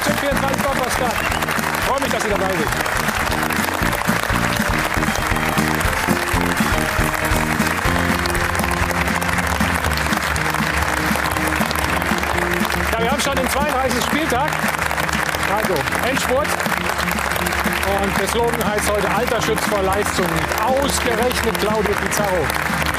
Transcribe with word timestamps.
Aktion 0.00 0.16
24 0.16 0.62
Podcast. 0.62 1.16
Ich 1.78 1.84
freue 1.84 2.00
mich, 2.00 2.10
dass 2.10 2.22
Sie 2.22 2.30
dabei 2.30 2.48
sind. 2.48 2.70
Wir 12.98 13.10
haben 13.10 13.20
schon 13.20 13.34
den 13.36 13.50
32. 13.50 14.04
Spieltag. 14.04 14.50
Also 15.54 15.74
Endspurt. 16.08 16.48
Und 18.02 18.20
der 18.20 18.28
Slogan 18.28 18.64
heißt 18.64 18.90
heute 18.90 19.10
Alter 19.14 19.42
schützt 19.42 19.64
vor 19.64 19.82
Leistung. 19.82 20.26
Ausgerechnet 20.64 21.58
Claudio 21.58 21.94
Pizarro 21.94 22.46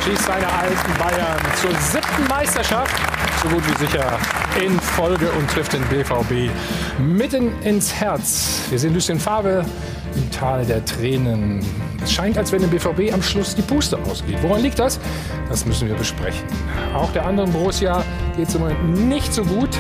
schießt 0.04 0.25
seine 0.25 0.52
alten 0.52 0.93
Bayern 0.97 1.39
zur 1.61 1.71
siebten 1.75 2.27
Meisterschaft 2.27 2.95
so 3.43 3.50
gut 3.50 3.63
wie 3.68 3.86
sicher 3.86 4.18
in 4.63 4.79
Folge 4.79 5.29
und 5.31 5.50
trifft 5.50 5.73
den 5.73 5.83
BVB 5.83 6.51
mitten 7.00 7.51
ins 7.61 7.93
Herz. 7.93 8.61
Wir 8.69 8.79
sehen 8.79 8.93
Lucien 8.93 9.19
Favre 9.19 9.65
im 10.15 10.32
Tal 10.32 10.65
der 10.65 10.83
Tränen. 10.86 11.64
Es 12.04 12.11
scheint, 12.11 12.37
als 12.37 12.51
wenn 12.51 12.61
dem 12.61 12.69
BVB 12.69 13.14
am 13.14 13.21
Schluss 13.21 13.56
die 13.56 13.61
Puste 13.61 13.97
ausgeht. 14.09 14.37
Woran 14.42 14.61
liegt 14.61 14.79
das? 14.79 15.00
Das 15.50 15.65
müssen 15.65 15.87
wir 15.87 15.95
besprechen. 15.95 16.45
Auch 16.95 17.11
der 17.14 17.25
anderen 17.25 17.51
Borussia 17.51 18.04
geht 18.36 18.47
es 18.47 18.56
im 18.56 18.61
Moment 18.61 19.07
nicht 19.07 19.33
so 19.33 19.43
gut 19.43 19.78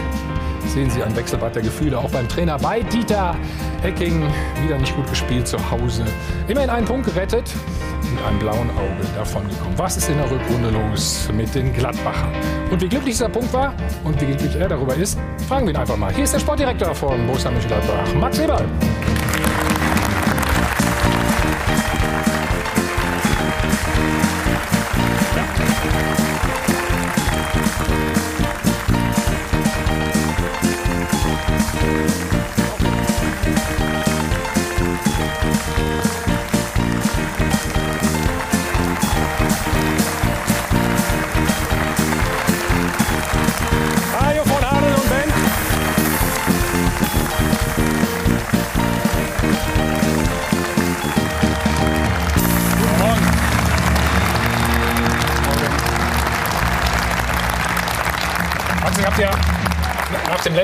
sehen 0.67 0.89
Sie 0.89 1.03
ein 1.03 1.13
Wechselbad 1.17 1.53
der 1.53 1.63
Gefühle 1.63 1.97
auch 1.97 2.09
beim 2.11 2.29
Trainer 2.29 2.57
bei 2.57 2.81
Dieter 2.81 3.35
Hecking. 3.81 4.23
Wieder 4.63 4.77
nicht 4.77 4.95
gut 4.95 5.09
gespielt 5.09 5.45
zu 5.45 5.57
Hause. 5.69 6.05
Immerhin 6.47 6.69
einen 6.69 6.85
Punkt 6.85 7.07
gerettet 7.07 7.51
einem 8.25 8.39
blauen 8.39 8.69
Auge 8.71 9.07
davongekommen. 9.15 9.77
Was 9.77 9.97
ist 9.97 10.09
in 10.09 10.17
der 10.17 10.29
Rückrunde 10.29 10.69
los 10.69 11.29
mit 11.33 11.53
den 11.53 11.73
Gladbachern? 11.73 12.31
Und 12.69 12.81
wie 12.81 12.89
glücklich 12.89 13.15
dieser 13.15 13.29
Punkt 13.29 13.51
war 13.53 13.73
und 14.03 14.19
wie 14.21 14.25
glücklich 14.25 14.55
er 14.55 14.69
darüber 14.69 14.95
ist, 14.95 15.17
fragen 15.47 15.67
wir 15.67 15.73
ihn 15.73 15.79
einfach 15.79 15.97
mal. 15.97 16.13
Hier 16.13 16.23
ist 16.23 16.33
der 16.33 16.39
Sportdirektor 16.39 16.93
von 16.95 17.25
Borussia 17.27 17.51
Mönchengladbach, 17.51 18.13
Max 18.15 18.39
Eberl. 18.39 18.65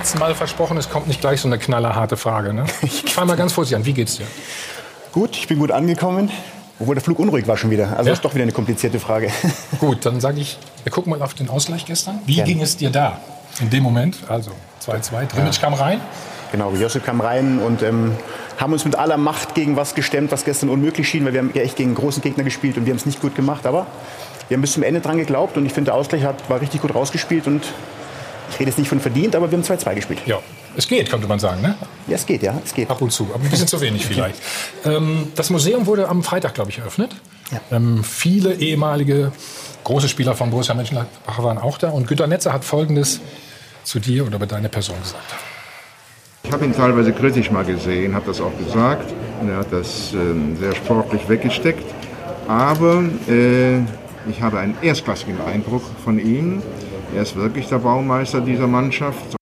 Letzten 0.07 0.19
Mal 0.19 0.35
versprochen, 0.35 0.77
es 0.77 0.89
kommt 0.89 1.07
nicht 1.07 1.19
gleich 1.19 1.41
so 1.41 1.49
eine 1.49 1.57
knallerharte 1.57 2.15
Frage. 2.15 2.53
Ne? 2.53 2.63
Ich 2.81 3.11
fange 3.11 3.27
mal 3.27 3.35
ganz 3.35 3.51
vorsichtig 3.51 3.75
an. 3.75 3.85
Wie 3.85 3.91
geht's 3.91 4.15
dir? 4.15 4.25
Gut, 5.11 5.35
ich 5.35 5.49
bin 5.49 5.59
gut 5.59 5.69
angekommen. 5.69 6.31
Obwohl 6.79 6.95
der 6.95 7.03
Flug 7.03 7.19
unruhig 7.19 7.45
war 7.45 7.57
schon 7.57 7.71
wieder. 7.71 7.97
Also 7.97 8.07
Ja? 8.07 8.13
ist 8.13 8.23
doch 8.23 8.33
wieder 8.33 8.43
eine 8.43 8.53
komplizierte 8.53 9.01
Frage. 9.01 9.29
Gut, 9.81 10.05
dann 10.05 10.21
sage 10.21 10.39
ich, 10.39 10.57
wir 10.83 10.91
gucken 10.93 11.09
mal 11.09 11.21
auf 11.21 11.33
den 11.33 11.49
Ausgleich 11.49 11.85
gestern. 11.85 12.19
Wie 12.25 12.35
Gerne. 12.35 12.53
ging 12.53 12.61
es 12.61 12.77
dir 12.77 12.89
da? 12.89 13.19
In 13.59 13.69
dem 13.69 13.83
Moment, 13.83 14.15
also 14.29 14.51
2-2, 14.85 15.25
Drimic 15.25 15.59
kam 15.59 15.73
rein. 15.73 15.99
genau, 16.53 16.71
Josip 16.71 17.03
kam 17.03 17.19
rein 17.19 17.59
und 17.59 17.81
ähm, 17.83 18.15
haben 18.57 18.71
uns 18.71 18.85
mit 18.85 18.95
aller 18.95 19.17
Macht 19.17 19.55
gegen 19.55 19.75
was 19.75 19.93
gestemmt, 19.93 20.31
was 20.31 20.45
gestern 20.45 20.69
unmöglich 20.69 21.09
schien, 21.09 21.25
weil 21.25 21.33
wir 21.33 21.39
haben 21.41 21.51
ja 21.53 21.63
echt 21.63 21.75
gegen 21.75 21.95
großen 21.95 22.21
Gegner 22.21 22.43
gespielt 22.45 22.77
und 22.77 22.85
wir 22.85 22.91
haben 22.93 22.97
es 22.99 23.05
nicht 23.07 23.19
gut 23.19 23.35
gemacht. 23.35 23.65
Aber 23.65 23.87
wir 24.47 24.55
haben 24.55 24.61
bis 24.61 24.71
zum 24.73 24.83
Ende 24.83 25.01
dran 25.01 25.17
geglaubt 25.17 25.57
und 25.57 25.65
ich 25.65 25.73
finde, 25.73 25.89
der 25.91 25.95
Ausgleich 25.95 26.23
hat, 26.23 26.49
war 26.49 26.61
richtig 26.61 26.81
gut 26.81 26.95
rausgespielt 26.95 27.47
und 27.47 27.63
ich 28.49 28.59
rede 28.59 28.69
jetzt 28.69 28.79
nicht 28.79 28.89
von 28.89 28.99
verdient, 28.99 29.35
aber 29.35 29.49
wir 29.51 29.57
haben 29.57 29.65
2-2 29.65 29.95
gespielt. 29.95 30.19
Ja, 30.25 30.39
es 30.75 30.87
geht, 30.87 31.09
könnte 31.09 31.27
man 31.27 31.39
sagen, 31.39 31.61
ne? 31.61 31.75
Ja, 32.07 32.15
es 32.15 32.25
geht, 32.25 32.43
ja, 32.43 32.59
es 32.63 32.73
geht. 32.73 32.89
Ab 32.89 33.01
und 33.01 33.11
zu, 33.11 33.27
aber 33.33 33.43
ein 33.43 33.49
bisschen 33.49 33.67
zu 33.67 33.81
wenig 33.81 34.05
vielleicht. 34.07 34.41
Ähm, 34.85 35.31
das 35.35 35.49
Museum 35.49 35.85
wurde 35.85 36.07
am 36.07 36.23
Freitag, 36.23 36.53
glaube 36.53 36.69
ich, 36.69 36.79
eröffnet. 36.79 37.15
Ähm, 37.71 38.03
viele 38.03 38.55
ehemalige 38.55 39.31
große 39.83 40.09
Spieler 40.09 40.35
von 40.35 40.49
Borussia 40.49 40.75
Mönchengladbach 40.75 41.41
waren 41.41 41.57
auch 41.57 41.77
da. 41.77 41.89
Und 41.89 42.07
Günter 42.07 42.27
Netzer 42.27 42.53
hat 42.53 42.65
Folgendes 42.65 43.21
zu 43.83 43.99
dir 43.99 44.25
oder 44.25 44.35
über 44.35 44.45
deine 44.45 44.69
Person 44.69 44.97
gesagt. 45.01 45.23
Ich 46.43 46.51
habe 46.51 46.65
ihn 46.65 46.73
teilweise 46.73 47.11
kritisch 47.11 47.51
mal 47.51 47.65
gesehen, 47.65 48.15
habe 48.15 48.25
das 48.27 48.39
auch 48.39 48.57
gesagt. 48.57 49.13
Und 49.41 49.49
er 49.49 49.57
hat 49.57 49.71
das 49.71 50.13
ähm, 50.13 50.57
sehr 50.57 50.75
sportlich 50.75 51.27
weggesteckt. 51.27 51.83
Aber 52.47 53.03
äh, 53.27 53.79
ich 54.29 54.41
habe 54.41 54.59
einen 54.59 54.77
erstklassigen 54.81 55.39
Eindruck 55.41 55.83
von 56.03 56.19
ihm. 56.19 56.61
Er 57.15 57.21
ist 57.23 57.35
wirklich 57.35 57.67
der 57.67 57.79
Baumeister 57.79 58.41
dieser 58.41 58.67
Mannschaft. 58.67 59.35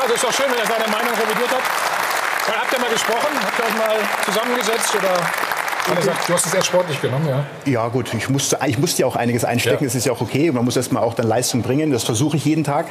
Also 0.00 0.14
ist 0.14 0.24
doch 0.24 0.32
schön, 0.32 0.46
wenn 0.50 0.58
er 0.58 0.66
seine 0.66 0.90
Meinung 0.90 1.12
revidiert 1.14 1.50
hat. 1.50 1.62
Dann 2.46 2.56
habt 2.60 2.72
ihr 2.72 2.80
mal 2.80 2.90
gesprochen? 2.90 3.28
Habt 3.44 3.58
ihr 3.58 3.64
euch 3.66 3.76
mal 3.76 3.96
zusammengesetzt? 4.24 4.94
Oder 4.96 5.12
hat 5.12 5.88
er 5.88 5.96
gesagt, 5.96 6.28
du 6.28 6.32
hast 6.34 6.46
es 6.46 6.54
eher 6.54 6.62
sportlich 6.62 7.00
genommen, 7.00 7.26
ja? 7.28 7.44
Ja 7.64 7.88
gut, 7.88 8.12
ich 8.14 8.28
musste, 8.28 8.58
ich 8.66 8.78
musste 8.78 9.02
ja 9.02 9.06
auch 9.06 9.16
einiges 9.16 9.44
einstecken, 9.44 9.84
Ja. 9.84 9.86
das 9.88 9.94
ist 9.94 10.06
ja 10.06 10.12
auch 10.12 10.20
okay. 10.20 10.50
Man 10.52 10.64
muss 10.64 10.76
erstmal 10.76 11.02
auch 11.02 11.14
dann 11.14 11.26
Leistung 11.26 11.62
bringen, 11.62 11.90
das 11.90 12.04
versuche 12.04 12.36
ich 12.36 12.44
jeden 12.44 12.64
Tag. 12.64 12.86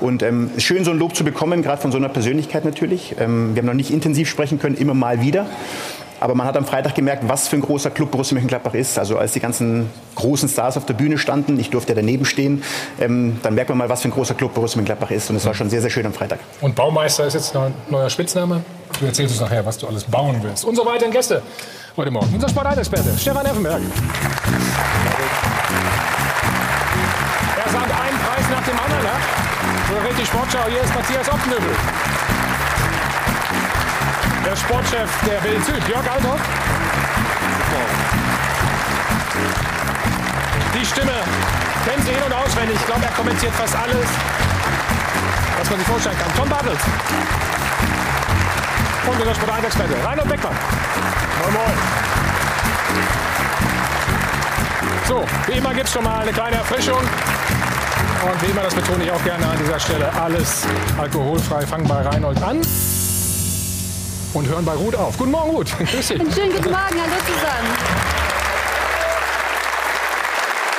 Und 0.00 0.22
ähm, 0.22 0.50
ist 0.56 0.64
schön, 0.64 0.84
so 0.84 0.90
ein 0.90 0.98
Lob 0.98 1.14
zu 1.16 1.24
bekommen, 1.24 1.62
gerade 1.62 1.80
von 1.80 1.92
so 1.92 1.98
einer 1.98 2.08
Persönlichkeit 2.08 2.64
natürlich. 2.64 3.14
Ähm, 3.18 3.54
wir 3.54 3.60
haben 3.62 3.66
noch 3.66 3.74
nicht 3.74 3.90
intensiv 3.90 4.28
sprechen 4.28 4.58
können, 4.58 4.76
immer 4.76 4.94
mal 4.94 5.20
wieder. 5.20 5.46
Aber 6.20 6.34
man 6.34 6.46
hat 6.46 6.56
am 6.56 6.66
Freitag 6.66 6.94
gemerkt, 6.94 7.26
was 7.26 7.48
für 7.48 7.56
ein 7.56 7.62
großer 7.62 7.90
Club 7.90 8.10
Borussia 8.10 8.34
Mönchengladbach 8.34 8.74
ist. 8.74 8.98
Also 8.98 9.16
als 9.16 9.32
die 9.32 9.40
ganzen 9.40 9.88
großen 10.14 10.48
Stars 10.48 10.76
auf 10.76 10.84
der 10.84 10.94
Bühne 10.94 11.16
standen, 11.16 11.58
ich 11.58 11.70
durfte 11.70 11.92
ja 11.92 11.96
daneben 11.96 12.26
stehen, 12.26 12.62
ähm, 13.00 13.38
dann 13.42 13.54
merkt 13.54 13.70
man 13.70 13.78
mal, 13.78 13.88
was 13.88 14.02
für 14.02 14.08
ein 14.08 14.12
großer 14.12 14.34
Club 14.34 14.52
Borussia 14.52 14.76
Mönchengladbach 14.76 15.10
ist. 15.10 15.30
Und 15.30 15.36
es 15.36 15.46
war 15.46 15.54
schon 15.54 15.70
sehr, 15.70 15.80
sehr 15.80 15.90
schön 15.90 16.04
am 16.04 16.12
Freitag. 16.12 16.40
Und 16.60 16.74
Baumeister 16.74 17.26
ist 17.26 17.34
jetzt 17.34 17.56
ein 17.56 17.72
neuer 17.88 18.10
Spitzname. 18.10 18.62
Du 19.00 19.06
erzählst 19.06 19.32
uns 19.32 19.40
nachher, 19.40 19.64
was 19.64 19.78
du 19.78 19.86
alles 19.86 20.04
bauen 20.04 20.36
willst. 20.42 20.64
Und 20.64 20.76
so 20.76 20.84
weiter 20.84 21.08
Gäste 21.08 21.42
heute 21.96 22.10
Morgen. 22.10 22.28
Unser 22.34 22.48
Sporteinexperte, 22.48 23.16
Stefan 23.18 23.46
Effenberg. 23.46 23.80
Er 27.56 27.72
sagt 27.72 27.84
einen 27.84 28.18
Preis 28.18 28.44
nach 28.50 28.66
dem 28.66 28.78
anderen 28.78 29.06
ab. 29.06 29.20
So 29.88 30.08
richtig 30.08 30.26
Sportschau. 30.26 30.58
Hier 30.68 30.82
ist 30.82 30.94
Matthias 30.94 31.28
Oppenöbel. 31.28 31.70
Der 34.44 34.56
Sportchef 34.56 35.08
der 35.26 35.38
Bild 35.40 35.64
Süd, 35.66 35.88
Jörg 35.88 36.10
Althoff. 36.10 36.40
Die 40.74 40.86
Stimme 40.86 41.12
kennen 41.84 42.02
Sie 42.04 42.12
in- 42.12 42.22
und 42.22 42.32
auswendig. 42.32 42.76
Ich 42.80 42.86
glaube, 42.86 43.04
er 43.04 43.12
kommentiert 43.12 43.52
fast 43.54 43.76
alles, 43.76 44.06
was 45.58 45.70
man 45.70 45.78
sich 45.78 45.88
vorstellen 45.88 46.16
kann. 46.18 46.34
Tom 46.36 46.48
Bartels. 46.48 46.80
Und 49.06 49.20
unser 49.20 49.34
Sporteinexperte, 49.34 49.94
Reinhold 50.04 50.28
Beckmann. 50.28 50.54
Moin, 51.42 51.54
moin. 51.54 51.78
So, 55.06 55.24
wie 55.46 55.58
immer 55.58 55.74
gibt 55.74 55.86
es 55.86 55.92
schon 55.92 56.04
mal 56.04 56.20
eine 56.20 56.32
kleine 56.32 56.56
Erfrischung. 56.56 56.98
Und 56.98 58.42
wie 58.42 58.50
immer, 58.50 58.62
das 58.62 58.74
betone 58.74 59.04
ich 59.04 59.10
auch 59.10 59.24
gerne 59.24 59.46
an 59.46 59.58
dieser 59.58 59.80
Stelle, 59.80 60.10
alles 60.14 60.66
alkoholfrei. 60.98 61.66
Fangen 61.66 61.86
bei 61.86 62.00
Reinhold 62.02 62.42
an 62.42 62.60
und 64.34 64.48
hören 64.48 64.64
bei 64.64 64.74
Ruth 64.74 64.96
auf. 64.96 65.18
Guten 65.18 65.32
Morgen, 65.32 65.50
Ruth. 65.50 65.76
Grüß 65.78 66.08
dich. 66.08 66.08
Schönen 66.08 66.52
guten 66.52 66.70
Morgen, 66.70 67.00
hallo 67.00 67.16
zusammen. 67.26 67.68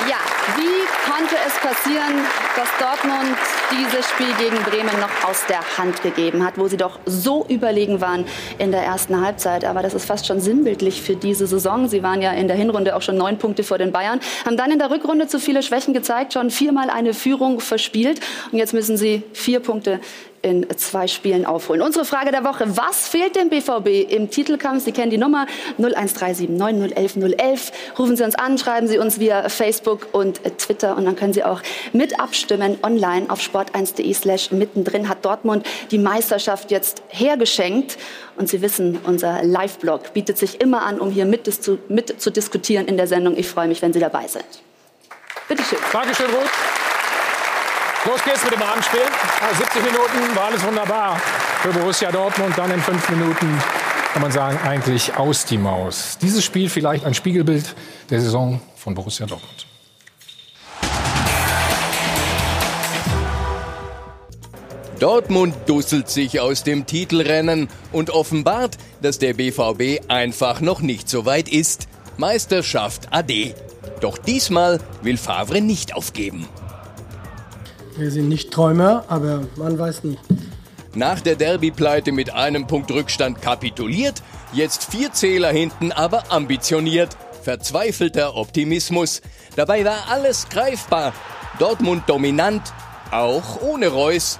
Ja, 0.08 0.16
wie 0.56 1.10
konnte 1.10 1.36
es 1.46 1.54
passieren, 1.60 2.24
dass 2.56 2.68
Dortmund 2.80 3.36
dieses 3.70 4.08
Spiel 4.08 4.32
gegen 4.38 4.56
Bremen 4.64 4.98
noch 5.00 5.28
aus 5.28 5.44
der 5.48 5.60
Hand 5.78 6.02
gegeben 6.02 6.44
hat, 6.44 6.58
wo 6.58 6.66
sie 6.66 6.76
doch 6.76 6.98
so 7.06 7.46
überlegen 7.48 8.00
waren 8.00 8.24
in 8.58 8.72
der 8.72 8.82
ersten 8.82 9.20
Halbzeit. 9.20 9.64
Aber 9.64 9.82
das 9.82 9.94
ist 9.94 10.06
fast 10.06 10.26
schon 10.26 10.40
sinnbildlich 10.40 11.02
für 11.02 11.14
diese 11.14 11.46
Saison. 11.46 11.88
Sie 11.88 12.02
waren 12.02 12.20
ja 12.20 12.32
in 12.32 12.48
der 12.48 12.56
Hinrunde 12.56 12.96
auch 12.96 13.02
schon 13.02 13.16
neun 13.16 13.38
Punkte 13.38 13.64
vor 13.64 13.78
den 13.78 13.92
Bayern, 13.92 14.20
haben 14.44 14.56
dann 14.56 14.70
in 14.70 14.78
der 14.78 14.90
Rückrunde 14.90 15.28
zu 15.28 15.38
viele 15.38 15.62
Schwächen 15.62 15.94
gezeigt, 15.94 16.32
schon 16.32 16.50
viermal 16.50 16.90
eine 16.90 17.14
Führung 17.14 17.60
verspielt. 17.60 18.20
Und 18.50 18.58
jetzt 18.58 18.74
müssen 18.74 18.96
sie 18.96 19.22
vier 19.32 19.60
Punkte 19.60 20.00
in 20.42 20.66
zwei 20.76 21.06
Spielen 21.06 21.46
aufholen. 21.46 21.82
Unsere 21.82 22.04
Frage 22.04 22.32
der 22.32 22.44
Woche, 22.44 22.76
was 22.76 23.08
fehlt 23.08 23.36
dem 23.36 23.48
BVB 23.48 24.12
im 24.12 24.30
Titelkampf? 24.30 24.84
Sie 24.84 24.92
kennen 24.92 25.10
die 25.10 25.18
Nummer 25.18 25.46
0137 25.78 26.48
9011 26.50 27.16
011. 27.38 27.72
Rufen 27.98 28.16
Sie 28.16 28.24
uns 28.24 28.34
an, 28.34 28.58
schreiben 28.58 28.88
Sie 28.88 28.98
uns 28.98 29.20
via 29.20 29.48
Facebook 29.48 30.08
und 30.12 30.40
Twitter 30.58 30.96
und 30.96 31.04
dann 31.04 31.16
können 31.16 31.32
Sie 31.32 31.44
auch 31.44 31.62
mit 31.92 32.18
abstimmen 32.18 32.78
online 32.82 33.30
auf 33.30 33.40
sport1.de 33.40 34.12
slash 34.12 34.50
mittendrin 34.50 35.08
hat 35.08 35.24
Dortmund 35.24 35.66
die 35.90 35.98
Meisterschaft 35.98 36.70
jetzt 36.70 37.02
hergeschenkt. 37.08 37.98
Und 38.36 38.48
Sie 38.48 38.62
wissen, 38.62 38.98
unser 39.04 39.42
Live-Blog 39.42 40.12
bietet 40.14 40.38
sich 40.38 40.60
immer 40.60 40.82
an, 40.82 40.98
um 40.98 41.10
hier 41.10 41.26
mit, 41.26 41.52
zu, 41.52 41.78
mit 41.88 42.20
zu 42.20 42.30
diskutieren 42.30 42.86
in 42.86 42.96
der 42.96 43.06
Sendung. 43.06 43.36
Ich 43.36 43.48
freue 43.48 43.68
mich, 43.68 43.82
wenn 43.82 43.92
Sie 43.92 44.00
dabei 44.00 44.26
sind. 44.26 44.44
Bitte 45.48 45.62
schön. 45.62 45.78
Dankeschön, 45.92 46.26
Ruth. 46.26 46.81
Los 48.04 48.24
geht's 48.24 48.42
mit 48.42 48.52
dem 48.52 48.62
Abendspiel. 48.62 49.00
70 49.58 49.82
Minuten 49.84 50.34
war 50.34 50.46
alles 50.46 50.64
wunderbar 50.64 51.20
für 51.62 51.68
Borussia 51.68 52.10
Dortmund. 52.10 52.52
Dann 52.58 52.72
in 52.72 52.80
fünf 52.80 53.08
Minuten 53.08 53.62
kann 54.12 54.22
man 54.22 54.32
sagen, 54.32 54.58
eigentlich 54.66 55.14
aus 55.16 55.44
die 55.44 55.56
Maus. 55.56 56.18
Dieses 56.20 56.44
Spiel 56.44 56.68
vielleicht 56.68 57.04
ein 57.04 57.14
Spiegelbild 57.14 57.76
der 58.10 58.20
Saison 58.20 58.60
von 58.74 58.94
Borussia 58.94 59.24
Dortmund. 59.26 59.66
Dortmund 64.98 65.54
dusselt 65.66 66.08
sich 66.08 66.40
aus 66.40 66.64
dem 66.64 66.86
Titelrennen 66.86 67.68
und 67.92 68.10
offenbart, 68.10 68.78
dass 69.00 69.20
der 69.20 69.34
BVB 69.34 70.10
einfach 70.10 70.60
noch 70.60 70.80
nicht 70.80 71.08
so 71.08 71.24
weit 71.24 71.48
ist. 71.48 71.86
Meisterschaft 72.16 73.12
AD. 73.12 73.54
Doch 74.00 74.18
diesmal 74.18 74.80
will 75.02 75.16
Favre 75.16 75.60
nicht 75.60 75.94
aufgeben. 75.94 76.48
Wir 77.96 78.10
sind 78.10 78.28
nicht 78.28 78.50
Träumer, 78.50 79.04
aber 79.08 79.42
man 79.56 79.78
weiß 79.78 80.04
nie. 80.04 80.18
Nach 80.94 81.20
der 81.20 81.36
Derby-Pleite 81.36 82.12
mit 82.12 82.32
einem 82.32 82.66
Punkt 82.66 82.90
Rückstand 82.90 83.40
kapituliert, 83.40 84.22
jetzt 84.52 84.90
vier 84.90 85.12
Zähler 85.12 85.50
hinten, 85.50 85.92
aber 85.92 86.30
ambitioniert. 86.30 87.16
Verzweifelter 87.42 88.36
Optimismus. 88.36 89.20
Dabei 89.56 89.84
war 89.84 90.08
alles 90.10 90.48
greifbar. 90.48 91.12
Dortmund 91.58 92.04
dominant, 92.06 92.62
auch 93.10 93.60
ohne 93.60 93.88
Reus. 93.88 94.38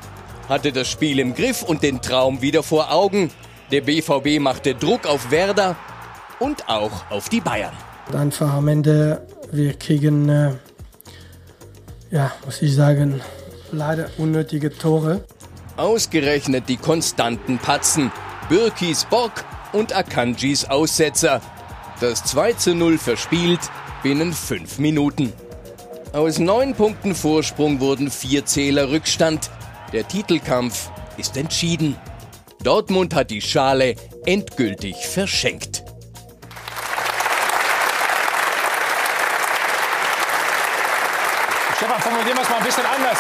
Hatte 0.49 0.73
das 0.73 0.89
Spiel 0.89 1.19
im 1.19 1.35
Griff 1.35 1.63
und 1.63 1.83
den 1.83 2.01
Traum 2.01 2.43
wieder 2.43 2.63
vor 2.63 2.93
Augen. 2.93 3.31
Der 3.71 3.81
BVB 3.81 4.39
machte 4.41 4.75
Druck 4.75 5.07
auf 5.07 5.31
Werder 5.31 5.77
und 6.39 6.69
auch 6.69 7.11
auf 7.11 7.29
die 7.29 7.41
Bayern. 7.41 7.73
Einfach 8.13 8.53
am 8.53 8.69
Ende, 8.69 9.27
wir 9.51 9.75
kriegen, 9.75 10.29
äh, 10.29 10.53
ja, 12.11 12.33
muss 12.45 12.61
ich 12.61 12.75
sagen, 12.75 13.21
leider 13.73 14.11
unnötige 14.19 14.71
Tore. 14.71 15.25
Ausgerechnet 15.77 16.69
die 16.69 16.77
konstanten 16.77 17.59
Patzen, 17.59 18.13
Birkis 18.49 19.05
Bock 19.07 19.33
und 19.73 19.97
Akanjis 19.97 20.67
Aussetzer. 20.67 21.41
Das 22.01 22.25
2 22.25 22.53
zu 22.55 22.75
0 22.75 22.99
verspielt 22.99 23.61
binnen 24.03 24.33
fünf 24.33 24.79
Minuten. 24.79 25.33
Aus 26.13 26.39
neun 26.39 26.75
Punkten 26.75 27.15
Vorsprung 27.15 27.81
wurden 27.81 28.11
vier 28.11 28.45
Zähler 28.45 28.91
Rückstand. 28.91 29.51
Der 29.93 30.07
Titelkampf 30.07 30.91
ist 31.17 31.37
entschieden. 31.37 31.97
Dortmund 32.63 33.15
hat 33.15 33.31
die 33.31 33.41
Schale 33.41 33.95
endgültig 34.27 35.07
verschenkt. 35.07 35.83
Stefan, 41.77 42.01
formulieren 42.01 42.37
wir 42.37 42.43
es 42.43 42.51
mal 42.51 42.59
ein 42.59 42.65
bisschen 42.65 42.87
anders. 42.87 43.19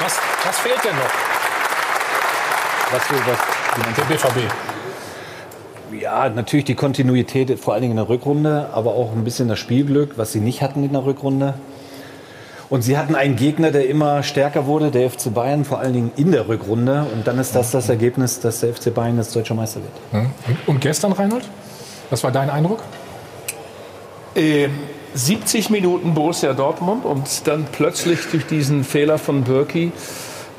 Was, 0.00 0.18
was 0.44 0.58
fehlt 0.58 0.84
denn 0.84 0.94
noch? 0.96 1.10
Was 2.92 3.10
will 3.10 3.20
was? 3.26 3.38
Der 3.96 4.04
BVB. 4.04 4.52
Ja, 6.00 6.28
natürlich 6.28 6.64
die 6.64 6.74
Kontinuität, 6.74 7.58
vor 7.58 7.74
allen 7.74 7.82
Dingen 7.82 7.92
in 7.92 7.96
der 7.96 8.08
Rückrunde, 8.08 8.70
aber 8.72 8.94
auch 8.94 9.12
ein 9.12 9.24
bisschen 9.24 9.48
das 9.48 9.58
Spielglück, 9.58 10.18
was 10.18 10.32
sie 10.32 10.40
nicht 10.40 10.62
hatten 10.62 10.84
in 10.84 10.92
der 10.92 11.04
Rückrunde. 11.04 11.54
Und 12.68 12.82
sie 12.82 12.98
hatten 12.98 13.14
einen 13.14 13.36
Gegner, 13.36 13.70
der 13.70 13.88
immer 13.88 14.22
stärker 14.22 14.66
wurde, 14.66 14.90
der 14.90 15.08
FC 15.08 15.32
Bayern, 15.32 15.64
vor 15.64 15.78
allen 15.78 15.92
Dingen 15.92 16.10
in 16.16 16.32
der 16.32 16.48
Rückrunde. 16.48 17.06
Und 17.12 17.26
dann 17.26 17.38
ist 17.38 17.54
das 17.54 17.70
das 17.70 17.88
Ergebnis, 17.88 18.40
dass 18.40 18.60
der 18.60 18.74
FC 18.74 18.92
Bayern 18.92 19.16
jetzt 19.18 19.34
deutscher 19.36 19.54
Meister 19.54 19.80
wird. 19.80 19.92
Hm? 20.22 20.30
Und 20.66 20.80
gestern, 20.80 21.12
Reinhold? 21.12 21.44
Was 22.10 22.24
war 22.24 22.32
dein 22.32 22.50
Eindruck? 22.50 22.80
Äh, 24.34 24.68
70 25.16 25.70
Minuten 25.70 26.14
Borussia 26.14 26.52
Dortmund 26.52 27.04
und 27.04 27.46
dann 27.46 27.66
plötzlich 27.72 28.20
durch 28.30 28.46
diesen 28.46 28.84
Fehler 28.84 29.18
von 29.18 29.44
Birki, 29.44 29.92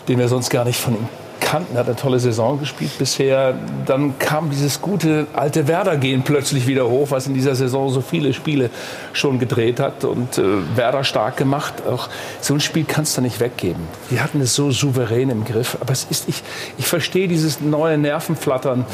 den 0.08 0.18
wir 0.18 0.28
sonst 0.28 0.50
gar 0.50 0.66
nicht 0.66 0.80
von 0.80 0.96
ihm 0.96 1.27
kannten, 1.40 1.76
Er 1.76 1.82
hat 1.82 1.88
eine 1.88 1.96
tolle 1.96 2.20
Saison 2.20 2.60
gespielt 2.60 2.98
bisher. 2.98 3.56
Dann 3.86 4.20
kam 4.20 4.50
dieses 4.50 4.82
gute 4.82 5.28
alte 5.34 5.68
Werder-Gehen 5.68 6.24
plötzlich 6.24 6.68
wieder 6.68 6.90
hoch, 6.90 7.08
was 7.12 7.28
in 7.28 7.34
dieser 7.34 7.56
Saison 7.56 7.90
so 7.90 8.02
viele 8.02 8.34
Spiele 8.34 8.70
schon 9.14 9.40
gedreht 9.40 9.80
hat 9.80 10.04
und 10.04 10.38
äh, 10.38 10.44
Werder 10.76 11.04
stark 11.04 11.38
gemacht. 11.38 11.76
Auch 11.88 12.10
so 12.42 12.54
ein 12.54 12.60
Spiel 12.60 12.86
kannst 12.86 13.18
du 13.18 13.22
nicht 13.22 13.40
weggeben. 13.40 13.84
Die 14.12 14.20
hatten 14.20 14.42
es 14.42 14.56
so 14.56 14.72
souverän 14.72 15.30
im 15.30 15.46
Griff. 15.46 15.78
Aber 15.80 15.94
es 15.94 16.08
ist, 16.10 16.28
ich, 16.28 16.44
ich 16.78 16.88
verstehe 16.88 17.28
dieses 17.28 17.62
neue 17.62 17.98
Nervenflattern 17.98 18.86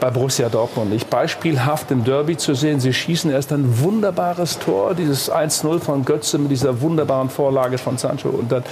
bei 0.00 0.10
Borussia 0.10 0.48
Dortmund 0.48 0.90
nicht. 0.90 1.10
Beispielhaft 1.10 1.90
im 1.90 2.04
Derby 2.04 2.36
zu 2.36 2.54
sehen, 2.54 2.80
sie 2.80 2.92
schießen 2.92 3.30
erst 3.30 3.52
ein 3.52 3.80
wunderbares 3.80 4.58
Tor, 4.58 4.94
dieses 4.94 5.30
1-0 5.30 5.80
von 5.80 6.04
Götze 6.04 6.38
mit 6.38 6.50
dieser 6.50 6.80
wunderbaren 6.80 7.30
Vorlage 7.30 7.78
von 7.78 7.98
Sancho 7.98 8.28
und 8.28 8.52
dann 8.52 8.62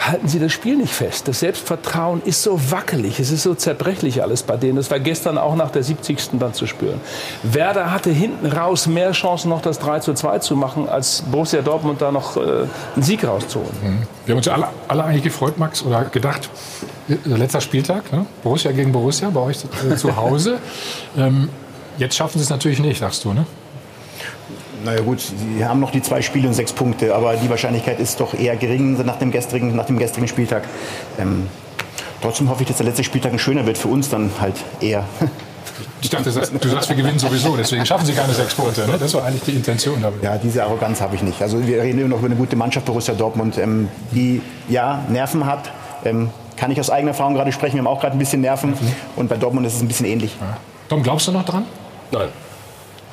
halten 0.00 0.28
sie 0.28 0.38
das 0.38 0.52
Spiel 0.52 0.76
nicht 0.76 0.94
fest. 0.94 1.28
Das 1.28 1.40
Selbstvertrauen 1.40 2.22
ist 2.24 2.42
so 2.42 2.58
wackelig, 2.70 3.20
es 3.20 3.30
ist 3.30 3.42
so 3.42 3.54
zerbrechlich 3.54 4.22
alles 4.22 4.42
bei 4.42 4.56
denen. 4.56 4.76
Das 4.76 4.90
war 4.90 4.98
gestern 4.98 5.36
auch 5.36 5.54
nach 5.54 5.70
der 5.70 5.82
70. 5.82 6.30
dann 6.38 6.54
zu 6.54 6.66
spüren. 6.66 7.00
Werder 7.42 7.92
hatte 7.92 8.10
hinten 8.10 8.46
raus 8.46 8.86
mehr 8.86 9.12
Chancen, 9.12 9.50
noch 9.50 9.60
das 9.60 9.78
3 9.78 10.00
zu 10.00 10.14
2 10.14 10.38
zu 10.38 10.56
machen, 10.56 10.88
als 10.88 11.22
Borussia 11.30 11.60
Dortmund 11.60 12.00
da 12.00 12.10
noch 12.10 12.36
äh, 12.36 12.40
einen 12.40 13.02
Sieg 13.02 13.24
rauszuholen. 13.24 13.70
Mhm. 13.82 14.02
Wir 14.24 14.32
haben 14.32 14.38
uns 14.38 14.48
alle, 14.48 14.68
alle 14.88 15.04
eigentlich 15.04 15.24
gefreut, 15.24 15.58
Max, 15.58 15.82
oder 15.82 16.04
gedacht, 16.04 16.48
äh, 17.08 17.16
letzter 17.24 17.60
Spieltag, 17.60 18.12
ne? 18.12 18.24
Borussia 18.42 18.72
gegen 18.72 18.92
Borussia, 18.92 19.28
bei 19.30 19.40
euch 19.40 19.58
äh, 19.90 19.96
zu 19.96 20.16
Hause. 20.16 20.58
ähm, 21.18 21.50
jetzt 21.98 22.16
schaffen 22.16 22.38
sie 22.38 22.44
es 22.44 22.50
natürlich 22.50 22.80
nicht, 22.80 23.00
sagst 23.00 23.24
du, 23.24 23.32
ne? 23.34 23.44
Naja 24.84 25.00
gut, 25.00 25.20
sie 25.20 25.64
haben 25.64 25.80
noch 25.80 25.90
die 25.90 26.02
zwei 26.02 26.22
Spiele 26.22 26.48
und 26.48 26.54
sechs 26.54 26.72
Punkte, 26.72 27.14
aber 27.14 27.36
die 27.36 27.50
Wahrscheinlichkeit 27.50 28.00
ist 28.00 28.20
doch 28.20 28.34
eher 28.34 28.56
gering 28.56 29.04
nach 29.04 29.16
dem 29.16 29.30
gestrigen, 29.30 29.74
nach 29.76 29.86
dem 29.86 29.98
gestrigen 29.98 30.28
Spieltag. 30.28 30.64
Ähm, 31.18 31.48
trotzdem 32.22 32.48
hoffe 32.48 32.62
ich, 32.62 32.68
dass 32.68 32.78
der 32.78 32.86
letzte 32.86 33.04
Spieltag 33.04 33.32
ein 33.32 33.38
schöner 33.38 33.66
wird 33.66 33.78
für 33.78 33.88
uns 33.88 34.08
dann 34.08 34.30
halt 34.40 34.56
eher. 34.80 35.04
Ich 36.02 36.10
dachte, 36.10 36.24
du 36.30 36.68
sagst, 36.68 36.88
wir 36.88 36.96
gewinnen 36.96 37.18
sowieso, 37.18 37.56
deswegen 37.56 37.84
schaffen 37.84 38.06
sie 38.06 38.12
keine 38.12 38.32
sechs 38.32 38.54
Punkte. 38.54 38.86
Ne? 38.86 38.96
Das 38.98 39.12
war 39.14 39.24
eigentlich 39.24 39.42
die 39.42 39.52
Intention. 39.52 40.00
Dabei. 40.00 40.16
Ja, 40.22 40.38
diese 40.38 40.62
Arroganz 40.64 41.00
habe 41.00 41.14
ich 41.14 41.22
nicht. 41.22 41.40
Also 41.42 41.66
wir 41.66 41.82
reden 41.82 41.98
immer 41.98 42.08
noch 42.08 42.18
über 42.18 42.26
eine 42.26 42.36
gute 42.36 42.56
Mannschaft 42.56 42.86
Borussia 42.86 43.14
Dortmund, 43.14 43.58
ähm, 43.58 43.88
die 44.12 44.40
ja 44.68 45.04
Nerven 45.08 45.44
hat. 45.46 45.70
Ähm, 46.04 46.30
kann 46.56 46.70
ich 46.70 46.80
aus 46.80 46.90
eigener 46.90 47.10
Erfahrung 47.10 47.34
gerade 47.34 47.52
sprechen. 47.52 47.76
Wir 47.76 47.80
haben 47.80 47.86
auch 47.86 48.00
gerade 48.00 48.14
ein 48.14 48.18
bisschen 48.18 48.40
Nerven. 48.40 48.70
Mhm. 48.70 48.76
Und 49.16 49.28
bei 49.28 49.36
Dortmund 49.36 49.66
ist 49.66 49.74
es 49.74 49.82
ein 49.82 49.88
bisschen 49.88 50.06
ähnlich. 50.06 50.36
Ja. 50.40 50.56
Tom, 50.88 51.02
glaubst 51.02 51.28
du 51.28 51.32
noch 51.32 51.44
dran? 51.44 51.64
Nein. 52.10 52.28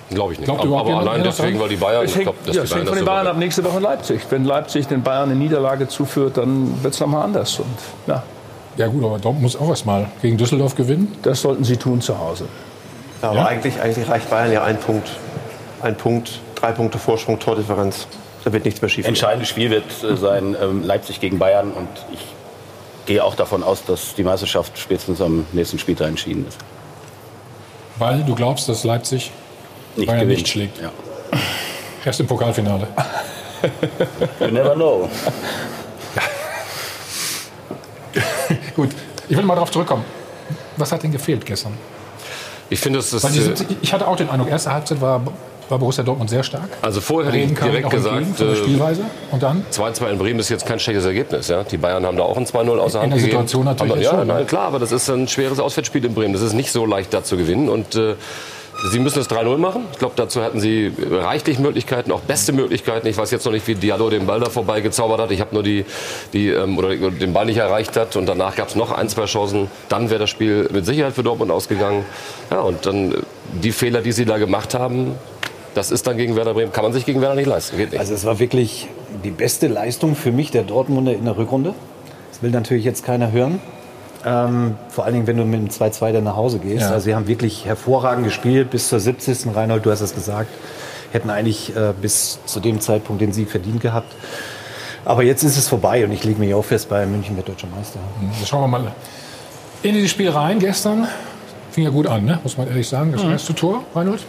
Glaube 0.09 0.33
ich 0.33 0.39
nicht. 0.39 0.47
Glaubt 0.47 0.61
aber, 0.65 0.79
aber 0.79 0.99
allein 0.99 1.23
deswegen, 1.23 1.59
weil 1.59 1.69
die 1.69 1.75
Bayern. 1.75 2.05
Es 2.05 2.15
hängt, 2.15 2.23
glaub, 2.23 2.35
ja, 2.45 2.63
es 2.63 2.73
hängt 2.73 2.87
von 2.87 2.97
den 2.97 3.05
Bayern 3.05 3.27
ab 3.27 3.37
nächste 3.37 3.63
Woche 3.63 3.77
in 3.77 3.83
Leipzig. 3.83 4.21
Wenn 4.29 4.45
Leipzig 4.45 4.87
den 4.87 5.03
Bayern 5.03 5.29
eine 5.29 5.37
Niederlage 5.37 5.87
zuführt, 5.87 6.37
dann 6.37 6.81
wird 6.81 6.93
es 6.93 6.99
nochmal 6.99 7.23
anders. 7.23 7.59
Und, 7.59 7.67
ja. 8.07 8.23
ja, 8.77 8.87
gut, 8.87 9.03
aber 9.03 9.19
Dortmund 9.19 9.41
muss 9.41 9.55
auch 9.57 9.69
erst 9.69 9.85
mal 9.85 10.09
gegen 10.21 10.37
Düsseldorf 10.37 10.75
gewinnen. 10.75 11.13
Das 11.23 11.41
sollten 11.41 11.65
sie 11.65 11.75
tun 11.75 11.99
zu 11.99 12.17
Hause. 12.17 12.45
Ja, 13.21 13.29
aber 13.29 13.39
ja? 13.39 13.45
Eigentlich, 13.47 13.81
eigentlich 13.81 14.07
reicht 14.07 14.29
Bayern 14.29 14.51
ja 14.51 14.63
ein 14.63 14.79
Punkt. 14.79 15.09
Ein 15.81 15.95
Punkt, 15.95 16.39
drei 16.55 16.71
Punkte 16.71 16.99
Vorsprung, 16.99 17.39
Tordifferenz. 17.39 18.07
Da 18.45 18.53
wird 18.53 18.63
nichts 18.63 18.81
mehr 18.81 18.89
schief. 18.89 19.05
Entscheidendes 19.05 19.49
Spiel 19.49 19.69
wird 19.69 19.83
äh, 20.03 20.15
sein 20.15 20.55
ähm, 20.61 20.83
Leipzig 20.83 21.19
gegen 21.19 21.37
Bayern. 21.37 21.71
Und 21.71 21.89
ich 22.13 22.25
gehe 23.05 23.23
auch 23.23 23.35
davon 23.35 23.61
aus, 23.61 23.83
dass 23.83 24.15
die 24.15 24.23
Meisterschaft 24.23 24.77
spätestens 24.79 25.19
am 25.19 25.45
nächsten 25.51 25.79
Spieltag 25.79 26.07
entschieden 26.07 26.45
ist. 26.47 26.57
Weil 27.97 28.23
du 28.23 28.35
glaubst, 28.35 28.69
dass 28.69 28.85
Leipzig 28.85 29.31
nicht, 29.97 30.07
Bayern 30.07 30.21
gewinnt. 30.21 30.39
nicht 30.39 30.47
schlägt. 30.47 30.81
Ja. 30.81 30.91
Erst 32.05 32.19
im 32.19 32.27
Pokalfinale. 32.27 32.87
you 34.39 34.47
never 34.47 34.75
know. 34.75 35.09
Gut, 38.75 38.89
ich 39.27 39.35
will 39.35 39.43
mal 39.43 39.55
darauf 39.55 39.71
zurückkommen. 39.71 40.05
Was 40.77 40.91
hat 40.91 41.03
denn 41.03 41.11
gefehlt 41.11 41.45
gestern? 41.45 41.73
Ich 42.69 42.79
finde, 42.79 42.99
es 42.99 43.11
ist. 43.13 43.21
Sind, 43.23 43.65
ich 43.81 43.93
hatte 43.93 44.07
auch 44.07 44.15
den 44.15 44.29
Eindruck, 44.29 44.49
erste 44.49 44.71
Halbzeit 44.71 45.01
war, 45.01 45.21
war 45.69 45.79
Borussia 45.79 46.03
Dortmund 46.03 46.29
sehr 46.29 46.43
stark. 46.43 46.69
Also 46.81 47.01
vorher 47.01 47.31
hätte 47.31 47.43
ich 47.43 47.59
direkt 47.59 47.89
gesagt, 47.89 48.39
äh, 48.39 48.55
Spielweise. 48.55 49.03
Und 49.31 49.43
dann? 49.43 49.65
2-2 49.71 50.09
in 50.11 50.17
Bremen 50.17 50.39
ist 50.39 50.49
jetzt 50.49 50.65
kein 50.65 50.79
schlechtes 50.79 51.05
Ergebnis. 51.05 51.47
Ja? 51.47 51.63
Die 51.63 51.77
Bayern 51.77 52.05
haben 52.05 52.17
da 52.17 52.23
auch 52.23 52.37
ein 52.37 52.45
2-0 52.45 52.77
außer 52.77 52.99
Hand 52.99 53.05
In 53.05 53.11
der 53.11 53.19
Situation 53.19 53.65
gegeben. 53.65 53.87
natürlich 53.87 54.07
aber, 54.07 54.17
ja, 54.17 54.19
schon. 54.19 54.27
nein, 54.27 54.47
klar, 54.47 54.67
aber 54.67 54.79
das 54.79 54.91
ist 54.91 55.09
ein 55.09 55.27
schweres 55.27 55.59
Auswärtsspiel 55.59 56.03
in 56.05 56.13
Bremen. 56.13 56.33
Das 56.33 56.41
ist 56.41 56.53
nicht 56.53 56.71
so 56.71 56.85
leicht, 56.85 57.13
da 57.13 57.23
zu 57.23 57.37
gewinnen. 57.37 57.69
Und 57.69 57.95
äh, 57.95 58.15
Sie 58.83 58.99
müssen 58.99 59.19
es 59.19 59.29
3-0 59.29 59.57
machen. 59.57 59.85
Ich 59.91 59.97
glaube, 59.97 60.13
dazu 60.15 60.41
hatten 60.43 60.59
Sie 60.59 60.91
reichlich 61.09 61.57
Möglichkeiten, 61.57 62.11
auch 62.11 62.21
beste 62.21 62.53
Möglichkeiten. 62.53 63.07
Ich 63.07 63.17
weiß 63.17 63.31
jetzt 63.31 63.45
noch 63.45 63.51
nicht, 63.51 63.67
wie 63.67 63.75
Diallo 63.75 64.09
den 64.09 64.27
Ball 64.27 64.39
da 64.39 64.49
vorbei 64.49 64.81
gezaubert 64.81 65.19
hat. 65.19 65.31
Ich 65.31 65.41
habe 65.41 65.53
nur 65.53 65.63
die, 65.63 65.85
die 66.33 66.49
ähm, 66.49 66.77
oder 66.77 66.95
den 66.95 67.33
Ball 67.33 67.45
nicht 67.47 67.57
erreicht 67.57 67.97
hat. 67.97 68.15
Und 68.15 68.27
danach 68.27 68.55
gab 68.55 68.69
es 68.69 68.75
noch 68.75 68.91
ein, 68.91 69.09
zwei 69.09 69.25
Chancen. 69.25 69.67
Dann 69.89 70.09
wäre 70.09 70.19
das 70.19 70.29
Spiel 70.29 70.69
mit 70.71 70.85
Sicherheit 70.85 71.13
für 71.13 71.23
Dortmund 71.23 71.51
ausgegangen. 71.51 72.05
Ja, 72.51 72.61
und 72.61 72.85
dann 72.85 73.15
die 73.63 73.71
Fehler, 73.71 74.01
die 74.01 74.11
Sie 74.11 74.25
da 74.25 74.37
gemacht 74.37 74.75
haben, 74.75 75.15
das 75.73 75.91
ist 75.91 76.07
dann 76.07 76.17
gegen 76.17 76.35
Werder 76.35 76.53
Bremen, 76.53 76.71
kann 76.71 76.83
man 76.83 76.93
sich 76.93 77.05
gegen 77.05 77.21
Werder 77.21 77.35
nicht 77.35 77.47
leisten. 77.47 77.77
Geht 77.77 77.91
nicht. 77.91 77.99
Also 77.99 78.13
es 78.13 78.25
war 78.25 78.39
wirklich 78.39 78.87
die 79.23 79.31
beste 79.31 79.67
Leistung 79.67 80.15
für 80.15 80.31
mich 80.31 80.51
der 80.51 80.63
Dortmunder 80.63 81.13
in 81.13 81.25
der 81.25 81.37
Rückrunde. 81.37 81.73
Das 82.31 82.43
will 82.43 82.51
natürlich 82.51 82.85
jetzt 82.85 83.03
keiner 83.03 83.31
hören. 83.31 83.59
Ähm, 84.29 84.75
vor 84.89 85.05
allen 85.05 85.13
Dingen, 85.13 85.27
wenn 85.27 85.37
du 85.37 85.45
mit 85.45 85.59
dem 85.61 85.69
2-2 85.69 86.11
dann 86.11 86.25
nach 86.25 86.35
Hause 86.35 86.59
gehst. 86.59 86.81
Ja. 86.81 86.89
Also 86.91 87.05
sie 87.05 87.15
haben 87.15 87.27
wirklich 87.27 87.65
hervorragend 87.65 88.25
gespielt 88.25 88.69
bis 88.71 88.89
zur 88.89 88.99
70. 88.99 89.55
Reinhold, 89.55 89.85
du 89.85 89.91
hast 89.91 90.01
es 90.01 90.13
gesagt. 90.13 90.49
hätten 91.13 91.29
eigentlich 91.29 91.73
äh, 91.75 91.93
bis 92.01 92.39
zu 92.45 92.59
dem 92.59 92.81
Zeitpunkt 92.81 93.21
den 93.21 93.31
Sieg 93.31 93.49
verdient 93.49 93.79
gehabt. 93.81 94.13
Aber 95.05 95.23
jetzt 95.23 95.43
ist 95.43 95.57
es 95.57 95.69
vorbei 95.69 96.03
und 96.03 96.11
ich 96.11 96.25
lege 96.25 96.37
mich 96.39 96.53
auch 96.53 96.65
fest, 96.65 96.89
Bayern 96.89 97.09
München 97.09 97.37
wird 97.37 97.47
deutscher 97.47 97.67
Meister. 97.73 97.99
Mhm. 98.19 98.45
Schauen 98.45 98.61
wir 98.63 98.67
mal 98.67 98.91
in 99.83 99.93
dieses 99.93 100.11
Spiel 100.11 100.29
rein. 100.29 100.59
Gestern 100.59 101.07
fing 101.71 101.85
ja 101.85 101.89
gut 101.91 102.07
an, 102.07 102.25
ne? 102.25 102.39
muss 102.43 102.57
man 102.57 102.67
ehrlich 102.67 102.87
sagen. 102.89 103.13
Das 103.13 103.23
Mhm. 103.23 103.31
erste 103.31 103.55
Tor, 103.55 103.83
Reinhold, 103.95 104.25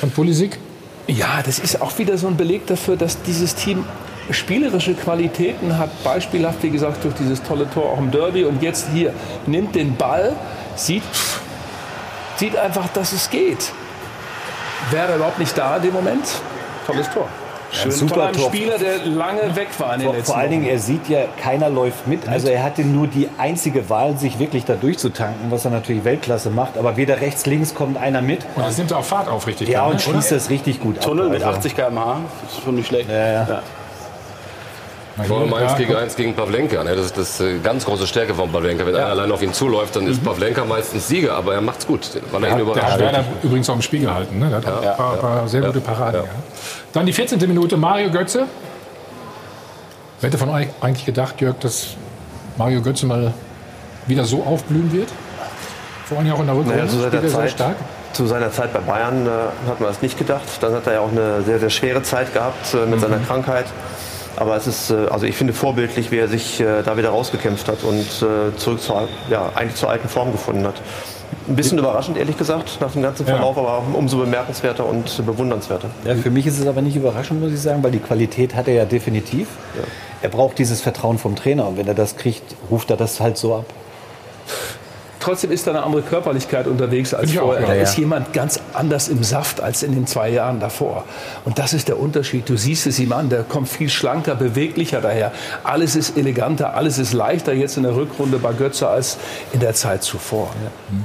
von 0.00 0.10
Pulisic. 0.10 0.58
Ja, 1.06 1.40
das 1.44 1.58
ist 1.58 1.80
auch 1.80 1.96
wieder 1.98 2.18
so 2.18 2.26
ein 2.26 2.36
Beleg 2.36 2.66
dafür, 2.66 2.96
dass 2.96 3.22
dieses 3.22 3.54
Team 3.54 3.84
spielerische 4.30 4.94
Qualitäten 4.94 5.78
hat. 5.78 5.90
Beispielhaft, 6.02 6.62
wie 6.62 6.70
gesagt, 6.70 7.04
durch 7.04 7.14
dieses 7.14 7.42
tolle 7.42 7.68
Tor 7.70 7.92
auch 7.92 7.98
im 7.98 8.10
Derby. 8.10 8.44
Und 8.44 8.62
jetzt 8.62 8.88
hier 8.92 9.12
nimmt 9.46 9.74
den 9.74 9.96
Ball, 9.96 10.34
sieht, 10.76 11.02
sieht 12.36 12.56
einfach, 12.56 12.88
dass 12.88 13.12
es 13.12 13.30
geht. 13.30 13.72
Wäre 14.90 15.16
überhaupt 15.16 15.38
nicht 15.38 15.56
da 15.56 15.76
in 15.76 15.82
dem 15.82 15.92
Moment. 15.92 16.24
Tolles 16.86 17.10
Tor. 17.10 17.28
Schön 17.74 17.90
super 17.90 18.30
von. 18.32 18.44
Spieler, 18.44 18.78
der 18.78 19.04
lange 19.04 19.56
weg 19.56 19.68
war 19.78 19.94
in 19.94 20.00
den 20.00 20.06
Vor, 20.06 20.14
letzten 20.14 20.32
vor 20.32 20.40
allen 20.40 20.50
Dingen, 20.50 20.66
er 20.66 20.78
sieht 20.78 21.08
ja, 21.08 21.24
keiner 21.42 21.68
läuft 21.68 22.06
mit. 22.06 22.28
Also 22.28 22.48
er 22.48 22.62
hatte 22.62 22.82
nur 22.82 23.08
die 23.08 23.28
einzige 23.36 23.90
Wahl, 23.90 24.16
sich 24.16 24.38
wirklich 24.38 24.64
da 24.64 24.74
durchzutanken, 24.74 25.50
was 25.50 25.64
er 25.64 25.72
natürlich 25.72 26.04
Weltklasse 26.04 26.50
macht. 26.50 26.78
Aber 26.78 26.96
weder 26.96 27.20
rechts, 27.20 27.46
links 27.46 27.74
kommt 27.74 27.96
einer 27.96 28.22
mit. 28.22 28.46
Und 28.54 28.64
das 28.64 28.78
nimmt 28.78 28.92
er 28.92 28.98
auch 28.98 29.04
Fahrt 29.04 29.28
auf, 29.28 29.46
richtig. 29.48 29.68
Ja, 29.68 29.80
dann, 29.80 29.92
und 29.92 29.94
ne, 29.94 30.00
schließt 30.00 30.32
das 30.32 30.50
richtig 30.50 30.80
gut 30.80 31.00
Tunnel 31.00 31.26
ab. 31.26 31.32
mit 31.32 31.42
Also, 31.42 31.58
80 31.58 31.74
km/h, 31.74 32.20
das 32.44 32.58
ist 32.58 32.64
schon 32.64 32.74
nicht 32.76 32.86
schlecht. 32.86 33.10
Ja, 33.10 33.32
ja. 33.32 33.62
Vor 35.26 35.40
allem 35.40 35.48
hier, 35.48 35.56
eins 35.58 35.72
ja, 35.72 35.78
gegen 35.78 35.92
guck. 35.92 36.02
eins 36.02 36.16
gegen 36.16 36.34
Pavlenka. 36.34 36.82
Ne? 36.82 36.96
Das 36.96 37.06
ist 37.06 37.16
das 37.16 37.40
äh, 37.40 37.58
ganz 37.58 37.84
große 37.84 38.06
Stärke 38.06 38.34
von 38.34 38.50
Pavlenka. 38.50 38.84
Wenn 38.84 38.96
einer 38.96 39.06
allein 39.06 39.30
auf 39.30 39.42
ihn 39.42 39.52
zuläuft, 39.52 39.94
dann 39.94 40.06
ist 40.08 40.24
Pavlenka 40.24 40.64
meistens 40.64 41.06
Sieger, 41.06 41.34
aber 41.34 41.54
er 41.54 41.60
macht's 41.60 41.86
gut, 41.86 42.10
weil 42.32 42.42
er 42.42 42.50
ihn 42.50 42.56
Der 42.56 42.64
überrascht. 42.64 42.92
hat 42.92 42.98
Werder 42.98 43.24
übrigens 43.42 43.70
auch 43.70 43.76
im 43.76 43.82
Spiel 43.82 44.00
gehalten. 44.00 44.38
Ne? 44.40 44.48
Der 44.48 44.56
hat 44.56 44.66
auch 44.66 44.82
ein 44.82 44.96
paar, 44.96 45.16
paar 45.16 45.48
sehr 45.48 45.60
gute 45.62 45.80
Paraden. 45.80 46.22
Ja. 46.22 46.28
Dann 46.92 47.06
die 47.06 47.12
14. 47.12 47.38
Minute, 47.40 47.76
Mario 47.76 48.10
Götze. 48.10 48.46
Wer 50.20 50.28
hätte 50.30 50.38
von 50.38 50.48
euch 50.48 50.68
eigentlich 50.80 51.06
gedacht, 51.06 51.40
Jörg, 51.40 51.56
dass 51.60 51.88
Mario 52.56 52.82
Götze 52.82 53.06
mal 53.06 53.32
wieder 54.06 54.24
so 54.24 54.42
aufblühen 54.42 54.92
wird? 54.92 55.08
Vor 56.06 56.18
allem 56.18 56.32
auch 56.32 56.40
in 56.40 56.46
der 56.46 56.54
Rückrunde. 56.56 56.76
Naja, 56.76 56.88
zu 56.88 56.98
seiner, 56.98 57.14
er 57.14 57.20
sehr 57.20 57.30
Zeit, 57.30 57.50
stark. 57.50 57.76
zu 58.12 58.26
seiner 58.26 58.50
Zeit 58.50 58.72
bei 58.72 58.80
Bayern 58.80 59.26
äh, 59.26 59.30
hat 59.68 59.80
man 59.80 59.88
das 59.88 60.02
nicht 60.02 60.18
gedacht. 60.18 60.42
Dann 60.60 60.74
hat 60.74 60.86
er 60.86 60.94
ja 60.94 61.00
auch 61.00 61.10
eine 61.10 61.42
sehr, 61.42 61.58
sehr 61.60 61.70
schwere 61.70 62.02
Zeit 62.02 62.32
gehabt 62.34 62.74
äh, 62.74 62.86
mit 62.86 63.00
seiner 63.00 63.18
Krankheit. 63.18 63.66
Aber 64.36 64.56
es 64.56 64.66
ist, 64.66 64.90
äh, 64.90 65.06
also 65.10 65.26
ich 65.26 65.36
finde 65.36 65.52
vorbildlich, 65.52 66.10
wie 66.10 66.18
er 66.18 66.28
sich 66.28 66.60
äh, 66.60 66.82
da 66.82 66.96
wieder 66.96 67.10
rausgekämpft 67.10 67.68
hat 67.68 67.82
und 67.84 68.00
äh, 68.00 68.56
zurück 68.56 68.80
zur, 68.80 69.08
ja, 69.30 69.50
eigentlich 69.54 69.76
zur 69.76 69.90
alten 69.90 70.08
Form 70.08 70.32
gefunden 70.32 70.66
hat. 70.66 70.74
Ein 71.48 71.56
bisschen 71.56 71.78
überraschend, 71.78 72.16
ehrlich 72.16 72.38
gesagt, 72.38 72.78
nach 72.80 72.92
dem 72.92 73.02
ganzen 73.02 73.26
Ja. 73.26 73.34
Verlauf, 73.34 73.58
aber 73.58 73.82
umso 73.92 74.18
bemerkenswerter 74.18 74.86
und 74.86 75.24
bewundernswerter. 75.26 75.88
Ja, 76.04 76.14
für 76.14 76.30
mich 76.30 76.46
ist 76.46 76.58
es 76.58 76.66
aber 76.66 76.80
nicht 76.80 76.96
überraschend, 76.96 77.40
muss 77.40 77.52
ich 77.52 77.60
sagen, 77.60 77.82
weil 77.82 77.90
die 77.90 77.98
Qualität 77.98 78.54
hat 78.54 78.68
er 78.68 78.74
ja 78.74 78.84
definitiv. 78.84 79.48
Er 80.22 80.28
braucht 80.28 80.58
dieses 80.58 80.80
Vertrauen 80.80 81.18
vom 81.18 81.36
Trainer 81.36 81.66
und 81.68 81.76
wenn 81.76 81.86
er 81.86 81.94
das 81.94 82.16
kriegt, 82.16 82.42
ruft 82.70 82.90
er 82.90 82.96
das 82.96 83.20
halt 83.20 83.36
so 83.36 83.56
ab. 83.56 83.66
Trotzdem 85.24 85.52
ist 85.52 85.66
da 85.66 85.70
eine 85.70 85.82
andere 85.82 86.02
Körperlichkeit 86.02 86.66
unterwegs 86.66 87.14
als 87.14 87.30
ich 87.30 87.40
auch, 87.40 87.46
vorher. 87.46 87.62
ja. 87.62 87.68
da 87.68 87.74
Ja, 87.74 87.82
ist 87.82 87.96
jemand 87.96 88.34
ganz 88.34 88.60
anders 88.74 89.08
im 89.08 89.24
Saft 89.24 89.58
als 89.58 89.82
in 89.82 89.92
den 89.92 90.06
zwei 90.06 90.28
Jahren 90.28 90.60
davor. 90.60 91.04
Und 91.46 91.58
das 91.58 91.72
ist 91.72 91.88
der 91.88 91.98
Unterschied. 91.98 92.46
Du 92.46 92.58
siehst 92.58 92.86
es 92.86 92.98
ihm 92.98 93.10
an, 93.12 93.30
der 93.30 93.42
kommt 93.42 93.70
viel 93.70 93.88
schlanker, 93.88 94.34
beweglicher 94.34 95.00
daher. 95.00 95.32
Alles 95.62 95.96
ist 95.96 96.18
eleganter, 96.18 96.74
alles 96.74 96.98
ist 96.98 97.14
leichter 97.14 97.54
jetzt 97.54 97.78
in 97.78 97.84
der 97.84 97.96
Rückrunde 97.96 98.38
bei 98.38 98.52
Götze 98.52 98.86
als 98.86 99.16
in 99.54 99.60
der 99.60 99.72
Zeit 99.72 100.02
zuvor. 100.02 100.50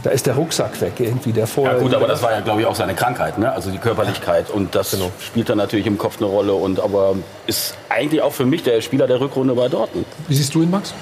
Da 0.04 0.10
ist 0.10 0.26
der 0.26 0.36
Rucksack 0.36 0.82
weg 0.82 0.94
irgendwie, 0.98 1.32
der 1.32 1.48
vorher... 1.48 1.78
Ja 1.78 1.82
gut, 1.82 1.94
aber 1.94 2.08
das 2.08 2.22
war 2.22 2.34
ja, 2.34 2.42
glaube 2.42 2.60
ich, 2.60 2.68
auch 2.68 2.76
seine 2.76 2.96
Krankheit, 2.96 3.38
ne? 3.38 3.50
also 3.54 3.72
die 3.72 3.78
Körperlichkeit. 3.78 4.50
Und 4.50 4.76
das 4.76 4.98
spielt 5.22 5.48
dann 5.48 5.60
natürlich 5.60 5.88
im 5.88 5.98
Kopf 5.98 6.18
eine 6.18 6.28
Rolle. 6.28 6.54
Und 6.54 6.82
aber 6.82 7.16
ist 7.48 7.74
eigentlich 7.88 8.22
auch 8.22 8.34
für 8.34 8.46
mich 8.46 8.64
der 8.64 8.82
Spieler 8.82 9.08
der 9.08 9.22
Rückrunde 9.22 9.54
bei 9.54 9.70
Dortmund. 9.70 10.08
Wie 10.28 10.36
siehst 10.36 10.54
du 10.54 10.62
ihn, 10.62 10.70
Max? 10.70 10.94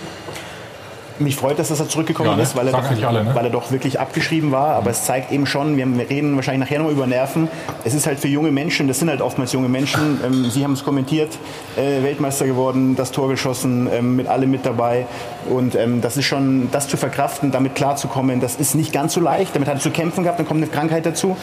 Mich 1.20 1.36
freut, 1.36 1.58
dass 1.58 1.72
er 1.72 1.90
zurückgekommen 1.90 2.30
Ja, 2.30 2.36
ne? 2.36 2.44
ist, 2.44 2.56
weil 2.56 2.68
er, 2.68 2.74
doch, 2.74 3.04
alle, 3.08 3.24
ne? 3.24 3.36
weil 3.36 3.46
er 3.46 3.50
doch 3.50 3.72
wirklich 3.72 4.00
abgeschrieben 4.00 4.52
war. 4.52 4.76
Aber 4.76 4.92
es 4.92 5.06
zeigt 5.06 5.32
eben 5.32 5.46
schon, 5.46 5.78
wir 5.78 6.10
reden 6.10 6.36
wahrscheinlich 6.36 6.70
nachher 6.70 6.82
noch 6.84 6.92
über 6.92 7.08
Nerven. 7.08 7.48
Es 7.84 7.94
ist 7.94 8.06
halt 8.06 8.20
für 8.20 8.28
junge 8.28 8.52
Menschen, 8.52 8.88
das 8.88 9.00
sind 9.00 9.10
halt 9.10 9.22
oftmals 9.22 9.52
junge 9.54 9.70
Menschen. 9.70 10.20
Ähm, 10.26 10.50
Sie 10.50 10.64
haben 10.64 10.74
es 10.74 10.84
kommentiert, 10.84 11.38
äh, 11.76 12.04
Weltmeister 12.04 12.46
geworden, 12.46 12.96
das 12.96 13.12
Tor 13.12 13.30
geschossen, 13.30 13.90
ähm, 13.92 14.16
mit 14.16 14.28
allem 14.28 14.52
mit 14.52 14.66
dabei. 14.66 15.08
Und 15.50 15.76
ähm, 15.76 16.02
das 16.02 16.18
ist 16.18 16.26
schon, 16.26 16.70
das 16.72 16.88
zu 16.88 16.98
verkraften, 16.98 17.52
damit 17.52 17.76
klarzukommen, 17.76 18.40
das 18.40 18.56
ist 18.56 18.76
nicht 18.76 18.94
ganz 18.94 19.14
so 19.14 19.22
leicht. 19.22 19.56
Damit 19.56 19.68
hat 19.68 19.76
er 19.76 19.82
zu 19.82 19.92
kämpfen 19.92 20.24
gehabt, 20.24 20.40
dann 20.40 20.48
kommt 20.48 20.62
eine 20.62 20.72
Krankheit 20.72 21.06
dazu. 21.06 21.36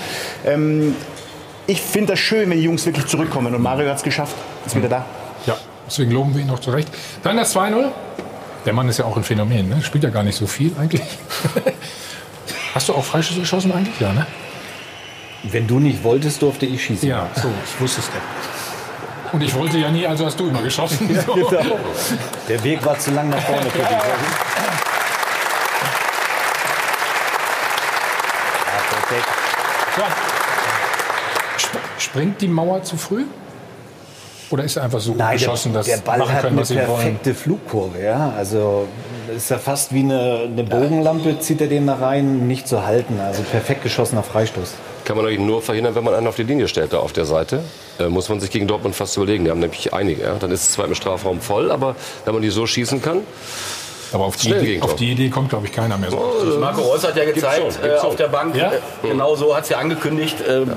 Ähm, 0.47 0.95
ich 1.67 1.81
finde 1.81 2.13
das 2.13 2.19
schön, 2.19 2.51
wenn 2.51 2.59
die 2.59 2.65
Jungs 2.65 2.85
wirklich 2.87 3.07
zurückkommen. 3.07 3.55
Und 3.55 3.63
Mario 3.63 3.89
hat 3.89 3.97
es 3.97 4.03
geschafft, 4.03 4.37
ist 4.67 4.77
wieder 4.77 4.89
da. 4.89 5.05
Ja, 5.47 5.57
deswegen 5.87 6.11
loben 6.11 6.35
wir 6.35 6.43
ihn 6.43 6.49
noch 6.49 6.59
zurecht. 6.59 6.89
Dann 7.23 7.37
das 7.37 7.57
2-0. 7.57 7.87
Der 8.65 8.73
Mann 8.73 8.89
ist 8.89 8.99
ja 8.99 9.05
auch 9.05 9.17
ein 9.17 9.25
Phänomen, 9.25 9.69
ne? 9.69 9.83
Spielt 9.83 10.05
ja 10.05 10.11
gar 10.11 10.23
nicht 10.23 10.37
so 10.37 10.47
viel 10.47 10.75
eigentlich. 10.79 11.03
Hast 12.75 12.89
du 12.89 12.95
auch 12.95 13.05
Freischüsse 13.05 13.41
geschossen 13.41 13.73
eigentlich? 13.73 14.01
Ja, 14.01 14.13
ne? 14.13 14.27
Wenn 15.43 15.67
du 15.67 15.79
nicht 15.79 16.03
wolltest, 16.03 16.41
durfte 16.41 16.65
ich 16.65 16.83
schießen. 16.85 17.07
Ja, 17.07 17.29
so, 17.35 17.51
ich 17.65 17.81
wusste 17.81 18.01
es 18.01 18.11
denn. 18.11 18.23
Und 19.33 19.43
ich 19.43 19.55
wollte 19.55 19.79
ja 19.79 19.91
nie, 19.91 20.07
also 20.07 20.25
hast 20.27 20.39
du 20.41 20.49
immer 20.49 20.63
geschossen. 20.63 21.09
So. 21.27 21.35
Genau. 21.35 21.79
Der 22.49 22.65
Weg 22.65 22.85
war 22.85 22.99
zu 22.99 23.11
lang 23.11 23.29
nach 23.29 23.41
vorne 23.41 23.69
für 23.69 23.79
dich. 23.79 23.91
Ja, 23.91 23.99
perfekt. 28.91 29.29
Ja. 29.99 30.07
Sp 31.59 31.77
springt 31.99 32.41
die 32.41 32.49
Mauer 32.49 32.83
zu 32.83 32.97
früh? 32.97 33.25
Oder 34.55 34.63
ist 34.63 34.77
er 34.77 34.85
einfach 34.85 35.01
so 35.01 35.15
Nein, 35.15 35.37
geschossen, 35.37 35.73
der, 35.73 35.81
dass 35.81 35.89
der 35.89 35.97
Ball 35.97 36.17
machen 36.17 36.33
hat 36.33 36.43
können, 36.43 36.53
eine 36.53 36.61
was 36.61 36.69
sie 36.69 36.77
wollen? 36.77 36.87
perfekte 36.87 37.35
Flugkurve. 37.35 38.01
Ja? 38.01 38.33
Also 38.37 38.87
ist 39.37 39.51
ja 39.51 39.59
fast 39.59 39.93
wie 39.93 39.99
eine, 39.99 40.43
eine 40.47 40.63
Bogenlampe, 40.63 41.41
zieht 41.41 41.61
er 41.61 41.67
den 41.67 41.89
da 41.89 41.95
rein, 41.97 42.47
nicht 42.47 42.69
zu 42.69 42.87
halten. 42.87 43.19
Also 43.19 43.43
perfekt 43.43 43.83
geschossener 43.83 44.23
Freistoß. 44.23 44.75
Kann 45.05 45.17
man 45.17 45.25
natürlich 45.25 45.45
nur 45.45 45.61
verhindern, 45.61 45.97
wenn 45.97 46.05
man 46.05 46.15
einen 46.15 46.29
auf 46.29 46.37
die 46.37 46.45
Linie 46.45 46.69
stellt, 46.69 46.93
da 46.93 46.99
auf 46.99 47.13
der 47.13 47.25
Seite. 47.25 47.65
Äh, 47.99 48.07
muss 48.07 48.29
man 48.29 48.39
sich 48.39 48.53
gegen 48.53 48.69
Dortmund 48.69 48.95
fast 48.95 49.17
überlegen. 49.17 49.45
Die 49.45 49.51
haben 49.51 49.59
nämlich 49.59 49.93
einige. 49.93 50.23
Ja? 50.23 50.37
Dann 50.39 50.53
ist 50.53 50.63
es 50.63 50.71
zwar 50.71 50.87
im 50.87 50.95
Strafraum 50.95 51.41
voll, 51.41 51.73
aber 51.73 51.97
wenn 52.25 52.35
man 52.35 52.43
die 52.43 52.51
so 52.51 52.65
schießen 52.65 53.03
kann, 53.03 53.23
Aber 54.15 54.25
auf 54.25 54.37
die, 54.37 54.51
Idee, 54.51 54.81
auf 54.81 54.95
die 54.95 55.11
Idee 55.13 55.29
kommt, 55.29 55.49
glaube 55.51 55.67
ich, 55.67 55.73
keiner 55.73 55.99
mehr 55.99 56.11
so. 56.11 56.21
Marco 56.61 56.81
Reus 56.83 57.05
hat 57.07 57.17
ja 57.17 57.25
Gibt's 57.25 57.41
gezeigt 57.43 57.73
schon, 57.75 57.85
äh, 57.85 57.89
gibt's 57.89 58.03
auf 58.03 58.09
schon. 58.11 58.17
der 58.19 58.29
Bank, 58.29 58.57
Ja? 58.57 58.73
äh, 58.73 59.09
genau 59.09 59.35
so 59.35 59.55
hat 59.57 59.65
es 59.65 59.71
ja 59.71 59.79
angekündigt. 59.79 60.37
Ähm, 60.49 60.73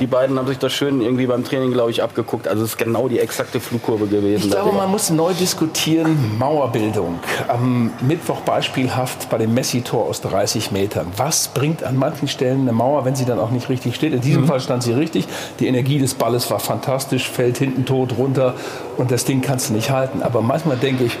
Die 0.00 0.06
beiden 0.06 0.38
haben 0.38 0.46
sich 0.46 0.58
das 0.58 0.72
schön 0.72 1.00
irgendwie 1.00 1.26
beim 1.26 1.44
Training, 1.44 1.72
glaube 1.72 1.90
ich, 1.90 2.02
abgeguckt. 2.02 2.46
Also 2.46 2.62
es 2.64 2.70
ist 2.70 2.76
genau 2.78 3.08
die 3.08 3.18
exakte 3.18 3.58
Flugkurve 3.60 4.06
gewesen. 4.06 4.44
Ich 4.46 4.50
glaube, 4.50 4.72
man 4.72 4.90
muss 4.90 5.10
neu 5.10 5.32
diskutieren, 5.32 6.36
Mauerbildung. 6.38 7.18
Am 7.48 7.90
Mittwoch 8.00 8.40
beispielhaft 8.40 9.28
bei 9.30 9.38
dem 9.38 9.54
Messi-Tor 9.54 10.06
aus 10.06 10.20
30 10.20 10.72
Metern. 10.72 11.06
Was 11.16 11.48
bringt 11.48 11.82
an 11.84 11.96
manchen 11.96 12.28
Stellen 12.28 12.62
eine 12.62 12.72
Mauer, 12.72 13.04
wenn 13.04 13.16
sie 13.16 13.24
dann 13.24 13.38
auch 13.40 13.50
nicht 13.50 13.68
richtig 13.68 13.94
steht? 13.94 14.12
In 14.12 14.20
diesem 14.20 14.46
Fall 14.46 14.60
stand 14.60 14.82
sie 14.82 14.92
richtig. 14.92 15.26
Die 15.60 15.66
Energie 15.68 15.98
des 15.98 16.14
Balles 16.14 16.50
war 16.50 16.58
fantastisch, 16.60 17.28
fällt 17.28 17.58
hinten 17.58 17.84
tot 17.84 18.14
runter 18.18 18.54
und 18.98 19.10
das 19.10 19.24
Ding 19.24 19.40
kannst 19.40 19.70
du 19.70 19.74
nicht 19.74 19.90
halten. 19.90 20.22
Aber 20.22 20.42
manchmal 20.42 20.76
denke 20.76 21.04
ich, 21.04 21.16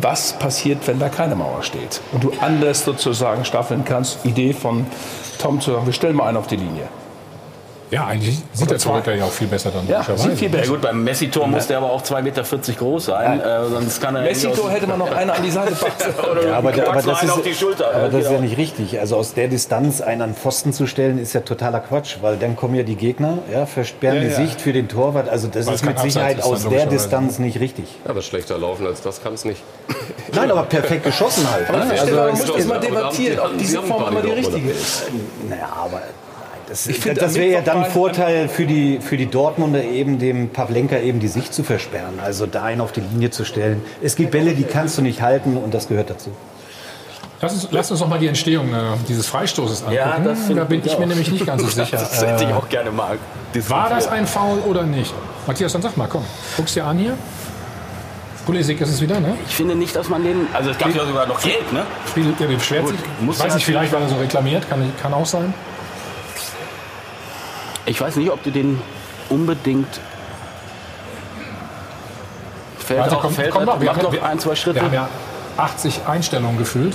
was 0.00 0.38
passiert, 0.38 0.86
wenn 0.86 0.98
da 0.98 1.08
keine 1.08 1.34
Mauer 1.34 1.62
steht? 1.62 2.00
Und 2.12 2.24
du 2.24 2.32
anders 2.40 2.84
sozusagen 2.84 3.44
staffeln 3.44 3.84
kannst. 3.84 4.24
Idee 4.24 4.52
von 4.52 4.86
Tom 5.38 5.60
zu 5.60 5.72
sagen, 5.72 5.86
wir 5.86 5.92
stellen 5.92 6.16
mal 6.16 6.26
einen 6.26 6.36
auf 6.36 6.46
die 6.46 6.56
Linie. 6.56 6.88
Ja, 7.90 8.06
eigentlich 8.06 8.38
sieht 8.52 8.70
der 8.70 8.78
Torhüter 8.78 9.14
ja 9.14 9.24
auch 9.24 9.30
viel 9.32 9.46
besser 9.48 9.70
dann. 9.70 9.88
Ja, 9.88 10.02
sieht 10.16 10.32
viel 10.38 10.50
Ja 10.50 10.58
besser. 10.58 10.72
gut, 10.72 10.82
beim 10.82 11.02
Messi-Tor 11.04 11.46
muss 11.46 11.66
der 11.68 11.78
aber 11.78 11.90
auch 11.90 12.02
2,40 12.02 12.22
Meter 12.22 12.42
groß 12.78 13.04
sein. 13.06 13.40
Äh, 13.40 13.64
sonst 13.70 14.00
kann 14.00 14.14
er 14.14 14.22
nicht 14.22 14.30
Messi-Tor 14.44 14.70
hätte 14.70 14.86
man 14.86 14.98
noch 14.98 15.10
einer 15.10 15.34
an 15.34 15.42
die 15.42 15.50
Seite 15.50 15.74
packen. 15.74 16.30
Oder 16.30 16.48
Ja, 16.48 16.58
aber, 16.58 16.68
aber 16.68 17.02
das, 17.02 17.06
einen 17.06 17.28
ist, 17.28 17.30
auf 17.30 17.42
die 17.42 17.54
Schulter. 17.54 17.94
aber 17.94 18.08
das 18.08 18.14
ist 18.20 18.24
ja 18.24 18.28
Genau. 18.30 18.40
nicht 18.42 18.58
richtig. 18.58 19.00
Also 19.00 19.16
aus 19.16 19.32
der 19.34 19.48
Distanz 19.48 20.00
einen 20.02 20.20
an 20.22 20.34
Pfosten 20.34 20.72
zu 20.74 20.86
stellen, 20.86 21.18
ist 21.18 21.32
ja 21.32 21.40
totaler 21.40 21.80
Quatsch, 21.80 22.16
weil 22.20 22.36
dann 22.36 22.56
kommen 22.56 22.74
ja 22.74 22.82
die 22.82 22.96
Gegner, 22.96 23.38
ja, 23.50 23.64
versperren 23.64 24.16
Ja, 24.16 24.22
die 24.22 24.28
ja. 24.30 24.36
Sicht 24.36 24.60
für 24.60 24.72
den 24.74 24.88
Torwart. 24.88 25.28
Also 25.28 25.48
das 25.48 25.66
Weil 25.66 25.74
ist 25.76 25.84
mit 25.86 25.98
Sicherheit 25.98 26.42
aus 26.42 26.68
der. 26.68 26.86
Distanz 26.86 27.38
nicht 27.38 27.58
richtig. 27.60 27.86
aber 28.06 28.20
schlechter 28.22 28.58
laufen 28.58 28.86
als 28.86 29.00
das 29.02 29.22
kann 29.22 29.32
es 29.34 29.44
nicht. 29.44 29.62
Nein, 30.34 30.50
aber 30.50 30.62
perfekt 30.64 31.04
geschossen 31.04 31.46
halt. 31.50 31.70
Ne? 31.70 31.98
Also, 32.00 32.14
man 32.16 32.28
ist 32.34 32.46
muss 32.48 32.70
Aber 32.70 32.78
debattieren, 32.80 33.38
ob 33.40 33.56
diese 33.58 33.82
Form 33.82 34.08
immer 34.08 34.20
die 34.22 34.30
richtige 34.32 34.70
ist. 34.70 35.04
naja, 35.48 35.68
aber 35.74 36.02
das, 36.68 36.82
find, 36.82 37.20
das 37.20 37.34
wäre 37.34 37.50
ja 37.52 37.60
dann 37.62 37.82
bei- 37.82 37.90
Vorteil 37.90 38.48
für 38.48 38.66
die, 38.66 38.98
für 39.00 39.16
die 39.16 39.26
Dortmunder 39.26 39.82
eben 39.82 40.18
dem 40.18 40.50
Pavlenka 40.50 40.98
eben 40.98 41.20
die 41.20 41.28
Sicht 41.28 41.54
zu 41.54 41.62
versperren. 41.64 42.20
Also 42.22 42.46
da 42.46 42.64
einen 42.64 42.80
auf 42.80 42.92
die 42.92 43.00
Linie 43.00 43.30
zu 43.30 43.44
stellen. 43.44 43.82
Es 44.02 44.16
gibt 44.16 44.30
Bälle, 44.32 44.52
die 44.54 44.64
kannst 44.64 44.98
du 44.98 45.02
nicht 45.02 45.22
halten 45.22 45.56
und 45.56 45.72
das 45.74 45.88
gehört 45.88 46.10
dazu. 46.10 46.30
Lass 47.40 47.52
uns, 47.52 47.68
lass 47.70 47.90
uns 47.92 48.00
noch 48.00 48.08
mal 48.08 48.18
die 48.18 48.26
Entstehung 48.26 48.72
äh, 48.74 48.78
dieses 49.08 49.28
Freistoßes 49.28 49.82
angucken. 49.82 49.94
Ja, 49.96 50.18
das 50.18 50.48
da 50.48 50.64
bin 50.64 50.80
ich 50.80 50.86
ich 50.86 50.98
mir 50.98 51.04
auch. 51.04 51.08
nämlich 51.08 51.30
nicht 51.30 51.46
ganz 51.46 51.62
so 51.62 51.68
sicher. 51.68 51.96
Das 51.96 52.20
hätte 52.26 52.42
ich 52.44 52.50
Äh, 52.50 52.52
auch 52.52 52.68
gerne 52.68 52.90
mal. 52.90 53.16
war 53.68 53.88
das 53.88 54.08
ein 54.08 54.26
Foul 54.26 54.58
oder 54.68 54.82
nicht? 54.82 55.14
Matthias, 55.46 55.72
dann 55.72 55.82
sag 55.82 55.96
mal, 55.96 56.08
komm, 56.08 56.24
guck's 56.56 56.74
dir 56.74 56.84
an 56.84 56.98
hier. 56.98 57.14
Pulisic 58.44 58.80
ist 58.80 58.88
es 58.88 59.00
wieder, 59.02 59.20
ne? 59.20 59.34
Ich 59.46 59.54
finde 59.54 59.74
nicht, 59.74 59.94
dass 59.94 60.08
man 60.08 60.24
den. 60.24 60.46
Also 60.52 60.70
es 60.70 60.78
gab 60.78 60.94
ja 60.94 61.04
sogar 61.04 61.26
noch 61.26 61.40
Geld, 61.40 61.70
ne? 61.72 61.82
Spielt 62.08 62.40
der 62.40 62.46
beschwert 62.46 62.82
Gut, 62.86 62.92
sich. 62.92 63.00
muss 63.20 63.36
Ich 63.36 63.42
weiß 63.44 63.48
ja 63.50 63.54
nicht, 63.56 63.64
vielleicht 63.66 63.92
war 63.92 64.00
er 64.00 64.08
so 64.08 64.16
reklamiert, 64.16 64.68
kann, 64.68 64.90
kann 65.00 65.12
auch 65.14 65.26
sein. 65.26 65.52
Ich 67.88 67.98
weiß 67.98 68.16
nicht, 68.16 68.30
ob 68.30 68.42
du 68.42 68.50
den 68.50 68.80
unbedingt. 69.30 69.88
Fällt 72.78 73.00
Warte, 73.00 73.16
auch, 73.16 73.22
kommt, 73.22 73.36
fällt 73.36 73.50
kommt 73.50 73.64
noch. 73.64 73.80
Wir 73.80 73.88
haben 73.88 74.02
macht 74.02 74.12
noch 74.12 74.22
ein, 74.22 74.38
zwei 74.38 74.54
Schritte. 74.54 74.76
Wir 74.76 74.82
haben 74.82 74.92
ja 74.92 75.08
80 75.56 76.06
Einstellungen 76.06 76.58
gefühlt. 76.58 76.94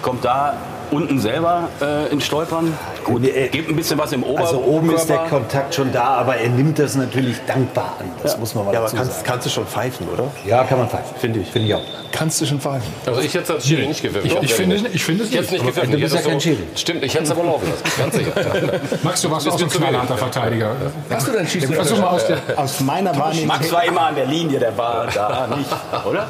Kommt 0.00 0.24
da 0.24 0.54
unten 0.90 1.18
selber 1.20 1.68
äh, 1.80 2.06
in 2.12 2.20
Stolpern. 2.20 2.72
Gut, 3.04 3.22
gibt 3.52 3.68
ein 3.70 3.76
bisschen 3.76 3.98
was 3.98 4.12
im 4.12 4.22
Oberkörper. 4.22 4.50
Also 4.58 4.62
oben 4.64 4.94
ist 4.94 5.06
der 5.08 5.18
Kontakt 5.18 5.74
schon 5.74 5.92
da, 5.92 6.04
aber 6.04 6.36
er 6.36 6.48
nimmt 6.48 6.78
das 6.78 6.94
natürlich 6.96 7.36
dankbar 7.46 7.96
an. 8.00 8.06
Das 8.22 8.32
Ja. 8.32 8.38
muss 8.38 8.54
man 8.54 8.64
mal 8.66 8.72
Ja, 8.72 8.78
aber 8.80 8.86
dazu 8.86 8.96
kannst, 8.96 9.12
sagen. 9.12 9.24
kannst 9.26 9.46
du 9.46 9.50
schon 9.50 9.66
pfeifen, 9.66 10.08
oder? 10.08 10.24
Ja, 10.44 10.64
kann 10.64 10.78
man 10.78 10.88
pfeifen. 10.88 11.14
Finde 11.20 11.40
ich. 11.40 11.48
Finde 11.50 11.68
ich 11.68 11.74
auch. 11.74 11.82
Kannst 12.12 12.40
du 12.40 12.46
schon 12.46 12.60
pfeifen? 12.60 12.86
Also 13.04 13.20
ich 13.20 13.34
hätte 13.34 13.44
es 13.44 13.50
als 13.50 13.66
Schiri 13.66 13.86
nicht 13.86 14.00
gepfiffen. 14.02 14.26
Ich, 14.26 14.42
ich, 14.42 14.54
finde, 14.54 14.76
ich 14.92 15.04
finde 15.04 15.24
es 15.24 15.30
Ich 15.30 15.36
hätte 15.36 15.44
es 15.46 15.50
nicht 15.52 15.60
Aber 15.60 15.70
gepfiffen. 15.72 15.90
Du 15.92 15.96
Ich 15.98 16.02
bist 16.04 16.14
ja 16.14 16.20
hätte 16.20 16.28
kein 16.30 16.38
es 16.38 16.42
so- 16.44 16.48
Schiri. 16.50 16.62
Stimmt, 16.74 17.02
ich 17.04 17.14
hätte 17.14 17.24
es 17.24 17.30
aber 17.30 17.44
laufen 17.44 17.68
lassen. 17.70 17.82
Ganz 17.98 18.14
sicher. 18.14 18.80
Max, 19.02 19.20
du 19.22 19.30
warst 19.30 19.48
auch 19.48 19.58
so 19.58 19.64
ein 19.64 19.70
knallharter. 19.70 20.16
Verteidiger. 20.16 20.70
Hast 21.10 21.28
du 21.28 21.32
denn 21.32 21.46
Schiedsrichter? 21.46 21.84
Versuch 21.84 22.00
mal 22.00 22.08
aus 22.08 22.26
der... 22.26 22.38
Aus 22.56 22.80
meiner 22.80 23.16
Wahrnehmung. 23.18 23.48
Max 23.48 23.70
war 23.72 23.84
immer 23.84 24.02
an 24.06 24.14
der 24.14 24.26
Linie, 24.26 24.58
der 24.58 24.76
war 24.78 25.06
da 25.14 25.46
nicht, 25.56 25.68
oder? 26.08 26.26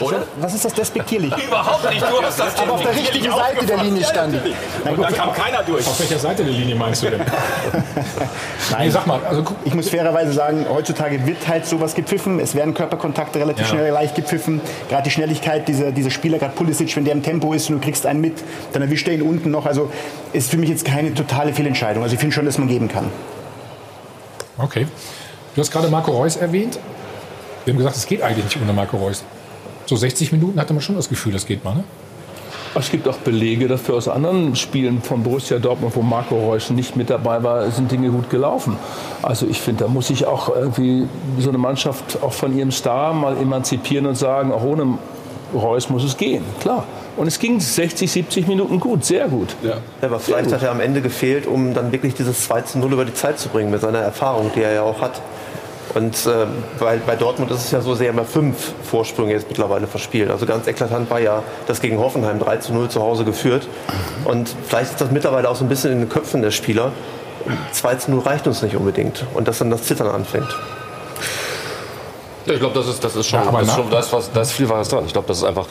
Oder? 0.00 0.22
Was 0.40 0.54
ist 0.54 0.64
das 0.64 0.74
despektierlich? 0.74 1.32
Überhaupt 1.36 1.88
nicht, 1.90 2.02
du 2.02 2.22
hast 2.22 2.38
das 2.38 2.58
Aber 2.58 2.72
auf 2.74 2.82
der 2.82 2.94
richtigen 2.94 3.30
Seite 3.32 3.61
der 3.66 3.82
Linie 3.82 4.04
stand 4.04 4.34
ich. 4.36 4.90
Und 4.90 5.00
da 5.00 5.10
kam 5.10 5.32
keiner 5.32 5.62
durch. 5.62 5.86
Auf 5.86 5.98
welcher 6.00 6.18
Seite 6.18 6.44
der 6.44 6.52
Linie 6.52 6.74
meinst 6.74 7.02
du 7.02 7.10
denn? 7.10 7.20
Nein, 8.70 8.90
sag 8.90 9.06
mal. 9.06 9.20
Also, 9.28 9.44
Ich 9.64 9.74
muss 9.74 9.88
fairerweise 9.88 10.32
sagen, 10.32 10.66
heutzutage 10.68 11.26
wird 11.26 11.46
halt 11.48 11.66
sowas 11.66 11.94
gepfiffen. 11.94 12.38
Es 12.40 12.54
werden 12.54 12.74
Körperkontakte 12.74 13.38
relativ 13.38 13.66
Ja. 13.66 13.70
schnell 13.72 13.90
leicht 13.92 14.14
gepfiffen. 14.14 14.60
Gerade 14.88 15.04
die 15.04 15.10
Schnelligkeit 15.10 15.68
dieser, 15.68 15.92
dieser 15.92 16.10
Spieler, 16.10 16.38
gerade 16.38 16.54
Pulisic, 16.54 16.94
wenn 16.96 17.04
der 17.04 17.14
im 17.14 17.22
Tempo 17.22 17.52
ist 17.52 17.68
und 17.70 17.76
du 17.76 17.84
kriegst 17.84 18.06
einen 18.06 18.20
mit, 18.20 18.42
dann 18.72 18.82
erwischt 18.82 19.06
er 19.08 19.14
ihn 19.14 19.22
unten 19.22 19.50
noch. 19.50 19.66
Also 19.66 19.90
ist 20.32 20.50
für 20.50 20.56
mich 20.58 20.68
jetzt 20.70 20.84
keine 20.84 21.14
totale 21.14 21.52
Fehlentscheidung. 21.52 22.02
Also 22.02 22.14
ich 22.14 22.20
finde 22.20 22.34
schon, 22.34 22.44
dass 22.46 22.58
man 22.58 22.68
geben 22.68 22.88
kann. 22.88 23.06
okay. 24.58 24.86
Du 25.54 25.60
hast 25.60 25.70
gerade 25.70 25.88
Marco 25.88 26.12
Reus 26.12 26.36
erwähnt. 26.36 26.78
Wir 27.66 27.72
haben 27.74 27.78
gesagt, 27.78 27.96
es 27.96 28.06
geht 28.06 28.22
eigentlich 28.22 28.44
nicht 28.44 28.58
ohne 28.62 28.72
Marco 28.72 28.96
Reus. 28.96 29.22
So 29.84 29.96
60 29.96 30.32
Minuten 30.32 30.58
hatte 30.58 30.72
man 30.72 30.80
schon 30.80 30.96
das 30.96 31.10
Gefühl, 31.10 31.32
das 31.34 31.44
geht 31.46 31.62
mal. 31.62 31.74
Ne? 31.74 31.84
Es 32.74 32.90
gibt 32.90 33.06
auch 33.06 33.18
Belege 33.18 33.68
dafür 33.68 33.96
aus 33.96 34.08
anderen 34.08 34.56
Spielen 34.56 35.02
von 35.02 35.22
Borussia 35.22 35.58
Dortmund, 35.58 35.94
wo 35.94 36.00
Marco 36.02 36.36
Reus 36.36 36.70
nicht 36.70 36.96
mit 36.96 37.10
dabei 37.10 37.42
war, 37.42 37.70
sind 37.70 37.90
Dinge 37.92 38.08
gut 38.08 38.30
gelaufen. 38.30 38.76
Also 39.20 39.46
ich 39.46 39.60
finde, 39.60 39.84
da 39.84 39.90
muss 39.90 40.06
sich 40.06 40.24
auch 40.24 40.54
irgendwie 40.54 41.06
so 41.38 41.50
eine 41.50 41.58
Mannschaft 41.58 42.22
auch 42.22 42.32
von 42.32 42.56
ihrem 42.56 42.70
Star 42.70 43.12
mal 43.12 43.36
emanzipieren 43.36 44.06
und 44.06 44.14
sagen, 44.14 44.52
auch 44.52 44.62
ohne 44.62 44.98
Reus 45.54 45.90
muss 45.90 46.02
es 46.02 46.16
gehen, 46.16 46.42
klar. 46.60 46.84
Und 47.16 47.26
es 47.26 47.38
ging 47.38 47.60
60, 47.60 48.10
70 48.10 48.48
Minuten 48.48 48.80
gut, 48.80 49.04
sehr 49.04 49.28
gut. 49.28 49.54
Ja. 49.62 49.70
Ja, 50.00 50.08
aber 50.08 50.18
vielleicht 50.18 50.50
hat 50.50 50.62
er 50.62 50.70
am 50.70 50.80
Ende 50.80 51.02
gefehlt, 51.02 51.46
um 51.46 51.74
dann 51.74 51.92
wirklich 51.92 52.14
dieses 52.14 52.46
2 52.46 52.62
zu 52.62 52.78
0 52.78 52.94
über 52.94 53.04
die 53.04 53.12
Zeit 53.12 53.38
zu 53.38 53.50
bringen, 53.50 53.70
mit 53.70 53.82
seiner 53.82 53.98
Erfahrung, 53.98 54.50
die 54.56 54.62
er 54.62 54.72
ja 54.72 54.82
auch 54.82 55.00
hat. 55.02 55.20
Und 55.94 56.14
äh, 56.26 56.46
bei, 56.78 56.96
bei 56.96 57.16
Dortmund 57.16 57.50
ist 57.50 57.64
es 57.64 57.70
ja 57.70 57.80
so, 57.80 57.94
sie 57.94 58.08
haben 58.08 58.16
ja 58.16 58.24
fünf 58.24 58.72
Vorsprünge 58.84 59.32
jetzt 59.32 59.48
mittlerweile 59.48 59.86
verspielt. 59.86 60.30
Also 60.30 60.46
ganz 60.46 60.66
eklatant 60.66 61.10
war 61.10 61.20
ja 61.20 61.42
das 61.66 61.80
gegen 61.80 61.98
Hoffenheim 61.98 62.38
3 62.38 62.56
zu 62.58 62.72
0 62.72 62.88
zu 62.88 63.02
Hause 63.02 63.24
geführt. 63.24 63.68
Und 64.24 64.54
vielleicht 64.66 64.92
ist 64.92 65.00
das 65.00 65.10
mittlerweile 65.10 65.48
auch 65.50 65.56
so 65.56 65.64
ein 65.64 65.68
bisschen 65.68 65.92
in 65.92 66.00
den 66.00 66.08
Köpfen 66.08 66.40
der 66.42 66.50
Spieler. 66.50 66.92
2 67.72 67.94
zu 67.96 68.10
0 68.10 68.20
reicht 68.20 68.46
uns 68.46 68.62
nicht 68.62 68.76
unbedingt. 68.76 69.26
Und 69.34 69.48
dass 69.48 69.58
dann 69.58 69.70
das 69.70 69.82
Zittern 69.82 70.08
anfängt. 70.08 70.48
Ja, 72.46 72.54
Ich 72.54 72.60
glaube, 72.60 72.74
das 72.74 72.88
ist, 72.88 73.04
das 73.04 73.14
ist 73.14 73.26
schon, 73.26 73.40
Ja, 73.44 73.50
das 73.52 73.68
ist 73.68 73.74
schon 73.74 73.90
da, 73.90 73.98
ist 74.00 74.12
was, 74.12 74.32
da 74.32 74.40
ist 74.40 74.52
viel 74.52 74.68
Wahres 74.68 74.88
dran. 74.88 75.04
Ich 75.06 75.12
glaube, 75.12 75.28
das 75.28 75.38
ist 75.38 75.44
einfach 75.44 75.66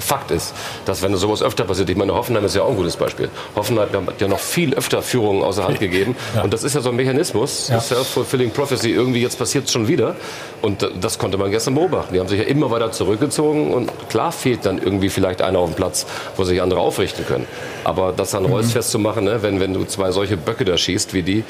Fakt 0.00 0.30
ist, 0.30 0.54
dass 0.84 1.02
wenn 1.02 1.14
sowas 1.16 1.42
öfter 1.42 1.64
passiert, 1.64 1.88
ich 1.90 1.96
meine, 1.96 2.14
Hoffenheim 2.14 2.44
ist 2.44 2.54
ja 2.56 2.62
auch 2.62 2.70
ein 2.70 2.76
gutes 2.76 2.96
Beispiel. 2.96 3.28
Hoffenheim 3.56 3.88
hat 4.06 4.20
ja 4.20 4.28
noch 4.28 4.38
viel 4.38 4.74
öfter 4.74 5.02
Führungen 5.02 5.42
außer 5.42 5.64
Hand 5.64 5.80
gegeben. 5.80 6.16
Ja. 6.34 6.42
Und 6.42 6.52
das 6.52 6.64
ist 6.64 6.74
ja 6.74 6.80
so 6.80 6.90
ein 6.90 6.96
Mechanismus, 6.96 7.68
Ja. 7.68 7.80
self-fulfilling 7.80 8.50
prophecy, 8.52 8.90
irgendwie 8.90 9.20
jetzt 9.22 9.38
passiert 9.38 9.66
es 9.66 9.72
schon 9.72 9.88
wieder. 9.88 10.16
Und 10.62 10.82
äh, 10.82 10.88
das 11.00 11.18
konnte 11.18 11.38
man 11.38 11.50
gestern 11.50 11.74
beobachten. 11.74 12.14
Die 12.14 12.20
haben 12.20 12.28
sich 12.28 12.38
ja 12.40 12.46
immer 12.46 12.70
weiter 12.70 12.92
zurückgezogen 12.92 13.72
und 13.74 13.90
klar 14.08 14.32
fehlt 14.32 14.64
dann 14.66 14.78
irgendwie 14.78 15.08
vielleicht 15.08 15.42
einer 15.42 15.58
auf 15.58 15.70
dem 15.70 15.74
Platz, 15.76 16.06
wo 16.36 16.44
sich 16.44 16.60
andere 16.62 16.80
aufrichten 16.80 17.26
können. 17.26 17.46
Aber 17.84 18.12
das 18.16 18.34
an 18.34 18.44
Reus 18.44 18.72
festzumachen, 18.72 19.24
ne, 19.24 19.42
wenn, 19.42 19.60
wenn 19.60 19.74
du 19.74 19.84
zwei 19.84 20.10
solche 20.10 20.36
Böcke 20.36 20.64
da 20.64 20.76
schießt 20.76 21.14
wie 21.14 21.22
die, 21.22 21.44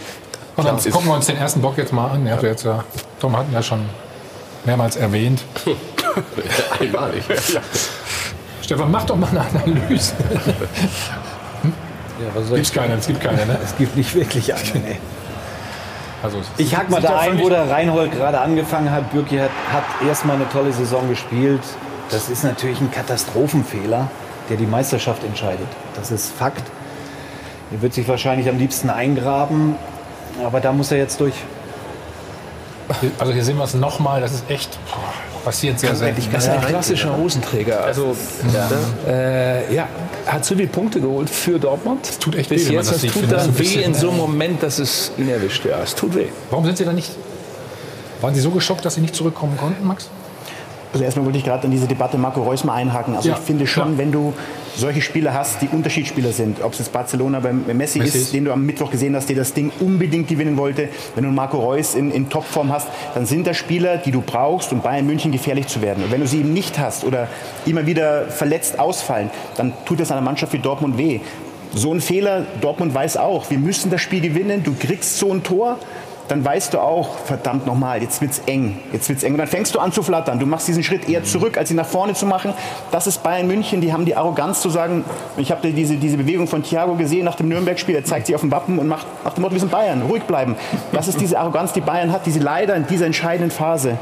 Und 0.56 0.66
dann 0.66 0.76
klar, 0.76 0.78
ist- 0.78 0.90
gucken 0.92 1.08
wir 1.08 1.14
uns 1.14 1.26
den 1.26 1.36
ersten 1.36 1.60
Bock 1.60 1.78
jetzt 1.78 1.92
mal 1.92 2.08
an. 2.10 2.28
Hat 2.30 2.42
jetzt 2.42 2.64
ja, 2.64 2.84
Tom 3.20 3.36
hat 3.36 3.46
ihn 3.48 3.54
ja 3.54 3.62
schon 3.62 3.80
mehrmals 4.64 4.96
erwähnt. 4.96 5.40
einmalig. 6.80 7.22
Stefan, 8.68 8.90
mach 8.90 9.04
doch 9.04 9.16
mal 9.16 9.30
eine 9.30 9.40
Analyse. 9.40 10.12
Ja, 11.64 12.26
was 12.34 12.48
soll 12.48 12.56
Gibt's 12.56 12.70
keine, 12.70 12.96
es 12.96 13.06
gibt 13.06 13.18
keine, 13.22 13.46
ne? 13.46 13.58
Es 13.64 13.74
gibt 13.78 13.96
nicht 13.96 14.14
wirklich 14.14 14.52
eine. 14.52 14.62
Nee. 14.74 14.98
Also, 16.22 16.42
Ich 16.58 16.76
hack 16.76 16.90
mal 16.90 17.00
da 17.00 17.12
ja 17.12 17.18
ein, 17.20 17.40
wo 17.40 17.48
der 17.48 17.70
Reinhold 17.70 18.12
gerade 18.12 18.38
angefangen 18.38 18.90
hat. 18.90 19.10
Bürki 19.10 19.38
hat, 19.38 19.48
hat 19.72 19.84
erstmal 20.06 20.36
eine 20.36 20.46
tolle 20.50 20.70
Saison 20.74 21.08
gespielt. 21.08 21.62
Das 22.10 22.28
ist 22.28 22.44
natürlich 22.44 22.78
ein 22.82 22.90
Katastrophenfehler, 22.90 24.10
der 24.50 24.58
die 24.58 24.66
Meisterschaft 24.66 25.24
entscheidet. 25.24 25.68
Das 25.94 26.10
ist 26.10 26.30
Fakt. 26.30 26.64
Er 27.72 27.80
wird 27.80 27.94
sich 27.94 28.06
wahrscheinlich 28.06 28.50
am 28.50 28.58
liebsten 28.58 28.90
eingraben, 28.90 29.76
aber 30.44 30.60
da 30.60 30.72
muss 30.72 30.92
er 30.92 30.98
jetzt 30.98 31.18
durch. 31.20 31.36
Also 33.18 33.32
hier 33.32 33.44
sehen 33.44 33.56
wir 33.56 33.64
es 33.64 33.72
nochmal, 33.72 34.20
das 34.20 34.32
ist 34.32 34.50
echt 34.50 34.78
boah, 34.90 35.14
passiert 35.48 35.80
sehr 35.80 35.94
selten. 35.94 36.22
Das 36.30 36.44
ist 36.44 36.50
ein 36.50 36.60
klassischer 36.60 37.16
Hosenträger. 37.16 37.82
Also, 37.82 38.14
äh, 39.06 39.74
ja, 39.74 39.88
hat 40.26 40.44
so 40.44 40.54
viele 40.54 40.68
Punkte 40.68 41.00
geholt 41.00 41.30
für 41.30 41.58
Dortmund. 41.58 42.06
Das 42.06 42.18
tut 42.18 42.34
echt 42.36 42.50
Bis 42.50 42.64
weh, 42.64 42.68
wenn 42.68 42.76
man 42.76 42.86
das 42.86 43.00
das 43.00 43.10
tut 43.10 43.32
dann 43.32 43.58
weh 43.58 43.82
in 43.82 43.94
so 43.94 44.10
einem 44.10 44.18
Moment, 44.18 44.62
dass 44.62 44.78
es 44.78 45.10
ihn 45.16 45.30
erwischt. 45.30 45.64
Ja, 45.64 45.80
es 45.82 45.94
tut 45.94 46.14
weh. 46.14 46.26
Warum 46.50 46.66
sind 46.66 46.76
Sie 46.76 46.84
da 46.84 46.92
nicht? 46.92 47.12
Waren 48.20 48.34
Sie 48.34 48.42
so 48.42 48.50
geschockt, 48.50 48.84
dass 48.84 48.96
Sie 48.96 49.00
nicht 49.00 49.14
zurückkommen 49.14 49.56
konnten, 49.56 49.86
Max? 49.86 50.10
Also 50.92 51.04
erstmal 51.04 51.26
wollte 51.26 51.38
ich 51.38 51.44
gerade 51.44 51.66
in 51.66 51.70
diese 51.70 51.86
Debatte 51.86 52.16
Marco 52.18 52.42
Reus 52.42 52.64
mal 52.64 52.74
einhaken. 52.74 53.14
Also 53.14 53.28
Ja, 53.28 53.36
ich 53.38 53.44
finde 53.44 53.66
schon, 53.66 53.84
klar. 53.84 53.98
wenn 53.98 54.12
du 54.12 54.32
solche 54.76 55.02
Spieler 55.02 55.34
hast, 55.34 55.60
die 55.60 55.68
Unterschiedsspieler 55.68 56.32
sind, 56.32 56.62
ob 56.62 56.72
es 56.72 56.78
jetzt 56.78 56.92
Barcelona 56.92 57.40
bei 57.40 57.52
Messi, 57.52 57.98
Messi 57.98 58.18
ist, 58.18 58.32
den 58.32 58.44
du 58.44 58.52
am 58.52 58.64
Mittwoch 58.64 58.90
gesehen 58.90 59.14
hast, 59.16 59.28
der 59.28 59.36
das 59.36 59.52
Ding 59.52 59.72
unbedingt 59.80 60.28
gewinnen 60.28 60.56
wollte, 60.56 60.88
wenn 61.14 61.24
du 61.24 61.30
Marco 61.30 61.58
Reus 61.58 61.94
in, 61.94 62.10
in 62.10 62.30
Topform 62.30 62.72
hast, 62.72 62.88
dann 63.14 63.26
sind 63.26 63.46
das 63.46 63.56
Spieler, 63.56 63.98
die 63.98 64.12
du 64.12 64.22
brauchst, 64.22 64.72
um 64.72 64.80
Bayern 64.80 65.06
München 65.06 65.32
gefährlich 65.32 65.66
zu 65.66 65.82
werden. 65.82 66.04
Und 66.04 66.12
wenn 66.12 66.20
du 66.20 66.26
sie 66.26 66.38
eben 66.38 66.52
nicht 66.52 66.78
hast 66.78 67.04
oder 67.04 67.28
immer 67.66 67.86
wieder 67.86 68.28
verletzt 68.28 68.78
ausfallen, 68.78 69.30
dann 69.56 69.72
tut 69.84 70.00
das 70.00 70.10
einer 70.10 70.20
Mannschaft 70.20 70.52
wie 70.52 70.58
Dortmund 70.58 70.96
weh. 70.96 71.20
So 71.74 71.92
ein 71.92 72.00
Fehler, 72.00 72.46
Dortmund 72.62 72.94
weiß 72.94 73.18
auch, 73.18 73.50
wir 73.50 73.58
müssen 73.58 73.90
das 73.90 74.00
Spiel 74.00 74.20
gewinnen, 74.20 74.62
du 74.62 74.74
kriegst 74.78 75.18
so 75.18 75.32
ein 75.32 75.42
Tor, 75.42 75.78
dann 76.28 76.44
weißt 76.44 76.74
du 76.74 76.78
auch, 76.78 77.16
verdammt 77.24 77.66
nochmal, 77.66 78.02
jetzt 78.02 78.20
wird's 78.20 78.42
eng, 78.46 78.78
jetzt 78.92 79.08
wird's 79.08 79.22
eng. 79.22 79.32
Und 79.32 79.38
dann 79.38 79.48
fängst 79.48 79.74
du 79.74 79.78
an 79.78 79.92
zu 79.92 80.02
flattern. 80.02 80.38
Du 80.38 80.46
machst 80.46 80.68
diesen 80.68 80.82
Schritt 80.82 81.08
eher 81.08 81.24
zurück, 81.24 81.56
als 81.56 81.70
ihn 81.70 81.76
nach 81.76 81.86
vorne 81.86 82.14
zu 82.14 82.26
machen. 82.26 82.52
Das 82.90 83.06
ist 83.06 83.22
Bayern 83.22 83.46
München, 83.46 83.80
die 83.80 83.92
haben 83.92 84.04
die 84.04 84.14
Arroganz 84.14 84.60
zu 84.60 84.68
sagen, 84.68 85.04
ich 85.36 85.50
habe 85.50 85.72
diese, 85.72 85.96
diese 85.96 86.18
Bewegung 86.18 86.46
von 86.46 86.62
Thiago 86.62 86.94
gesehen 86.94 87.24
nach 87.24 87.34
dem 87.34 87.48
Nürnberg-Spiel, 87.48 87.94
er 87.94 88.04
zeigt 88.04 88.26
sich 88.26 88.34
auf 88.34 88.42
dem 88.42 88.50
Wappen 88.50 88.78
und 88.78 88.86
macht 88.86 89.06
nach 89.24 89.34
dem 89.34 89.42
Motto, 89.42 89.54
wir 89.54 89.60
sind 89.60 89.72
Bayern, 89.72 90.02
ruhig 90.02 90.22
bleiben. 90.24 90.56
Das 90.92 91.08
ist 91.08 91.20
diese 91.20 91.38
Arroganz, 91.38 91.72
die 91.72 91.80
Bayern 91.80 92.12
hat, 92.12 92.26
die 92.26 92.30
sie 92.30 92.40
leider 92.40 92.76
in 92.76 92.86
dieser 92.86 93.06
entscheidenden 93.06 93.50
Phase 93.50 93.98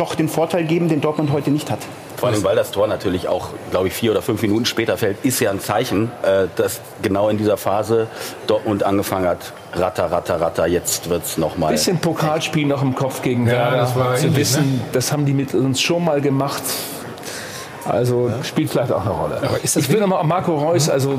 doch 0.00 0.14
den 0.14 0.28
Vorteil 0.28 0.64
geben, 0.64 0.88
den 0.88 1.00
Dortmund 1.00 1.30
heute 1.30 1.50
nicht 1.50 1.70
hat. 1.70 1.78
Vor 2.16 2.28
allem, 2.28 2.42
weil 2.42 2.56
das 2.56 2.70
Tor 2.70 2.86
natürlich 2.86 3.28
auch, 3.28 3.48
glaube 3.70 3.88
ich, 3.88 3.94
vier 3.94 4.10
oder 4.10 4.22
fünf 4.22 4.42
Minuten 4.42 4.66
später 4.66 4.96
fällt, 4.98 5.24
ist 5.24 5.40
ja 5.40 5.50
ein 5.50 5.60
Zeichen, 5.60 6.10
äh, 6.22 6.46
dass 6.56 6.80
genau 7.02 7.28
in 7.28 7.38
dieser 7.38 7.56
Phase 7.56 8.08
Dortmund 8.46 8.82
angefangen 8.82 9.26
hat. 9.28 9.52
Ratter, 9.72 10.10
ratter, 10.10 10.40
ratter, 10.40 10.66
jetzt 10.66 11.08
wird 11.08 11.24
es 11.24 11.38
nochmal. 11.38 11.72
Bisschen 11.72 11.98
Pokalspiel 11.98 12.66
noch 12.66 12.82
im 12.82 12.94
Kopf 12.94 13.22
gegen 13.22 13.46
Ja, 13.46 13.52
Werder. 13.52 13.76
das 13.76 13.96
war 13.96 14.14
Zu 14.16 14.24
ähnlich, 14.26 14.38
wissen, 14.40 14.72
ne? 14.76 14.80
das 14.92 15.12
haben 15.12 15.24
die 15.26 15.32
mit 15.32 15.54
uns 15.54 15.80
schon 15.80 16.04
mal 16.04 16.20
gemacht. 16.20 16.62
Also 17.88 18.30
spielt 18.42 18.70
vielleicht 18.70 18.92
auch 18.92 19.02
eine 19.02 19.10
Rolle. 19.10 19.36
Aber 19.42 19.62
ist 19.62 19.76
das 19.76 19.82
ich 19.84 19.88
will 19.90 20.00
nochmal 20.00 20.22
Marco 20.24 20.54
Reus, 20.56 20.88
also 20.88 21.18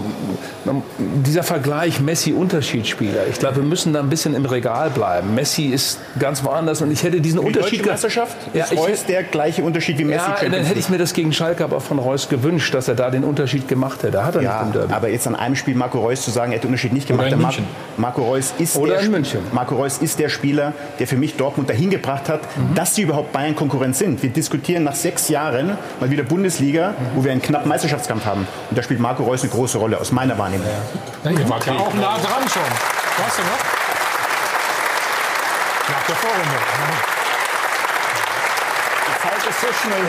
dieser 1.26 1.44
Vergleich 1.44 2.00
Messi-Unterschiedsspieler. 2.00 3.28
Ich 3.30 3.40
glaube, 3.40 3.58
wir 3.58 3.64
müssen 3.64 3.94
da 3.94 4.00
ein 4.00 4.10
bisschen 4.10 4.36
im 4.36 4.46
Regal 4.46 4.90
bleiben. 4.90 5.34
Messi 5.36 5.68
ist 5.68 6.00
ganz 6.20 6.44
woanders 6.44 6.82
und 6.82 6.92
ich 6.92 7.04
hätte 7.04 7.20
diesen 7.20 7.40
Die 7.42 7.48
Unterschied. 7.48 7.80
deutsche 7.82 7.92
Meisterschaft 7.92 8.38
Ja, 8.54 8.66
ist 8.66 8.74
ich- 8.74 8.80
Reus 8.80 9.06
der 9.06 9.24
gleiche 9.24 9.64
Unterschied 9.64 9.98
wie 9.98 10.04
Messi. 10.06 10.20
Ja, 10.20 10.28
dann 10.30 10.38
Champions 10.40 10.70
hätte 10.70 10.80
ich 10.80 10.90
mir 10.90 10.98
das 10.98 11.14
gegen 11.14 11.34
Schalke 11.34 11.64
aber 11.64 11.80
von 11.82 12.00
Reus 12.00 12.30
gewünscht, 12.30 12.74
dass 12.74 12.88
er 12.88 12.96
da 12.96 13.10
den 13.10 13.24
Unterschied 13.24 13.68
gemacht 13.68 14.04
hätte. 14.04 14.24
Hat 14.26 14.36
er 14.36 14.42
Ja, 14.42 14.58
nicht 14.64 14.68
im 14.68 14.80
Derby. 14.82 14.94
aber 14.94 15.10
jetzt 15.10 15.28
an 15.28 15.36
einem 15.36 15.56
Spiel 15.56 15.76
Marco 15.76 16.00
Reus 16.00 16.22
zu 16.22 16.32
sagen, 16.32 16.52
er 16.52 16.58
hat 16.58 16.64
den 16.64 16.68
Unterschied 16.70 16.94
nicht 16.94 17.08
gemacht. 17.08 17.28
Oder 17.28 17.36
in 17.36 17.42
München. 17.42 17.66
Marco 17.98 18.22
Reus 18.24 18.54
ist 18.60 18.76
Oder 18.78 18.94
der 18.96 19.02
in 19.04 19.12
München. 19.12 19.40
Marco 19.52 19.76
Reus 19.76 19.98
ist 19.98 20.20
der 20.20 20.30
Spieler, 20.30 20.74
der 21.00 21.08
für 21.08 21.18
mich 21.18 21.36
Dortmund 21.36 21.70
dahin 21.70 21.90
gebracht 21.90 22.30
hat, 22.30 22.42
Mhm. 22.56 22.76
dass 22.76 22.96
sie 22.96 23.02
überhaupt 23.04 23.32
Bayern 23.34 23.56
Konkurrenz 23.56 24.00
sind. 24.00 24.22
Wir 24.24 24.30
diskutieren 24.30 24.84
nach 24.84 24.96
sechs 24.96 25.28
Jahren 25.30 25.78
mal 26.00 26.10
wieder 26.12 26.24
Bundesliga, 26.24 26.52
wo 27.16 27.24
wir 27.24 27.32
einen 27.32 27.42
knappen 27.42 27.70
Meisterschaftskampf 27.70 28.26
haben. 28.26 28.48
Und 28.70 28.78
da 28.78 28.84
spielt 28.84 29.00
Marco 29.00 29.24
Reus 29.24 29.42
eine 29.42 29.52
große 29.52 29.78
Rolle 29.78 30.00
aus 30.00 30.12
meiner 30.12 30.38
Wahrnehmung. 30.38 30.68
Ja, 31.24 31.32
ja 31.32 31.80
auch 31.80 31.94
nah 31.94 32.18
dran 32.18 32.48
schon. 32.48 32.62
Weißt 32.62 33.38
du 33.38 33.44
noch? 33.44 33.60
Nach 35.90 36.06
der 36.08 36.16
Vorrunde. 36.16 36.58
Die 39.08 39.22
Zeit 39.22 39.50
ist 39.50 39.62
so 39.62 39.68
schnell. 39.82 40.06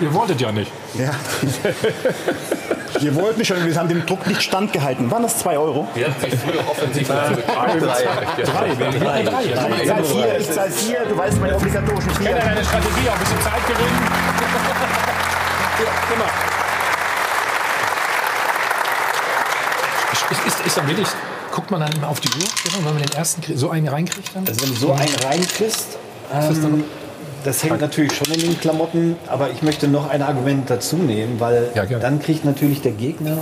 Ihr 0.00 0.12
wolltet 0.12 0.40
ja 0.40 0.52
nicht. 0.52 0.72
Ja. 0.94 1.10
Wir 3.00 3.14
wollten 3.14 3.44
schon, 3.44 3.64
wir 3.66 3.74
haben 3.76 3.88
dem 3.88 4.04
Druck 4.06 4.26
nicht 4.26 4.42
standgehalten. 4.42 5.10
Waren 5.10 5.22
das 5.24 5.38
2 5.38 5.58
Euro? 5.58 5.86
Wir 5.94 6.06
hatten 6.06 6.20
sich 6.30 6.38
früher 6.40 6.60
offensiv 6.70 7.08
Drei. 7.08 7.34
Drei. 7.36 8.02
Drei. 8.42 9.82
Ich 9.82 9.88
zahl 9.88 10.04
vier, 10.04 10.38
ich 10.38 10.50
zahl 10.50 10.70
vier, 10.70 11.04
du 11.08 11.16
weißt 11.16 11.40
meine 11.40 11.56
obligatorischen 11.56 12.10
Ich 12.10 12.18
vier. 12.18 12.28
kenne 12.28 12.40
deine 12.40 12.64
Strategie, 12.64 13.08
auch 13.08 13.14
ein 13.14 13.20
bisschen 13.20 13.40
Zeit 13.42 13.66
gewinnen. 13.66 14.02
ja. 16.18 16.26
Ist, 20.30 20.46
ist, 20.46 20.66
ist 20.66 20.76
dann 20.76 20.88
wirklich, 20.88 21.08
guckt 21.52 21.70
man 21.70 21.80
dann 21.80 21.92
immer 21.92 22.08
auf 22.08 22.20
die 22.20 22.28
Uhr, 22.28 22.44
wenn 22.74 22.84
man 22.84 22.96
den 22.98 23.12
ersten 23.12 23.42
so 23.56 23.70
einen 23.70 23.88
reinkriegt? 23.88 24.34
Dann? 24.34 24.46
Also 24.46 24.62
wenn 24.62 24.70
du 24.70 24.74
so 24.76 24.92
einen 24.92 25.14
reinkriegst, 25.24 25.98
das 26.32 26.60
dann- 26.60 26.74
ähm, 26.74 26.84
das 27.46 27.62
hängt 27.64 27.80
natürlich 27.80 28.12
schon 28.14 28.26
in 28.34 28.40
den 28.40 28.60
Klamotten, 28.60 29.16
aber 29.28 29.50
ich 29.50 29.62
möchte 29.62 29.88
noch 29.88 30.10
ein 30.10 30.20
Argument 30.22 30.68
dazu 30.68 30.96
nehmen, 30.96 31.40
weil 31.40 31.70
dann 32.00 32.20
kriegt 32.20 32.44
natürlich 32.44 32.82
der 32.82 32.92
Gegner, 32.92 33.38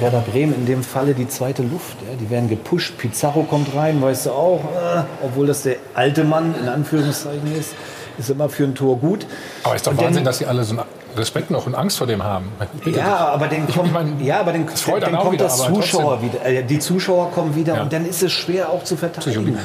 Werder 0.00 0.20
Bremen 0.20 0.54
in 0.54 0.64
dem 0.66 0.82
Falle, 0.82 1.12
die 1.14 1.28
zweite 1.28 1.62
Luft. 1.62 1.96
Ja, 2.00 2.16
die 2.18 2.30
werden 2.30 2.48
gepusht, 2.48 2.96
Pizarro 2.96 3.42
kommt 3.42 3.74
rein, 3.76 4.00
weißt 4.00 4.26
du 4.26 4.30
auch, 4.30 4.60
äh, 4.64 5.02
obwohl 5.22 5.46
das 5.46 5.62
der 5.62 5.76
alte 5.94 6.24
Mann 6.24 6.54
in 6.60 6.68
Anführungszeichen 6.68 7.54
ist, 7.58 7.74
ist 8.18 8.30
immer 8.30 8.48
für 8.48 8.64
ein 8.64 8.74
Tor 8.74 8.98
gut. 8.98 9.26
Aber 9.62 9.74
ist 9.76 9.86
doch 9.86 9.92
Und 9.92 9.98
Wahnsinn, 9.98 10.16
dann- 10.16 10.24
dass 10.24 10.38
sie 10.38 10.46
alle 10.46 10.64
so 10.64 10.74
einen 10.76 10.82
Respekt 11.16 11.50
noch 11.50 11.66
und 11.66 11.74
Angst 11.74 11.98
vor 11.98 12.06
dem 12.06 12.22
haben. 12.24 12.46
Ja, 12.86 13.16
aber 13.28 13.48
dann 13.48 13.68
Ich 13.68 13.74
kommt, 13.76 13.92
mein, 13.92 14.18
ja, 14.24 14.40
aber 14.40 14.52
dann 14.52 14.66
einen 14.66 15.14
auch 15.16 15.20
kommt 15.24 15.34
wieder, 15.34 15.44
das 15.44 15.58
Zuschauer 15.62 16.22
wieder. 16.22 16.44
Äh, 16.44 16.62
die 16.62 16.78
Zuschauer 16.78 17.30
kommen 17.30 17.54
wieder 17.54 17.76
Ja. 17.76 17.82
und 17.82 17.92
dann 17.92 18.06
ist 18.06 18.22
es 18.22 18.32
schwer 18.32 18.70
auch 18.70 18.82
zu 18.84 18.96
verteidigen. 18.96 19.58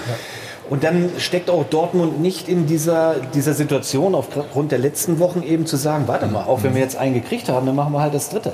Und 0.70 0.84
dann 0.84 1.10
steckt 1.18 1.50
auch 1.50 1.64
Dortmund 1.64 2.20
nicht 2.20 2.50
in 2.50 2.66
dieser, 2.66 3.16
dieser 3.34 3.54
Situation 3.54 4.16
aufgrund 4.16 4.72
der 4.72 4.80
letzten 4.80 5.20
Wochen 5.20 5.42
eben 5.44 5.66
zu 5.66 5.78
sagen, 5.78 6.04
warte 6.08 6.28
mal, 6.28 6.44
auch 6.44 6.64
wenn 6.64 6.74
wir 6.74 6.82
jetzt 6.82 6.98
einen 6.98 7.14
gekriegt 7.14 7.50
haben, 7.50 7.66
dann 7.66 7.76
machen 7.76 7.94
wir 7.94 8.02
halt 8.02 8.14
das 8.14 8.30
dritte. 8.30 8.52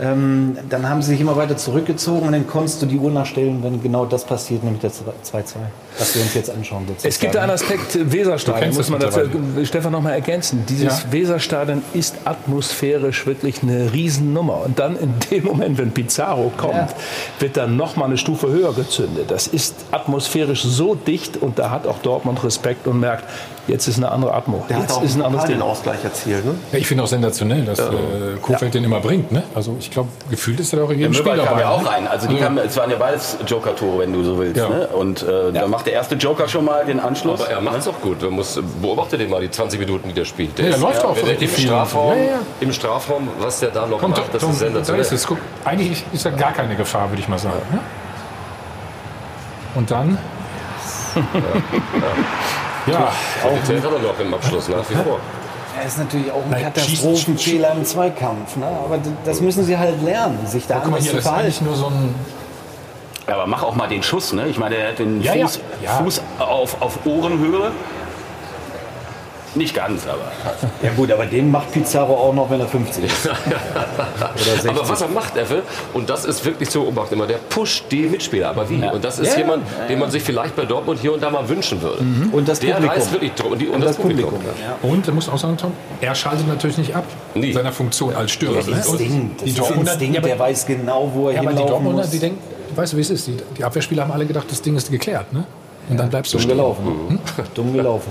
Ähm, 0.00 0.56
dann 0.68 0.88
haben 0.88 1.02
sie 1.02 1.10
sich 1.12 1.20
immer 1.20 1.36
weiter 1.36 1.56
zurückgezogen 1.56 2.26
und 2.26 2.32
dann 2.32 2.46
konntest 2.48 2.82
du 2.82 2.86
die 2.86 2.98
Uhr 2.98 3.10
nachstellen, 3.12 3.62
wenn 3.62 3.80
genau 3.80 4.04
das 4.04 4.24
passiert, 4.24 4.64
nämlich 4.64 4.80
der 4.80 4.90
2-2, 4.90 5.54
was 5.98 6.14
wir 6.16 6.22
uns 6.22 6.34
jetzt 6.34 6.50
anschauen. 6.50 6.84
Es 7.02 7.18
gibt 7.18 7.36
einen 7.36 7.50
Aspekt 7.52 8.10
Weserstadion, 8.12 8.74
muss 8.74 8.90
man 8.90 9.00
dazu, 9.00 9.20
mittlerweile. 9.20 9.66
Stefan 9.66 9.92
noch 9.92 10.02
mal 10.02 10.10
ergänzen. 10.12 10.64
Dieses 10.68 11.04
Ja. 11.04 11.12
Weserstadion 11.12 11.82
ist 11.92 12.16
atmosphärisch 12.24 13.24
wirklich 13.26 13.62
eine 13.62 13.92
Riesennummer. 13.92 14.62
Und 14.64 14.78
dann 14.80 14.96
in 14.98 15.14
dem 15.30 15.44
Moment, 15.44 15.78
wenn 15.78 15.92
Pizarro 15.92 16.50
kommt, 16.56 16.74
Ja. 16.74 16.88
wird 17.38 17.56
dann 17.56 17.76
noch 17.76 17.94
mal 17.96 18.06
eine 18.06 18.18
Stufe 18.18 18.48
höher 18.48 18.72
gezündet. 18.74 19.30
Das 19.30 19.46
ist 19.46 19.74
atmosphärisch 19.92 20.62
so 20.64 20.94
dicht 20.96 21.36
und 21.36 21.58
da 21.58 21.70
hat 21.70 21.86
auch 21.86 21.98
Dortmund 21.98 22.42
Respekt 22.42 22.86
und 22.88 22.98
merkt, 22.98 23.24
jetzt 23.68 23.86
ist 23.88 23.96
eine 23.96 24.10
andere 24.10 24.34
Atmo. 24.34 24.64
Der 24.68 24.76
hat 24.76 24.82
Jetzt 24.84 24.92
auch 24.96 25.02
ist 25.02 25.14
ein 25.16 25.22
anderes 25.22 25.44
den. 25.46 25.62
Ausgleich 25.62 26.02
erzielt. 26.04 26.44
Ne? 26.44 26.54
Ja, 26.72 26.78
ich 26.78 26.86
finde 26.86 27.02
auch 27.04 27.06
sensationell, 27.08 27.64
dass 27.64 27.78
Ja. 27.78 27.86
äh, 27.88 28.38
Kofeld 28.42 28.74
den 28.74 28.84
immer 28.84 29.00
bringt. 29.00 29.32
Ne? 29.32 29.42
Also 29.54 29.76
ich 29.80 29.90
glaube, 29.90 30.08
gefühlt 30.30 30.60
ist 30.60 30.72
er 30.72 30.84
auch 30.84 30.90
in 30.90 30.98
jedem 30.98 31.12
Der 31.12 31.18
Spiel 31.20 31.36
dabei. 31.36 31.60
ja 31.60 31.70
auch 31.70 31.82
ne? 31.82 31.88
rein. 31.90 32.06
Also 32.08 32.28
die 32.28 32.36
kamen, 32.36 32.58
es 32.58 32.76
waren 32.76 32.90
ja 32.90 32.96
beides 32.96 33.36
Joker-Tore, 33.46 34.00
wenn 34.00 34.12
du 34.12 34.22
so 34.24 34.38
willst. 34.38 34.56
Ja. 34.56 34.68
Ne? 34.68 34.86
Und 34.88 35.22
äh, 35.22 35.52
da 35.52 35.66
macht 35.66 35.86
der 35.86 35.94
erste 35.94 36.14
Joker 36.16 36.46
schon 36.48 36.64
mal 36.64 36.84
den 36.84 37.00
Anschluss. 37.00 37.40
Aber 37.40 37.50
er 37.50 37.60
macht 37.60 37.78
es 37.78 37.88
auch 37.88 38.00
gut. 38.00 38.20
Man 38.22 38.32
muss, 38.32 38.60
beobachte 38.82 39.16
den 39.18 39.30
mal, 39.30 39.40
die 39.40 39.50
20 39.50 39.80
Minuten, 39.80 40.08
die 40.08 40.14
der 40.14 40.24
spielt. 40.24 40.58
Ja, 40.58 40.66
der 40.70 40.78
läuft 40.78 41.04
auch 41.04 41.14
der 41.14 41.26
richtig 41.28 41.48
im 41.48 41.54
viel. 41.54 41.66
Strafraum, 41.66 42.12
Ja, 42.18 42.22
ja, 42.22 42.30
ja. 42.30 42.38
Im 42.60 42.72
Strafraum, 42.72 43.28
was 43.38 43.60
der 43.60 43.70
da 43.70 43.86
noch 43.86 43.98
Kommt, 43.98 44.16
macht, 44.18 44.34
das 44.34 44.40
Tom, 44.42 44.50
ist 44.52 44.60
da 44.60 44.66
sensationell. 44.66 45.02
ist 45.02 45.12
es. 45.12 45.26
Guck, 45.26 45.38
eigentlich 45.64 46.04
ist 46.12 46.24
ja 46.24 46.30
gar 46.30 46.52
keine 46.52 46.76
Gefahr, 46.76 47.08
würde 47.10 47.20
ich 47.22 47.28
mal 47.28 47.38
sagen. 47.38 47.56
Ne? 47.72 47.78
Und 49.74 49.90
dann? 49.90 50.18
Ja, 52.86 53.12
Qualität 53.40 53.84
hat 53.84 53.92
er 53.92 53.98
noch 53.98 54.18
im 54.20 54.34
Abschluss, 54.34 54.68
nach 54.68 54.88
wie 54.90 54.94
vor. 54.94 55.18
Er 55.80 55.86
ist 55.86 55.98
natürlich 55.98 56.30
auch 56.30 56.42
ein 56.44 56.50
Nein, 56.50 56.62
Katastrophenfehler 56.62 57.72
im 57.72 57.84
Zweikampf. 57.84 58.56
Ne? 58.56 58.66
Aber 58.66 58.98
das 59.24 59.40
müssen 59.40 59.64
sie 59.64 59.76
halt 59.76 60.02
lernen, 60.02 60.38
sich 60.46 60.66
da 60.66 60.76
Guck 60.76 60.90
mal 60.90 60.96
anders 60.98 61.04
hier, 61.10 61.12
zu 61.20 61.22
verhalten. 61.22 61.64
nur 61.64 61.74
so 61.74 61.86
ein 61.86 62.14
Ja, 63.26 63.34
aber 63.34 63.46
mach 63.46 63.62
auch 63.62 63.74
mal 63.74 63.88
den 63.88 64.02
Schuss. 64.02 64.32
Ne? 64.32 64.46
Ich 64.48 64.58
meine, 64.58 64.76
er 64.76 64.88
hat 64.90 64.98
den 65.00 65.20
Ja, 65.22 65.34
ja. 65.34 65.46
Fuß, 65.46 65.60
Ja. 65.82 65.90
Fuß 65.98 66.20
auf, 66.38 66.76
auf 66.80 66.98
Ohrenhöhe. 67.04 67.72
Nicht 69.56 69.74
ganz, 69.74 70.02
aber. 70.06 70.32
Ja 70.82 70.90
gut, 70.96 71.12
aber 71.12 71.26
den 71.26 71.50
macht 71.50 71.70
Pizarro 71.72 72.14
auch 72.14 72.34
noch, 72.34 72.50
wenn 72.50 72.58
er 72.60 72.66
50 72.66 73.04
ist. 73.04 73.26
Oder 73.28 73.34
60. 74.44 74.70
Aber 74.70 74.88
was 74.88 75.00
er 75.00 75.08
macht, 75.08 75.36
Effe, 75.36 75.62
und 75.92 76.10
das 76.10 76.24
ist 76.24 76.44
wirklich 76.44 76.68
zu 76.70 76.80
beobachten 76.82 77.14
immer, 77.14 77.26
der 77.26 77.36
pusht 77.38 77.84
die 77.90 78.02
Mitspieler. 78.02 78.50
Aber 78.50 78.68
wie? 78.68 78.82
Und 78.82 79.04
das 79.04 79.18
ist 79.20 79.32
Ja. 79.32 79.38
jemand, 79.38 79.62
Ja, 79.78 79.86
den 79.86 79.98
man 80.00 80.10
sich 80.10 80.22
vielleicht 80.22 80.56
bei 80.56 80.64
Dortmund 80.64 80.98
hier 81.00 81.12
und 81.14 81.22
da 81.22 81.30
mal 81.30 81.48
wünschen 81.48 81.80
würde. 81.80 82.04
Und 82.32 82.48
das 82.48 82.58
der 82.58 82.74
Publikum. 82.74 83.12
wirklich 83.12 83.32
drum. 83.34 83.52
Und, 83.52 83.58
die, 83.60 83.66
und, 83.68 83.74
Und 83.76 83.80
das, 83.82 83.96
das 83.96 83.96
Publikum. 84.02 84.30
Publikum, 84.32 84.54
Und, 84.90 85.14
muss 85.14 85.28
auch 85.28 85.38
sagen, 85.38 85.56
Tom, 85.56 85.72
er 86.00 86.14
schaltet 86.14 86.48
natürlich 86.48 86.78
nicht 86.78 86.94
ab. 86.94 87.04
Nie. 87.34 87.52
Seiner 87.52 87.72
Funktion 87.72 88.14
als 88.14 88.32
Stürmer. 88.32 88.56
Das 88.56 88.66
ne? 88.66 88.72
Instinkt, 88.76 89.36
das 89.40 89.44
die 89.44 89.50
ist 89.50 89.58
Dortmunder, 89.60 89.92
Instinkt, 89.92 90.14
ja, 90.14 90.20
aber, 90.20 90.28
der 90.28 90.38
weiß 90.38 90.66
genau, 90.66 91.10
wo 91.14 91.28
er 91.28 91.34
ja, 91.34 91.40
aber 91.40 91.50
die 91.50 91.56
hinlaufen 91.58 91.68
Dortmunder, 91.72 92.02
muss. 92.02 92.10
die 92.10 92.18
denken, 92.18 92.38
weißt 92.74 92.92
du, 92.92 92.96
wie 92.96 93.00
es 93.02 93.10
ist? 93.10 93.26
Die, 93.28 93.36
die 93.56 93.62
Abwehrspieler 93.64 94.02
haben 94.02 94.12
alle 94.12 94.26
gedacht, 94.26 94.46
das 94.50 94.60
Ding 94.62 94.76
ist 94.76 94.90
geklärt. 94.90 95.32
Ne? 95.32 95.44
Und 95.88 95.96
dann 95.98 96.08
bleibst 96.10 96.32
du 96.32 96.38
Dumm 96.38 96.42
stehen. 96.42 96.56
gelaufen. 96.56 97.18
Dumm 97.54 97.72
gelaufen. 97.72 98.10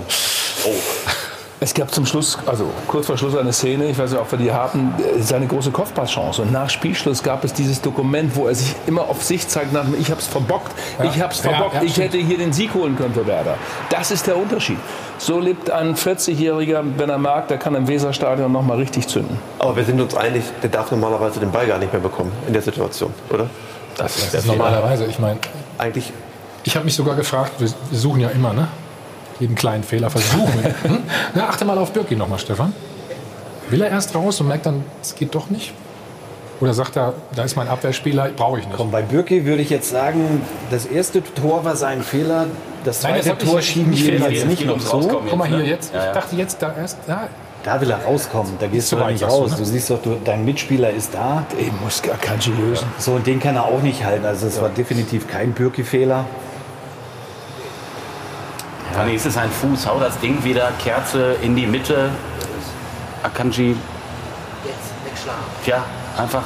Es 1.64 1.72
gab 1.72 1.90
zum 1.94 2.04
Schluss, 2.04 2.36
also 2.44 2.66
kurz 2.88 3.06
vor 3.06 3.16
Schluss 3.16 3.34
eine 3.34 3.50
Szene, 3.50 3.86
ich 3.86 3.96
weiß 3.96 4.10
nicht, 4.10 4.20
ob 4.20 4.30
wir 4.30 4.38
die 4.38 4.52
haben, 4.52 4.94
äh, 4.98 5.22
seine 5.22 5.46
große 5.46 5.70
Kopfballchance. 5.70 6.42
Und 6.42 6.52
nach 6.52 6.68
Spielschluss 6.68 7.22
gab 7.22 7.42
es 7.42 7.54
dieses 7.54 7.80
Dokument, 7.80 8.36
wo 8.36 8.48
er 8.48 8.54
sich 8.54 8.74
immer 8.86 9.00
auf 9.08 9.22
sich 9.22 9.48
zeigt, 9.48 9.72
nach 9.72 9.86
ich 9.98 10.10
hab's 10.10 10.26
verbockt, 10.26 10.72
Ja. 10.98 11.06
ich 11.06 11.22
hab's 11.22 11.40
verbockt, 11.40 11.76
ja, 11.76 11.82
ich 11.82 11.96
hätte 11.96 12.18
hier 12.18 12.36
den 12.36 12.52
Sieg 12.52 12.74
holen 12.74 12.98
können 12.98 13.14
für 13.14 13.26
Werder. 13.26 13.56
Das 13.88 14.10
ist 14.10 14.26
der 14.26 14.36
Unterschied. 14.36 14.76
So 15.16 15.40
lebt 15.40 15.70
ein 15.70 15.94
40-Jähriger, 15.96 16.82
wenn 16.98 17.08
er 17.08 17.16
mag, 17.16 17.48
der 17.48 17.56
kann 17.56 17.74
im 17.76 17.88
Weserstadion 17.88 18.52
noch 18.52 18.60
mal 18.60 18.76
richtig 18.76 19.08
zünden. 19.08 19.38
Aber 19.58 19.74
wir 19.74 19.84
sind 19.84 19.98
uns 20.02 20.14
einig, 20.14 20.44
der 20.62 20.68
darf 20.68 20.90
normalerweise 20.90 21.40
den 21.40 21.50
Ball 21.50 21.66
gar 21.66 21.78
nicht 21.78 21.94
mehr 21.94 22.02
bekommen 22.02 22.30
in 22.46 22.52
der 22.52 22.60
Situation, 22.60 23.14
oder? 23.30 23.48
Das 23.96 24.18
ist 24.18 24.34
Das 24.34 24.42
ist 24.42 24.48
normalerweise, 24.48 25.06
ich 25.06 25.18
meine, 25.18 25.38
Eigentlich 25.78 26.12
ich 26.64 26.74
habe 26.76 26.84
mich 26.84 26.94
sogar 26.94 27.14
gefragt, 27.14 27.52
wir, 27.58 27.68
wir 27.90 27.98
suchen 27.98 28.20
ja 28.20 28.28
immer, 28.28 28.52
ne? 28.52 28.68
Jeden 29.40 29.54
kleinen 29.54 29.82
Fehler 29.82 30.10
versuchen. 30.10 30.64
hm? 30.82 30.98
Na, 31.34 31.48
achte 31.48 31.64
mal 31.64 31.78
auf 31.78 31.92
Birki 31.92 32.16
nochmal, 32.16 32.38
Stefan. 32.38 32.72
Will 33.70 33.82
er 33.82 33.90
erst 33.90 34.14
raus 34.14 34.40
und 34.40 34.48
merkt 34.48 34.66
dann, 34.66 34.84
es 35.02 35.14
geht 35.14 35.34
doch 35.34 35.50
nicht? 35.50 35.72
Oder 36.60 36.72
sagt 36.72 36.96
er, 36.96 37.14
da 37.34 37.42
ist 37.44 37.56
mein 37.56 37.68
Abwehrspieler, 37.68 38.30
brauche 38.36 38.60
ich 38.60 38.66
nicht? 38.66 38.76
Komm, 38.76 38.90
bei 38.90 39.02
Bürki 39.02 39.44
würde 39.44 39.62
ich 39.62 39.70
jetzt 39.70 39.90
sagen, 39.90 40.42
das 40.70 40.86
erste 40.86 41.22
Tor 41.22 41.64
war 41.64 41.74
sein 41.76 42.02
Fehler. 42.02 42.46
Das 42.84 43.02
Nein, 43.02 43.14
das 43.16 43.24
zweite 43.24 43.30
hab 43.30 43.42
ich 43.42 43.48
Tor 43.48 43.62
schieben 43.62 43.92
wir 43.96 44.12
jetzt 44.14 44.30
Jetzt 44.30 44.46
nicht 44.46 44.64
noch 44.66 44.78
so. 44.78 45.00
Guck 45.00 45.36
mal 45.36 45.48
hier 45.48 45.58
ne? 45.58 45.66
jetzt. 45.66 45.92
Ja, 45.92 46.00
ja. 46.00 46.06
Ich 46.08 46.12
dachte 46.12 46.36
jetzt 46.36 46.62
da 46.62 46.74
erst, 46.78 46.98
da, 47.06 47.28
Da 47.64 47.80
will 47.80 47.90
er 47.90 48.04
rauskommen. 48.04 48.52
Da 48.60 48.66
gehst 48.66 48.92
du 48.92 48.96
da 48.96 49.02
weit, 49.02 49.12
nicht 49.12 49.20
sagst 49.20 49.36
du, 49.36 49.40
raus. 49.42 49.50
ne? 49.52 49.56
Du 49.56 49.64
siehst 49.64 49.90
doch, 49.90 50.00
du, 50.02 50.16
dein 50.24 50.44
Mitspieler 50.44 50.90
ist 50.90 51.14
da. 51.14 51.44
Den 51.58 51.72
muss 51.82 52.02
Akanji 52.08 52.52
lösen. 52.52 52.86
So, 52.98 53.12
und 53.12 53.26
den 53.26 53.40
kann 53.40 53.56
er 53.56 53.64
auch 53.64 53.82
nicht 53.82 54.04
halten. 54.04 54.24
Also 54.24 54.46
es 54.46 54.60
war 54.60 54.68
definitiv 54.68 55.26
kein 55.26 55.52
Bürki-Fehler. 55.52 56.24
Dann 58.94 59.12
ist 59.12 59.26
es 59.26 59.36
ein 59.36 59.50
Fuß. 59.50 59.86
Hau 59.86 59.98
das 59.98 60.18
Ding 60.20 60.42
wieder, 60.44 60.70
Kerze 60.82 61.36
in 61.42 61.56
die 61.56 61.66
Mitte. 61.66 62.10
Akanji. 63.22 63.76
Tja, 65.64 65.82
einfach. 66.16 66.42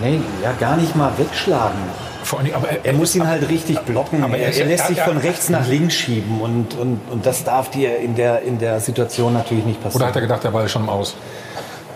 Nee, 0.00 0.20
ja, 0.42 0.52
gar 0.58 0.76
nicht 0.76 0.94
mal 0.96 1.10
wegschlagen. 1.16 1.78
vor 2.22 2.38
allem, 2.40 2.54
aber 2.54 2.68
er, 2.68 2.84
Er 2.84 2.92
muss 2.94 3.14
ihn 3.14 3.26
halt 3.26 3.48
richtig 3.48 3.78
blocken. 3.80 4.22
Aber 4.24 4.36
er 4.36 4.52
er, 4.52 4.56
er 4.60 4.66
lässt 4.66 4.86
sich 4.86 5.00
von 5.00 5.18
rechts 5.18 5.48
nach 5.48 5.66
links 5.66 5.94
schieben. 5.94 6.40
Und, 6.40 6.74
und, 6.74 7.00
und 7.10 7.26
das 7.26 7.44
darf 7.44 7.70
dir 7.70 7.98
in 7.98 8.14
der, 8.14 8.42
in 8.42 8.58
der 8.58 8.80
Situation 8.80 9.32
natürlich 9.34 9.64
nicht 9.64 9.82
passieren. 9.82 10.02
oder 10.02 10.08
hat 10.08 10.16
er 10.16 10.22
gedacht, 10.22 10.44
der 10.44 10.50
Ball 10.50 10.64
ist 10.64 10.72
schon 10.72 10.82
im 10.82 10.88
Aus? 10.88 11.16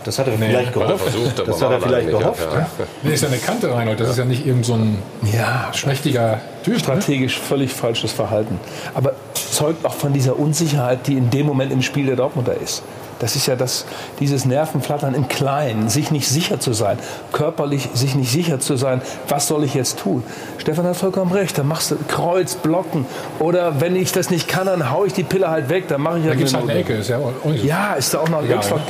Das 0.05 0.19
hat 0.19 0.27
er 0.29 0.37
Nee, 0.37 0.47
vielleicht 0.49 0.69
Hat 0.69 0.77
er 0.77 0.87
gehofft. 0.87 1.05
versucht, 1.11 1.41
aber 1.41 1.51
das 1.53 1.63
hat 1.63 1.71
er 1.71 1.81
vielleicht 1.81 2.09
gehofft. 2.11 2.49
Ja. 2.53 2.67
Nee, 3.03 3.13
ist 3.15 3.23
ja 3.23 3.29
eine 3.29 3.39
Kante 3.39 3.73
rein, 3.75 3.95
das 3.97 4.09
ist 4.11 4.19
ja 4.19 4.25
nicht 4.25 4.47
irgend 4.47 4.65
so 4.67 4.75
ein 4.75 4.99
Ja, 5.33 5.69
schmächtiger 5.73 6.41
Typ. 6.65 6.75
Ne? 6.75 6.81
strategisch 6.81 7.39
völlig 7.39 7.73
falsches 7.73 8.13
Verhalten. 8.13 8.59
Aber 8.95 9.13
zeugt 9.35 9.85
auch 9.85 9.95
von 9.95 10.13
dieser 10.13 10.39
Unsicherheit, 10.39 11.07
die 11.07 11.15
in 11.15 11.31
dem 11.31 11.47
Moment 11.47 11.73
im 11.73 11.83
Spiel 11.83 12.07
der 12.07 12.17
Dortmunder 12.17 12.55
ist. 12.57 12.83
Das 13.23 13.37
ist 13.37 13.47
ja 13.47 13.55
das, 13.55 13.85
dieses 14.19 14.45
Nervenflattern 14.45 15.15
im 15.15 15.29
Kleinen, 15.29 15.89
sich 15.89 16.11
nicht 16.11 16.29
sicher 16.29 16.59
zu 16.59 16.73
sein, 16.73 16.99
körperlich 17.33 17.89
sich 17.95 18.15
nicht 18.17 18.31
sicher 18.31 18.59
zu 18.59 18.77
sein, 18.77 19.01
was 19.29 19.47
soll 19.47 19.63
ich 19.63 19.75
jetzt 19.75 20.01
tun? 20.01 20.25
Stefan 20.59 20.85
hat 20.87 20.97
vollkommen 20.97 21.31
recht, 21.33 21.57
dann 21.57 21.69
machst 21.69 21.93
du 21.93 21.97
Kreuz, 22.09 22.57
Blocken 22.57 23.07
oder 23.39 23.81
wenn 23.81 23.95
ich 23.97 24.11
das 24.13 24.31
nicht 24.31 24.49
kann, 24.49 24.67
dann 24.67 24.91
haue 24.91 25.07
ich 25.07 25.13
die 25.13 25.23
Pille 25.23 25.49
halt 25.49 25.69
weg, 25.69 25.87
dann 25.89 26.01
mache 26.01 26.19
ich 26.19 26.25
Da 26.25 26.31
halt 26.31 26.39
gibt 26.39 26.49
es 26.49 26.55
halt 26.55 26.69
eine 26.69 26.81
Ecke. 26.81 26.95
Ist 26.95 27.09
ja. 27.11 27.21
Ja, 27.63 27.95
ist 27.95 28.13
da 28.13 28.19
auch 28.19 28.29
noch 28.29 28.41
ein 28.43 28.51
Ja, 28.51 28.57
Extra. 28.57 28.77
ja. 28.77 28.83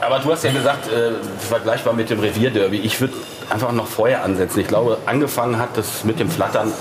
Aber 0.00 0.18
du 0.20 0.32
hast 0.32 0.42
ja 0.44 0.52
gesagt, 0.52 0.88
äh, 0.88 1.12
vergleichbar 1.38 1.92
mit 1.92 2.08
dem 2.08 2.20
Revierderby. 2.20 2.78
Ich 2.78 3.00
würde 3.00 3.14
einfach 3.50 3.72
noch 3.72 3.86
vorher 3.86 4.24
ansetzen. 4.24 4.60
Ich 4.60 4.68
glaube, 4.68 4.98
angefangen 5.04 5.58
hat 5.58 5.70
das 5.76 6.04
mit 6.04 6.18
dem 6.18 6.30
Flattern 6.30 6.72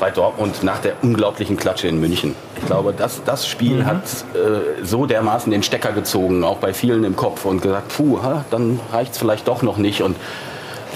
bei 0.00 0.10
Dortmund 0.10 0.62
nach 0.62 0.80
der 0.80 0.94
unglaublichen 1.02 1.56
Klatsche 1.56 1.86
in 1.86 2.00
München. 2.00 2.34
Ich 2.58 2.66
glaube, 2.66 2.92
das, 2.96 3.22
das 3.24 3.46
Spiel 3.46 3.84
hat 3.84 4.02
äh, 4.34 4.84
so 4.84 5.06
dermaßen 5.06 5.52
den 5.52 5.62
Stecker 5.62 5.92
gezogen, 5.92 6.42
auch 6.42 6.56
bei 6.56 6.74
vielen 6.74 7.04
im 7.04 7.14
Kopf 7.14 7.44
und 7.44 7.62
gesagt, 7.62 7.96
puh, 7.96 8.22
ha, 8.22 8.44
dann 8.50 8.80
reicht 8.92 9.12
es 9.12 9.18
vielleicht 9.18 9.46
doch 9.46 9.62
noch 9.62 9.76
nicht. 9.76 10.02
Und 10.02 10.16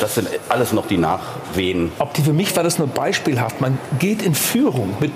das 0.00 0.16
sind 0.16 0.28
alles 0.48 0.72
noch 0.72 0.86
die 0.86 0.96
Nachwehen. 0.96 1.92
Ob 1.98 2.14
die 2.14 2.22
für 2.22 2.32
mich 2.32 2.56
war 2.56 2.64
das 2.64 2.78
nur 2.78 2.88
beispielhaft. 2.88 3.60
Man 3.60 3.78
geht 3.98 4.22
in 4.22 4.34
Führung 4.34 4.94
mit 4.98 5.12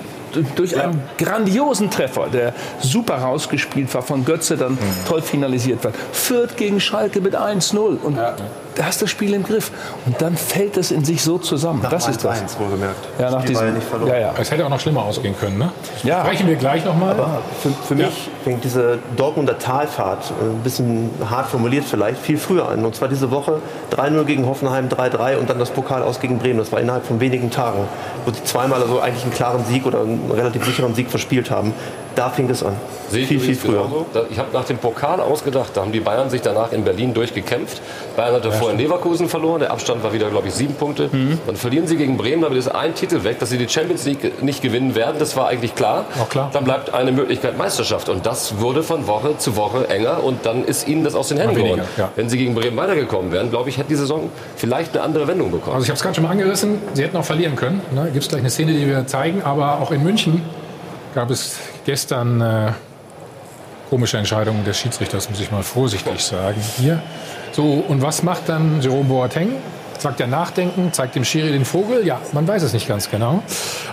durch 0.56 0.78
einen 0.78 1.02
grandiosen 1.16 1.90
Treffer, 1.90 2.28
der 2.28 2.52
super 2.80 3.14
rausgespielt 3.14 3.92
war, 3.94 4.02
von 4.02 4.26
Götze 4.26 4.58
dann 4.58 4.76
toll 5.08 5.22
finalisiert 5.22 5.82
wird. 5.82 5.94
Fürth 6.12 6.56
gegen 6.56 6.80
Schalke 6.80 7.22
mit 7.22 7.34
1-0. 7.34 7.78
Und 8.02 8.18
da 8.78 8.86
hast 8.86 9.00
du 9.00 9.04
das 9.04 9.10
Spiel 9.10 9.34
im 9.34 9.42
Griff. 9.42 9.72
Und 10.06 10.20
dann 10.22 10.36
fällt 10.36 10.76
es 10.76 10.90
in 10.90 11.04
sich 11.04 11.22
so 11.22 11.38
zusammen. 11.38 11.80
Nach 11.82 11.90
das 11.90 12.08
ist 12.08 12.24
das. 12.24 12.38
1-1 12.38 12.58
wohlgemerkt. 12.60 13.08
Ja, 13.18 13.30
nach 13.30 13.44
diesem, 13.44 13.66
ja 13.66 13.72
nicht 13.72 13.86
verloren. 13.86 14.10
ja, 14.10 14.18
ja. 14.18 14.34
Es 14.38 14.50
hätte 14.50 14.64
auch 14.64 14.70
noch 14.70 14.78
schlimmer 14.78 15.02
ausgehen 15.02 15.34
können, 15.38 15.58
ne? 15.58 15.72
Ja. 16.04 16.24
Sprechen 16.24 16.46
wir 16.46 16.56
gleich 16.56 16.84
nochmal. 16.84 17.10
Aber 17.10 17.42
für, 17.60 17.70
für 17.70 17.94
mich 17.96 18.30
fängt 18.44 18.62
diese 18.62 18.98
Dortmunder 19.16 19.58
Talfahrt, 19.58 20.30
äh, 20.30 20.44
ein 20.44 20.62
bisschen 20.62 21.10
hart 21.28 21.48
formuliert 21.48 21.84
vielleicht, 21.84 22.20
viel 22.20 22.38
früher 22.38 22.68
an. 22.68 22.84
Und 22.84 22.94
zwar 22.94 23.08
diese 23.08 23.30
Woche 23.32 23.60
3-0 23.92 24.24
gegen 24.24 24.46
Hoffenheim, 24.46 24.88
3-3 24.88 25.38
und 25.38 25.50
dann 25.50 25.58
das 25.58 25.70
Pokal 25.70 26.02
aus 26.02 26.20
gegen 26.20 26.38
Bremen. 26.38 26.58
Das 26.58 26.70
war 26.70 26.80
innerhalb 26.80 27.04
von 27.04 27.18
wenigen 27.18 27.50
Tagen, 27.50 27.80
wo 28.24 28.30
sie 28.30 28.44
zweimal 28.44 28.80
also 28.80 29.00
eigentlich 29.00 29.24
einen 29.24 29.34
klaren 29.34 29.64
Sieg 29.64 29.86
oder 29.86 30.02
einen 30.02 30.30
relativ 30.30 30.64
sicheren 30.64 30.94
Sieg 30.94 31.10
verspielt 31.10 31.50
haben. 31.50 31.74
Da 32.18 32.30
fing 32.30 32.50
es 32.50 32.64
an. 32.64 32.74
Sehe 33.10 33.22
ich 33.22 33.28
viel, 33.28 33.38
viel 33.38 33.54
früher. 33.54 33.84
genauso. 33.84 34.06
Ich 34.28 34.40
habe 34.40 34.48
nach 34.52 34.64
dem 34.64 34.78
Pokal 34.78 35.20
ausgedacht, 35.20 35.70
da 35.74 35.82
haben 35.82 35.92
die 35.92 36.00
Bayern 36.00 36.30
sich 36.30 36.42
danach 36.42 36.72
in 36.72 36.82
Berlin 36.82 37.14
durchgekämpft. 37.14 37.80
Bayern 38.16 38.34
hatte 38.34 38.50
vorher 38.50 38.72
in 38.72 38.80
Leverkusen 38.80 39.28
verloren, 39.28 39.60
der 39.60 39.70
Abstand 39.70 40.02
war 40.02 40.12
wieder, 40.12 40.28
glaube 40.28 40.48
ich, 40.48 40.54
sieben 40.54 40.74
Punkte. 40.74 41.08
Mhm. 41.12 41.38
Dann 41.46 41.54
verlieren 41.54 41.86
sie 41.86 41.96
gegen 41.96 42.16
Bremen, 42.16 42.42
damit 42.42 42.58
ist 42.58 42.74
ein 42.74 42.96
Titel 42.96 43.22
weg, 43.22 43.38
dass 43.38 43.50
sie 43.50 43.56
die 43.58 43.68
Champions 43.68 44.04
League 44.04 44.42
nicht 44.42 44.62
gewinnen 44.62 44.96
werden. 44.96 45.14
Das 45.20 45.36
war 45.36 45.46
eigentlich 45.46 45.76
klar. 45.76 46.06
Auch 46.20 46.28
klar. 46.28 46.50
Dann 46.52 46.64
bleibt 46.64 46.92
eine 46.92 47.12
Möglichkeit 47.12 47.56
Meisterschaft. 47.56 48.08
Und 48.08 48.26
das 48.26 48.58
wurde 48.58 48.82
von 48.82 49.06
Woche 49.06 49.38
zu 49.38 49.54
Woche 49.54 49.88
enger 49.88 50.24
und 50.24 50.44
dann 50.44 50.64
ist 50.64 50.88
ihnen 50.88 51.04
das 51.04 51.14
aus 51.14 51.28
den 51.28 51.38
Händen 51.38 51.54
geworden. 51.54 51.82
ja. 51.96 52.10
Wenn 52.16 52.28
sie 52.28 52.36
gegen 52.36 52.56
Bremen 52.56 52.76
weitergekommen 52.76 53.30
wären, 53.30 53.50
glaube 53.50 53.68
ich, 53.68 53.78
hätte 53.78 53.90
die 53.90 53.94
Saison 53.94 54.28
vielleicht 54.56 54.96
eine 54.96 55.04
andere 55.04 55.28
Wendung 55.28 55.52
bekommen. 55.52 55.76
Also 55.76 55.84
ich 55.84 55.90
habe 55.90 55.98
es 55.98 56.02
gerade 56.02 56.16
schon 56.16 56.24
mal 56.24 56.30
angerissen, 56.30 56.80
sie 56.94 57.04
hätten 57.04 57.16
auch 57.16 57.24
verlieren 57.24 57.54
können. 57.54 57.80
Ne? 57.92 58.10
Gibt 58.12 58.24
es 58.24 58.28
gleich 58.28 58.40
eine 58.40 58.50
Szene, 58.50 58.72
die 58.72 58.88
wir 58.88 59.06
zeigen. 59.06 59.42
Aber 59.44 59.80
auch 59.80 59.92
in 59.92 60.02
München 60.02 60.42
gab 61.14 61.30
es 61.30 61.56
gestern 61.84 62.40
äh, 62.40 62.72
komische 63.88 64.18
Entscheidungen 64.18 64.64
des 64.64 64.78
Schiedsrichters, 64.78 65.30
muss 65.30 65.40
ich 65.40 65.50
mal 65.50 65.62
vorsichtig 65.62 66.22
sagen. 66.22 66.60
Hier. 66.78 67.02
So, 67.52 67.84
und 67.88 68.02
was 68.02 68.22
macht 68.22 68.48
dann 68.48 68.80
Jerome 68.80 69.08
Boateng? 69.08 69.52
Sagt 69.98 70.20
er 70.20 70.28
nachdenken, 70.28 70.92
zeigt 70.92 71.16
dem 71.16 71.24
Schiri 71.24 71.50
den 71.50 71.64
Vogel? 71.64 72.06
Ja, 72.06 72.20
man 72.32 72.46
weiß 72.46 72.62
es 72.62 72.72
nicht 72.72 72.86
ganz 72.86 73.10
genau. 73.10 73.42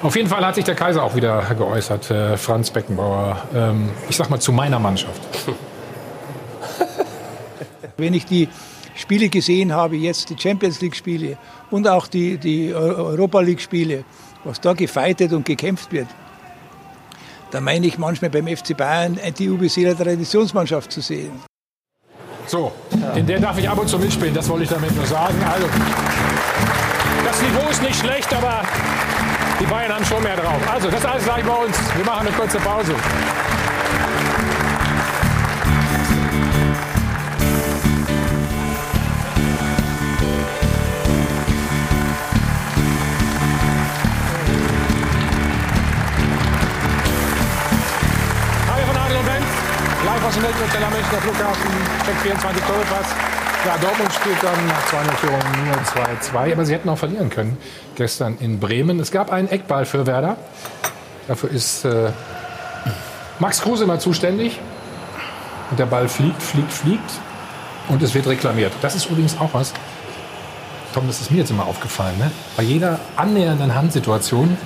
Auf 0.03 0.15
jeden 0.15 0.29
Fall 0.29 0.45
hat 0.45 0.53
sich 0.55 0.63
der 0.63 0.75
Kaiser 0.75 1.01
auch 1.01 1.15
wieder 1.15 1.41
geäußert, 1.57 2.11
äh, 2.11 2.37
Franz 2.37 2.69
Beckenbauer. 2.69 3.41
Ähm, 3.55 3.89
ich 4.07 4.15
sag 4.15 4.29
mal 4.29 4.39
zu 4.39 4.51
meiner 4.51 4.77
Mannschaft. 4.77 5.19
Wenn 7.97 8.13
ich 8.13 8.25
die 8.25 8.49
Spiele 8.93 9.29
gesehen 9.29 9.73
habe, 9.73 9.95
jetzt 9.95 10.29
die 10.29 10.35
Champions 10.37 10.79
League-Spiele 10.81 11.37
und 11.71 11.87
auch 11.87 12.05
die, 12.05 12.37
die 12.37 12.73
Europa 12.73 13.39
League-Spiele, 13.39 14.03
was 14.43 14.61
da 14.61 14.73
gefeitet 14.73 15.33
und 15.33 15.45
gekämpft 15.45 15.91
wird, 15.91 16.07
da 17.51 17.61
meine 17.61 17.87
ich 17.87 17.97
manchmal 17.97 18.29
beim 18.29 18.47
FC 18.47 18.75
Bayern 18.75 19.19
die 19.37 19.49
UBCler 19.49 19.97
Traditionsmannschaft 19.97 20.91
zu 20.91 21.01
sehen. 21.01 21.31
So, 22.47 22.71
in 23.15 23.25
der 23.25 23.39
darf 23.39 23.57
ich 23.57 23.67
ab 23.67 23.77
und 23.79 23.87
zu 23.87 23.97
mitspielen, 23.97 24.33
das 24.33 24.47
wollte 24.49 24.63
ich 24.63 24.69
damit 24.69 24.95
nur 24.95 25.05
sagen. 25.05 25.35
Also, 25.51 25.67
das 27.25 27.41
Niveau 27.41 27.69
ist 27.69 27.81
nicht 27.81 27.99
schlecht, 27.99 28.31
aber 28.33 28.61
die 29.59 29.65
Bayern 29.65 29.93
haben 29.93 30.05
schon 30.05 30.21
mehr 30.21 30.35
drauf. 30.35 30.61
Also, 30.71 30.89
das 30.89 30.99
ist 30.99 31.05
alles 31.05 31.23
gleich 31.23 31.43
bei 31.43 31.55
uns. 31.55 31.75
Wir 31.95 32.05
machen 32.05 32.27
eine 32.27 32.35
kurze 32.35 32.59
Pause. 32.59 32.93
Welthotel 50.25 50.83
am 50.83 50.91
Münchner 50.91 51.21
Flughafen. 51.21 51.71
Check 52.03 52.15
24 52.23 52.63
Doppelpass. 52.63 53.07
Ja, 53.63 53.77
Dortmund 53.77 54.11
spielt 54.11 54.41
dann 54.41 54.67
nach 54.67 54.85
2 54.87 54.97
Führung 55.17 55.39
nur 55.63 55.75
2-2. 55.75 56.53
Aber 56.53 56.65
sie 56.65 56.73
hätten 56.73 56.89
auch 56.89 56.97
verlieren 56.97 57.29
können 57.29 57.57
gestern 57.95 58.35
in 58.39 58.59
Bremen. 58.59 58.99
Es 58.99 59.11
gab 59.11 59.31
einen 59.31 59.47
Eckball 59.49 59.85
für 59.85 60.07
Werder. 60.07 60.37
Dafür 61.27 61.51
ist 61.51 61.85
äh, 61.85 62.09
Max 63.37 63.61
Kruse 63.61 63.83
immer 63.83 63.99
zuständig. 63.99 64.59
Und 65.69 65.77
der 65.79 65.85
Ball 65.85 66.09
fliegt, 66.09 66.41
fliegt, 66.41 66.73
fliegt. 66.73 67.11
Und 67.87 68.01
es 68.01 68.15
wird 68.15 68.25
reklamiert. 68.25 68.73
Das 68.81 68.95
ist 68.95 69.05
übrigens 69.05 69.39
auch 69.39 69.53
was. 69.53 69.73
Tom, 70.95 71.05
das 71.05 71.21
ist 71.21 71.29
mir 71.29 71.37
jetzt 71.37 71.51
immer 71.51 71.67
aufgefallen. 71.67 72.17
Ne? 72.17 72.31
Bei 72.57 72.63
jeder 72.63 72.99
annähernden 73.15 73.75
Handsituation 73.75 74.57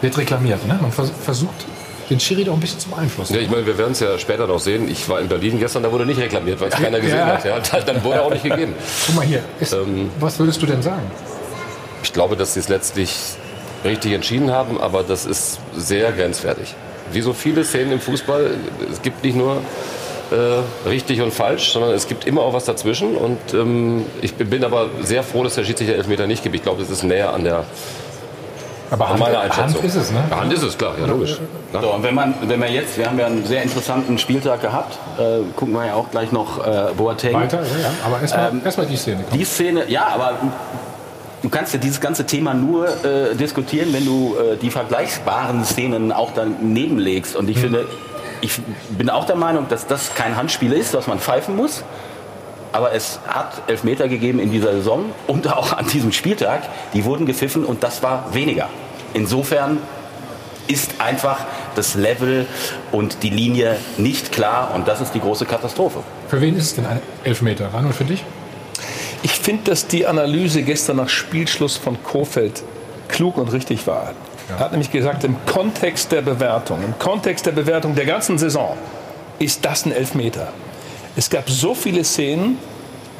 wird 0.00 0.16
reklamiert. 0.16 0.66
Ne? 0.66 0.78
Man 0.80 0.92
vers 0.92 1.12
versucht, 1.22 1.66
den 2.10 2.20
Schiri 2.20 2.44
doch 2.44 2.54
ein 2.54 2.60
bisschen 2.60 2.80
zu 2.80 2.88
beeinflussen. 2.88 3.34
Ja, 3.34 3.40
ich 3.40 3.50
meine, 3.50 3.66
wir 3.66 3.78
werden 3.78 3.92
es 3.92 4.00
ja 4.00 4.18
später 4.18 4.46
noch 4.46 4.58
sehen. 4.60 4.88
Ich 4.90 5.08
war 5.08 5.20
in 5.20 5.28
Berlin 5.28 5.58
gestern, 5.58 5.82
da 5.82 5.92
wurde 5.92 6.04
nicht 6.06 6.18
reklamiert, 6.20 6.60
weil 6.60 6.68
es 6.68 6.74
keiner 6.74 7.00
gesehen 7.00 7.18
Ja. 7.18 7.26
hat. 7.26 7.44
Ja, 7.44 7.80
dann 7.80 8.02
wurde 8.04 8.22
auch 8.22 8.30
nicht 8.30 8.44
gegeben. 8.44 8.74
Guck 9.06 9.16
mal 9.16 9.24
hier. 9.24 9.42
Ist, 9.60 9.76
was 10.20 10.38
würdest 10.38 10.60
du 10.62 10.66
denn 10.66 10.82
sagen? 10.82 11.10
Ich 12.02 12.12
glaube, 12.12 12.36
dass 12.36 12.54
sie 12.54 12.60
es 12.60 12.68
letztlich 12.68 13.14
richtig 13.84 14.12
entschieden 14.12 14.50
haben, 14.50 14.80
aber 14.80 15.02
das 15.02 15.24
ist 15.26 15.58
sehr 15.76 16.12
grenzwertig. 16.12 16.74
Wie 17.12 17.20
so 17.20 17.32
viele 17.32 17.64
Szenen 17.64 17.92
im 17.92 18.00
Fußball, 18.00 18.50
es 18.90 19.02
gibt 19.02 19.22
nicht 19.24 19.36
nur 19.36 19.56
äh, 20.30 20.88
richtig 20.88 21.20
und 21.20 21.32
falsch, 21.32 21.72
sondern 21.72 21.92
es 21.92 22.06
gibt 22.08 22.26
immer 22.26 22.42
auch 22.42 22.52
was 22.54 22.64
dazwischen. 22.64 23.16
Und 23.16 23.38
ähm, 23.52 24.06
ich 24.22 24.34
bin 24.34 24.64
aber 24.64 24.88
sehr 25.02 25.22
froh, 25.22 25.44
dass 25.44 25.54
der 25.56 25.64
Schiedsrichter 25.64 25.94
Elfmeter 25.94 26.26
nicht 26.26 26.42
gibt. 26.42 26.54
Ich 26.54 26.62
glaube, 26.62 26.80
das 26.80 26.90
ist 26.90 27.02
näher 27.02 27.32
an 27.34 27.44
der 27.44 27.64
aber 28.92 29.04
an 29.06 29.10
Hand- 29.12 29.20
meiner 29.20 29.40
Einschätzung. 29.40 29.74
Hand 29.82 29.84
ist 29.84 29.94
es, 29.96 30.10
ne? 30.12 30.22
Hand 30.30 30.52
ist 30.52 30.62
es, 30.62 30.78
klar, 30.78 30.94
ja, 31.00 31.06
logisch. 31.06 31.38
So, 31.72 31.90
und 31.92 32.02
wenn 32.02 32.14
man, 32.14 32.34
wenn 32.46 32.60
man 32.60 32.72
jetzt, 32.72 32.98
wir 32.98 33.06
haben 33.06 33.18
ja 33.18 33.26
einen 33.26 33.44
sehr 33.44 33.62
interessanten 33.62 34.18
Spieltag 34.18 34.60
gehabt, 34.60 34.98
äh, 35.18 35.40
gucken 35.56 35.74
wir 35.74 35.86
ja 35.86 35.94
auch 35.94 36.10
gleich 36.10 36.30
noch 36.30 36.64
äh, 36.66 36.92
Boateng. 36.96 37.34
Weiter, 37.34 37.60
ja, 37.62 37.78
ja. 37.82 37.90
Aber 38.04 38.20
erstmal 38.20 38.50
Ähm, 38.50 38.62
erst 38.64 38.78
die 38.88 38.96
Szene. 38.96 39.24
Die 39.32 39.44
Szene, 39.44 39.88
ja, 39.88 40.06
aber 40.14 40.34
du 41.42 41.48
kannst 41.48 41.72
ja 41.72 41.78
dieses 41.80 42.00
ganze 42.00 42.24
Thema 42.26 42.54
nur 42.54 42.86
äh, 43.04 43.34
diskutieren, 43.34 43.92
wenn 43.92 44.04
du 44.04 44.36
äh, 44.36 44.56
die 44.56 44.70
vergleichbaren 44.70 45.64
Szenen 45.64 46.12
auch 46.12 46.30
daneben 46.34 46.98
legst. 46.98 47.34
Und 47.34 47.48
ich 47.50 47.58
finde, 47.58 47.86
ich 48.42 48.60
bin 48.90 49.08
auch 49.10 49.24
der 49.24 49.36
Meinung, 49.36 49.66
dass 49.68 49.86
das 49.86 50.14
kein 50.14 50.36
Handspiel 50.36 50.72
ist, 50.72 50.94
was 50.94 51.06
man 51.06 51.18
pfeifen 51.18 51.56
muss. 51.56 51.82
Aber 52.72 52.92
es 52.92 53.20
hat 53.26 53.62
Elfmeter 53.68 54.08
gegeben 54.08 54.38
in 54.38 54.50
dieser 54.50 54.72
Saison 54.72 55.06
und 55.26 55.52
auch 55.52 55.72
an 55.76 55.86
diesem 55.88 56.12
Spieltag. 56.12 56.62
Die 56.94 57.04
wurden 57.04 57.26
gepfiffen 57.26 57.64
und 57.64 57.82
das 57.82 58.02
war 58.02 58.32
weniger. 58.32 58.68
Insofern 59.14 59.78
ist 60.68 61.00
einfach 61.00 61.44
das 61.74 61.94
Level 61.94 62.46
und 62.90 63.22
die 63.22 63.30
Linie 63.30 63.76
nicht 63.98 64.32
klar 64.32 64.72
und 64.74 64.88
das 64.88 65.00
ist 65.00 65.12
die 65.14 65.20
große 65.20 65.44
Katastrophe. 65.44 66.00
Für 66.28 66.40
wen 66.40 66.56
ist 66.56 66.64
es 66.64 66.74
denn 66.76 66.86
ein 66.86 67.00
Elfmeter? 67.24 67.74
Ran 67.74 67.86
und 67.86 67.94
für 67.94 68.04
dich? 68.04 68.24
Ich 69.22 69.32
finde, 69.32 69.64
dass 69.64 69.86
die 69.86 70.06
Analyse 70.06 70.62
gestern 70.62 70.96
nach 70.96 71.08
Spielschluss 71.08 71.76
von 71.76 72.02
Kofeld 72.02 72.62
klug 73.08 73.36
und 73.36 73.52
richtig 73.52 73.86
war. 73.86 74.12
Er 74.48 74.58
hat 74.58 74.72
nämlich 74.72 74.90
gesagt, 74.90 75.24
im 75.24 75.36
Kontext 75.46 76.10
der 76.12 76.22
Bewertung, 76.22 76.82
im 76.82 76.98
Kontext 76.98 77.46
der 77.46 77.52
Bewertung 77.52 77.94
der 77.94 78.06
ganzen 78.06 78.38
Saison 78.38 78.76
ist 79.38 79.64
das 79.64 79.86
ein 79.86 79.92
Elfmeter. 79.92 80.48
Es 81.16 81.28
gab 81.28 81.48
so 81.50 81.74
viele 81.74 82.04
Szenen, 82.04 82.58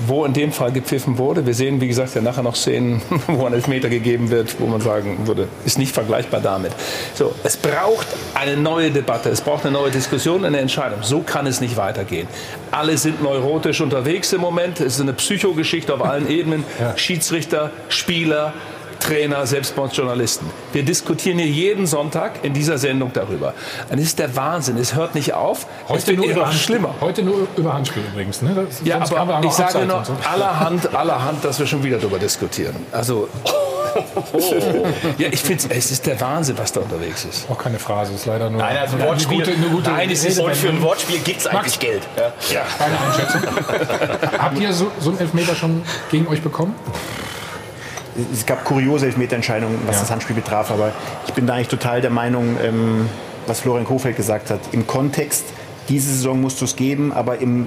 wo 0.07 0.25
in 0.25 0.33
dem 0.33 0.53
Fall 0.53 0.73
gepfiffen 0.73 1.19
wurde. 1.19 1.47
Wir 1.47 1.55
sehen, 1.55 1.81
wie 1.81 1.89
gesagt, 1.89 2.15
ja 2.15 2.23
nachher 2.23 2.43
noch 2.43 2.57
Szenen, 2.57 3.03
wo 3.27 3.47
ein 3.47 3.53
Elfmeter 3.53 3.89
gegeben 3.89 4.31
wird, 4.31 4.59
wo 4.59 4.67
man 4.67 4.81
sagen 4.81 5.27
würde, 5.27 5.49
ist 5.65 5.79
nicht 5.79 5.93
vergleichbar 5.93 6.41
damit. 6.41 6.73
So, 7.15 7.35
es 7.45 7.57
braucht 7.57 8.07
eine 8.35 8.57
neue 8.57 8.91
Debatte, 8.91 9.29
es 9.29 9.41
braucht 9.41 9.65
eine 9.65 9.73
neue 9.73 9.91
Diskussion, 9.91 10.45
eine 10.45 10.59
Entscheidung. 10.59 11.01
So 11.03 11.21
kann 11.21 11.47
es 11.47 11.61
nicht 11.61 11.77
weitergehen. 11.77 12.27
Alle 12.71 12.97
sind 12.99 13.23
neurotisch 13.23 13.81
unterwegs 13.81 14.33
im 14.33 14.41
Moment. 14.41 14.81
Es 14.81 14.95
ist 14.95 15.01
eine 15.01 15.13
Psychogeschichte 15.13 15.95
auf 15.95 16.03
allen 16.03 16.29
Ebenen. 16.31 16.65
Schiedsrichter, 16.97 17.71
Spieler, 17.89 18.55
Trainer, 19.03 19.47
selbst 19.47 19.75
bei 19.75 19.83
uns 19.83 19.97
Journalisten. 19.97 20.47
Wir 20.73 20.85
diskutieren 20.85 21.39
hier 21.39 21.49
jeden 21.49 21.87
Sonntag 21.87 22.45
in 22.45 22.53
dieser 22.55 22.79
Sendung 22.79 23.13
darüber. 23.13 23.53
Und 23.91 23.99
es 23.99 24.05
ist 24.05 24.19
der 24.19 24.35
Wahnsinn. 24.37 24.77
Es 24.77 24.95
hört 24.95 25.15
nicht 25.15 25.35
auf. 25.35 25.67
es 25.85 25.91
Heute 25.91 26.15
nur, 26.15 26.25
immer 26.25 26.35
über 26.35 26.95
heute 27.01 27.23
nur 27.23 27.49
über 27.57 27.75
Handspiel 27.75 28.03
übrigens. 28.13 28.43
Ne? 28.43 28.55
Das, 28.55 28.81
Ja, 28.85 29.01
aber 29.17 29.39
ich 29.39 29.45
noch 29.47 29.53
sage 29.53 29.79
und 29.79 30.07
so. 30.07 30.17
allerhand, 30.31 30.95
allerhand, 30.95 31.45
dass 31.45 31.59
wir 31.59 31.67
schon 31.67 31.83
wieder 31.83 31.99
darüber 31.99 32.19
diskutieren. 32.19 32.77
Also, 32.93 33.29
ja, 35.19 35.29
ich 35.31 35.41
finde, 35.41 35.65
es 35.71 35.91
ist 35.91 36.07
der 36.07 36.21
Wahnsinn, 36.21 36.57
was 36.57 36.73
da 36.73 36.81
unterwegs 36.81 37.25
ist. 37.25 37.51
Auch 37.51 37.59
keine 37.59 37.79
Phrase, 37.79 38.15
ist 38.15 38.27
leider 38.27 38.51
nur 38.51 38.61
Nein, 38.61 38.77
also 38.77 38.97
eine 38.97 39.07
Wortspiel, 39.07 39.39
gute, 39.39 39.51
eine 39.53 39.67
gute 39.67 39.91
nein, 39.91 40.11
es 40.11 40.25
ist, 40.25 40.39
und 40.39 40.55
für 40.55 40.69
ein 40.69 40.81
Wortspiel 40.81 41.19
gibt 41.19 41.41
es 41.41 41.47
eigentlich 41.47 41.63
Max. 41.63 41.79
Geld. 41.79 42.03
Ja. 42.17 42.33
Ja. 42.55 42.63
Keine 42.79 42.99
Einschätzung. 43.01 44.39
Habt 44.39 44.59
ihr 44.59 44.73
so, 44.73 44.91
so 45.01 45.11
einen 45.11 45.19
Elfmeter 45.19 45.55
schon 45.55 45.83
gegen 46.11 46.27
euch 46.29 46.41
bekommen? 46.41 46.75
Es 48.33 48.45
gab 48.45 48.65
kuriose 48.65 49.07
Elfmeterentscheidungen, 49.07 49.79
was 49.87 50.01
das 50.01 50.11
Handspiel 50.11 50.37
betraf, 50.37 50.71
aber 50.71 50.93
ich 51.27 51.33
bin 51.33 51.47
da 51.47 51.55
eigentlich 51.55 51.69
total 51.69 52.01
der 52.01 52.11
Meinung, 52.11 52.57
ähm, 52.63 53.09
was 53.47 53.61
Florian 53.61 53.87
Kofeld 53.87 54.17
gesagt 54.17 54.51
hat. 54.51 54.61
Im 54.73 54.87
Kontext, 54.87 55.45
diese 55.89 56.11
Saison 56.13 56.41
musst 56.41 56.61
du 56.61 56.65
es 56.67 56.77
geben, 56.77 57.13
aber 57.13 57.41
im, 57.41 57.67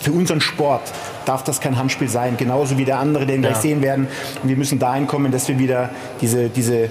für 0.00 0.12
unseren 0.12 0.40
Sport 0.40 0.82
darf 1.26 1.44
das 1.44 1.60
kein 1.60 1.78
Handspiel 1.78 2.08
sein, 2.08 2.36
genauso 2.36 2.78
wie 2.78 2.84
der 2.84 2.98
andere, 2.98 3.26
den 3.26 3.42
wir 3.42 3.48
Ja. 3.50 3.52
gleich 3.52 3.62
sehen 3.62 3.82
werden. 3.82 4.08
Und 4.42 4.48
wir 4.48 4.56
müssen 4.56 4.78
dahin 4.78 5.06
kommen, 5.06 5.30
dass 5.30 5.46
wir 5.48 5.58
wieder 5.58 5.90
diese, 6.20 6.48
diese 6.48 6.90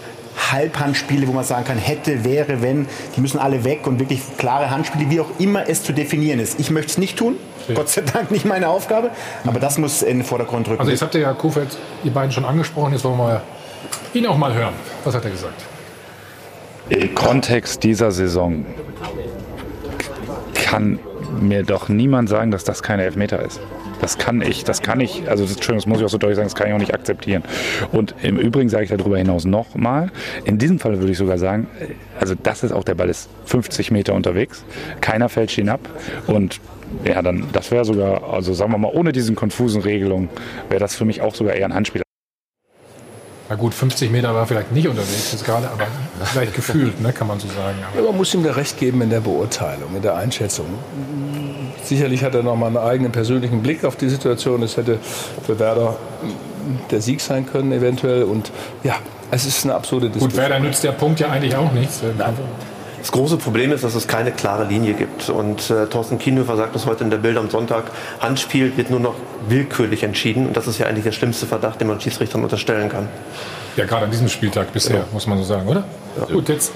Halbhandspiele, 0.52 1.28
wo 1.28 1.32
man 1.32 1.44
sagen 1.44 1.66
kann, 1.66 1.78
hätte, 1.78 2.24
wäre, 2.24 2.62
wenn, 2.62 2.88
die 3.16 3.22
müssen 3.22 3.40
alle 3.40 3.64
weg 3.64 3.88
und 3.88 4.00
wirklich 4.00 4.22
klare 4.38 4.70
Handspiele, 4.70 5.10
wie 5.10 5.20
auch 5.20 5.30
immer 5.40 5.68
es 5.70 5.84
zu 5.84 5.94
definieren 5.94 6.40
ist. 6.40 6.60
Ich 6.60 6.72
möchte 6.72 6.92
es 6.92 6.98
nicht 6.98 7.18
tun, 7.18 7.36
Gott 7.74 7.90
sei 7.90 8.02
Dank 8.02 8.32
nicht 8.32 8.46
meine 8.46 8.70
Aufgabe, 8.70 9.12
aber 9.46 9.60
das 9.60 9.78
muss 9.78 10.02
in 10.02 10.20
den 10.20 10.26
Vordergrund 10.26 10.68
rücken. 10.68 10.80
Also 10.80 10.92
jetzt 10.92 11.02
habt 11.02 11.16
ihr 11.16 11.22
ja 11.22 11.34
Kofeld, 11.34 11.78
ihr 12.04 12.12
beiden 12.12 12.32
schon 12.32 12.46
angesprochen, 12.46 12.94
jetzt 12.94 13.04
wollen 13.04 13.18
wir 13.18 13.42
ihn 14.14 14.26
auch 14.26 14.38
mal 14.38 14.54
hören. 14.54 14.74
Was 15.04 15.16
hat 15.16 15.26
er 15.26 15.32
gesagt? 15.32 15.62
Im 16.90 17.16
Kontext 17.16 17.84
dieser 17.84 18.12
Saison 18.12 18.66
kann 20.54 21.00
mir 21.40 21.64
doch 21.64 21.90
niemand 21.90 22.30
sagen, 22.30 22.52
dass 22.52 22.64
das 22.64 22.84
keine 22.84 23.04
Elfmeter 23.04 23.42
ist. 23.42 23.60
Das 24.02 24.18
kann 24.18 24.42
ich, 24.42 24.64
das 24.64 24.82
kann 24.82 25.00
ich, 25.00 25.30
also 25.30 25.46
das, 25.46 25.56
das 25.56 25.86
muss 25.86 26.00
ich 26.00 26.06
auch 26.06 26.10
so 26.10 26.18
deutlich 26.18 26.36
sagen, 26.36 26.48
das 26.48 26.56
kann 26.56 26.68
ich 26.68 26.74
auch 26.74 26.80
nicht 26.80 26.94
akzeptieren. 26.94 27.44
Und 27.92 28.16
im 28.24 28.38
Übrigen 28.38 28.68
sage 28.68 28.84
ich 28.86 28.90
darüber 28.90 29.18
hinaus 29.18 29.46
nochmal, 29.46 30.12
in 30.44 30.58
diesem 30.58 30.80
Fall 30.80 31.00
würde 31.00 31.12
ich 31.12 31.18
sogar 31.18 31.38
sagen, 31.38 31.68
also 32.20 32.34
das 32.42 32.64
ist 32.64 32.72
auch, 32.72 32.84
der 32.84 32.96
Ball 32.96 33.10
ist 33.10 33.30
50 33.46 33.92
Meter 33.92 34.14
unterwegs, 34.16 34.66
keiner 35.02 35.30
fällt 35.30 35.56
ihn 35.58 35.70
ab 35.70 35.82
und 36.28 36.60
ja, 37.06 37.22
dann, 37.22 37.48
das 37.54 37.72
wäre 37.72 37.86
sogar, 37.86 38.34
also 38.34 38.54
sagen 38.54 38.72
wir 38.72 38.78
mal, 38.78 38.92
ohne 38.94 39.12
diesen 39.12 39.36
konfusen 39.36 39.82
Regelungen, 39.82 40.30
wäre 40.68 40.80
das 40.80 40.96
für 40.96 41.06
mich 41.06 41.22
auch 41.22 41.36
sogar 41.36 41.54
eher 41.54 41.66
ein 41.66 41.74
Handspiel. 41.74 42.02
Na 43.50 43.56
gut, 43.56 43.74
50 43.74 44.12
Meter 44.12 44.34
war 44.34 44.48
vielleicht 44.48 44.72
nicht 44.72 44.88
unterwegs 44.88 45.32
jetzt 45.32 45.46
gerade, 45.46 45.70
aber 45.70 45.86
vielleicht 46.24 46.54
gefühlt, 46.54 47.02
ne, 47.02 47.12
kann 47.12 47.28
man 47.28 47.40
so 47.40 47.48
sagen. 47.50 47.78
Ja, 47.96 48.02
man 48.02 48.16
muss 48.16 48.34
ihm 48.34 48.44
da 48.44 48.54
recht 48.54 48.80
geben 48.80 49.02
in 49.02 49.10
der 49.10 49.20
Beurteilung, 49.20 49.94
in 49.96 50.02
der 50.02 50.16
Einschätzung. 50.16 50.68
Sicherlich 51.92 52.24
hat 52.24 52.34
er 52.36 52.42
noch 52.42 52.56
mal 52.56 52.68
einen 52.68 52.78
eigenen 52.78 53.12
persönlichen 53.12 53.62
Blick 53.62 53.84
auf 53.84 53.98
die 53.98 54.08
Situation. 54.08 54.64
Es 54.64 54.78
hätte 54.78 54.98
für 55.46 55.60
Werder 55.60 55.98
der 56.90 57.02
Sieg 57.02 57.20
sein 57.20 57.46
können 57.46 57.74
eventuell. 57.74 58.24
Und 58.24 58.50
ja, 58.82 58.96
es 59.30 59.46
ist 59.46 59.66
eine 59.66 59.76
absurde 59.76 60.08
Diskussion. 60.08 60.30
Gut, 60.30 60.38
Werder 60.38 60.62
nützt 60.62 60.86
der 60.86 60.94
Punkt 60.94 61.20
ja 61.20 61.28
eigentlich 61.28 61.54
auch 61.54 61.74
nichts. 61.74 62.02
Nein. 62.18 62.34
Das 62.98 63.12
große 63.12 63.36
Problem 63.36 63.74
ist, 63.74 63.84
dass 63.84 63.94
es 63.94 64.08
keine 64.08 64.32
klare 64.32 64.64
Linie 64.64 64.94
gibt. 64.94 65.30
Und 65.30 65.70
äh, 65.70 65.86
Thorsten 65.88 66.18
Kienhöfer 66.18 66.56
sagt 66.56 66.74
das 66.76 66.86
heute 66.86 67.04
in 67.04 67.10
der 67.10 67.18
Bild 67.18 67.36
am 67.36 67.50
Sonntag. 67.50 67.92
Handspiel 68.22 68.78
wird 68.78 68.90
nur 68.90 69.02
noch 69.02 69.16
willkürlich 69.50 70.04
entschieden. 70.04 70.48
Und 70.48 70.56
das 70.56 70.68
ist 70.68 70.78
ja 70.78 70.86
eigentlich 70.86 71.04
der 71.04 71.12
schlimmste 71.12 71.46
Verdacht, 71.46 71.82
den 71.82 71.90
man 71.90 72.00
Schiedsrichtern 72.00 72.42
unterstellen 72.42 72.88
kann. 72.88 73.10
Ja, 73.76 73.84
gerade 73.84 74.06
an 74.06 74.12
diesem 74.12 74.30
Spieltag 74.30 74.72
bisher, 74.72 74.96
ja. 74.96 75.06
muss 75.12 75.28
man 75.28 75.38
so 75.40 75.44
sagen, 75.44 75.68
oder? 75.68 75.84
Ja. 76.18 76.34
Gut, 76.34 76.48
jetzt 76.48 76.72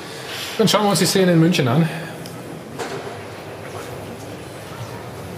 dann 0.58 0.67
schauen 0.67 0.84
wir 0.84 0.89
uns 0.89 0.99
die 0.99 1.06
Szene 1.06 1.34
in 1.34 1.39
München 1.39 1.67
an. 1.67 1.88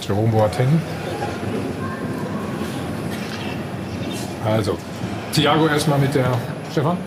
Jerome 0.07 0.31
Boateng. 0.31 0.81
Also, 4.45 4.77
Thiago 5.33 5.67
erstmal 5.67 5.99
mit 5.99 6.15
der, 6.15 6.31
Stefan, 6.71 6.97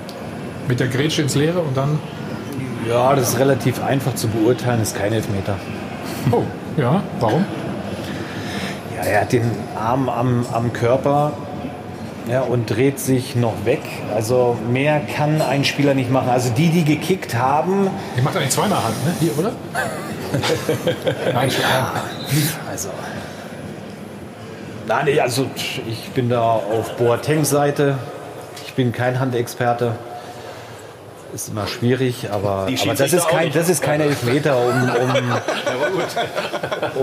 mit 0.69 0.79
der 0.79 0.89
Grätsche 0.89 1.23
ins 1.23 1.35
Leere 1.35 1.61
und 1.61 1.77
dann 1.77 1.99
ja, 2.89 3.15
das 3.15 3.31
ist 3.31 3.39
relativ 3.39 3.83
einfach 3.83 4.15
zu 4.15 4.29
beurteilen, 4.29 4.81
ist 4.83 4.97
kein 4.97 5.13
Elfmeter. 5.13 5.57
Oh, 6.31 6.43
ja, 6.77 7.03
warum? 7.21 7.45
Ja, 8.97 9.03
er 9.03 9.21
hat 9.23 9.33
den 9.33 9.51
Arm 9.79 10.09
am, 10.09 10.47
am 10.53 10.73
Körper 10.73 11.33
ja, 12.29 12.41
und 12.43 12.71
dreht 12.71 12.99
sich 12.99 13.37
noch 13.37 13.65
weg. 13.65 13.81
Also 14.15 14.57
mehr 14.71 15.01
kann 15.01 15.43
ein 15.43 15.65
Spieler 15.65 15.95
nicht 15.95 16.11
machen. 16.11 16.29
Also 16.29 16.51
die, 16.51 16.71
die 16.71 16.85
gekickt 16.85 17.35
haben. 17.35 17.91
Die 18.17 18.23
macht 18.23 18.37
eigentlich 18.37 18.51
zweimal 18.51 18.83
Hand, 18.83 19.05
ne? 19.05 19.15
Hier, 19.21 19.39
oder? 19.39 19.53
Nein, 21.35 21.51
ja, 21.51 21.93
also. 22.71 22.91
Nein, 24.87 25.21
also 25.21 25.49
ich 25.87 26.11
bin 26.11 26.29
da 26.29 26.43
auf 26.43 26.97
Boatengs 26.97 27.51
Seite. 27.51 27.99
Ich 28.67 28.75
bin 28.75 28.93
kein 28.93 29.21
Handexperte 29.21 29.95
ist 31.35 31.49
immer 31.49 31.67
schwierig, 31.67 32.31
aber, 32.31 32.69
aber 32.83 32.95
das, 32.95 33.13
ist 33.13 33.29
kein, 33.29 33.53
das 33.53 33.69
ist 33.69 33.83
kein 33.83 34.01
Elfmeter, 34.01 34.59
um, 34.59 34.83
um, 34.83 35.33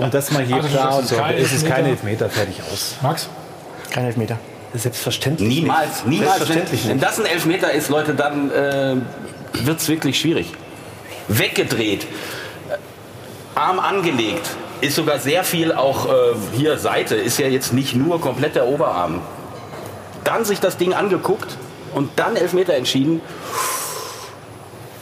um 0.04 0.10
das 0.10 0.30
mal 0.30 0.42
hier 0.42 0.56
also, 0.56 0.68
klar 0.68 0.98
und 0.98 1.08
so. 1.08 1.16
Es 1.36 1.52
ist 1.52 1.66
kein 1.66 1.86
Elfmeter, 1.86 2.28
fertig 2.28 2.60
aus. 2.70 2.96
Max? 3.02 3.28
Kein 3.90 4.04
Elfmeter. 4.06 4.38
Selbstverständlich. 4.74 5.48
Niemals, 5.48 6.04
niemals. 6.04 6.36
Selbstverständlich 6.36 6.84
wenn, 6.84 6.90
wenn 6.90 7.00
das 7.00 7.18
ein 7.18 7.26
Elfmeter 7.26 7.72
ist, 7.72 7.88
Leute, 7.88 8.14
dann 8.14 8.50
äh, 8.50 8.96
wird 9.64 9.80
es 9.80 9.88
wirklich 9.88 10.20
schwierig. 10.20 10.52
Weggedreht, 11.28 12.04
äh, 12.04 12.06
Arm 13.54 13.78
angelegt, 13.78 14.50
ist 14.80 14.96
sogar 14.96 15.18
sehr 15.18 15.44
viel 15.44 15.72
auch 15.72 16.06
äh, 16.06 16.10
hier 16.56 16.78
Seite, 16.78 17.16
ist 17.16 17.38
ja 17.38 17.48
jetzt 17.48 17.72
nicht 17.72 17.94
nur 17.94 18.20
komplett 18.20 18.54
der 18.54 18.66
Oberarm. 18.66 19.20
Dann 20.24 20.44
sich 20.44 20.60
das 20.60 20.76
Ding 20.76 20.92
angeguckt 20.92 21.56
und 21.94 22.10
dann 22.16 22.36
Elfmeter 22.36 22.74
entschieden. 22.74 23.20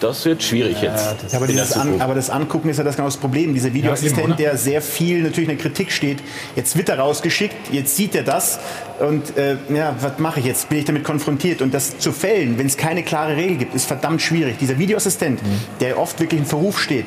Das 0.01 0.25
wird 0.27 0.43
schwierig 0.43 0.83
jetzt. 0.83 1.17
Ja, 1.33 1.39
aber, 1.39 1.47
dieses 1.47 1.73
An, 1.73 2.01
aber, 2.01 2.15
das 2.15 2.29
Angucken 2.29 2.69
ist 2.69 2.77
ja 2.77 2.85
das 2.85 2.97
genau 2.97 3.09
das 3.09 3.17
Problem. 3.17 3.55
Dieser 3.55 3.73
Videoassistent, 3.73 4.29
ja, 4.29 4.37
der 4.37 4.57
sehr 4.59 4.83
viel 4.83 5.23
natürlich 5.23 5.49
in 5.49 5.57
der 5.57 5.63
Kritik 5.65 5.91
steht, 5.91 6.19
jetzt 6.55 6.77
wird 6.77 6.91
er 6.91 6.99
rausgeschickt, 6.99 7.73
jetzt 7.73 7.97
sieht 7.97 8.15
er 8.15 8.23
das 8.23 8.59
und 9.01 9.37
äh, 9.39 9.57
ja, 9.71 9.95
was 10.01 10.19
mache 10.19 10.41
ich 10.41 10.47
jetzt? 10.47 10.69
Bin 10.69 10.79
ich 10.79 10.85
damit 10.85 11.03
konfrontiert? 11.03 11.63
Und 11.63 11.73
das 11.73 11.99
zu 11.99 12.13
fällen, 12.13 12.59
wenn 12.59 12.67
es 12.67 12.77
keine 12.77 13.03
klare 13.03 13.37
Regel 13.37 13.57
gibt, 13.57 13.75
ist 13.75 13.87
verdammt 13.87 14.21
schwierig. 14.21 14.59
Dieser 14.59 14.79
Videoassistent, 14.79 15.43
mhm. 15.43 15.61
der 15.81 15.99
oft 15.99 16.21
wirklich 16.21 16.41
in 16.41 16.47
Verruf 16.47 16.79
steht, 16.79 17.07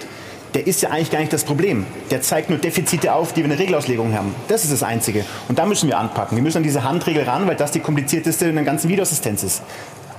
der 0.54 0.66
ist 0.68 0.82
ja 0.82 0.90
eigentlich 0.90 1.12
gar 1.12 1.20
nicht 1.20 1.34
das 1.34 1.44
Problem. 1.44 1.86
Der 2.12 2.22
zeigt 2.22 2.50
nur 2.50 2.60
Defizite 2.60 3.14
auf, 3.14 3.34
die 3.34 3.38
wir 3.38 3.46
in 3.46 3.52
der 3.52 3.60
Regelauslegung 3.60 4.14
haben. 4.14 4.34
Das 4.48 4.64
ist 4.64 4.74
das 4.74 4.84
Einzige. 4.84 5.26
Und 5.48 5.60
da 5.60 5.66
müssen 5.66 5.88
wir 5.88 5.98
anpacken. 5.98 6.38
Wir 6.38 6.44
müssen 6.44 6.58
an 6.58 6.64
diese 6.64 6.84
Handregel 6.84 7.24
ran, 7.24 7.48
weil 7.48 7.56
das 7.56 7.72
die 7.72 7.80
komplizierteste 7.80 8.46
in 8.46 8.56
der 8.56 8.64
ganzen 8.64 8.90
Videoassistenz 8.90 9.44
ist. 9.44 9.62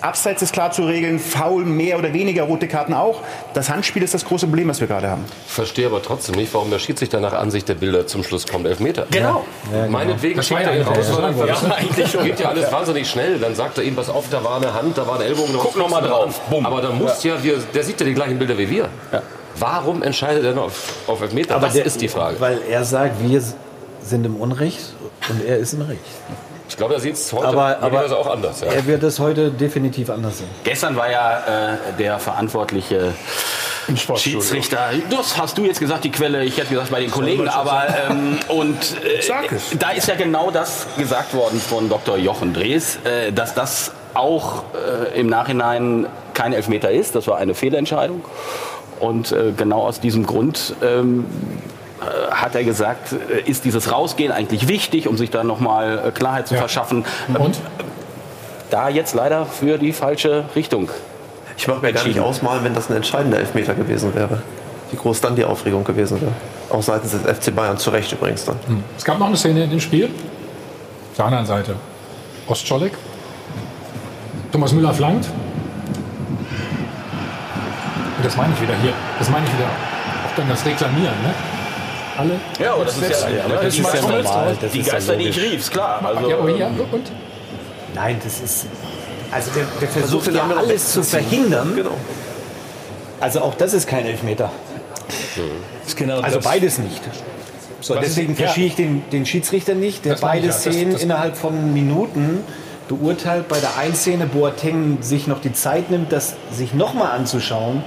Abseits 0.00 0.40
ist 0.40 0.52
klar 0.54 0.70
zu 0.70 0.84
regeln, 0.84 1.18
faul 1.18 1.64
mehr 1.66 1.98
oder 1.98 2.14
weniger, 2.14 2.44
rote 2.44 2.68
Karten 2.68 2.94
auch. 2.94 3.20
Das 3.52 3.68
Handspiel 3.68 4.02
ist 4.02 4.14
das 4.14 4.24
große 4.24 4.46
Problem, 4.46 4.68
was 4.68 4.80
wir 4.80 4.86
gerade 4.86 5.10
haben. 5.10 5.26
Verstehe 5.46 5.86
aber 5.86 6.00
trotzdem 6.02 6.36
nicht, 6.36 6.54
warum 6.54 6.70
der 6.70 6.78
Schiedsrichter 6.78 7.20
nach 7.20 7.34
Ansicht 7.34 7.68
der 7.68 7.74
Bilder 7.74 8.06
zum 8.06 8.22
Schluss 8.22 8.46
kommt. 8.46 8.66
Elfmeter. 8.66 9.06
Genau. 9.10 9.44
Ja, 9.70 9.80
genau. 9.82 9.90
Meinetwegen 9.90 10.42
schickt 10.42 10.62
er 10.62 10.74
ihn 10.74 10.82
raus, 10.82 11.06
weil 11.12 11.48
ja, 11.48 11.54
ja, 11.54 11.74
eigentlich 11.74 12.10
schon. 12.10 12.24
geht 12.24 12.40
ja 12.40 12.48
alles 12.48 12.72
wahnsinnig 12.72 13.10
schnell. 13.10 13.38
Dann 13.38 13.54
sagt 13.54 13.76
er 13.76 13.84
ihm, 13.84 13.94
pass 13.94 14.08
auf, 14.08 14.24
da 14.30 14.42
war 14.42 14.56
eine 14.56 14.72
Hand, 14.72 14.96
da 14.96 15.06
war 15.06 15.16
ein 15.16 15.22
Ellbogen. 15.22 15.54
Guck 15.58 15.76
noch 15.76 15.90
mal 15.90 16.00
drauf. 16.00 16.40
Bumm. 16.48 16.64
Aber 16.64 16.80
da 16.80 16.90
muss 16.92 17.22
ja, 17.22 17.42
wir, 17.42 17.58
der 17.58 17.84
sieht 17.84 18.00
ja 18.00 18.06
die 18.06 18.14
gleichen 18.14 18.38
Bilder 18.38 18.56
wie 18.56 18.70
wir. 18.70 18.88
Warum 19.58 20.02
entscheidet 20.02 20.44
er 20.44 20.54
noch 20.54 20.64
auf, 20.64 20.94
auf 21.06 21.20
Elfmeter? 21.20 21.56
Aber 21.56 21.66
das 21.66 21.74
der, 21.74 21.86
ist 21.86 22.00
die 22.00 22.08
Frage. 22.08 22.40
Weil 22.40 22.60
er 22.68 22.84
sagt, 22.84 23.22
wir 23.22 23.42
sind 24.02 24.24
im 24.24 24.36
Unrecht 24.36 24.94
und 25.28 25.44
er 25.44 25.58
ist 25.58 25.72
im 25.74 25.82
Recht. 25.82 26.00
Ich 26.68 26.76
glaube, 26.76 26.94
er 26.94 27.00
sieht 27.00 27.14
es 27.14 27.32
heute 27.32 27.48
aber, 27.48 27.78
aber 27.80 28.16
auch 28.16 28.28
anders. 28.28 28.60
Ja. 28.60 28.68
Er 28.68 28.86
wird 28.86 29.02
es 29.02 29.18
heute 29.18 29.50
definitiv 29.50 30.08
anders 30.08 30.38
sehen. 30.38 30.48
Gestern 30.62 30.96
war 30.96 31.10
ja 31.10 31.72
äh, 31.72 31.76
der 31.98 32.18
verantwortliche 32.20 33.12
Schiedsrichter. 34.16 34.90
Das 35.10 35.36
hast 35.36 35.58
du 35.58 35.64
jetzt 35.64 35.80
gesagt, 35.80 36.04
die 36.04 36.12
Quelle. 36.12 36.44
Ich 36.44 36.56
hätte 36.56 36.68
gesagt 36.68 36.90
bei 36.90 37.00
den 37.00 37.10
Kollegen. 37.10 37.48
Aber 37.48 37.86
ähm, 38.08 38.38
und 38.48 38.78
äh, 39.04 39.20
da 39.78 39.90
ist 39.90 40.06
ja 40.06 40.14
genau 40.14 40.52
das 40.52 40.86
gesagt 40.96 41.34
worden 41.34 41.60
von 41.60 41.88
Dr. 41.88 42.16
Jochen 42.16 42.54
Drees, 42.54 42.98
äh, 43.04 43.32
dass 43.32 43.54
das 43.54 43.92
auch 44.14 44.62
äh, 44.74 45.18
im 45.18 45.26
Nachhinein 45.26 46.06
kein 46.34 46.52
Elfmeter 46.52 46.90
ist. 46.90 47.14
Das 47.14 47.26
war 47.26 47.38
eine 47.38 47.54
Fehlentscheidung. 47.54 48.24
Und 49.00 49.32
äh, 49.32 49.52
genau 49.56 49.82
aus 49.82 50.00
diesem 50.00 50.26
Grund 50.26 50.74
ähm, 50.82 51.24
äh, 52.00 52.30
hat 52.30 52.54
er 52.54 52.64
gesagt, 52.64 53.12
äh, 53.12 53.48
ist 53.48 53.64
dieses 53.64 53.90
Rausgehen 53.90 54.30
eigentlich 54.30 54.68
wichtig, 54.68 55.08
um 55.08 55.16
sich 55.16 55.30
da 55.30 55.42
nochmal 55.42 56.02
äh, 56.06 56.10
Klarheit 56.10 56.46
zu 56.46 56.54
ja. 56.54 56.60
verschaffen. 56.60 57.04
Und? 57.38 57.60
Da 58.70 58.88
jetzt 58.88 59.14
leider 59.14 59.46
für 59.46 59.78
die 59.78 59.92
falsche 59.92 60.44
Richtung. 60.54 60.90
Ich 61.56 61.66
mache 61.66 61.80
mir 61.80 61.92
gar 61.92 62.06
nicht 62.06 62.20
ausmalen, 62.20 62.62
wenn 62.62 62.72
das 62.72 62.88
ein 62.88 62.96
entscheidender 62.96 63.38
Elfmeter 63.38 63.74
gewesen 63.74 64.14
wäre. 64.14 64.42
Wie 64.90 64.96
groß 64.96 65.20
dann 65.20 65.34
die 65.34 65.44
Aufregung 65.44 65.82
gewesen 65.82 66.20
wäre. 66.20 66.32
Auch 66.70 66.82
seitens 66.82 67.10
des 67.10 67.22
FC 67.22 67.54
Bayern, 67.54 67.78
zu 67.78 67.90
Recht 67.90 68.12
übrigens 68.12 68.44
dann. 68.44 68.56
Hm. 68.66 68.84
Es 68.96 69.04
gab 69.04 69.18
noch 69.18 69.26
eine 69.26 69.36
Szene 69.36 69.64
in 69.64 69.70
dem 69.70 69.80
Spiel. 69.80 70.06
Auf 70.06 71.16
der 71.16 71.24
anderen 71.26 71.46
Seite. 71.46 71.74
Ostscholek. 72.46 72.92
Thomas 74.52 74.72
Müller 74.72 74.94
flankt. 74.94 75.26
Und 78.20 78.26
das 78.26 78.36
meine 78.36 78.52
ich 78.52 78.60
wieder 78.60 78.74
hier. 78.82 78.92
Das 79.18 79.30
meine 79.30 79.46
ich 79.46 79.52
wieder. 79.52 79.64
Auch 79.64 80.36
dann 80.36 80.48
das 80.48 80.64
Reklamieren. 80.66 81.14
Ne? 81.22 81.32
alle. 82.20 82.40
Ja, 82.58 82.74
aber 82.74 82.84
das 82.84 82.96
ist 82.98 83.22
ja, 83.22 83.28
ja, 83.28 83.48
das, 83.48 83.62
das 83.62 83.78
ist 83.78 83.94
ja 83.94 84.00
normal. 84.02 84.56
Das 84.60 84.72
die 84.72 84.82
Geister, 84.82 85.16
die 85.16 85.28
ich 85.28 85.40
rief, 85.40 85.70
klar. 85.70 86.04
Also, 86.04 86.30
ja, 86.30 86.38
aber 86.38 86.54
hier, 86.54 86.66
und? 86.66 87.12
Nein, 87.94 88.20
das 88.22 88.40
ist. 88.40 88.66
Also 89.32 89.50
der, 89.52 89.64
der 89.80 89.88
versucht 89.88 90.32
ja 90.32 90.48
alles 90.56 90.92
zu 90.92 91.02
verhindern. 91.02 91.74
Genau. 91.76 91.96
Also 93.20 93.40
auch 93.42 93.54
das 93.54 93.74
ist 93.74 93.86
kein 93.86 94.06
Elfmeter. 94.06 94.50
Genau 95.96 96.20
also 96.20 96.40
beides 96.40 96.78
nicht. 96.78 97.00
So, 97.80 97.94
deswegen 97.94 98.36
verschiehe 98.36 98.66
ich 98.66 98.74
den, 98.74 99.02
den 99.10 99.24
Schiedsrichter 99.26 99.74
nicht, 99.74 100.04
der 100.04 100.16
beide 100.16 100.52
Szenen 100.52 100.96
innerhalb 100.96 101.36
von 101.36 101.72
Minuten 101.72 102.44
beurteilt. 102.88 103.48
Bei 103.48 103.58
der 103.58 103.76
einen 103.78 103.94
Szene 103.94 104.26
Boateng 104.26 104.98
sich 105.00 105.26
noch 105.26 105.40
die 105.40 105.52
Zeit 105.52 105.90
nimmt, 105.90 106.12
das 106.12 106.34
sich 106.50 106.74
nochmal 106.74 107.12
anzuschauen. 107.12 107.82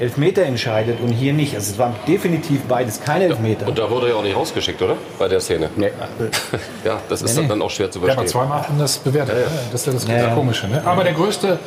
Elfmeter 0.00 0.42
entscheidet 0.42 0.98
und 1.00 1.10
hier 1.10 1.34
nicht. 1.34 1.54
Also 1.54 1.72
es 1.72 1.78
war 1.78 1.94
definitiv 2.08 2.62
beides 2.62 3.02
keine 3.02 3.24
Elfmeter. 3.24 3.68
Und 3.68 3.78
da 3.78 3.90
wurde 3.90 4.06
er 4.06 4.12
ja 4.12 4.18
auch 4.18 4.22
nicht 4.22 4.34
rausgeschickt, 4.34 4.80
oder? 4.80 4.96
Bei 5.18 5.28
der 5.28 5.40
Szene. 5.40 5.68
Nee. 5.76 5.92
ja, 6.84 6.98
das 7.10 7.20
ist 7.20 7.36
nee, 7.36 7.42
nee. 7.42 7.48
dann 7.48 7.60
auch 7.60 7.70
schwer 7.70 7.90
zu 7.90 8.00
verstehen. 8.00 8.16
Ja, 8.16 8.22
aber 8.22 8.26
zweimal 8.26 8.62
haben 8.66 8.78
das 8.78 8.96
bewertet. 8.96 9.34
Ja, 9.34 9.42
ja. 9.42 9.48
Das 9.70 9.86
ist 9.86 9.86
ja 9.86 10.14
das 10.14 10.28
ja, 10.28 10.34
Komische. 10.34 10.68
Ne? 10.68 10.82
Aber 10.86 11.04
der 11.04 11.12
größte 11.12 11.58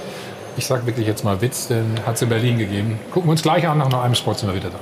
Ich 0.57 0.65
sage 0.65 0.86
wirklich 0.88 1.05
jetzt 1.05 1.23
mal 1.23 1.39
Witz, 1.41 1.67
den 1.67 1.99
hat 2.07 2.15
es 2.15 2.23
in 2.23 2.29
Berlin 2.29 2.57
gegeben. 2.57 2.99
Gucken 3.11 3.29
wir 3.29 3.34
uns 3.34 3.43
gleich 3.43 3.67
an, 3.67 3.77
nach 3.77 3.89
noch 3.89 4.03
einem 4.03 4.15
Spot 4.15 4.34
sind 4.34 4.49
wir 4.49 4.55
wieder 4.55 4.69
da. 4.69 4.79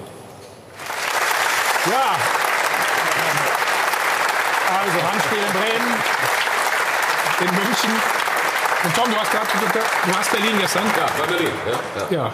Ja. 1.91 2.15
Also 4.79 5.11
Handspiel 5.11 5.39
in 5.39 5.53
Bremen, 5.59 5.93
in 7.41 7.55
München. 7.55 7.91
Und 8.83 8.95
Tom, 8.95 9.11
du 9.11 9.17
hast 9.19 9.31
gerade, 9.31 9.45
du 10.05 10.17
hast 10.17 10.31
Berlin 10.31 10.57
gestern. 10.57 10.83
Ja, 10.97 11.05
bei 11.19 11.27
Berlin. 11.27 11.51
Ja, 12.09 12.15
Ja. 12.15 12.31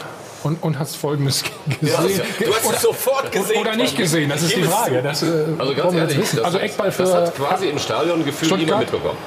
Und, 0.48 0.64
und 0.64 0.80
hast 0.80 0.95
Folgendes 0.95 1.43
Ja, 1.82 2.02
gesehen. 2.02 2.22
du 2.39 2.54
hast 2.54 2.74
es 2.76 2.82
sofort 2.82 3.32
gesehen. 3.32 3.60
Oder 3.60 3.76
nicht 3.76 3.98
gesehen, 3.98 4.30
das 4.30 4.41
ist 4.43 4.56
die 4.56 4.64
Frage. 4.64 5.02
Das, 5.02 5.22
äh, 5.24 5.45
Also 5.58 5.74
ganz 5.76 5.93
ehrlich, 5.93 6.18
das, 6.32 6.39
also 6.39 6.58
Eckball 6.60 6.91
für 6.91 7.04
das 7.04 7.14
hat 7.14 7.36
quasi 7.36 7.68
im 7.68 7.78
Stadion 7.80 8.24
gefühlt 8.24 8.52
Stuttgart? 8.54 8.80
mitbekommen. 8.80 9.18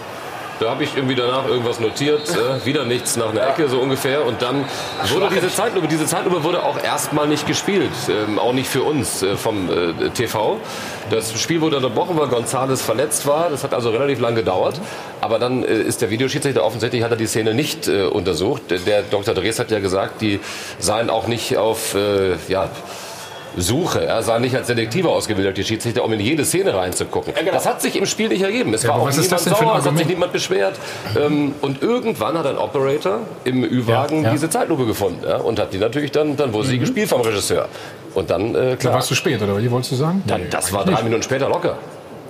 Da 0.60 0.68
habe 0.68 0.84
ich 0.84 0.94
irgendwie 0.94 1.14
danach 1.14 1.46
irgendwas 1.48 1.80
notiert, 1.80 2.28
äh, 2.28 2.66
wieder 2.66 2.84
nichts 2.84 3.16
nach 3.16 3.30
einer 3.30 3.48
Ecke 3.48 3.66
so 3.70 3.80
ungefähr. 3.80 4.26
Und 4.26 4.42
dann 4.42 4.66
wurde 5.08 5.30
diese 5.34 5.48
Zeitlupe, 5.48 5.88
diese 5.88 6.04
Zeitlupe 6.04 6.44
wurde 6.44 6.62
auch 6.62 6.78
erstmal 6.82 7.26
nicht 7.26 7.46
gespielt, 7.46 7.90
ähm, 8.10 8.38
auch 8.38 8.52
nicht 8.52 8.68
für 8.68 8.82
uns 8.82 9.22
äh, 9.22 9.36
vom 9.38 9.70
äh, 9.70 10.10
TV. 10.10 10.58
Das 11.08 11.32
Spiel 11.40 11.62
wurde 11.62 11.76
unterbrochen, 11.76 12.18
weil 12.18 12.28
González 12.28 12.76
verletzt 12.82 13.26
war. 13.26 13.48
Das 13.48 13.64
hat 13.64 13.72
also 13.72 13.88
relativ 13.88 14.20
lang 14.20 14.34
gedauert. 14.34 14.78
Aber 15.22 15.38
dann 15.38 15.64
äh, 15.64 15.76
ist 15.80 16.02
der 16.02 16.10
Videoschiedsrichter 16.10 16.62
offensichtlich 16.62 17.02
hat 17.02 17.10
er 17.10 17.16
die 17.16 17.26
Szene 17.26 17.54
nicht 17.54 17.88
äh, 17.88 18.02
untersucht. 18.04 18.64
Der- 18.86 19.00
Dr. 19.02 19.32
Drees 19.32 19.58
hat 19.58 19.70
ja 19.70 19.78
gesagt, 19.80 20.20
die 20.20 20.40
seien 20.78 21.08
auch 21.08 21.26
nicht 21.26 21.56
auf 21.56 21.94
äh, 21.94 22.36
ja, 22.48 22.68
Suche. 23.56 24.04
Er 24.06 24.22
sah 24.22 24.38
nicht 24.38 24.54
als 24.54 24.66
Selektiver 24.68 25.10
ausgebildet, 25.10 25.56
die 25.56 25.64
Schiedsrichter, 25.64 26.04
um 26.04 26.12
in 26.12 26.20
jede 26.20 26.44
Szene 26.44 26.74
reinzugucken. 26.74 27.32
Das 27.52 27.66
hat 27.66 27.82
sich 27.82 27.96
im 27.96 28.06
Spiel 28.06 28.28
nicht 28.28 28.42
ergeben. 28.42 28.72
Es 28.74 28.82
Ja, 28.84 28.90
war 28.90 28.96
auch 29.00 29.06
was 29.06 29.16
ist 29.18 29.24
niemand 29.24 29.32
das 29.40 29.44
denn 29.44 29.54
für 29.54 29.60
ein 29.60 29.66
sauer, 29.68 29.78
es 29.78 29.86
hat 29.86 29.98
sich 29.98 30.06
niemand 30.06 30.32
beschwert. 30.32 30.74
Ähm, 31.20 31.54
und 31.60 31.82
irgendwann 31.82 32.38
hat 32.38 32.46
ein 32.46 32.58
Operator 32.58 33.18
im 33.44 33.64
Ü-Wagen 33.64 34.18
Ja, 34.18 34.22
ja. 34.28 34.30
diese 34.32 34.48
Zeitlupe 34.50 34.86
gefunden 34.86 35.24
ja, 35.28 35.36
und 35.38 35.58
hat 35.58 35.72
die 35.72 35.78
natürlich 35.78 36.12
dann, 36.12 36.36
dann 36.36 36.52
wurde 36.52 36.68
sie 36.68 36.78
gespielt 36.78 37.08
vom 37.08 37.20
Regisseur. 37.22 37.68
Und 38.14 38.30
dann, 38.30 38.54
äh, 38.54 38.70
Da 38.70 38.76
klar, 38.76 38.94
warst 38.94 39.10
du 39.10 39.14
spät, 39.14 39.40
oder 39.42 39.56
wie 39.58 39.70
wolltest 39.70 39.92
du 39.92 39.96
sagen? 39.96 40.22
dann, 40.26 40.42
das 40.50 40.72
war 40.72 40.84
drei 40.84 41.02
Minuten 41.02 41.22
später 41.22 41.48
locker. 41.48 41.76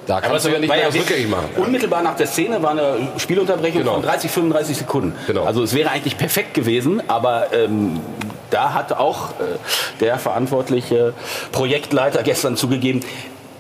Da 0.07 0.21
kannst 0.21 0.47
du 0.47 0.49
ja 0.51 0.59
nicht 0.59 0.69
war 0.69 0.77
mehr 0.77 0.87
wirklich- 0.87 1.03
rückgängig 1.09 1.31
machen. 1.31 1.49
Unmittelbar 1.57 2.03
nach 2.03 2.17
der 2.17 2.27
Szene 2.27 2.61
war 2.63 2.71
eine 2.71 2.95
Spielunterbrechung 3.19 3.81
Genau. 3.83 3.93
von 3.95 4.03
30, 4.03 4.31
35 4.31 4.77
Sekunden. 4.79 5.15
Genau. 5.27 5.45
Also 5.45 5.63
es 5.63 5.73
wäre 5.75 5.91
eigentlich 5.91 6.17
perfekt 6.17 6.55
gewesen, 6.55 7.01
aber 7.07 7.53
ähm, 7.53 8.01
da 8.51 8.75
hat 8.75 8.93
auch 8.93 9.31
äh, 9.31 9.45
der 10.01 10.19
verantwortliche 10.19 11.15
Projektleiter 11.53 12.23
gestern 12.23 12.57
zugegeben, 12.57 13.01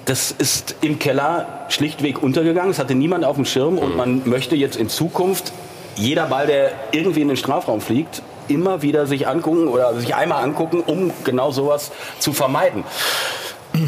das 0.06 0.32
ist 0.32 0.74
im 0.80 0.98
Keller 0.98 1.66
schlichtweg 1.68 2.22
untergegangen. 2.22 2.70
Es 2.70 2.78
hatte 2.78 2.94
niemand 2.94 3.24
auf 3.24 3.36
dem 3.36 3.44
Schirm 3.44 3.74
Mhm. 3.74 3.78
und 3.78 3.96
man 3.96 4.22
möchte 4.24 4.56
jetzt 4.56 4.76
in 4.76 4.88
Zukunft 4.88 5.52
jeder 5.96 6.26
Ball, 6.26 6.46
der 6.46 6.72
irgendwie 6.92 7.20
in 7.20 7.28
den 7.28 7.36
Strafraum 7.36 7.80
fliegt, 7.80 8.22
immer 8.48 8.82
wieder 8.82 9.06
sich 9.06 9.28
angucken 9.28 9.68
oder 9.68 9.94
sich 9.94 10.14
einmal 10.14 10.42
angucken, 10.42 10.80
um 10.84 11.12
genau 11.24 11.50
sowas 11.52 11.92
zu 12.18 12.32
vermeiden. 12.32 12.84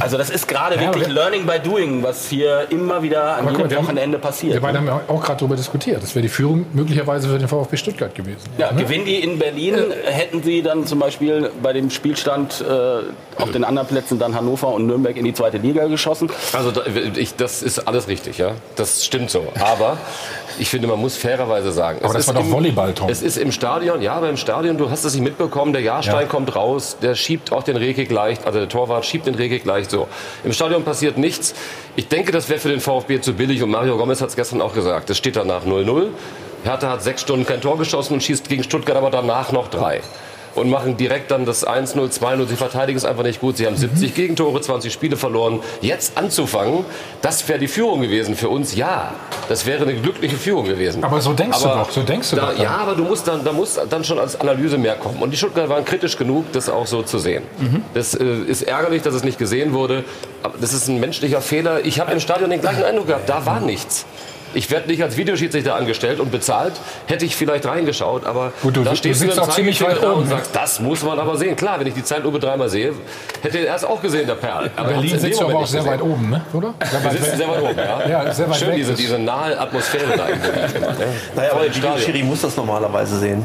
Also 0.01 0.16
das 0.16 0.30
ist 0.30 0.47
gerade 0.49 0.76
Ja, 0.76 0.83
wirklich 0.83 1.05
aber- 1.07 1.14
Learning 1.14 1.45
by 1.47 1.59
Doing, 1.59 2.03
was 2.03 2.28
hier 2.28 2.66
immer 2.70 3.03
wieder 3.03 3.37
an 3.37 3.45
mal, 3.45 3.53
jedem 3.53 3.70
wir 3.70 3.76
haben- 3.76 3.85
Wochenende 3.87 4.18
passiert. 4.18 4.55
Wir 4.55 4.61
beide 4.61 4.78
haben 4.78 4.87
ja 4.87 5.01
auch 5.09 5.22
gerade 5.22 5.39
darüber 5.41 5.57
diskutiert. 5.57 6.03
Das 6.03 6.14
wäre 6.14 6.22
die 6.22 6.28
Führung 6.28 6.66
möglicherweise 6.72 7.28
für 7.28 7.39
den 7.39 7.49
VfB 7.49 7.76
Stuttgart 7.76 8.14
gewesen. 8.14 8.39
Ja, 8.59 8.72
ne? 8.72 8.83
gewinnen 8.83 9.05
die 9.05 9.16
in 9.22 9.39
Berlin, 9.39 9.76
hätten 10.05 10.43
sie 10.43 10.62
dann 10.62 10.87
zum 10.87 10.99
Beispiel 11.01 11.51
bei 11.62 11.72
dem 11.72 11.91
Spielstand 11.91 12.62
äh, 12.66 13.41
auf 13.43 13.51
den 13.51 13.64
anderen 13.64 13.89
Plätzen 13.89 14.18
dann 14.18 14.35
Hannover 14.35 14.68
und 14.68 14.87
Nürnberg 14.87 15.16
in 15.16 15.24
die 15.24 15.35
zweite 15.35 15.59
Liga 15.59 15.87
geschossen. 15.87 16.30
Also 16.53 16.70
da, 16.70 16.83
ich, 17.16 17.35
das 17.37 17.62
ist 17.62 17.80
alles 17.89 18.07
richtig, 18.09 18.39
ja. 18.39 18.53
Das 18.76 19.05
stimmt 19.05 19.30
so. 19.30 19.45
Aber 19.61 19.97
ich 20.59 20.68
finde, 20.68 20.87
man 20.87 20.99
muss 21.01 21.16
fairerweise 21.16 21.72
sagen. 21.72 21.99
Aber 22.01 22.09
es 22.09 22.12
das 22.12 22.20
ist 22.22 22.28
war 22.28 22.35
doch 22.35 22.43
im- 22.45 22.53
Volleyball, 22.53 22.93
Tom. 22.95 23.09
Es 23.09 23.22
ist 23.22 23.37
im 23.37 23.51
Stadion, 23.53 24.01
ja, 24.01 24.12
aber 24.14 24.28
im 24.28 24.37
Stadion, 24.37 24.76
du 24.78 24.91
hast 24.91 25.05
es 25.05 25.14
nicht 25.14 25.24
mitbekommen, 25.24 25.72
der 25.72 25.83
Jahrstein 25.83 26.20
Ja. 26.22 26.26
kommt 26.26 26.55
raus, 26.55 26.97
der 27.03 27.14
schiebt 27.14 27.53
auch 27.53 27.62
den 27.64 27.76
Rekik 27.76 28.11
leicht, 28.12 28.47
also 28.47 28.59
der 28.59 28.68
Torwart 28.68 29.05
schiebt 29.07 29.26
den 29.26 29.35
Rekik 29.35 29.64
leicht 29.64 29.71
so. 29.90 30.08
Im 30.44 30.52
Stadion 30.52 30.84
passiert 30.84 31.18
nichts. 31.18 31.54
Ich 31.96 32.08
denke, 32.08 32.32
das 32.32 32.48
wäre 32.48 32.60
für 32.60 32.68
den 32.68 32.80
VfB 32.80 33.20
zu 33.20 33.34
billig 33.34 33.62
und 33.62 33.70
Mario 33.70 33.96
Gomez 33.96 34.20
hat 34.20 34.28
es 34.28 34.36
gestern 34.36 34.60
auch 34.60 34.74
gesagt. 34.74 35.10
Es 35.10 35.18
steht 35.18 35.36
danach 35.36 35.64
0-0. 35.64 36.08
Hertha 36.64 36.90
hat 36.90 37.02
sechs 37.02 37.22
Stunden 37.22 37.44
kein 37.44 37.60
Tor 37.60 37.78
geschossen 37.78 38.14
und 38.14 38.22
schießt 38.22 38.48
gegen 38.48 38.62
Stuttgart 38.62 38.96
aber 38.96 39.10
danach 39.10 39.52
noch 39.52 39.68
drei. 39.68 40.00
Und 40.55 40.70
machen 40.70 40.96
direkt 40.96 41.30
dann 41.30 41.44
das 41.46 41.66
1-0, 41.66 41.96
2-0. 42.18 42.46
Sie 42.46 42.57
verteidigen 42.57 42.98
es 42.98 43.05
einfach 43.05 43.22
nicht 43.22 43.40
gut. 43.40 43.57
Sie 43.57 43.66
haben 43.66 43.76
70 43.76 44.14
Gegentore, 44.14 44.61
20 44.61 44.92
Spiele 44.92 45.16
verloren. 45.16 45.61
Jetzt 45.80 46.18
anzufangen, 46.18 46.84
das 47.22 47.48
wäre 47.48 47.59
die 47.59 47.68
Führung 47.68 48.03
gewesen 48.03 48.34
für 48.34 48.48
uns. 48.48 48.74
Ja, 48.74 49.14
das 49.48 49.66
wäre 49.66 49.82
eine 49.82 49.94
glückliche 49.94 50.36
Führung 50.36 50.66
gewesen. 50.66 51.05
Aber 51.05 51.20
so 51.20 51.32
denkst 51.32 51.62
du 51.62 51.68
doch, 51.68 51.90
so 51.90 52.03
denkst 52.03 52.30
du 52.30 52.36
da, 52.36 52.42
doch 52.42 52.53
dann. 52.53 52.62
Ja, 52.62 52.76
aber 52.76 52.94
du 52.94 53.05
musst 53.05 53.26
dann, 53.28 53.44
da 53.44 53.53
muss 53.53 53.80
dann 53.88 54.05
schon 54.05 54.18
als 54.18 54.40
Analyse 54.40 54.78
mehr 54.78 54.94
kommen. 54.96 55.22
Und 55.22 55.30
die 55.30 55.36
Stuttgarter 55.36 55.68
waren 55.68 55.84
kritisch 55.84 56.16
genug, 56.16 56.53
das 56.53 56.68
auch 56.68 56.86
so 56.86 57.03
zu 57.03 57.18
sehen. 57.18 57.44
Mhm. 57.59 57.82
Das 57.94 58.14
äh, 58.14 58.24
ist 58.24 58.62
ärgerlich, 58.62 59.03
dass 59.03 59.14
es 59.14 59.24
nicht 59.24 59.38
gesehen 59.38 59.72
wurde. 59.72 60.05
Aber 60.42 60.55
das 60.61 60.72
ist 60.72 60.88
ein 60.88 61.00
menschlicher 61.00 61.40
Fehler. 61.40 61.84
Ich 61.84 62.00
habe 62.00 62.12
im 62.12 62.20
Stadion 62.20 62.50
den 62.50 62.61
gleichen 62.61 62.84
Eindruck 62.84 63.07
gehabt. 63.07 63.28
Da 63.28 63.46
war 63.46 63.61
nichts. 63.61 64.05
Ich 64.55 64.70
werde 64.70 64.88
nicht 64.88 65.03
als 65.03 65.16
Videoschiedsrichter 65.16 65.74
angestellt 65.74 66.20
und 66.20 66.30
bezahlt. 66.30 66.72
Hätte 67.07 67.24
ich 67.24 67.36
vielleicht 67.36 67.66
reingeschaut, 67.66 68.26
aber 68.26 68.53
Gut, 68.62 68.76
du- 68.76 68.84
da 68.84 68.90
du 68.90 68.96
stehst 68.96 69.22
du 69.22 69.26
dem 69.28 69.38
auch 69.38 69.48
ziemlich 69.50 69.80
weit 69.82 70.03
da 70.03 70.12
oben, 70.12 70.22
und 70.22 70.28
sagst, 70.28 70.55
das 70.55 70.80
muss 70.80 71.03
man 71.03 71.18
aber 71.18 71.36
sehen. 71.36 71.57
Klar, 71.57 71.80
wenn 71.80 71.86
ich 71.86 71.94
die 71.94 72.05
Zeitlupe 72.05 72.38
dreimal 72.38 72.68
sehe, 72.68 72.92
hätte 73.42 73.59
er 73.59 73.74
es 73.74 73.84
auch 73.84 74.00
gesehen, 74.03 74.26
der 74.26 74.34
Perl. 74.34 74.70
Aber 74.76 74.88
er 74.90 74.94
Berlin 74.94 75.18
sitzt 75.18 75.40
du 75.40 75.44
aber 75.44 75.59
auch 75.59 75.66
sehr 75.66 75.84
weit 75.86 76.03
oben, 76.03 76.30
ne? 76.30 76.42
oder? 76.53 76.74
Sehr 76.82 77.00
Wir 77.00 77.05
weit 77.05 77.12
sitzen 77.12 77.36
sehr 77.36 77.48
weit 77.48 77.62
oben, 77.62 77.78
ja. 77.78 78.09
Ja, 78.09 78.32
sehr 78.32 78.48
weit 78.50 78.57
Schön, 78.57 78.76
diese, 78.76 78.94
diese 78.94 79.18
nahe 79.18 79.59
Atmosphäre 79.59 80.16
da. 80.16 80.26
ne? 80.28 80.34
Naja, 81.34 81.53
aber 81.53 81.62
der. 81.62 81.74
Videoschiri 81.74 82.22
muss 82.22 82.42
das 82.42 82.57
normalerweise 82.57 83.18
sehen. 83.18 83.44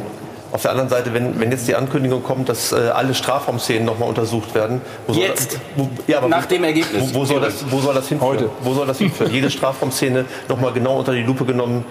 Auf 0.52 0.62
der 0.62 0.72
anderen 0.72 0.90
Seite, 0.90 1.14
wenn, 1.14 1.40
wenn 1.40 1.52
jetzt 1.52 1.68
die 1.68 1.76
Ankündigung 1.76 2.24
kommt, 2.24 2.48
dass 2.50 2.72
äh, 2.72 2.76
alle 2.76 3.14
Strafraumszenen 3.14 3.86
nochmal 3.86 4.08
untersucht 4.10 4.56
werden. 4.56 4.82
Wo 5.06 5.14
soll 5.14 5.24
Jetzt. 5.24 5.54
Das, 5.54 5.60
wo, 5.76 5.90
ja, 6.08 6.18
aber 6.20 6.30
Nach 6.30 6.46
wo, 6.46 6.50
dem 6.50 6.64
Ergebnis. 6.64 7.14
Wo, 7.14 7.20
wo, 7.22 7.26
soll 7.26 7.42
das, 7.42 7.66
wo 7.70 7.80
soll 7.80 7.94
das 7.94 8.08
hinführen? 8.08 8.32
Heute. 8.32 8.50
Wo 8.62 8.74
soll 8.74 8.88
das 8.88 8.98
hinführen? 8.98 9.32
Jede 9.32 9.50
Strafraumszene 9.52 10.26
nochmal 10.48 10.72
genau 10.74 10.98
unter 11.00 11.14
die 11.14 11.24
Lupe 11.24 11.44
genommen. 11.46 11.84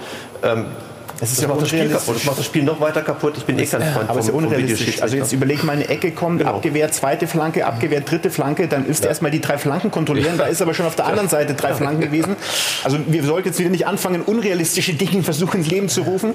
Ähm, 0.43 0.67
Es 1.21 1.31
ist 1.31 1.39
das 1.39 1.43
ja 1.43 1.49
macht 1.49 1.63
das 1.63 1.69
Spiel 1.69 1.89
kaputt. 1.89 2.17
Das 2.17 2.25
macht 2.25 2.39
das 2.39 2.45
Spiel 2.47 2.63
noch 2.63 2.81
weiter 2.81 3.03
kaputt. 3.03 3.35
Ich 3.37 3.45
bin 3.45 3.59
eh 3.59 3.67
kein 3.67 3.83
Freund 3.83 4.09
Aber 4.09 4.19
es 4.21 4.27
ist 4.27 4.33
ja 4.33 4.37
unrealistisch. 4.39 5.03
Also 5.03 5.17
jetzt 5.17 5.33
überleg 5.33 5.63
mal, 5.63 5.73
eine 5.73 5.89
Ecke 5.89 6.13
kommt, 6.13 6.39
Genau. 6.41 6.55
abgewehrt, 6.57 6.95
zweite 6.95 7.27
Flanke, 7.27 7.67
abgewehrt, 7.67 8.11
dritte 8.11 8.31
Flanke, 8.31 8.69
dann 8.69 8.87
ist 8.87 9.05
erstmal 9.05 9.31
die 9.31 9.41
drei 9.41 9.59
Flanken 9.59 9.91
kontrollieren. 9.91 10.39
Da 10.39 10.47
ist 10.47 10.61
aber 10.63 10.75
schon 10.75 10.87
auf 10.87 10.97
der 10.97 11.07
anderen 11.07 11.29
Seite 11.29 11.55
drei 11.55 11.75
Flanken 11.75 12.01
gewesen. 12.01 12.37
Also 12.85 12.99
wir 13.07 13.23
sollten 13.23 13.49
jetzt 13.49 13.59
wieder 13.59 13.71
nicht 13.71 13.87
anfangen, 13.87 14.23
unrealistische 14.23 14.95
Dinge 14.95 15.23
versuchen 15.23 15.59
ins 15.61 15.69
Leben 15.71 15.89
zu 15.89 16.03
rufen. 16.03 16.35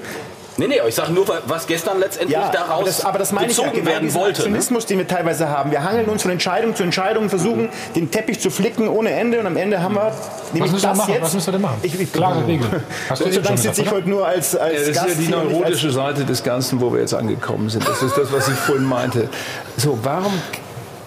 Nee, 0.56 0.66
nee, 0.68 0.80
ich 0.86 0.94
sag 0.94 1.08
nur, 1.10 1.24
was 1.46 1.66
gestern 1.66 1.98
letztendlich 1.98 2.36
Ja, 2.38 2.50
daraus 2.50 2.72
aber 2.72 2.84
das, 2.84 3.04
aber 3.04 3.18
das 3.18 3.32
meine 3.32 3.50
ich 3.50 3.56
ja, 3.56 3.64
gezogen 3.64 3.80
genau 3.80 3.90
werden 3.90 4.14
wollte. 4.14 4.42
Ne? 4.42 4.46
Aktionismus, 4.46 4.86
den 4.86 4.98
wir 4.98 5.08
teilweise 5.08 5.48
haben. 5.48 5.70
Wir 5.70 5.82
hangeln 5.82 6.08
uns 6.08 6.22
von 6.22 6.30
Entscheidung 6.30 6.76
zu 6.76 6.82
Entscheidung, 6.82 7.30
versuchen 7.30 7.70
den 7.94 8.10
Teppich 8.10 8.40
zu 8.40 8.50
flicken 8.50 8.88
ohne 8.88 9.10
Ende 9.10 9.40
und 9.40 9.46
am 9.46 9.56
Ende 9.56 9.82
haben 9.82 9.94
wir 9.94 10.12
nämlich 10.52 10.72
müssen 10.72 10.84
wir 10.84 10.88
das 10.90 10.98
machen? 10.98 11.12
jetzt. 11.14 11.22
Was 11.22 11.34
müssen 11.34 11.46
wir 11.46 11.52
denn 11.52 11.62
machen? 11.62 11.78
Ich, 11.82 12.00
ich, 12.00 12.12
Klare 12.12 12.46
Regeln. 12.46 12.70
Hast 13.08 13.20
du 13.20 13.24
Gott 13.24 13.32
sei 13.32 13.38
eben 13.38 13.46
Dank 13.48 13.58
sitze 13.58 13.82
ich 13.82 13.90
heute 13.90 14.08
nur 14.08 14.26
als, 14.26 14.54
als 14.54 14.72
Ja, 14.72 14.78
das 14.78 14.88
ist 14.88 14.94
Gast 14.94 15.08
ja 15.08 15.14
die 15.14 15.28
neurotische 15.28 15.90
Seite 15.90 16.24
des 16.24 16.42
Ganzen, 16.42 16.80
wo 16.80 16.92
wir 16.92 17.00
jetzt 17.00 17.14
angekommen 17.14 17.70
sind. 17.70 17.86
Das 17.88 18.02
ist 18.02 18.16
das, 18.16 18.32
was 18.32 18.48
ich 18.48 18.54
vorhin 18.54 18.84
meinte. 18.84 19.28
So, 19.76 19.98
warum 20.02 20.32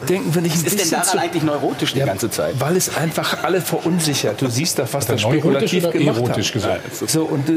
denken 0.09 0.33
wir 0.35 0.41
nicht 0.41 0.55
ein 0.55 0.65
Was 0.65 0.65
ist 0.65 0.71
denn 0.71 0.77
bisschen 0.79 0.91
daran 0.99 1.07
zu... 1.11 1.17
eigentlich 1.19 1.43
neurotisch 1.43 1.93
die 1.93 1.99
ganze 1.99 2.29
Zeit? 2.29 2.55
Weil 2.59 2.75
es 2.75 2.95
einfach 2.95 3.43
alle 3.43 3.61
verunsichert. 3.61 4.41
Du 4.41 4.47
siehst 4.47 4.77
was 4.79 4.91
da 4.91 5.13
neurotisch 5.13 5.21
spekulativ 5.23 5.83
oder 5.85 5.91
gemacht 5.93 6.17
erotisch 6.17 6.47
hat. 6.47 6.53
gesagt? 6.53 7.09
So, 7.09 7.23
und 7.23 7.49
äh, 7.49 7.53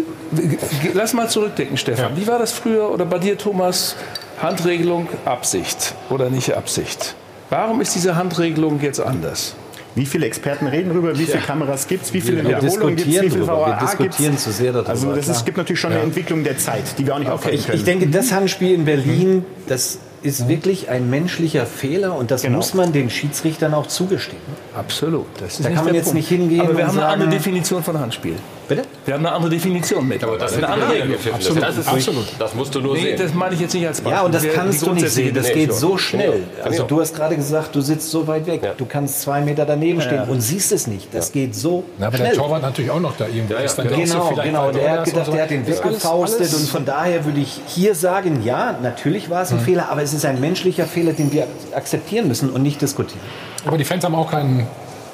lass 0.94 1.12
mal 1.12 1.28
zurückdenken, 1.28 1.76
Stefan. 1.76 2.14
Ja. 2.14 2.20
Wie 2.20 2.26
war 2.26 2.38
das 2.38 2.52
früher 2.52 2.90
oder 2.90 3.04
bei 3.04 3.18
dir, 3.18 3.36
Thomas? 3.38 3.96
Handregelung, 4.40 5.08
Absicht 5.24 5.94
oder 6.10 6.30
nicht 6.30 6.54
Absicht? 6.54 7.14
Warum 7.50 7.80
ist 7.80 7.94
diese 7.94 8.14
Handregelung 8.16 8.80
jetzt 8.80 9.00
anders? 9.00 9.54
Wie 9.94 10.06
viele 10.06 10.26
Experten 10.26 10.68
reden 10.68 10.90
darüber, 10.90 11.18
wie 11.18 11.24
viele 11.24 11.38
Kameras 11.40 11.88
gibt 11.88 12.04
es, 12.04 12.12
wie 12.12 12.20
viele 12.20 12.44
Wir 12.44 12.58
Wiederholungen 12.62 12.94
gibt 12.94 13.08
es, 13.08 13.22
wie. 13.22 13.34
Wir 13.34 13.46
VAA 13.48 13.70
gibt 13.70 13.82
diskutieren 13.82 14.38
zu 14.38 14.52
sehr 14.52 14.72
darüber, 14.72 14.90
Also 14.90 15.12
das 15.12 15.24
klar. 15.26 15.42
gibt 15.44 15.56
natürlich 15.56 15.80
schon 15.80 15.90
eine 15.92 16.02
Entwicklung 16.02 16.44
der 16.44 16.56
Zeit, 16.56 16.84
die 16.98 17.06
wir 17.06 17.14
auch 17.14 17.18
nicht 17.18 17.30
aufhalten 17.30 17.58
Ich, 17.58 17.66
können. 17.66 17.78
ich 17.78 17.84
denke, 17.84 18.06
das 18.06 18.30
Handspiel 18.30 18.74
in 18.74 18.84
Berlin, 18.84 19.44
das 19.66 19.98
ist 20.22 20.48
wirklich 20.48 20.88
ein 20.90 21.08
menschlicher 21.10 21.64
Fehler 21.66 22.16
und 22.16 22.30
das 22.30 22.42
Genau. 22.42 22.56
muss 22.58 22.74
man 22.74 22.92
den 22.92 23.08
Schiedsrichtern 23.10 23.72
auch 23.74 23.86
zugestehen. 23.86 24.40
Absolut. 24.76 25.26
Das 25.40 25.54
ist 25.60 25.64
Da 25.64 25.70
kann 25.70 25.84
man 25.84 25.94
jetzt 25.94 26.04
Punkt. 26.04 26.16
nicht 26.16 26.28
hingehen 26.28 26.60
Aber 26.60 26.76
wir 26.76 26.84
haben 26.86 26.90
eine 26.92 27.00
sagen- 27.00 27.12
andere 27.14 27.30
Definition 27.30 27.82
von 27.82 27.98
Handspiel. 27.98 28.34
Bitte? 28.68 28.82
Wir 29.08 29.14
haben 29.14 29.24
eine 29.24 29.34
andere 29.34 29.50
Definition 29.50 30.06
mit. 30.06 30.22
Aber 30.22 30.36
das 30.36 30.52
eine 30.52 30.62
hätte 30.62 30.72
andere 30.74 30.92
jeder 30.92 31.04
Regel. 31.06 31.16
gefunden. 31.16 31.36
Absolut, 31.38 31.62
Das, 31.62 31.78
ist 31.78 31.88
absolut. 31.88 32.26
Das 32.38 32.54
musst 32.54 32.74
du 32.74 32.80
nur 32.82 32.94
Nee, 32.94 33.00
sehen. 33.00 33.18
das 33.18 33.32
meine 33.32 33.54
ich 33.54 33.60
jetzt 33.62 33.72
nicht 33.74 33.86
als 33.86 34.00
Beispiel. 34.02 34.12
Ja, 34.18 34.22
und 34.26 34.34
das 34.34 34.46
kannst 34.54 34.86
du 34.86 34.92
nicht 34.92 35.08
sehen. 35.08 35.34
Das 35.34 35.50
geht 35.50 35.72
so 35.72 35.96
schnell. 35.96 36.30
Genau. 36.32 36.64
Also 36.64 36.76
Genau. 36.76 36.86
du 36.88 37.00
hast 37.00 37.14
gerade 37.16 37.34
gesagt, 37.36 37.74
du 37.74 37.80
sitzt 37.80 38.10
so 38.10 38.26
weit 38.26 38.46
weg. 38.46 38.60
Du 38.76 38.84
kannst 38.84 39.22
zwei 39.22 39.40
Meter 39.40 39.64
daneben 39.64 40.02
stehen 40.02 40.24
und 40.28 40.42
siehst 40.42 40.72
es 40.72 40.86
nicht. 40.86 41.08
Das 41.14 41.32
geht 41.32 41.54
so 41.54 41.84
Na, 41.96 42.08
aber 42.08 42.18
der 42.18 42.24
schnell. 42.26 42.36
Torwart 42.36 42.60
natürlich 42.62 42.90
auch 42.90 43.00
noch 43.00 43.16
da 43.16 43.26
irgendwo. 43.26 43.54
Ja, 43.54 43.60
ja, 43.60 43.64
ist 43.64 43.76
dann 43.78 43.88
genau. 43.88 43.96
Genau, 44.02 44.26
vielleicht 44.28 44.44
genau. 44.48 44.70
Der 44.72 44.90
hat 44.90 44.98
Douglas 44.98 45.04
gedacht, 45.10 45.26
so. 45.26 45.32
der 45.32 45.42
hat 45.42 45.50
den 45.50 45.64
Das 45.66 45.78
weggefaustet 45.84 46.54
und 46.54 46.68
von 46.68 46.84
daher 46.84 47.24
würde 47.24 47.40
ich 47.40 47.60
hier 47.66 47.94
sagen, 47.94 48.42
ja, 48.44 48.78
natürlich 48.82 49.30
war 49.30 49.40
es 49.40 49.52
ein 49.52 49.60
Fehler, 49.60 49.88
aber 49.90 50.02
es 50.02 50.12
ist 50.12 50.26
ein 50.26 50.38
menschlicher 50.38 50.84
Fehler, 50.84 51.14
den 51.14 51.32
wir 51.32 51.46
akzeptieren 51.74 52.28
müssen 52.28 52.50
und 52.50 52.62
nicht 52.62 52.82
diskutieren. 52.82 53.22
Aber 53.66 53.78
die 53.78 53.84
Fans 53.84 54.04
haben 54.04 54.14
auch 54.14 54.30
keinen, 54.30 54.66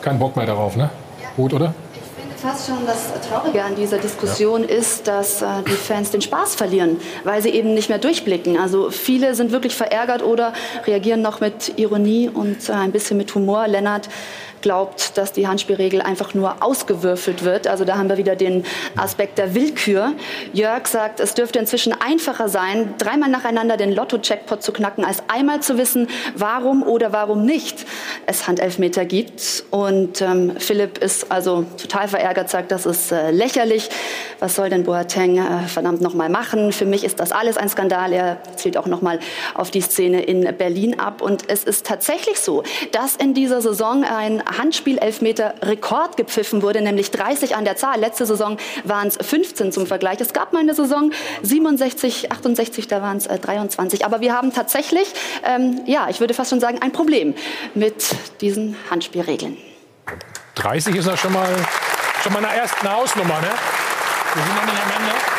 keinen 0.02 0.18
Bock 0.18 0.34
mehr 0.36 0.46
darauf, 0.46 0.74
ne? 0.74 0.90
Gut, 1.36 1.52
oder? 1.54 1.72
Fast 2.44 2.66
schon 2.66 2.84
das 2.84 3.10
Traurige 3.26 3.64
an 3.64 3.74
dieser 3.74 3.96
Diskussion 3.96 4.64
ist, 4.64 5.08
dass 5.08 5.40
äh, 5.40 5.46
die 5.66 5.70
Fans 5.70 6.10
den 6.10 6.20
Spaß 6.20 6.56
verlieren, 6.56 7.00
weil 7.24 7.40
sie 7.40 7.48
eben 7.48 7.72
nicht 7.72 7.88
mehr 7.88 7.96
durchblicken. 7.96 8.58
Also 8.58 8.90
viele 8.90 9.34
sind 9.34 9.50
wirklich 9.50 9.74
verärgert 9.74 10.22
oder 10.22 10.52
reagieren 10.86 11.22
noch 11.22 11.40
mit 11.40 11.78
Ironie 11.78 12.28
und 12.28 12.68
äh, 12.68 12.72
ein 12.72 12.92
bisschen 12.92 13.16
mit 13.16 13.34
Humor. 13.34 13.66
Lennart 13.66 14.10
glaubt, 14.64 15.18
dass 15.18 15.32
die 15.32 15.46
Handspielregel 15.46 16.00
einfach 16.00 16.32
nur 16.32 16.62
ausgewürfelt 16.62 17.44
wird. 17.44 17.66
Also 17.68 17.84
da 17.84 17.98
haben 17.98 18.08
wir 18.08 18.16
wieder 18.16 18.34
den 18.34 18.64
Aspekt 18.96 19.36
der 19.36 19.54
Willkür. 19.54 20.14
Jörg 20.54 20.86
sagt, 20.86 21.20
es 21.20 21.34
dürfte 21.34 21.58
inzwischen 21.58 21.92
einfacher 21.92 22.48
sein, 22.48 22.94
dreimal 22.96 23.28
nacheinander 23.28 23.76
den 23.76 23.92
Lotto-Checkpot 23.92 24.62
zu 24.62 24.72
knacken, 24.72 25.04
als 25.04 25.22
einmal 25.28 25.60
zu 25.60 25.76
wissen, 25.76 26.08
warum 26.34 26.82
oder 26.82 27.12
warum 27.12 27.44
nicht 27.44 27.84
es 28.24 28.48
Handelfmeter 28.48 29.04
gibt. 29.04 29.64
Und 29.70 30.22
ähm, 30.22 30.54
Philipp 30.58 30.96
ist 30.96 31.30
also 31.30 31.66
total 31.76 32.08
verärgert, 32.08 32.48
sagt, 32.48 32.72
das 32.72 32.86
ist 32.86 33.12
äh, 33.12 33.32
lächerlich. 33.32 33.90
Was 34.38 34.54
soll 34.56 34.70
denn 34.70 34.84
Boateng 34.84 35.36
äh, 35.36 35.68
verdammt 35.68 36.00
noch 36.00 36.14
mal 36.14 36.30
machen? 36.30 36.72
Für 36.72 36.86
mich 36.86 37.04
ist 37.04 37.20
das 37.20 37.32
alles 37.32 37.58
ein 37.58 37.68
Skandal. 37.68 38.14
Er 38.14 38.38
zielt 38.56 38.78
auch 38.78 38.86
noch 38.86 39.02
mal 39.02 39.18
auf 39.52 39.70
die 39.70 39.82
Szene 39.82 40.22
in 40.22 40.56
Berlin 40.56 40.98
ab. 40.98 41.20
Und 41.20 41.50
es 41.50 41.64
ist 41.64 41.84
tatsächlich 41.84 42.40
so, 42.40 42.62
dass 42.92 43.16
in 43.16 43.34
dieser 43.34 43.60
Saison 43.60 44.04
ein 44.04 44.42
Handspiel-Elfmeter 44.58 45.54
Rekord 45.62 46.16
gepfiffen 46.16 46.62
wurde, 46.62 46.80
nämlich 46.80 47.10
30 47.10 47.56
an 47.56 47.64
der 47.64 47.76
Zahl. 47.76 48.00
Letzte 48.00 48.26
Saison 48.26 48.56
waren 48.84 49.08
es 49.08 49.18
15 49.20 49.72
zum 49.72 49.86
Vergleich. 49.86 50.20
Es 50.20 50.32
gab 50.32 50.52
mal 50.52 50.60
eine 50.60 50.74
Saison 50.74 51.12
67, 51.42 52.32
68, 52.32 52.88
da 52.88 53.02
waren 53.02 53.16
es 53.16 53.26
äh, 53.26 53.38
23. 53.38 54.04
Aber 54.04 54.20
wir 54.20 54.32
haben 54.32 54.52
tatsächlich, 54.52 55.08
ähm, 55.44 55.80
ja, 55.86 56.08
ich 56.08 56.20
würde 56.20 56.34
fast 56.34 56.50
schon 56.50 56.60
sagen, 56.60 56.78
ein 56.80 56.92
Problem 56.92 57.34
mit 57.74 58.04
diesen 58.40 58.76
Handspielregeln. 58.90 59.56
30 60.56 60.96
ist 60.96 61.06
ja 61.06 61.16
schon 61.16 61.32
mal, 61.32 61.48
schon 62.22 62.32
mal 62.32 62.44
eine 62.44 62.56
erste 62.56 62.92
Hausnummer, 62.92 63.40
ne? 63.40 63.48
Wir 64.34 64.42
sind 64.42 64.54
noch 64.54 64.64
nicht 64.64 64.82
am 64.82 65.02
Ende. 65.02 65.33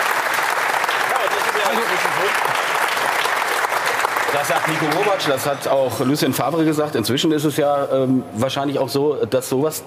Das 4.48 4.58
sagt 4.58 4.68
Nico 4.68 4.86
Kovac, 4.86 5.26
das 5.28 5.44
hat 5.48 5.68
auch 5.68 6.00
Lucien 6.02 6.32
Favre 6.32 6.64
gesagt. 6.66 6.94
Inzwischen 6.94 7.32
ist 7.32 7.46
es 7.46 7.58
ja 7.58 7.88
ähm, 7.92 8.22
wahrscheinlich 8.36 8.78
auch 8.78 8.90
so, 8.90 9.26
dass 9.26 9.50
sowas 9.50 9.82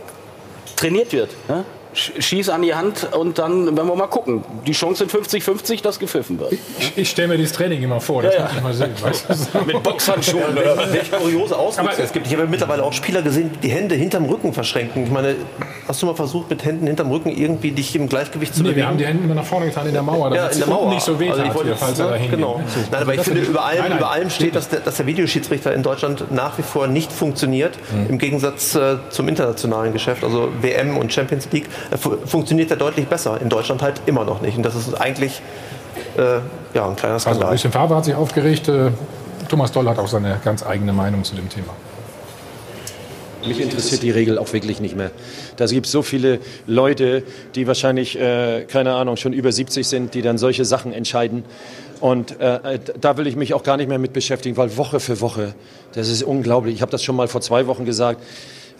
trainiert 0.74 1.12
wird. 1.12 1.30
Ne? 1.48 1.64
Sch- 1.98 2.22
Schieß 2.22 2.48
an 2.50 2.62
die 2.62 2.74
Hand 2.74 3.08
und 3.12 3.38
dann 3.38 3.76
werden 3.76 3.88
wir 3.88 3.94
mal 3.96 4.06
gucken. 4.06 4.44
Die 4.66 4.72
Chance 4.72 5.06
sind 5.08 5.12
50-50, 5.28 5.82
dass 5.82 5.98
gepfiffen 5.98 6.38
wird. 6.38 6.52
Ich, 6.52 6.60
ich 6.96 7.10
stelle 7.10 7.28
mir 7.28 7.36
dieses 7.36 7.52
Training 7.52 7.82
immer 7.82 8.00
vor, 8.00 8.22
das 8.22 8.34
Ja, 8.34 8.40
ja. 8.40 8.46
muss 8.46 8.56
ich 8.56 8.62
mal 8.62 8.74
sehen. 8.74 8.90
Weißt 9.02 9.26
du? 9.28 9.34
so. 9.34 9.64
Mit 9.66 9.82
Boxhandschuhen. 9.82 10.42
Ja, 10.54 10.62
oder 10.62 10.78
welche, 10.78 10.92
welche 10.92 11.10
kuriose 11.16 11.58
Auswüchse 11.58 12.02
es 12.02 12.12
gibt. 12.12 12.26
Ich 12.26 12.32
habe 12.34 12.46
mittlerweile 12.46 12.82
auch 12.84 12.92
Spieler 12.92 13.22
gesehen, 13.22 13.50
die 13.54 13.68
die 13.68 13.74
Hände 13.74 13.94
hinterm 13.96 14.24
Rücken 14.26 14.52
verschränken. 14.52 15.04
Ich 15.04 15.10
meine, 15.10 15.34
hast 15.86 16.00
du 16.02 16.06
mal 16.06 16.14
versucht, 16.14 16.48
mit 16.50 16.64
Händen 16.64 16.86
hinterm 16.86 17.10
Rücken 17.10 17.30
irgendwie 17.30 17.72
dich 17.72 17.94
im 17.96 18.08
Gleichgewicht 18.08 18.54
zu 18.54 18.62
Nee, 18.62 18.68
wir 18.68 18.72
bewegen? 18.74 18.86
haben 18.88 18.98
die 18.98 19.06
Hände 19.06 19.24
immer 19.24 19.34
nach 19.34 19.44
vorne 19.44 19.66
getan 19.66 19.86
in 19.86 19.92
der 19.92 20.02
Mauer, 20.02 20.30
damit 20.30 20.36
ja, 20.40 20.48
in 20.48 20.58
der 20.58 20.68
Mauer. 20.68 20.88
nicht 20.88 21.02
so 21.02 21.18
weh 21.18 21.30
Also 21.30 21.42
ich 21.42 21.54
wollte 21.54 21.76
falls 21.76 21.98
ne, 21.98 22.18
genau. 22.30 22.60
So. 22.68 22.80
Nein, 22.90 23.02
aber 23.02 23.14
ich 23.14 23.20
finde, 23.22 23.40
über 23.42 23.64
allem, 23.64 23.80
Nein, 23.80 23.88
nein. 23.90 23.98
über 23.98 24.10
allem 24.10 24.30
steht, 24.30 24.54
dass 24.54 24.68
der, 24.68 24.80
dass 24.80 24.96
der 24.98 25.06
Videoschiedsrichter 25.06 25.74
in 25.74 25.82
Deutschland 25.82 26.30
nach 26.30 26.56
wie 26.58 26.62
vor 26.62 26.86
nicht 26.86 27.12
funktioniert, 27.12 27.76
Mhm. 27.92 28.06
im 28.10 28.18
Gegensatz 28.18 28.74
äh, 28.74 28.96
zum 29.10 29.28
internationalen 29.28 29.92
Geschäft. 29.92 30.22
Also 30.24 30.48
WM 30.60 30.96
und 30.98 31.12
Champions 31.12 31.48
League 31.52 31.66
funktioniert 31.96 32.70
er 32.70 32.76
deutlich 32.76 33.06
besser. 33.06 33.40
In 33.40 33.48
Deutschland 33.48 33.82
halt 33.82 34.00
immer 34.06 34.24
noch 34.24 34.40
nicht. 34.40 34.56
Und 34.56 34.62
das 34.62 34.74
ist 34.74 34.94
eigentlich 34.94 35.40
äh, 36.16 36.40
ja, 36.74 36.88
ein 36.88 36.96
kleiner 36.96 37.14
Also 37.14 37.30
Skandal. 37.30 37.52
Lucien 37.52 37.72
Favre 37.72 37.96
hat 37.96 38.04
sich 38.04 38.14
aufgeregt. 38.14 38.68
äh, 38.68 38.90
Thomas 39.48 39.72
Doll 39.72 39.88
hat 39.88 39.98
auch 39.98 40.08
seine 40.08 40.38
ganz 40.44 40.64
eigene 40.64 40.92
Meinung 40.92 41.24
zu 41.24 41.34
dem 41.34 41.48
Thema. 41.48 41.72
Mich 43.46 43.60
interessiert 43.60 44.02
die 44.02 44.10
Regel 44.10 44.36
auch 44.36 44.52
wirklich 44.52 44.80
nicht 44.80 44.96
mehr. 44.96 45.10
Da 45.56 45.66
gibt 45.66 45.86
es 45.86 45.92
so 45.92 46.02
viele 46.02 46.40
Leute, 46.66 47.22
die 47.54 47.66
wahrscheinlich, 47.66 48.18
äh, 48.18 48.64
keine 48.64 48.94
Ahnung, 48.94 49.16
schon 49.16 49.32
über 49.32 49.52
70 49.52 49.86
sind, 49.86 50.14
die 50.14 50.22
dann 50.22 50.38
solche 50.38 50.64
Sachen 50.64 50.92
entscheiden. 50.92 51.44
Und 52.00 52.40
äh, 52.40 52.78
da 53.00 53.16
will 53.16 53.26
ich 53.26 53.36
mich 53.36 53.54
auch 53.54 53.62
gar 53.62 53.76
nicht 53.76 53.88
mehr 53.88 53.98
mit 53.98 54.12
beschäftigen, 54.12 54.56
weil 54.56 54.76
Woche 54.76 55.00
für 55.00 55.20
Woche, 55.20 55.54
das 55.94 56.08
ist 56.08 56.22
unglaublich. 56.22 56.74
Ich 56.74 56.82
habe 56.82 56.92
das 56.92 57.02
schon 57.02 57.16
mal 57.16 57.28
vor 57.28 57.40
zwei 57.40 57.66
Wochen 57.66 57.84
gesagt. 57.84 58.22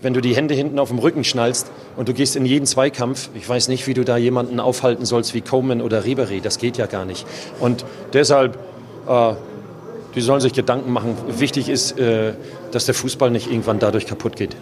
Wenn 0.00 0.14
du 0.14 0.20
die 0.20 0.36
Hände 0.36 0.54
hinten 0.54 0.78
auf 0.78 0.88
dem 0.90 0.98
Rücken 1.00 1.24
schnallst 1.24 1.66
und 1.96 2.08
du 2.08 2.14
gehst 2.14 2.36
in 2.36 2.46
jeden 2.46 2.66
Zweikampf, 2.66 3.30
ich 3.34 3.48
weiß 3.48 3.66
nicht, 3.68 3.86
wie 3.88 3.94
du 3.94 4.04
da 4.04 4.16
jemanden 4.16 4.60
aufhalten 4.60 5.04
sollst 5.04 5.34
wie 5.34 5.40
Coleman 5.40 5.80
oder 5.80 6.04
Ribery, 6.04 6.40
das 6.40 6.58
geht 6.58 6.76
ja 6.76 6.86
gar 6.86 7.04
nicht. 7.04 7.26
Und 7.58 7.84
deshalb, 8.12 8.56
äh, 9.08 9.32
die 10.14 10.20
sollen 10.20 10.40
sich 10.40 10.52
Gedanken 10.52 10.92
machen. 10.92 11.16
Wichtig 11.28 11.68
ist, 11.68 11.98
äh, 11.98 12.34
dass 12.70 12.86
der 12.86 12.94
Fußball 12.94 13.30
nicht 13.30 13.48
irgendwann 13.50 13.80
dadurch 13.80 14.06
kaputt 14.06 14.36
geht. 14.36 14.56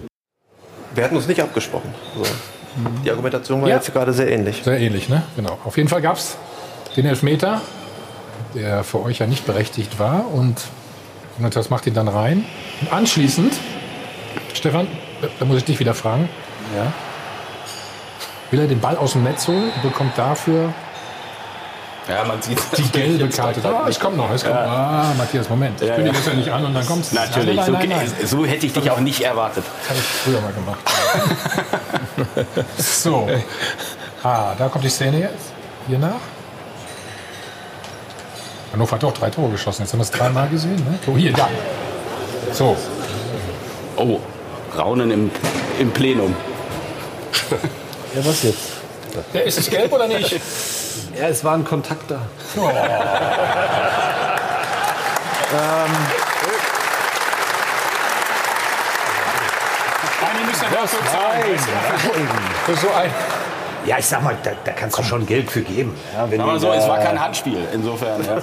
Wir 0.94 1.04
hatten 1.04 1.16
uns 1.16 1.28
nicht 1.28 1.40
abgesprochen. 1.42 1.92
Also, 2.18 2.30
die 3.04 3.10
Argumentation 3.10 3.60
war 3.60 3.68
Ja. 3.68 3.76
jetzt 3.76 3.92
gerade 3.92 4.14
sehr 4.14 4.30
ähnlich. 4.30 4.62
Sehr 4.64 4.78
ähnlich, 4.80 5.10
ne? 5.10 5.22
Genau. 5.36 5.58
Auf 5.66 5.76
jeden 5.76 5.88
Fall 5.90 6.00
gab 6.00 6.16
es 6.16 6.36
den 6.96 7.04
Elfmeter, 7.04 7.60
der 8.54 8.84
für 8.84 9.02
euch 9.02 9.18
ja 9.18 9.26
nicht 9.26 9.44
berechtigt 9.44 9.98
war. 9.98 10.24
Und 10.32 10.62
das 11.52 11.68
macht 11.68 11.86
ihn 11.86 11.92
dann 11.94 12.08
rein. 12.08 12.44
Und 12.80 12.92
anschließend, 12.92 13.52
Stefan, 14.54 14.86
da 15.38 15.44
muss 15.44 15.58
ich 15.58 15.64
dich 15.64 15.78
wieder 15.80 15.94
fragen. 15.94 16.28
Ja. 16.74 16.92
Will 18.50 18.60
er 18.60 18.66
den 18.68 18.80
Ball 18.80 18.96
aus 18.96 19.12
dem 19.12 19.24
Netz 19.24 19.48
holen 19.48 19.72
und 19.74 19.82
bekommt 19.82 20.16
dafür 20.16 20.72
Ja, 22.08 22.24
man 22.24 22.40
sieht 22.40 22.58
die 22.76 22.88
gelbe 22.90 23.28
Karte? 23.28 23.60
Ah, 23.64 23.86
es 23.88 23.98
kommt 23.98 24.16
noch, 24.16 24.30
es 24.30 24.44
kommt. 24.44 24.54
Ah, 24.56 25.12
Matthias, 25.18 25.48
Moment. 25.48 25.80
Ich 25.80 25.88
Ja, 25.88 25.94
kündige 25.96 26.14
ja. 26.14 26.20
es 26.20 26.26
ja 26.26 26.34
nicht 26.34 26.50
an 26.50 26.64
und 26.64 26.74
dann 26.74 26.86
kommt 26.86 27.04
es. 27.04 27.12
Natürlich, 27.12 27.56
Nein, 27.56 27.72
nein, 27.72 27.88
nein, 27.88 28.12
so, 28.22 28.38
so 28.38 28.46
hätte 28.46 28.66
ich 28.66 28.72
dich 28.72 28.90
auch 28.90 29.00
nicht 29.00 29.20
erwartet. 29.22 29.64
Das 29.80 29.88
habe 29.90 29.98
ich 29.98 30.04
früher 30.04 30.40
mal 30.40 30.52
gemacht. 30.52 30.78
so. 32.78 33.28
Ah, 34.22 34.54
da 34.56 34.68
kommt 34.68 34.84
die 34.84 34.88
Szene 34.88 35.20
jetzt. 35.20 35.52
Hier 35.88 35.98
nach. 35.98 36.20
Hannover 38.72 38.96
hat 38.96 39.04
auch 39.04 39.12
drei 39.12 39.30
Tore 39.30 39.50
geschossen. 39.50 39.82
Jetzt 39.82 39.92
haben 39.92 40.00
wir 40.00 40.04
es 40.04 40.10
dreimal 40.10 40.48
gesehen. 40.48 40.76
Ne? 40.76 40.98
So, 41.04 41.16
hier, 41.16 41.32
da. 41.32 41.48
So. 42.52 42.76
Oh, 43.96 44.20
Raunen 44.76 45.10
im, 45.10 45.30
im 45.78 45.90
Plenum. 45.90 46.34
Ja, 48.14 48.24
was 48.24 48.42
jetzt? 48.44 48.58
Ja, 49.34 49.40
ist 49.40 49.58
es 49.58 49.68
gelb 49.68 49.92
oder 49.92 50.08
nicht? 50.08 50.40
Ja, 51.20 51.28
es 51.28 51.42
war 51.44 51.54
ein 51.54 51.64
Kontakt 51.64 52.10
da. 52.10 52.18
Oh. 52.56 52.70
Er 60.72 60.80
das. 60.82 60.90
Für 62.64 62.76
so 62.76 62.92
ein. 62.92 63.10
Ja, 63.86 63.98
ich 63.98 64.06
sag 64.06 64.22
mal, 64.22 64.36
da, 64.42 64.50
da 64.64 64.72
kannst 64.72 64.98
du 64.98 65.02
schon 65.04 65.24
Geld 65.26 65.50
für 65.50 65.60
geben. 65.62 65.94
Ja, 66.12 66.28
wenn 66.28 66.40
Aber 66.40 66.58
so, 66.58 66.68
da- 66.68 66.74
es 66.74 66.88
war 66.88 66.98
kein 66.98 67.20
Handspiel, 67.20 67.58
insofern. 67.72 68.24
Ja. 68.24 68.36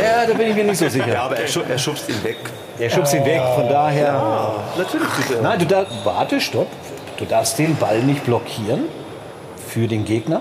Ja, 0.00 0.26
da 0.26 0.34
bin 0.34 0.48
ich 0.50 0.54
mir 0.54 0.64
nicht 0.64 0.78
so 0.78 0.88
sicher. 0.88 1.08
Ja, 1.08 1.22
aber 1.24 1.38
er, 1.38 1.48
schu 1.48 1.60
er 1.68 1.78
schubst 1.78 2.08
ihn 2.08 2.22
weg. 2.22 2.36
Er 2.80 2.90
schubst 2.90 3.12
ihn 3.14 3.24
weg, 3.24 3.40
von 3.54 3.68
daher. 3.68 4.52
Natürlich 4.76 5.08
tut 5.08 5.36
er. 5.36 5.42
Nein, 5.42 5.58
du 5.58 5.66
darfst. 5.66 5.92
Warte, 6.04 6.40
stopp. 6.40 6.68
Du 7.16 7.24
darfst 7.24 7.58
den 7.58 7.74
Ball 7.76 7.98
nicht 8.00 8.24
blockieren 8.24 8.84
für 9.68 9.88
den 9.88 10.04
Gegner. 10.04 10.40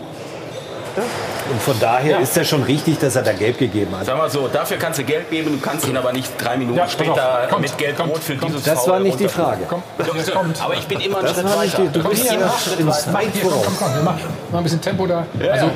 Und 1.49 1.61
von 1.61 1.79
daher 1.79 2.11
Ja. 2.13 2.17
ist 2.19 2.35
er 2.37 2.43
schon 2.43 2.63
richtig, 2.63 2.99
dass 2.99 3.15
er 3.15 3.21
da 3.23 3.31
gelb 3.31 3.57
gegeben 3.57 3.95
hat. 3.97 4.05
Sag 4.05 4.17
mal 4.17 4.29
so, 4.29 4.47
dafür 4.47 4.77
kannst 4.77 4.99
du 4.99 5.03
Geld 5.03 5.29
geben, 5.29 5.53
du 5.53 5.59
kannst 5.65 5.87
ihn 5.87 5.95
aber 5.95 6.11
nicht 6.11 6.31
drei 6.43 6.57
Minuten 6.57 6.77
Ja, 6.77 6.87
später 6.87 7.47
Kommt, 7.49 7.61
mit 7.61 7.77
Gelb-Rot 7.77 8.11
kommt, 8.11 8.23
für 8.23 8.35
kommt. 8.35 8.51
dieses 8.51 8.63
Das 8.65 8.79
Foul 8.83 8.91
war 8.93 8.99
nicht 8.99 9.19
die 9.19 9.27
Frage. 9.29 9.61
Komm, 9.69 9.81
jetzt 10.15 10.33
kommt. 10.33 10.61
Aber 10.61 10.73
ich 10.73 10.85
bin 10.87 10.99
immer 10.99 11.17
einen 11.19 11.27
Das 11.27 11.35
Schritt 11.35 11.45
war 11.55 11.63
nicht 11.63 11.73
weiter. 11.79 11.89
die- 11.91 11.99
du 12.01 12.09
bist 12.09 12.25
ja 12.25 12.31
weiter. 12.39 12.49
zwei 12.97 13.21
Hier, 13.31 13.41
komm, 13.43 13.51
komm, 13.63 13.75
komm. 13.79 13.93
Wir 13.95 14.01
machen 14.03 14.21
mal 14.51 14.57
ein 14.57 14.63
bisschen 14.63 14.81
Tempo 14.81 15.07
da. 15.07 15.23
Ja, 15.41 15.51
also, 15.51 15.65
ja. 15.67 15.71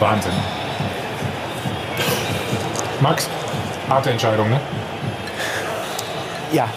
Wahnsinn. 0.00 0.32
Max, 3.00 3.28
harte 3.88 4.10
Entscheidung, 4.10 4.50
ne? 4.50 4.60
Ja. 6.52 6.68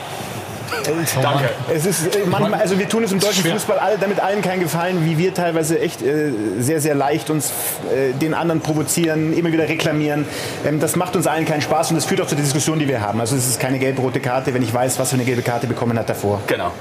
Danke. 1.21 1.49
Es 1.73 1.85
ist 1.85 2.15
äh, 2.15 2.19
manchmal, 2.25 2.61
also 2.61 2.79
wir 2.79 2.87
tun 2.87 3.03
es 3.03 3.11
im 3.11 3.19
deutschen 3.19 3.43
Schwer. 3.43 3.53
Fußball 3.53 3.79
alle, 3.79 3.97
damit 3.97 4.19
allen 4.19 4.41
keinen 4.41 4.61
Gefallen, 4.61 5.05
wie 5.05 5.17
wir 5.17 5.33
teilweise 5.33 5.79
echt 5.79 6.01
äh, 6.01 6.31
sehr, 6.59 6.79
sehr 6.79 6.95
leicht 6.95 7.29
uns 7.29 7.51
äh, 7.91 8.13
den 8.13 8.33
anderen 8.33 8.61
provozieren, 8.61 9.33
immer 9.33 9.51
wieder 9.51 9.67
reklamieren. 9.67 10.25
Ähm, 10.65 10.79
das 10.79 10.95
macht 10.95 11.15
uns 11.15 11.27
allen 11.27 11.45
keinen 11.45 11.61
Spaß 11.61 11.91
und 11.91 11.95
das 11.95 12.05
führt 12.05 12.21
auch 12.21 12.27
zu 12.27 12.35
der 12.35 12.43
Diskussion, 12.43 12.79
die 12.79 12.87
wir 12.87 13.01
haben. 13.01 13.19
Also 13.19 13.35
es 13.35 13.47
ist 13.47 13.59
keine 13.59 13.79
gelb-rote 13.79 14.19
Karte, 14.19 14.53
wenn 14.53 14.63
ich 14.63 14.73
weiß, 14.73 14.99
was 14.99 15.09
für 15.09 15.15
eine 15.15 15.25
gelbe 15.25 15.41
Karte 15.41 15.67
bekommen 15.67 15.97
hat 15.97 16.09
davor. 16.09 16.41
Genau. 16.47 16.71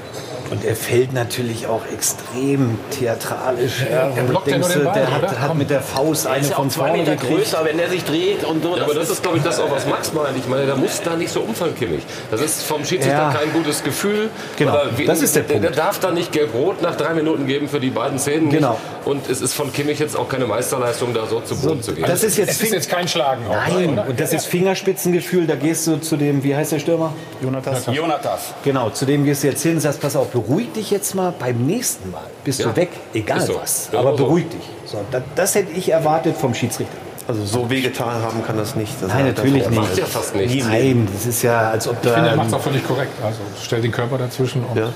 Und 0.51 0.65
er 0.65 0.75
fällt 0.75 1.13
natürlich 1.13 1.67
auch 1.67 1.81
extrem 1.93 2.79
theatralisch. 2.91 3.85
Ja, 3.89 4.09
er 4.09 4.23
du 4.23 4.27
blockt 4.29 4.47
ja 4.47 4.57
nur 4.57 4.67
den 4.69 4.83
Ball, 4.83 4.93
der 4.93 5.11
hat, 5.11 5.23
oder? 5.23 5.41
hat 5.41 5.55
mit 5.55 5.69
der 5.69 5.81
Faust 5.81 6.25
Er 6.25 6.31
eine 6.33 6.41
ist 6.41 6.49
ja 6.49 6.55
von 6.55 6.67
auch 6.67 6.71
zwei 6.71 6.87
vorne 6.87 6.97
Meter 7.03 7.15
gekriegt. 7.15 7.35
größer, 7.37 7.65
wenn 7.65 7.77
der 7.77 7.89
sich 7.89 8.03
dreht 8.03 8.43
und 8.43 8.63
so. 8.63 8.75
Ja, 8.75 8.83
aber 8.83 8.93
das 8.95 9.09
ist, 9.09 9.21
glaube 9.21 9.37
ich, 9.37 9.43
das 9.43 9.59
auch, 9.59 9.69
was 9.71 9.85
Max 9.87 10.11
meint. 10.13 10.37
Ich 10.37 10.47
meine, 10.47 10.65
der 10.65 10.75
muss 10.75 11.01
da 11.03 11.15
nicht 11.15 11.31
so 11.31 11.41
umfangkimmig. 11.41 12.03
Das 12.31 12.41
ist 12.41 12.63
vom 12.63 12.83
Schiedsrichter 12.83 13.17
Ja. 13.17 13.33
kein 13.33 13.53
gutes 13.53 13.83
Gefühl. 13.83 14.29
Genau, 14.57 14.77
das 15.05 15.21
ist 15.21 15.35
der 15.35 15.41
Punkt. 15.41 15.63
Der 15.63 15.71
darf 15.71 15.99
da 15.99 16.11
nicht 16.11 16.31
gelb-rot 16.31 16.81
nach 16.81 16.95
drei 16.95 17.13
Minuten 17.13 17.45
geben 17.45 17.67
für 17.67 17.79
die 17.79 17.89
beiden 17.91 18.17
Szenen. 18.19 18.49
Genau. 18.49 18.71
Nicht. 18.71 18.98
Und 19.09 19.27
es 19.27 19.41
ist 19.41 19.53
von 19.55 19.73
Kimmich 19.73 19.97
jetzt 19.97 20.15
auch 20.15 20.29
keine 20.29 20.45
Meisterleistung, 20.45 21.13
da 21.15 21.25
so 21.25 21.39
zu 21.41 21.55
Boden 21.55 21.81
zu 21.81 21.93
gehen. 21.93 22.05
Das 22.07 22.23
ist 22.23 22.37
jetzt, 22.37 22.51
Es 22.51 22.61
ist 22.61 22.71
jetzt 22.73 22.89
kein 22.89 23.07
Schlagen. 23.07 23.41
auch, 23.47 23.55
Nein, 23.55 23.93
oder? 23.93 24.07
und 24.07 24.19
das 24.19 24.33
ist 24.33 24.45
Fingerspitzengefühl. 24.45 25.47
Da 25.47 25.55
gehst 25.55 25.87
du 25.87 25.97
zu 25.99 26.15
dem, 26.15 26.43
wie 26.43 26.55
heißt 26.55 26.73
der 26.73 26.79
Stürmer? 26.79 27.11
Jonathas. 27.41 27.87
Jonathas. 27.87 28.53
Genau, 28.63 28.91
zu 28.91 29.05
dem 29.05 29.25
gehst 29.25 29.41
du 29.43 29.47
jetzt 29.47 29.63
hin 29.63 29.73
und 29.75 29.79
sagst, 29.81 29.99
pass 29.99 30.15
auf, 30.15 30.27
beruhig 30.29 30.71
dich 30.73 30.91
jetzt 30.91 31.15
mal 31.15 31.33
beim 31.37 31.65
nächsten 31.65 32.11
Mal. 32.11 32.21
Bist 32.43 32.59
Ja. 32.59 32.67
du 32.67 32.75
weg, 32.75 32.89
egal 33.13 33.41
so. 33.41 33.55
was. 33.59 33.89
Ja, 33.91 33.99
Aber 33.99 34.11
so. 34.11 34.17
beruhig 34.17 34.47
dich. 34.49 34.61
So, 34.85 34.99
das, 35.09 35.23
das 35.35 35.55
hätte 35.55 35.71
ich 35.71 35.89
erwartet 35.89 36.37
vom 36.37 36.53
Schiedsrichter. 36.53 36.93
Also 37.27 37.45
so 37.45 37.69
wehgetan 37.69 38.21
haben 38.21 38.43
kann 38.45 38.57
das 38.57 38.75
nicht. 38.75 38.91
Das 39.01 39.09
Nein, 39.09 39.25
natürlich 39.27 39.63
das 39.63 39.69
nicht. 39.71 39.79
Macht 39.81 39.97
ja 39.97 40.05
fast 40.05 40.35
nichts. 40.35 40.65
Nein, 40.67 41.07
das 41.13 41.25
ist 41.25 41.41
ja, 41.43 41.69
als 41.71 41.87
ob 41.87 41.95
Ich 42.03 42.09
finde, 42.09 42.27
er 42.27 42.29
da. 42.31 42.35
macht 42.37 42.47
es 42.49 42.53
auch 42.53 42.61
völlig 42.61 42.85
korrekt. 42.87 43.11
Also 43.23 43.39
stellt 43.63 43.83
den 43.83 43.91
Körper 43.91 44.17
dazwischen 44.17 44.63
und 44.65 44.77
Ja. 44.77 44.89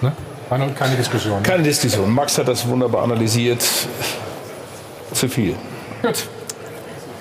ne? 0.00 0.12
Keine, 0.52 0.70
keine 0.72 0.96
Diskussion. 0.96 1.42
Keine 1.42 1.62
Diskussion. 1.62 2.10
Max 2.12 2.36
hat 2.36 2.46
das 2.46 2.68
wunderbar 2.68 3.04
analysiert. 3.04 3.64
Zu 5.14 5.28
viel. 5.28 5.56
Gut. 6.02 6.24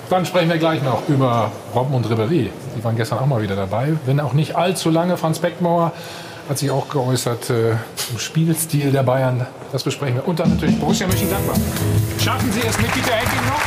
Dann 0.09 0.25
sprechen 0.25 0.49
wir 0.49 0.57
gleich 0.57 0.83
noch 0.83 1.07
über 1.07 1.49
Robben 1.73 1.95
und 1.95 2.05
Ribéry. 2.07 2.49
Die 2.75 2.83
waren 2.83 2.97
gestern 2.97 3.19
auch 3.19 3.25
mal 3.25 3.41
wieder 3.41 3.55
dabei. 3.55 3.93
Wenn 4.05 4.19
auch 4.19 4.33
nicht 4.33 4.57
allzu 4.57 4.89
lange. 4.89 5.15
Franz 5.15 5.39
Beckmauer 5.39 5.93
hat 6.49 6.57
sich 6.57 6.71
auch 6.71 6.89
geäußert 6.89 7.49
äh, 7.49 7.75
zum 7.95 8.19
Spielstil 8.19 8.91
der 8.91 9.03
Bayern. 9.03 9.47
Das 9.71 9.83
besprechen 9.83 10.15
wir. 10.15 10.27
Und 10.27 10.37
dann 10.37 10.49
natürlich 10.49 10.77
Borussia 10.77 11.07
Mönchengladbach. 11.07 11.55
Schaffen 12.19 12.51
Sie 12.51 12.67
es 12.67 12.77
mit 12.79 12.93
Dieter 12.93 13.13
Hecking 13.13 13.47
noch? 13.47 13.63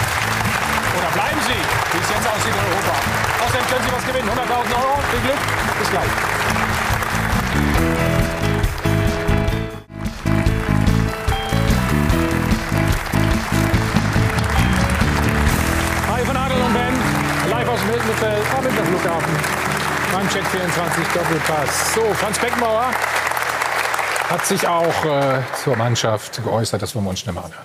Oder 0.99 1.11
bleiben 1.15 1.41
Sie, 1.41 1.97
wie 1.97 2.03
es 2.03 2.11
jetzt 2.11 2.29
aussieht 2.29 2.53
in 2.53 2.71
Europa? 2.71 3.47
Außerdem 3.47 3.67
können 3.67 3.85
Sie 3.89 3.97
was 3.97 4.07
gewinnen. 4.07 4.29
100.000 4.29 4.77
Euro. 4.77 5.01
Viel 5.11 5.21
Glück. 5.21 5.39
Bis 5.81 5.91
gleich. 5.91 6.34
Live 17.65 17.73
aus 17.73 17.81
dem 17.81 17.91
Mittelfeld 17.91 18.55
am 18.57 18.65
Winterflughafen 18.65 19.33
beim 20.12 20.29
Check 20.29 20.45
24 20.47 21.07
Doppelpass. 21.09 21.95
So, 21.95 22.03
Franz 22.15 22.39
Beckmauer 22.39 22.91
hat 24.29 24.47
sich 24.47 24.67
auch 24.67 25.05
äh, 25.05 25.41
zur 25.62 25.77
Mannschaft 25.77 26.43
geäußert, 26.43 26.83
das 26.83 26.95
wollen 26.95 27.07
wir 27.07 27.11
uns 27.11 27.21
schnell 27.21 27.35
mal 27.35 27.45
anhören. 27.45 27.65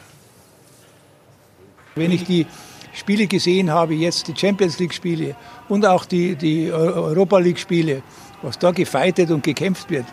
Wenn 1.95 2.11
ich 2.11 2.25
die 2.25 2.45
Spiele 2.93 3.27
gesehen 3.27 3.71
habe, 3.71 3.93
jetzt 3.93 4.27
die 4.27 4.35
Champions 4.35 4.79
League-Spiele 4.79 5.35
und 5.67 5.85
auch 5.85 6.05
die, 6.05 6.35
die 6.35 6.71
Europa 6.71 7.37
League-Spiele, 7.37 8.01
was 8.41 8.57
da 8.57 8.71
gefeitet 8.71 9.31
und 9.31 9.43
gekämpft 9.43 9.89
wird, 9.89 10.05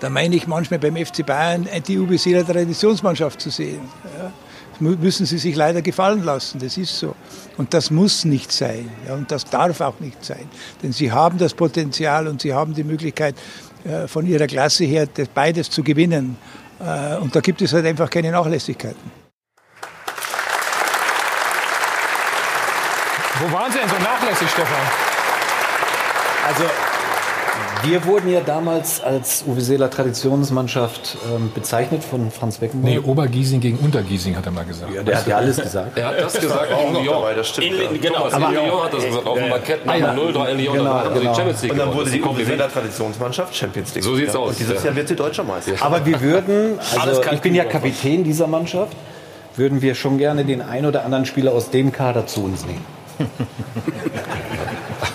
da 0.00 0.08
meine 0.08 0.34
ich 0.34 0.46
manchmal 0.46 0.78
beim 0.78 0.96
FC 0.96 1.24
Bayern 1.24 1.68
die 1.86 1.98
UBCler 1.98 2.44
Traditionsmannschaft 2.46 3.40
zu 3.40 3.50
sehen. 3.50 3.88
Ja. 4.18 4.32
Müssen 4.80 5.26
sie 5.26 5.38
sich 5.38 5.54
leider 5.56 5.82
gefallen 5.82 6.24
lassen, 6.24 6.58
das 6.58 6.78
ist 6.78 6.98
so. 6.98 7.14
Und 7.58 7.74
das 7.74 7.90
muss 7.90 8.24
nicht 8.24 8.50
sein 8.50 8.90
ja, 9.06 9.14
und 9.14 9.30
das 9.30 9.44
darf 9.44 9.80
auch 9.82 10.00
nicht 10.00 10.24
sein. 10.24 10.48
Denn 10.82 10.92
sie 10.92 11.12
haben 11.12 11.36
das 11.36 11.52
Potenzial 11.52 12.26
und 12.26 12.40
sie 12.40 12.54
haben 12.54 12.74
die 12.74 12.84
Möglichkeit, 12.84 13.34
äh, 13.84 14.08
von 14.08 14.26
ihrer 14.26 14.46
Klasse 14.46 14.84
her 14.84 15.06
das 15.06 15.28
beides 15.28 15.70
zu 15.70 15.82
gewinnen. 15.82 16.36
Äh, 16.80 17.16
Und 17.16 17.34
da 17.34 17.40
gibt 17.40 17.62
es 17.62 17.72
halt 17.72 17.86
einfach 17.86 18.08
keine 18.08 18.30
Nachlässigkeiten. 18.30 19.20
Wo 23.40 23.52
waren 23.52 23.72
Sie 23.72 23.78
denn 23.78 23.88
so 23.88 23.96
nachlässig, 23.96 24.50
Stefan? 24.50 24.76
Also, 26.46 26.64
wir 27.82 28.04
wurden 28.04 28.30
ja 28.30 28.40
damals 28.40 29.00
als 29.02 29.44
Uwe 29.46 29.60
Seeler 29.60 29.90
Traditionsmannschaft 29.90 31.16
ähm, 31.34 31.50
bezeichnet 31.54 32.02
von 32.04 32.30
Franz 32.30 32.58
Beckenbauer. 32.58 32.90
Nee, 32.90 32.98
Obergiesing 32.98 33.60
gegen 33.60 33.78
Untergiesing, 33.78 34.36
hat 34.36 34.46
er 34.46 34.52
mal 34.52 34.64
gesagt. 34.64 34.92
Ja, 34.94 35.02
der 35.02 35.18
hat 35.18 35.26
ja 35.26 35.36
alles 35.36 35.56
gesagt. 35.56 35.96
Er 35.98 36.08
hat 36.08 36.20
das 36.20 36.34
gesagt 36.40 36.72
auch 36.72 36.88
in 36.88 37.04
Lyon. 37.04 37.14
dabei, 37.14 37.34
das 37.34 37.48
stimmt. 37.48 37.66
In, 37.66 37.80
ja. 37.80 38.00
genau, 38.00 38.28
Thomas 38.28 38.34
in 38.34 38.42
in 38.42 38.66
Lyon. 38.66 38.82
Hat 38.84 38.94
das 38.94 39.04
gesagt, 39.04 39.26
auf 39.26 39.38
dem 39.38 39.48
Parkett 39.48 39.86
nach 39.86 39.92
Ah, 39.92 39.96
ja. 39.96 40.14
dem 40.14 40.24
0-3 40.24 40.48
in 40.50 40.58
Lyon, 40.58 40.72
Genau, 40.76 40.84
da 40.84 40.98
hat 40.98 41.04
er 41.04 41.10
genau. 41.10 41.20
die 41.20 41.36
Champions 41.36 41.62
League 41.62 41.72
Und 41.72 41.78
dann 41.78 41.94
wurde 41.94 42.10
die. 42.10 42.22
Uwe 42.22 42.58
Traditionsmannschaft 42.72 43.56
Champions 43.56 43.94
League. 43.94 44.04
So 44.04 44.16
sieht's 44.16 44.34
ja. 44.34 44.40
aus, 44.40 44.50
Und 44.50 44.58
dieses 44.58 44.78
ja. 44.78 44.84
Jahr 44.86 44.96
wird 44.96 45.08
sie 45.08 45.16
deutscher 45.16 45.44
Meister. 45.44 45.72
Aber 45.80 46.04
wir 46.04 46.20
würden, 46.20 46.78
also 46.98 47.22
ich 47.32 47.40
bin 47.40 47.54
ja. 47.54 47.64
Kapitän 47.64 48.24
dieser 48.24 48.46
Mannschaft, 48.46 48.96
würden 49.56 49.82
wir 49.82 49.94
schon 49.94 50.18
gerne 50.18 50.44
den 50.44 50.62
ein 50.62 50.86
oder 50.86 51.04
anderen 51.04 51.24
Spieler 51.26 51.52
aus 51.52 51.70
dem 51.70 51.92
Kader 51.92 52.26
zu 52.26 52.44
uns 52.44 52.64
nehmen. 52.66 52.84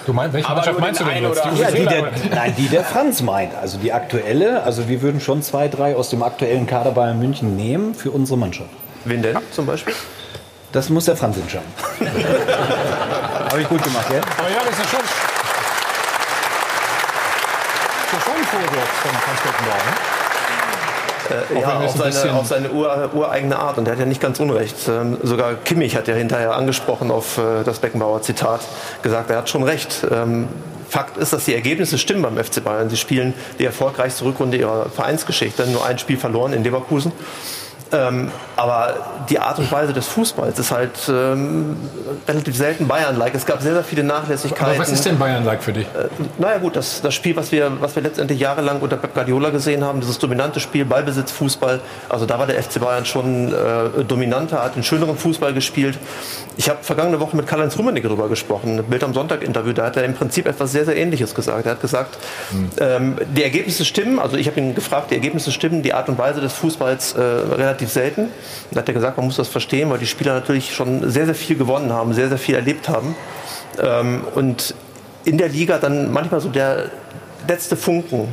Du 0.06 0.14
meinst, 0.14 0.34
welche 0.34 0.48
Aber 0.48 0.58
Mannschaft 0.58 0.80
meinst 0.80 1.00
du 1.02 1.06
den 1.06 1.14
denn 1.16 1.24
jetzt? 1.24 1.44
Die 1.46 1.62
Ja, 1.62 1.72
die 1.72 1.86
der, 1.86 2.12
nein, 2.34 2.54
die 2.58 2.68
der 2.68 2.84
Franz 2.84 3.22
meint. 3.22 3.56
Also 3.56 3.78
die 3.78 3.92
aktuelle, 3.92 4.62
also 4.64 4.88
wir 4.88 5.02
würden 5.02 5.20
schon 5.20 5.42
zwei, 5.42 5.68
drei 5.68 5.96
aus 5.96 6.10
dem 6.10 6.22
aktuellen 6.22 6.68
Kader 6.68 6.92
Bayern 6.92 7.20
München 7.20 7.56
nehmen 7.56 7.96
für 7.96 8.12
unsere 8.12 8.38
Mannschaft. 8.38 8.70
Wen 9.06 9.22
denn 9.22 9.38
zum 9.52 9.66
Beispiel? 9.66 9.96
Das 10.72 10.90
muss 10.90 11.06
der 11.06 11.16
Franz 11.16 11.38
entscheiden. 11.38 11.68
Habe 13.50 13.62
ich 13.62 13.68
gut 13.70 13.84
gemacht, 13.84 14.08
ja? 14.12 14.22
Aber 14.38 14.50
ja, 14.50 14.60
das 14.60 14.72
ist 14.72 14.80
ja 14.80 14.88
schon, 14.90 15.00
das 18.02 18.06
ist 18.06 18.14
ja 18.14 18.20
schon 18.20 18.36
ein 18.36 18.44
Vorwurf 18.44 18.90
von 19.02 19.12
Franz 19.12 19.42
Beckenbauer. 19.42 19.76
Ne? 19.76 20.25
Äh, 21.30 21.60
ja, 21.60 21.80
auf 21.80 22.02
ein 22.02 22.12
seine, 22.12 22.34
auf 22.34 22.48
seine 22.48 22.72
ur, 22.72 23.10
ureigene 23.14 23.58
Art. 23.58 23.78
Und 23.78 23.86
der 23.86 23.94
hat 23.94 24.00
ja 24.00 24.06
nicht 24.06 24.22
ganz 24.22 24.40
unrecht. 24.40 24.76
Ähm, 24.88 25.18
sogar 25.24 25.56
Kimmich 25.56 25.96
hat 25.96 26.08
ja 26.08 26.16
hinterher 26.16 26.56
angesprochen 26.56 27.12
auf 27.12 27.38
äh, 27.38 27.64
das 27.64 27.80
Beckenbauer 27.80 28.22
Zitat, 28.22 28.62
gesagt, 29.02 29.30
er 29.30 29.38
hat 29.38 29.50
schon 29.50 29.64
recht. 29.64 30.06
Ähm, 30.12 30.48
Fakt 30.88 31.18
ist, 31.18 31.34
dass 31.34 31.46
die 31.46 31.54
Ergebnisse 31.54 31.98
stimmen 31.98 32.22
beim 32.22 32.38
FC 32.38 32.64
Bayern. 32.64 32.90
Sie 32.90 32.98
spielen 32.98 33.34
die 33.60 33.66
erfolgreichste 33.66 34.24
Rückrunde 34.24 34.58
ihrer 34.58 34.90
Vereinsgeschichte, 34.90 35.68
nur 35.68 35.86
ein 35.86 35.98
Spiel 35.98 36.18
verloren 36.18 36.54
in 36.54 36.64
Leverkusen. 36.64 37.12
Ähm, 37.92 38.32
aber 38.56 38.96
die 39.30 39.40
Art 39.40 39.60
und 39.60 39.72
Weise 39.72 39.94
des 39.94 40.08
Fußballs 40.08 40.58
ist 40.60 40.72
halt 40.72 40.92
ähm, 41.10 41.76
relativ 42.28 42.56
selten 42.56 42.88
Bayern-like. 42.88 43.36
Es 43.36 43.46
gab 43.46 43.62
sehr, 43.62 43.74
sehr 43.74 43.84
viele 43.84 44.04
Nachlässigkeiten. 44.04 44.66
Aber 44.66 44.80
was 44.80 44.92
ist 44.92 45.06
denn 45.06 45.20
Bayern-like 45.20 45.64
für 45.64 45.74
dich? 45.74 45.86
Äh, 45.88 46.08
naja 46.38 46.58
gut, 46.60 46.76
das, 46.76 47.02
das 47.02 47.14
Spiel, 47.14 47.36
was 47.36 47.52
wir, 47.52 47.82
was 47.82 47.96
wir 47.96 48.04
letztendlich 48.04 48.40
jahrelang 48.40 48.80
unter 48.80 48.98
Pep 48.98 49.14
Guardiola 49.14 49.50
gesehen 49.50 49.84
haben, 49.84 50.00
dieses 50.00 50.20
dominante 50.20 50.60
Spiel, 50.60 50.86
Ballbesitz, 50.86 51.32
Fußball, 51.32 51.82
also 52.08 52.26
da 52.26 52.40
war 52.40 52.48
der 52.48 52.62
FC 52.62 52.80
Bayern 52.80 53.06
schon 53.06 53.54
äh, 53.54 54.04
dominanter, 54.08 54.64
hat 54.64 54.76
einen 54.76 54.84
schöneren 54.84 55.18
Fußball 55.18 55.54
gespielt. 55.54 55.98
Ich 56.58 56.70
habe 56.70 56.80
vergangene 56.82 57.20
Woche 57.20 57.36
mit 57.36 57.48
Karl-Heinz 57.48 57.78
Rummenigge 57.78 58.08
darüber 58.08 58.30
gesprochen, 58.30 58.82
Bild 58.90 59.04
am 59.04 59.14
Sonntag-Interview, 59.14 59.74
da 59.74 59.86
hat 59.86 59.98
er 59.98 60.06
im 60.06 60.14
Prinzip 60.14 60.48
etwas 60.48 60.72
sehr, 60.72 60.86
sehr 60.86 60.96
Ähnliches 60.96 61.36
gesagt. 61.36 61.66
Er 61.66 61.74
hat 61.74 61.82
gesagt, 61.82 62.18
ähm, 62.80 63.18
die 63.36 63.44
Ergebnisse 63.44 63.84
stimmen, 63.84 64.20
also 64.20 64.38
ich 64.38 64.48
habe 64.48 64.60
ihn 64.60 64.76
gefragt, 64.76 65.12
die 65.12 65.16
Ergebnisse 65.16 65.52
stimmen, 65.52 65.82
die 65.82 65.94
Art 65.94 66.08
und 66.08 66.18
Weise 66.18 66.40
des 66.40 66.54
Fußballs 66.54 67.14
äh, 67.14 67.22
relativ 67.22 67.92
selten. 67.92 68.30
Da 68.72 68.82
hat 68.82 68.88
er 68.88 68.94
gesagt, 68.94 69.18
man 69.18 69.26
muss 69.26 69.36
das 69.36 69.48
verstehen, 69.48 69.90
weil 69.90 70.00
die 70.00 70.08
Spieler 70.08 70.34
natürlich 70.34 70.74
schon 70.74 71.10
sehr, 71.10 71.26
sehr 71.26 71.36
viel 71.36 71.56
gewonnen 71.58 71.92
haben, 71.92 72.14
sehr, 72.14 72.30
sehr 72.30 72.38
viel 72.38 72.56
erlebt 72.56 72.90
haben. 72.90 73.16
Ähm, 73.80 74.24
und 74.36 74.76
in 75.24 75.38
der 75.38 75.50
Liga 75.50 75.78
dann 75.78 76.12
manchmal 76.12 76.40
so 76.40 76.50
der 76.50 76.86
letzte 77.48 77.76
Funken 77.76 78.28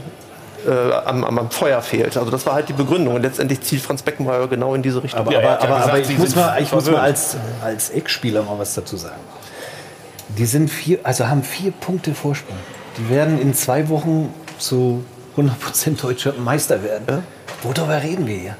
äh, 0.66 0.70
am, 1.04 1.24
am, 1.24 1.38
am 1.38 1.50
Feuer 1.50 1.82
fehlt. 1.82 2.16
Also 2.16 2.30
das 2.30 2.46
war 2.46 2.54
halt 2.54 2.68
die 2.68 2.72
Begründung. 2.72 3.16
Und 3.16 3.22
letztendlich 3.22 3.60
zielt 3.62 3.82
Franz 3.82 4.02
Beckenbauer 4.02 4.48
genau 4.48 4.74
in 4.74 4.82
diese 4.82 5.02
Richtung. 5.02 5.20
Aber, 5.20 5.36
aber, 5.36 5.60
aber, 5.60 5.76
aber 5.76 5.98
ich 6.00 6.16
muss 6.18 6.36
mal, 6.36 6.60
ich 6.62 6.72
muss 6.72 6.90
mal 6.90 7.00
als, 7.00 7.36
als 7.62 7.90
Ex-Spieler 7.90 8.42
mal 8.42 8.58
was 8.58 8.74
dazu 8.74 8.96
sagen. 8.96 9.20
Die 10.38 10.46
sind 10.46 10.68
vier, 10.68 11.00
also 11.02 11.28
haben 11.28 11.42
vier 11.42 11.72
Punkte 11.72 12.14
Vorsprung. 12.14 12.56
Die 12.98 13.10
werden 13.10 13.40
in 13.40 13.54
zwei 13.54 13.88
Wochen 13.88 14.32
zu 14.58 15.04
100% 15.36 16.00
deutscher 16.00 16.32
Meister 16.34 16.82
werden. 16.82 17.24
Worüber 17.62 18.02
reden 18.02 18.26
wir 18.26 18.36
hier? 18.36 18.56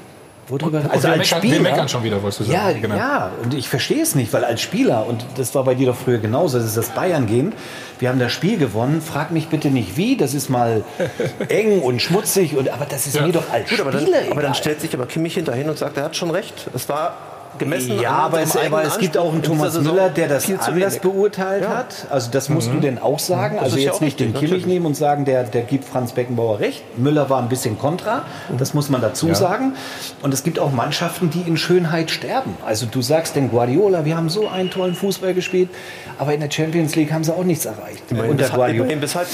Worüber, 0.47 0.79
Und 0.79 0.91
also 0.91 1.07
wir, 1.07 1.13
als 1.13 1.19
meckern, 1.19 1.39
Spieler, 1.39 1.53
wir 1.53 1.61
meckern 1.61 1.89
schon 1.89 2.03
wieder, 2.03 2.21
wolltest 2.21 2.41
du 2.41 2.51
ja, 2.51 2.65
sagen. 2.65 2.81
Genau. 2.81 2.95
ja, 2.95 3.31
und 3.43 3.53
ich 3.53 3.69
verstehe 3.69 4.01
es 4.01 4.15
nicht, 4.15 4.33
weil 4.33 4.43
als 4.43 4.61
Spieler, 4.61 5.05
und 5.07 5.25
das 5.37 5.55
war 5.55 5.63
bei 5.63 5.73
dir 5.73 5.87
doch 5.87 5.95
früher 5.95 6.17
genauso, 6.17 6.57
das 6.57 6.67
ist 6.67 6.77
das 6.77 6.89
Bayern 6.89 7.27
gehen, 7.27 7.53
wir 7.99 8.09
haben 8.09 8.19
das 8.19 8.31
Spiel 8.31 8.57
gewonnen, 8.57 9.01
frag 9.01 9.31
mich 9.31 9.47
bitte 9.47 9.69
nicht 9.69 9.95
wie, 9.95 10.17
das 10.17 10.33
ist 10.33 10.49
mal 10.49 10.83
eng 11.47 11.81
und 11.81 12.01
schmutzig, 12.01 12.57
und, 12.57 12.69
aber 12.69 12.85
das 12.85 13.07
ist 13.07 13.21
mir 13.21 13.31
doch 13.31 13.49
als 13.51 13.69
Gut, 13.69 13.79
aber 13.79 13.93
Spieler 13.93 14.21
dann, 14.21 14.31
aber 14.31 14.41
dann 14.41 14.55
stellt 14.55 14.81
sich 14.81 14.93
aber 14.93 15.05
Kimmich 15.05 15.35
hinterhin 15.35 15.69
und 15.69 15.77
sagt, 15.77 15.97
er 15.97 16.03
hat 16.03 16.15
schon 16.15 16.29
recht. 16.29 16.69
Es 16.73 16.89
war 16.89 17.15
gemessen 17.57 17.99
Ja, 17.99 18.09
an 18.11 18.15
aber 18.25 18.41
es, 18.41 18.55
aber 18.57 18.83
es 18.83 18.97
gibt 18.97 19.17
auch 19.17 19.31
einen 19.31 19.43
Thomas 19.43 19.79
Müller, 19.79 20.09
der 20.09 20.27
das 20.27 20.45
viel 20.45 20.59
zu 20.59 20.71
anders 20.71 20.93
wenig. 20.93 21.01
beurteilt 21.01 21.63
Ja. 21.63 21.69
hat. 21.77 22.07
Also 22.09 22.29
das 22.31 22.49
musst 22.49 22.71
du 22.71 22.79
denn 22.79 22.99
auch 22.99 23.19
sagen. 23.19 23.55
Das 23.55 23.65
also 23.65 23.77
ja 23.77 23.91
jetzt 23.91 24.01
nicht 24.01 24.19
den 24.19 24.27
richtig, 24.27 24.39
Kimmich 24.41 24.51
natürlich. 24.51 24.65
nehmen 24.65 24.85
und 24.85 24.95
sagen, 24.95 25.25
der, 25.25 25.43
der 25.43 25.61
gibt 25.63 25.85
Franz 25.85 26.11
Beckenbauer 26.13 26.59
recht. 26.59 26.83
Müller 26.97 27.29
war 27.29 27.41
ein 27.41 27.49
bisschen 27.49 27.77
kontra, 27.79 28.23
das 28.57 28.73
muss 28.73 28.89
man 28.89 29.01
dazu 29.01 29.27
Ja. 29.29 29.35
sagen. 29.35 29.73
Und 30.21 30.33
es 30.33 30.43
gibt 30.43 30.59
auch 30.59 30.71
Mannschaften, 30.71 31.29
die 31.29 31.41
in 31.41 31.57
Schönheit 31.57 32.11
sterben. 32.11 32.55
Also 32.65 32.85
du 32.85 33.01
sagst 33.01 33.35
den 33.35 33.49
Guardiola, 33.49 34.05
wir 34.05 34.15
haben 34.17 34.29
so 34.29 34.47
einen 34.47 34.69
tollen 34.69 34.95
Fußball 34.95 35.33
gespielt, 35.33 35.69
aber 36.17 36.33
in 36.33 36.39
der 36.41 36.51
Champions 36.51 36.95
League 36.95 37.11
haben 37.11 37.23
sie 37.23 37.33
auch 37.33 37.43
nichts 37.43 37.65
erreicht. 37.65 38.03
Immerhin 38.09 38.31
Unter 38.31 38.49
Guardiola. 38.49 38.89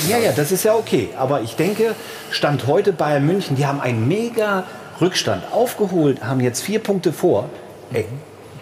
Ja, 0.09 0.17
ja, 0.17 0.32
das 0.36 0.51
ist 0.51 0.63
ja 0.63 0.74
okay. 0.76 1.09
Aber 1.17 1.41
ich 1.41 1.55
denke, 1.55 1.95
Stand 2.32 2.67
heute 2.67 2.93
Bayern 2.93 3.26
München, 3.26 3.55
die 3.55 3.65
haben 3.65 3.80
einen 3.82 4.07
mega 4.07 4.63
Rückstand 5.01 5.43
aufgeholt, 5.51 6.24
haben 6.24 6.39
jetzt 6.41 6.61
vier 6.61 6.80
Punkte 6.80 7.13
vor. 7.13 7.49
Ey, 7.93 8.05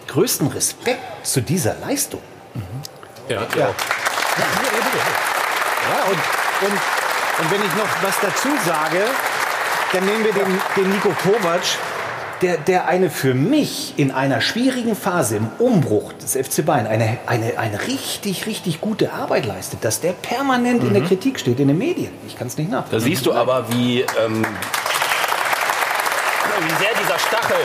größten 0.07 0.47
Respekt 0.47 1.25
zu 1.25 1.41
dieser 1.41 1.75
Leistung. 1.85 2.21
Ja, 3.29 3.41
Ja. 3.55 3.69
Ja, 5.89 6.03
und, 6.09 6.67
und, 6.69 6.73
und 7.39 7.51
wenn 7.51 7.61
ich 7.65 7.75
noch 7.75 7.87
was 8.03 8.15
dazu 8.21 8.49
sage, 8.65 9.03
dann 9.93 10.05
nehmen 10.05 10.23
wir 10.23 10.33
den, 10.33 10.61
den 10.75 10.89
Nico 10.91 11.09
Kovac. 11.23 11.61
der, 12.41 12.57
der 12.57 12.87
eine 12.87 13.09
für 13.09 13.33
mich 13.33 13.93
in 13.97 14.11
einer 14.11 14.41
schwierigen 14.41 14.95
Phase 14.95 15.37
im 15.37 15.47
Umbruch 15.59 16.13
des 16.13 16.33
FC 16.35 16.63
Bayern 16.65 16.85
eine, 16.85 17.17
eine, 17.25 17.57
eine 17.57 17.87
richtig, 17.87 18.45
richtig 18.45 18.79
gute 18.79 19.11
Arbeit 19.11 19.45
leistet, 19.45 19.83
dass 19.83 20.01
der 20.01 20.11
permanent 20.13 20.83
in 20.83 20.93
der 20.93 21.01
Kritik 21.03 21.39
steht 21.39 21.59
in 21.59 21.67
den 21.69 21.77
Medien. 21.79 22.11
Ich 22.27 22.37
kann 22.37 22.47
es 22.47 22.57
nicht 22.57 22.71
Da 22.71 22.77
nachvollziehen. 22.77 23.09
siehst 23.09 23.25
du 23.25 23.33
aber, 23.33 23.65
wie, 23.71 24.01
ähm, 24.01 24.45
wie 26.61 26.73
sehr 26.83 26.93
dieser 27.01 27.17
Stachel 27.19 27.57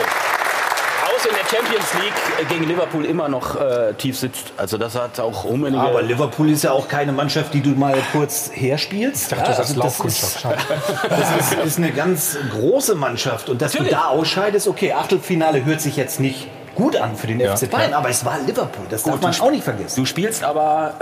aus 1.23 1.29
in 1.29 1.35
der 1.35 1.45
Champions 1.45 1.93
League 1.95 2.13
äh, 2.41 2.45
gegen 2.45 2.67
Liverpool 2.67 3.05
immer 3.05 3.29
noch 3.29 3.59
äh, 3.59 3.93
tief 3.93 4.17
sitzt. 4.17 4.53
Also 4.57 4.77
das 4.77 4.95
hat 4.95 5.19
auch 5.19 5.43
Rummenigge... 5.45 5.83
Aber 5.83 6.01
Liverpool 6.01 6.49
ist 6.49 6.63
ja 6.63 6.71
auch 6.71 6.87
keine 6.87 7.11
Mannschaft, 7.11 7.53
die 7.53 7.61
du 7.61 7.69
mal 7.69 7.97
kurz 8.11 8.51
herspielst. 8.53 9.31
Ich 9.31 9.37
dachte, 9.37 9.51
du 9.51 9.55
sagst 9.55 9.81
also 9.81 9.81
das 9.81 9.99
ist, 9.99 10.45
das 11.09 11.51
ist, 11.51 11.65
ist 11.65 11.77
eine 11.77 11.91
ganz 11.91 12.37
große 12.51 12.95
Mannschaft. 12.95 13.49
Und 13.49 13.61
dass 13.61 13.73
Natürlich. 13.73 13.93
du 13.93 13.99
da 13.99 14.07
ausscheidest, 14.07 14.67
okay, 14.67 14.93
Achtelfinale 14.93 15.65
hört 15.65 15.81
sich 15.81 15.95
jetzt 15.95 16.19
nicht 16.19 16.47
gut 16.75 16.95
an 16.97 17.15
für 17.15 17.27
den 17.27 17.39
Ja, 17.39 17.55
FC 17.55 17.69
Bayern, 17.69 17.91
ja. 17.91 17.97
aber 17.97 18.09
es 18.09 18.23
war 18.25 18.39
Liverpool. 18.45 18.85
Das 18.89 19.03
darf 19.03 19.13
Gut, 19.13 19.21
man 19.21 19.31
du 19.31 19.43
auch 19.43 19.51
nicht 19.51 19.63
vergessen. 19.63 19.99
Du 19.99 20.05
spielst 20.05 20.43
aber 20.43 20.93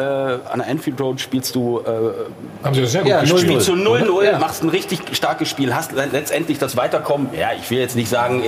äh, 0.45 0.51
an 0.51 0.59
der 0.59 0.67
Anfield 0.67 0.99
Road 0.99 1.19
spielst 1.21 1.55
du 1.55 1.79
äh, 1.79 2.63
Haben 2.65 2.73
sie 2.75 2.81
das 2.81 2.91
sehr 2.91 3.01
gut 3.01 3.09
Ja, 3.09 3.21
gespielt. 3.21 3.41
0-0. 3.41 3.45
spielst 3.45 3.67
du 3.69 3.73
0-0, 3.73 4.23
Ja. 4.23 4.39
machst 4.39 4.63
ein 4.63 4.69
richtig 4.69 4.99
starkes 5.15 5.49
Spiel, 5.49 5.73
hast 5.73 5.91
le- 5.93 6.09
letztendlich 6.11 6.59
das 6.59 6.75
Weiterkommen. 6.77 7.29
Ja, 7.37 7.49
ich 7.57 7.69
will 7.71 7.79
jetzt 7.79 7.95
nicht 7.95 8.09
sagen 8.09 8.43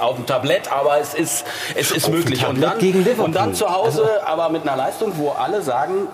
auf 0.00 0.16
dem 0.16 0.26
Tablett, 0.26 0.70
aber 0.70 0.98
es 1.00 1.14
ist 1.14 1.44
es 1.74 1.90
ist 1.90 2.04
Auf 2.06 2.12
möglich. 2.12 2.46
Und 2.46 2.60
dann 2.60 2.78
gegen 2.78 3.00
Liverpool. 3.00 3.24
und 3.26 3.34
dann 3.34 3.54
zu 3.54 3.68
Hause, 3.68 4.02
Also- 4.02 4.26
aber 4.26 4.48
mit 4.50 4.62
einer 4.62 4.76
Leistung, 4.76 5.12
wo 5.16 5.30
alle 5.30 5.62
sagen, 5.62 6.08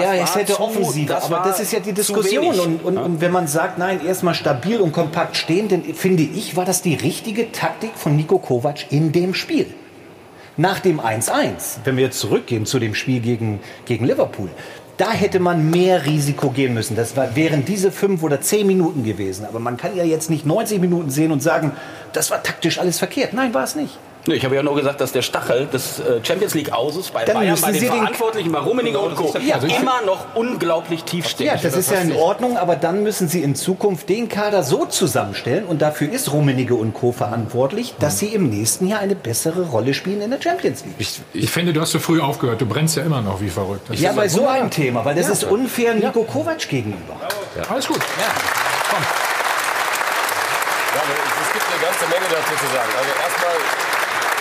ja, 0.00 0.14
es 0.14 0.34
hätte 0.34 0.54
zu- 0.54 0.60
offensiver, 0.60 1.14
das 1.14 1.24
aber 1.24 1.42
das 1.44 1.60
ist 1.60 1.72
ja 1.72 1.80
die 1.80 1.92
Diskussion. 1.92 2.58
Und, 2.58 2.84
und, 2.84 2.94
Ja. 2.96 3.02
und 3.02 3.20
wenn 3.20 3.32
man 3.32 3.46
sagt, 3.46 3.78
nein, 3.78 4.04
erstmal 4.06 4.34
stabil 4.34 4.80
und 4.80 4.92
kompakt 4.92 5.36
stehen, 5.36 5.68
dann 5.68 5.82
finde 5.94 6.22
ich, 6.22 6.56
war 6.56 6.64
das 6.64 6.82
die 6.82 6.94
richtige 6.94 7.52
Taktik 7.52 7.92
von 7.96 8.16
Nico 8.16 8.38
Kovac 8.38 8.90
in 8.90 9.12
dem 9.12 9.34
Spiel. 9.34 9.66
Nach 10.56 10.80
dem 10.80 11.00
1-1, 11.00 11.78
wenn 11.84 11.96
wir 11.96 12.04
jetzt 12.04 12.18
zurückgehen 12.20 12.66
zu 12.66 12.78
dem 12.78 12.94
Spiel 12.94 13.20
gegen, 13.20 13.60
gegen 13.86 14.04
Liverpool, 14.06 14.50
da 14.98 15.10
hätte 15.10 15.40
man 15.40 15.70
mehr 15.70 16.04
Risiko 16.04 16.50
gehen 16.50 16.74
müssen. 16.74 16.94
Das 16.94 17.16
war, 17.16 17.34
wären 17.34 17.64
diese 17.64 17.90
fünf 17.90 18.22
oder 18.22 18.40
zehn 18.42 18.66
Minuten 18.66 19.02
gewesen. 19.04 19.46
Aber 19.46 19.58
man 19.58 19.78
kann 19.78 19.96
ja 19.96 20.04
jetzt 20.04 20.28
nicht 20.28 20.44
90 20.44 20.80
Minuten 20.80 21.08
sehen 21.10 21.32
und 21.32 21.42
sagen, 21.42 21.72
das 22.12 22.30
war 22.30 22.42
taktisch 22.42 22.78
alles 22.78 22.98
verkehrt. 22.98 23.32
Nein, 23.32 23.54
war 23.54 23.64
es 23.64 23.74
nicht. 23.74 23.98
Nee, 24.24 24.34
ich 24.34 24.44
habe 24.44 24.54
ja 24.54 24.62
nur 24.62 24.76
gesagt, 24.76 25.00
dass 25.00 25.10
der 25.10 25.22
Stachel 25.22 25.66
des 25.66 25.98
äh, 25.98 26.20
Champions 26.22 26.54
League 26.54 26.72
Auses 26.72 27.10
bei 27.10 27.24
Dann 27.24 27.34
Bayern, 27.34 27.50
müssen 27.50 27.62
bei 27.62 27.72
den 27.72 27.80
Sie 27.80 27.86
den- 27.88 27.96
Verantwortlichen, 27.98 28.52
bei 28.52 28.60
Rummenigge 28.60 28.98
und 29.00 29.16
Co. 29.16 29.34
Ja, 29.44 29.56
also 29.56 29.66
immer 29.66 30.00
noch 30.06 30.26
unglaublich 30.36 31.02
tief 31.02 31.26
steht. 31.28 31.48
Ja, 31.48 31.56
das 31.56 31.74
ist 31.76 31.90
ja 31.90 31.98
in 31.98 32.12
Ordnung, 32.14 32.56
aber 32.56 32.76
dann 32.76 33.02
müssen 33.02 33.26
Sie 33.26 33.42
in 33.42 33.56
Zukunft 33.56 34.08
den 34.08 34.28
Kader 34.28 34.62
so 34.62 34.84
zusammenstellen 34.86 35.64
und 35.64 35.82
dafür 35.82 36.12
ist 36.12 36.32
Rummenigge 36.32 36.74
und 36.76 36.94
Co. 36.94 37.10
verantwortlich, 37.10 37.94
dass 37.98 38.20
Sie 38.20 38.28
im 38.28 38.48
nächsten 38.48 38.86
Jahr 38.86 39.00
eine 39.00 39.16
bessere 39.16 39.62
Rolle 39.62 39.92
spielen 39.92 40.20
in 40.22 40.30
der 40.30 40.40
Champions 40.40 40.84
League. 40.84 40.94
Ich, 40.98 41.20
Ich 41.32 41.50
finde, 41.50 41.72
du 41.72 41.80
hast 41.80 41.90
zu 41.90 41.98
früh 41.98 42.20
aufgehört. 42.20 42.60
Du 42.60 42.66
brennst 42.66 42.96
ja 42.96 43.02
immer 43.02 43.22
noch 43.22 43.40
wie 43.40 43.50
verrückt. 43.50 43.88
Das 43.90 44.00
ja, 44.00 44.12
bei 44.12 44.28
so 44.28 44.46
einem 44.46 44.70
Thema, 44.70 45.04
weil 45.04 45.16
das 45.16 45.28
ist 45.28 45.42
unfair 45.42 45.94
Nico 45.94 46.22
Kovac 46.22 46.68
gegenüber. 46.68 47.16
Alles 47.68 47.88
gut. 47.88 47.98
Komm. 47.98 49.02
Ja, 50.94 51.02
es 51.42 51.52
gibt 51.52 51.64
eine 51.72 51.82
ganze 51.82 52.06
Menge 52.06 52.26
dazu 52.30 52.54
zu 52.64 52.72
sagen. 52.72 52.90
Also 52.96 53.10
erstmal, 53.10 53.56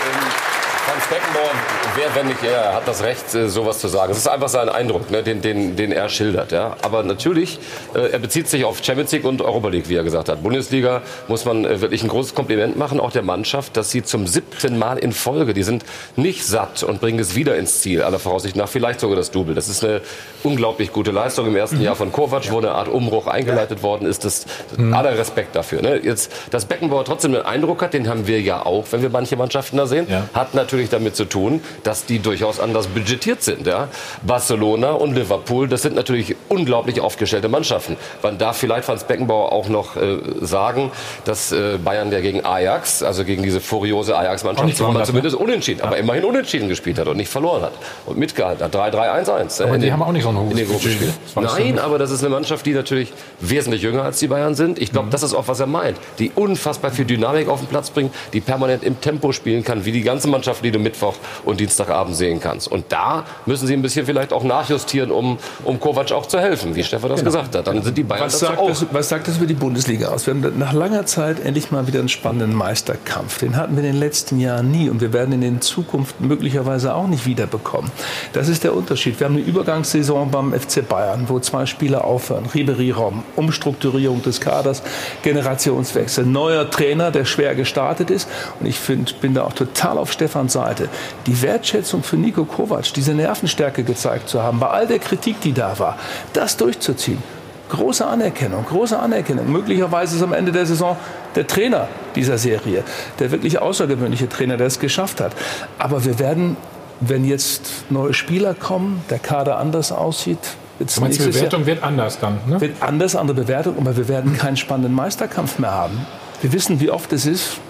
ähm, 0.04 0.51
Franz 0.86 1.08
Beckenbauer, 1.08 1.52
wer, 1.96 2.16
wenn 2.16 2.28
nicht 2.28 2.44
er, 2.44 2.74
hat 2.74 2.88
das 2.88 3.04
Recht, 3.04 3.34
äh, 3.36 3.48
sowas 3.48 3.80
zu 3.80 3.88
sagen. 3.88 4.12
Es 4.12 4.18
ist 4.18 4.28
einfach 4.28 4.50
sein 4.50 4.68
Eindruck, 4.68 5.12
ne, 5.12 5.22
den, 5.22 5.42
den, 5.42 5.76
den 5.76 5.92
er 5.92 6.10
schildert. 6.10 6.52
Ja. 6.52 6.76
Aber 6.82 7.04
natürlich, 7.04 7.60
äh, 7.94 8.10
er 8.12 8.20
bezieht 8.20 8.48
sich 8.50 8.66
auf 8.66 8.84
Champions 8.84 9.12
League 9.12 9.24
und 9.26 9.42
Europa 9.42 9.68
League, 9.70 9.88
wie 9.90 9.96
er 9.96 10.04
gesagt 10.04 10.28
hat. 10.28 10.42
Bundesliga 10.42 11.02
muss 11.28 11.46
man 11.46 11.66
äh, 11.66 11.82
wirklich 11.82 12.02
ein 12.04 12.10
großes 12.10 12.34
Kompliment 12.34 12.78
machen, 12.78 13.00
auch 13.00 13.12
der 13.12 13.22
Mannschaft, 13.22 13.78
dass 13.78 13.92
sie 13.92 14.02
zum 14.04 14.26
siebten 14.26 14.78
Mal 14.80 14.98
in 14.98 15.12
Folge, 15.14 15.54
die 15.54 15.64
sind 15.64 15.86
nicht 16.16 16.46
satt 16.46 16.82
und 16.84 17.00
bringen 17.00 17.20
es 17.20 17.36
wieder 17.36 17.56
ins 17.58 17.82
Ziel, 17.82 18.02
aller 18.02 18.20
Voraussicht 18.20 18.56
nach, 18.56 18.68
vielleicht 18.68 19.00
sogar 19.02 19.16
das 19.16 19.30
Double. 19.32 19.54
Das 19.54 19.70
ist 19.70 19.84
eine 19.86 20.02
unglaublich 20.44 20.92
gute 20.92 21.12
Leistung 21.12 21.46
im 21.48 21.56
ersten 21.56 21.80
Jahr 21.82 21.96
von 21.96 22.12
Kovac, 22.12 22.52
wo 22.52 22.58
eine 22.58 22.72
Art 22.72 22.88
Umbruch 22.88 23.28
eingeleitet 23.28 23.84
worden 23.84 24.08
ist. 24.08 24.26
Das, 24.26 24.46
aller 24.92 25.18
Respekt 25.18 25.56
dafür. 25.56 25.82
Ne? 25.84 26.00
Jetzt, 26.04 26.32
dass 26.50 26.66
Beckenbauer 26.66 27.06
trotzdem 27.06 27.36
einen 27.36 27.46
Eindruck 27.46 27.82
hat, 27.84 27.94
den 27.94 28.10
haben 28.10 28.26
wir 28.26 28.42
ja 28.42 28.66
auch, 28.66 28.86
wenn 28.92 29.04
wir 29.04 29.10
manche 29.10 29.36
Mannschaften 29.38 29.78
da 29.78 29.86
sehen, 29.86 30.08
Ja. 30.10 30.24
hat 30.34 30.56
natürlich 30.56 30.71
damit 30.90 31.16
zu 31.16 31.26
tun, 31.26 31.62
dass 31.84 32.06
die 32.06 32.20
durchaus 32.20 32.60
anders 32.60 32.88
budgetiert 32.88 33.44
sind. 33.44 33.68
Ja? 33.68 33.88
Barcelona 34.26 34.92
und 34.92 35.14
Liverpool, 35.16 35.68
das 35.68 35.82
sind 35.82 35.96
natürlich 35.96 36.36
unglaublich 36.50 37.02
aufgestellte 37.02 37.50
Mannschaften. 37.50 37.98
Man 38.24 38.38
darf 38.38 38.58
vielleicht 38.58 38.86
Franz 38.86 39.04
Beckenbauer 39.04 39.52
auch 39.52 39.68
noch 39.68 39.96
äh, 39.98 40.18
sagen, 40.42 40.92
dass 41.26 41.52
äh, 41.52 41.78
Bayern 41.84 42.12
ja 42.12 42.22
gegen 42.22 42.46
Ajax, 42.46 43.04
also 43.04 43.24
gegen 43.26 43.44
diese 43.44 43.60
furiose 43.60 44.18
Ajax-Mannschaft, 44.18 44.78
zweimal 44.78 45.02
ne? 45.02 45.04
zumindest 45.04 45.36
unentschieden, 45.36 45.82
aber 45.82 45.98
immerhin 45.98 46.24
unentschieden 46.26 46.70
gespielt 46.70 47.00
hat 47.00 47.08
und 47.08 47.18
nicht 47.18 47.30
verloren 47.30 47.64
hat 47.64 47.74
und 48.06 48.18
mitgehalten 48.18 48.64
hat. 48.64 48.74
3-3-1-1. 48.76 49.62
Aber 49.64 49.76
in 49.76 49.82
die 49.82 49.88
den- 49.88 49.94
haben 49.94 50.04
auch 50.04 50.12
nicht 50.12 50.24
so 50.24 50.30
ein 50.30 50.38
hohes 50.38 50.68
Budget. 50.68 51.02
Du 51.36 51.42
Nein, 51.42 51.80
aber 51.80 51.98
das 51.98 52.12
ist 52.12 52.22
eine 52.24 52.30
Mannschaft, 52.30 52.66
die 52.66 52.74
natürlich 52.74 53.12
wesentlich 53.40 53.82
jünger 53.82 54.04
als 54.04 54.20
die 54.20 54.28
Bayern 54.28 54.56
sind. 54.56 54.80
Ich 54.80 54.90
Mhm. 54.90 54.94
glaube, 54.94 55.10
das 55.12 55.24
ist 55.24 55.34
auch, 55.34 55.48
was 55.48 55.60
er 55.60 55.68
meint. 55.68 55.98
Die 56.20 56.32
unfassbar 56.36 56.92
viel 56.92 57.06
Dynamik 57.06 57.48
auf 57.50 57.60
den 57.60 57.68
Platz 57.68 57.90
bringt, 57.90 58.14
die 58.34 58.42
permanent 58.42 58.84
im 58.84 59.02
Tempo 59.02 59.32
spielen 59.32 59.64
kann, 59.64 59.86
wie 59.86 59.92
die 59.92 60.02
ganze 60.04 60.28
Mannschaft, 60.28 60.61
die 60.62 60.72
du 60.72 60.80
Mittwoch 60.80 61.16
und 61.46 61.60
Dienstagabend 61.60 62.16
sehen 62.16 62.40
kannst. 62.40 62.68
Und 62.72 62.86
da 62.90 63.26
müssen 63.46 63.68
sie 63.68 63.74
ein 63.74 63.82
bisschen 63.82 64.06
vielleicht 64.06 64.34
auch 64.34 64.44
nachjustieren, 64.44 65.12
um, 65.12 65.38
um 65.64 65.80
Kovac 65.80 66.12
auch 66.12 66.26
zu 66.26 66.40
helfen, 66.40 66.76
wie 66.76 66.84
Stefan 66.84 67.10
das 67.10 67.24
gesagt 67.24 67.56
hat. 67.56 67.68
Dann 67.68 67.82
sind 67.82 67.98
die 67.98 68.04
Bayern 68.04 68.26
Was 68.26 68.40
sagt, 68.40 68.58
auch. 68.58 68.68
das, 68.68 68.86
was 68.92 69.10
sagt 69.10 69.28
das 69.28 69.38
über 69.38 69.46
die 69.46 69.54
Bundesliga 69.54 70.10
aus? 70.10 70.26
Wir 70.28 70.34
haben 70.34 70.58
nach 70.58 70.74
langer 70.74 71.06
Zeit 71.06 71.44
endlich 71.44 71.72
mal 71.72 71.88
wieder 71.88 72.00
einen 72.00 72.10
spannenden 72.10 72.54
Meisterkampf. 72.54 73.40
Den 73.40 73.56
hatten 73.58 73.76
wir 73.76 73.84
in 73.84 73.92
den 73.92 74.00
letzten 74.00 74.40
Jahren 74.40 74.72
nie 74.72 74.90
und 74.90 75.02
wir 75.02 75.14
werden 75.14 75.34
ihn 75.34 75.42
in 75.42 75.62
Zukunft 75.62 76.22
möglicherweise 76.22 76.96
auch 76.96 77.08
nicht 77.08 77.26
wiederbekommen. 77.26 77.92
Das 78.34 78.48
ist 78.48 78.64
der 78.64 78.76
Unterschied. 78.76 79.20
Wir 79.20 79.26
haben 79.26 79.36
eine 79.36 79.46
Übergangssaison 79.46 80.32
beim 80.32 80.54
FC 80.54 80.88
Bayern, 80.88 81.26
wo 81.28 81.40
zwei 81.40 81.66
Spieler 81.66 82.06
aufhören. 82.06 82.46
Ribery-Raum, 82.54 83.24
Umstrukturierung 83.36 84.22
des 84.22 84.42
Kaders, 84.42 84.82
Generationswechsel, 85.24 86.26
neuer 86.26 86.70
Trainer, 86.70 87.12
der 87.12 87.26
schwer 87.26 87.56
gestartet 87.56 88.10
ist. 88.10 88.28
Und 88.60 88.66
ich 88.68 88.80
find, 88.80 89.22
bin 89.22 89.34
da 89.34 89.44
auch 89.44 89.54
total 89.54 89.98
auf 89.98 90.12
Stefans 90.12 90.51
Seite. 90.52 90.90
Die 91.26 91.42
Wertschätzung 91.42 92.04
für 92.04 92.18
Nico 92.18 92.46
Kovac, 92.46 92.94
diese 92.94 93.14
Nervenstärke 93.14 93.84
gezeigt 93.84 94.30
zu 94.30 94.44
haben, 94.44 94.60
bei 94.60 94.68
all 94.68 94.88
der 94.88 95.00
Kritik, 95.00 95.42
die 95.42 95.54
da 95.54 95.80
war, 95.80 95.98
das 96.34 96.58
durchzuziehen. 96.58 97.24
Große 97.70 98.06
Anerkennung, 98.06 98.66
große 98.66 99.00
Anerkennung. 99.00 99.50
Möglicherweise 99.50 100.18
ist 100.18 100.22
am 100.22 100.34
Ende 100.34 100.52
der 100.52 100.66
Saison 100.66 100.98
der 101.36 101.48
Trainer 101.48 101.88
dieser 102.16 102.38
Serie, 102.38 102.84
der 103.20 103.32
wirklich 103.32 103.60
außergewöhnliche 103.60 104.28
Trainer, 104.28 104.58
der 104.58 104.68
es 104.68 104.80
geschafft 104.80 105.22
hat. 105.22 105.32
Aber 105.78 106.04
wir 106.04 106.20
werden, 106.20 106.58
wenn 107.00 107.24
jetzt 107.24 107.86
neue 107.90 108.14
Spieler 108.14 108.54
kommen, 108.54 109.02
der 109.10 109.20
Kader 109.20 109.58
anders 109.58 109.94
aussieht, 109.94 110.40
wird's 110.80 110.96
Du 110.96 111.02
meinst, 111.02 111.22
die 111.22 111.28
Bewertung 111.28 111.66
wird 111.66 111.82
anders 111.82 112.20
dann, 112.20 112.40
ne? 112.46 112.52
Jahr, 112.52 112.62
wird 112.62 112.76
anders, 112.82 113.16
andere 113.16 113.38
Bewertung, 113.38 113.78
aber 113.78 113.96
wir 113.96 114.10
werden 114.10 114.38
keinen 114.38 114.58
spannenden 114.58 114.94
Meisterkampf 114.94 115.58
mehr 115.58 115.72
haben. 115.72 116.06
Wir 116.42 116.52
wissen, 116.52 116.82
wie 116.82 116.92
oft 116.92 117.14
es 117.14 117.26
ist. 117.26 117.62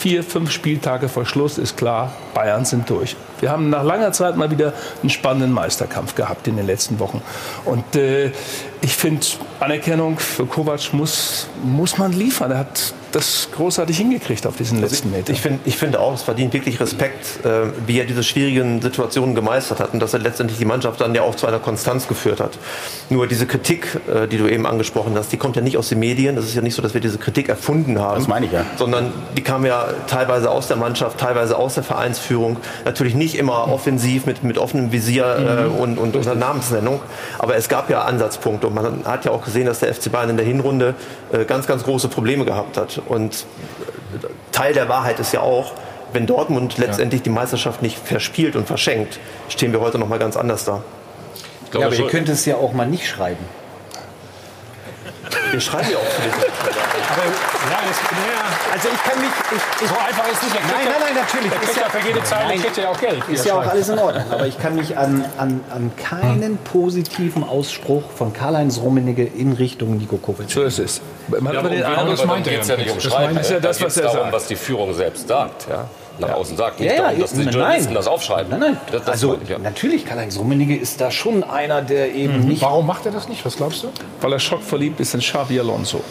Vier, 0.00 0.24
fünf 0.24 0.50
Spieltage 0.50 1.10
vor 1.10 1.26
Schluss 1.26 1.58
ist 1.58 1.76
klar, 1.76 2.14
Bayern 2.32 2.64
sind 2.64 2.88
durch. 2.88 3.16
Wir 3.40 3.50
haben 3.50 3.70
nach 3.70 3.84
langer 3.84 4.12
Zeit 4.12 4.36
mal 4.36 4.50
wieder 4.50 4.72
einen 5.02 5.10
spannenden 5.10 5.52
Meisterkampf 5.52 6.14
gehabt 6.14 6.46
in 6.48 6.56
den 6.56 6.66
letzten 6.66 6.98
Wochen. 6.98 7.22
Und 7.64 7.96
äh, 7.96 8.32
ich 8.80 8.96
finde, 8.96 9.26
Anerkennung 9.60 10.18
für 10.18 10.46
Kovac 10.46 10.92
muss, 10.92 11.48
muss 11.62 11.98
man 11.98 12.12
liefern. 12.12 12.50
Er 12.50 12.58
hat 12.58 12.94
das 13.12 13.48
großartig 13.54 13.96
hingekriegt 13.96 14.46
auf 14.46 14.56
diesen 14.56 14.80
letzten 14.80 15.10
Metern. 15.10 15.34
Ich, 15.34 15.40
find, 15.40 15.60
ich 15.64 15.76
finde 15.76 16.00
auch, 16.00 16.14
es 16.14 16.22
verdient 16.22 16.52
wirklich 16.52 16.80
Respekt, 16.80 17.44
äh, 17.44 17.66
wie 17.86 17.98
er 17.98 18.06
diese 18.06 18.22
schwierigen 18.22 18.80
Situationen 18.80 19.34
gemeistert 19.34 19.80
hat 19.80 19.92
und 19.92 20.00
dass 20.00 20.14
er 20.14 20.20
letztendlich 20.20 20.58
die 20.58 20.64
Mannschaft 20.64 21.00
dann 21.00 21.14
ja 21.14 21.22
auch 21.22 21.34
zu 21.34 21.46
einer 21.46 21.58
Konstanz 21.58 22.06
geführt 22.06 22.40
hat. 22.40 22.58
Nur 23.08 23.26
diese 23.26 23.46
Kritik, 23.46 23.98
äh, 24.12 24.28
die 24.28 24.38
du 24.38 24.48
eben 24.48 24.66
angesprochen 24.66 25.14
hast, 25.16 25.32
die 25.32 25.36
kommt 25.36 25.56
ja 25.56 25.62
nicht 25.62 25.76
aus 25.76 25.88
den 25.88 25.98
Medien. 25.98 26.36
Das 26.36 26.44
ist 26.44 26.54
ja 26.54 26.62
nicht 26.62 26.74
so, 26.74 26.82
dass 26.82 26.94
wir 26.94 27.00
diese 27.00 27.18
Kritik 27.18 27.48
erfunden 27.48 27.98
haben. 27.98 28.18
Das 28.18 28.28
meine 28.28 28.46
ich 28.46 28.52
ja. 28.52 28.64
Sondern 28.78 29.12
die 29.36 29.42
kam 29.42 29.64
ja 29.64 29.88
teilweise 30.06 30.50
aus 30.50 30.68
der 30.68 30.76
Mannschaft, 30.76 31.18
teilweise 31.18 31.56
aus 31.56 31.74
der 31.74 31.82
Vereinsführung. 31.82 32.58
Natürlich 32.84 33.14
nicht 33.14 33.29
immer 33.38 33.68
offensiv 33.68 34.26
mit, 34.26 34.42
mit 34.42 34.58
offenem 34.58 34.92
Visier 34.92 35.68
äh, 35.68 35.80
und, 35.80 35.98
und 35.98 36.16
unter 36.16 36.34
Namensnennung. 36.34 37.00
Aber 37.38 37.56
es 37.56 37.68
gab 37.68 37.90
ja 37.90 38.02
Ansatzpunkte 38.02 38.66
und 38.66 38.74
man 38.74 39.04
hat 39.04 39.24
ja 39.24 39.30
auch 39.30 39.44
gesehen, 39.44 39.66
dass 39.66 39.80
der 39.80 39.94
FC 39.94 40.10
Bayern 40.10 40.30
in 40.30 40.36
der 40.36 40.46
Hinrunde 40.46 40.94
äh, 41.32 41.44
ganz, 41.44 41.66
ganz 41.66 41.84
große 41.84 42.08
Probleme 42.08 42.44
gehabt 42.44 42.76
hat. 42.76 43.00
Und 43.06 43.46
Teil 44.52 44.74
der 44.74 44.88
Wahrheit 44.88 45.20
ist 45.20 45.32
ja 45.32 45.40
auch, 45.40 45.72
wenn 46.12 46.26
Dortmund 46.26 46.78
letztendlich 46.78 47.22
die 47.22 47.30
Meisterschaft 47.30 47.82
nicht 47.82 47.98
verspielt 47.98 48.56
und 48.56 48.66
verschenkt, 48.66 49.20
stehen 49.48 49.72
wir 49.72 49.80
heute 49.80 49.98
noch 49.98 50.08
mal 50.08 50.18
ganz 50.18 50.36
anders 50.36 50.64
da. 50.64 50.82
Ich 51.64 51.70
glaube 51.70 51.86
Ja, 51.86 51.86
aber 51.86 51.96
ihr 51.96 52.10
könnt 52.10 52.28
es 52.28 52.44
ja 52.46 52.56
auch 52.56 52.72
mal 52.72 52.86
nicht 52.86 53.06
schreiben. 53.06 53.44
Wir 55.50 55.60
schreiben 55.60 55.90
ja 55.90 55.98
auch 55.98 56.02
viele 56.02 56.32
Aber 56.32 57.24
ja, 57.24 57.78
das, 57.86 57.98
naja. 58.12 58.40
Also 58.72 58.88
ich 58.92 59.02
kann 59.02 59.20
mich. 59.20 59.30
Ich, 59.50 59.82
ich, 59.82 59.88
so 59.88 59.94
einfach 59.94 60.32
ist 60.32 60.42
nicht. 60.42 60.54
Der 60.54 60.62
Nein, 60.62 60.84
nein, 60.84 60.94
nein, 61.00 61.14
natürlich. 61.14 61.50
Der 61.50 61.58
kriegt 61.60 61.76
ja 61.76 61.88
für 61.88 62.06
jede 62.06 62.24
Zeile 62.24 62.48
Nein. 62.48 62.60
kriegt 62.60 62.76
ja 62.76 62.88
auch 62.90 63.00
Geld. 63.00 63.28
Ist 63.28 63.44
ja 63.46 63.54
auch 63.54 63.66
alles 63.66 63.88
in 63.88 63.98
Ordnung. 63.98 64.24
Aber 64.30 64.46
ich 64.46 64.58
kann 64.58 64.74
mich 64.76 64.96
an, 64.96 65.24
an, 65.38 65.60
an 65.70 65.92
keinen 65.96 66.56
positiven 66.58 67.44
Ausspruch 67.44 68.04
von 68.16 68.32
Karl-Heinz 68.32 68.78
Rummenigge 68.78 69.24
in 69.24 69.52
Richtung 69.52 69.96
Nico 69.96 70.16
Kovac. 70.16 70.50
So 70.50 70.62
ist 70.62 70.78
es. 70.78 71.00
Man 71.28 71.46
hat 71.48 71.54
Ja, 71.54 71.60
aber 71.60 71.70
den 71.70 71.82
Eindruck, 71.84 72.16
das 72.16 72.44
geht 72.44 72.60
es 72.62 72.68
ja 72.68 72.76
nicht 72.76 72.90
um 72.90 73.00
Schreiben. 73.00 73.34
Das 73.34 73.46
ist 73.46 73.52
ja 73.52 73.60
das, 73.60 73.78
da 73.78 73.84
was 73.86 73.96
er 73.96 74.02
darum, 74.04 74.18
sagt. 74.20 74.32
was 74.32 74.46
die 74.46 74.56
Führung 74.56 74.94
selbst 74.94 75.28
sagt. 75.28 75.68
Ja? 75.68 75.88
Nach 76.20 76.34
außen 76.34 76.56
sagt. 76.56 76.80
Nicht 76.80 76.90
Ja, 76.90 76.96
ja, 76.96 77.02
darum, 77.04 77.20
dass 77.20 77.32
die 77.32 77.44
nein. 77.44 77.54
Journalisten 77.54 77.94
das 77.94 78.06
aufschreiben. 78.06 78.50
Nein, 78.50 78.60
nein. 78.60 78.76
Das, 78.90 79.00
das 79.02 79.08
also 79.10 79.38
ich, 79.42 79.48
ja. 79.48 79.58
natürlich, 79.58 80.06
Karl-Heinz 80.06 80.38
Rummenigge 80.38 80.76
ist 80.76 81.00
da 81.00 81.10
schon 81.10 81.42
einer, 81.42 81.82
der 81.82 82.14
eben 82.14 82.40
nicht. 82.40 82.62
Warum 82.62 82.86
macht 82.86 83.06
er 83.06 83.12
das 83.12 83.28
nicht? 83.28 83.44
Was 83.44 83.56
glaubst 83.56 83.82
du? 83.82 83.88
Weil 84.20 84.32
er 84.32 84.38
schockverliebt 84.38 85.00
ist 85.00 85.14
in 85.14 85.20
Xabi 85.20 85.58
Alonso. 85.60 86.02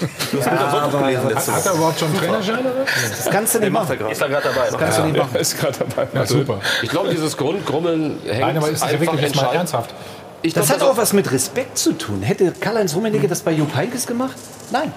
Das 0.00 0.44
ja, 0.44 0.52
aber 0.52 1.00
Hat, 1.00 1.48
hat 1.48 1.66
er 1.66 1.74
überhaupt 1.74 1.98
schon 1.98 2.08
einen 2.08 2.18
Trainerschein? 2.18 2.60
Oder? 2.60 2.84
Das 2.84 3.30
kannst 3.30 3.54
du 3.54 3.58
nicht 3.60 3.72
machen. 3.72 3.98
Ist 4.08 4.20
er 4.20 4.28
gerade 4.28 4.48
dabei? 4.48 4.66
Das 4.70 4.78
kannst 4.78 4.98
du 4.98 5.02
nicht 5.02 5.16
machen. 5.16 5.30
Er 5.34 5.40
ist 5.40 5.58
gerade 5.58 5.78
dabei. 5.78 6.08
Ja, 6.14 6.26
super. 6.26 6.60
Ich 6.82 6.88
glaube, 6.88 7.10
dieses 7.10 7.36
Grundgrummeln 7.36 8.18
hängt 8.24 8.40
Nein, 8.40 8.56
aber 8.56 8.68
ist 8.68 8.82
das 8.82 8.92
ja 8.92 8.98
einfach 8.98 9.12
wirklich 9.12 9.32
jetzt 9.32 9.36
mal 9.36 9.54
ernsthaft? 9.54 9.94
Ich 10.42 10.54
Das 10.54 10.66
glaub, 10.66 10.80
hat 10.80 10.88
auch 10.88 10.96
was 10.96 11.12
mit 11.12 11.30
Respekt 11.32 11.78
zu 11.78 11.92
tun. 11.94 12.22
Hätte 12.22 12.52
Karl-Heinz 12.52 12.94
Rummenigge 12.94 13.26
das 13.26 13.40
bei 13.40 13.50
Jupp 13.50 13.74
Heynckes 13.74 14.06
gemacht? 14.06 14.36
Nein. 14.70 14.92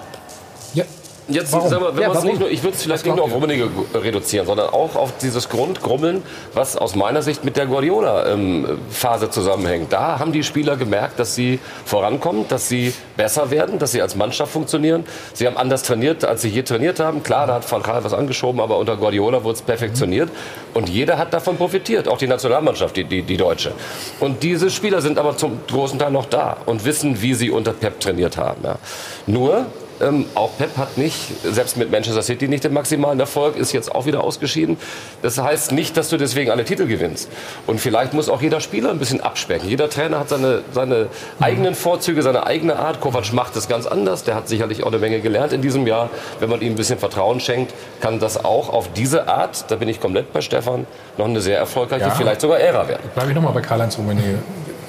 Ja. 0.74 0.84
Jetzt, 1.28 1.52
Warum? 1.52 1.68
sag 1.68 1.80
mal, 1.80 1.94
wenn 1.96 2.02
Ja, 2.02 2.24
nicht 2.24 2.40
nur, 2.40 2.50
ich 2.50 2.62
würde 2.62 2.76
es 2.76 2.82
vielleicht 2.82 3.04
nicht 3.04 3.14
nur 3.14 3.24
auf 3.24 3.32
Rummenigge 3.32 3.68
reduzieren, 3.94 4.46
sondern 4.46 4.70
auch 4.70 4.96
auf 4.96 5.16
dieses 5.18 5.48
Grundgrummeln, 5.48 6.22
was 6.52 6.76
aus 6.76 6.96
meiner 6.96 7.22
Sicht 7.22 7.44
mit 7.44 7.56
der 7.56 7.66
Guardiola-Phase 7.66 9.30
zusammenhängt. 9.30 9.92
Da 9.92 10.18
haben 10.18 10.32
die 10.32 10.42
Spieler 10.42 10.76
gemerkt, 10.76 11.20
dass 11.20 11.34
sie 11.34 11.60
vorankommen, 11.84 12.46
dass 12.48 12.68
sie 12.68 12.92
besser 13.16 13.50
werden, 13.50 13.78
dass 13.78 13.92
sie 13.92 14.02
als 14.02 14.16
Mannschaft 14.16 14.52
funktionieren. 14.52 15.04
Sie 15.32 15.46
haben 15.46 15.56
anders 15.56 15.84
trainiert, 15.84 16.24
als 16.24 16.42
sie 16.42 16.48
je 16.48 16.62
trainiert 16.62 16.98
haben. 16.98 17.22
Klar, 17.22 17.46
da 17.46 17.54
hat 17.54 17.70
Van 17.70 17.82
Gaal 17.82 18.02
was 18.02 18.12
angeschoben, 18.12 18.60
aber 18.60 18.78
unter 18.78 18.96
Guardiola 18.96 19.44
wurde 19.44 19.56
es 19.56 19.62
perfektioniert. 19.62 20.28
Und 20.74 20.88
jeder 20.88 21.18
hat 21.18 21.32
davon 21.32 21.56
profitiert, 21.56 22.08
auch 22.08 22.18
die 22.18 22.26
Nationalmannschaft, 22.26 22.96
die, 22.96 23.04
die, 23.04 23.22
die 23.22 23.36
Deutsche. 23.36 23.72
Und 24.18 24.42
diese 24.42 24.70
Spieler 24.70 25.00
sind 25.00 25.18
aber 25.18 25.36
zum 25.36 25.60
großen 25.68 25.98
Teil 25.98 26.10
noch 26.10 26.26
da 26.26 26.56
und 26.66 26.84
wissen, 26.84 27.22
wie 27.22 27.34
sie 27.34 27.50
unter 27.50 27.72
Pep 27.72 28.00
trainiert 28.00 28.36
haben. 28.36 28.62
Ja. 28.64 28.76
Nur 29.26 29.66
ähm, 30.00 30.26
auch 30.34 30.50
Pep 30.58 30.76
hat 30.76 30.96
nicht, 30.98 31.16
selbst 31.44 31.76
mit 31.76 31.90
Manchester 31.90 32.22
City, 32.22 32.48
nicht 32.48 32.64
den 32.64 32.72
maximalen 32.72 33.20
Erfolg, 33.20 33.56
ist 33.56 33.72
jetzt 33.72 33.94
auch 33.94 34.06
wieder 34.06 34.24
ausgeschieden. 34.24 34.76
Das 35.22 35.38
heißt 35.38 35.72
nicht, 35.72 35.96
dass 35.96 36.08
du 36.08 36.16
deswegen 36.16 36.50
alle 36.50 36.64
Titel 36.64 36.86
gewinnst. 36.86 37.28
Und 37.66 37.80
vielleicht 37.80 38.14
muss 38.14 38.28
auch 38.28 38.42
jeder 38.42 38.60
Spieler 38.60 38.90
ein 38.90 38.98
bisschen 38.98 39.20
abspecken. 39.20 39.68
Jeder 39.68 39.88
Trainer 39.90 40.18
hat 40.20 40.28
seine, 40.28 40.62
seine 40.72 41.08
eigenen 41.40 41.74
Vorzüge, 41.74 42.22
seine 42.22 42.46
eigene 42.46 42.76
Art. 42.76 43.00
Kovac 43.00 43.32
macht 43.32 43.56
es 43.56 43.68
ganz 43.68 43.86
anders. 43.86 44.24
Der 44.24 44.34
hat 44.34 44.48
sicherlich 44.48 44.82
auch 44.82 44.88
eine 44.88 44.98
Menge 44.98 45.20
gelernt 45.20 45.52
in 45.52 45.62
diesem 45.62 45.86
Jahr. 45.86 46.10
Wenn 46.40 46.48
man 46.50 46.60
ihm 46.60 46.72
ein 46.72 46.76
bisschen 46.76 46.98
Vertrauen 46.98 47.40
schenkt, 47.40 47.74
kann 48.00 48.18
das 48.18 48.44
auch 48.44 48.68
auf 48.70 48.92
diese 48.92 49.28
Art, 49.28 49.64
da 49.70 49.76
bin 49.76 49.88
ich 49.88 50.00
komplett 50.00 50.32
bei 50.32 50.40
Stefan, 50.40 50.86
noch 51.18 51.26
eine 51.26 51.40
sehr 51.40 51.58
erfolgreiche, 51.58 52.06
Ja. 52.06 52.10
vielleicht 52.10 52.40
sogar 52.40 52.58
Ära 52.60 52.88
werden. 52.88 53.02
Bleibe 53.14 53.30
ich 53.30 53.34
nochmal 53.34 53.52
bei 53.52 53.60
Karl-Heinz 53.60 53.98
Rummenigge. 53.98 54.38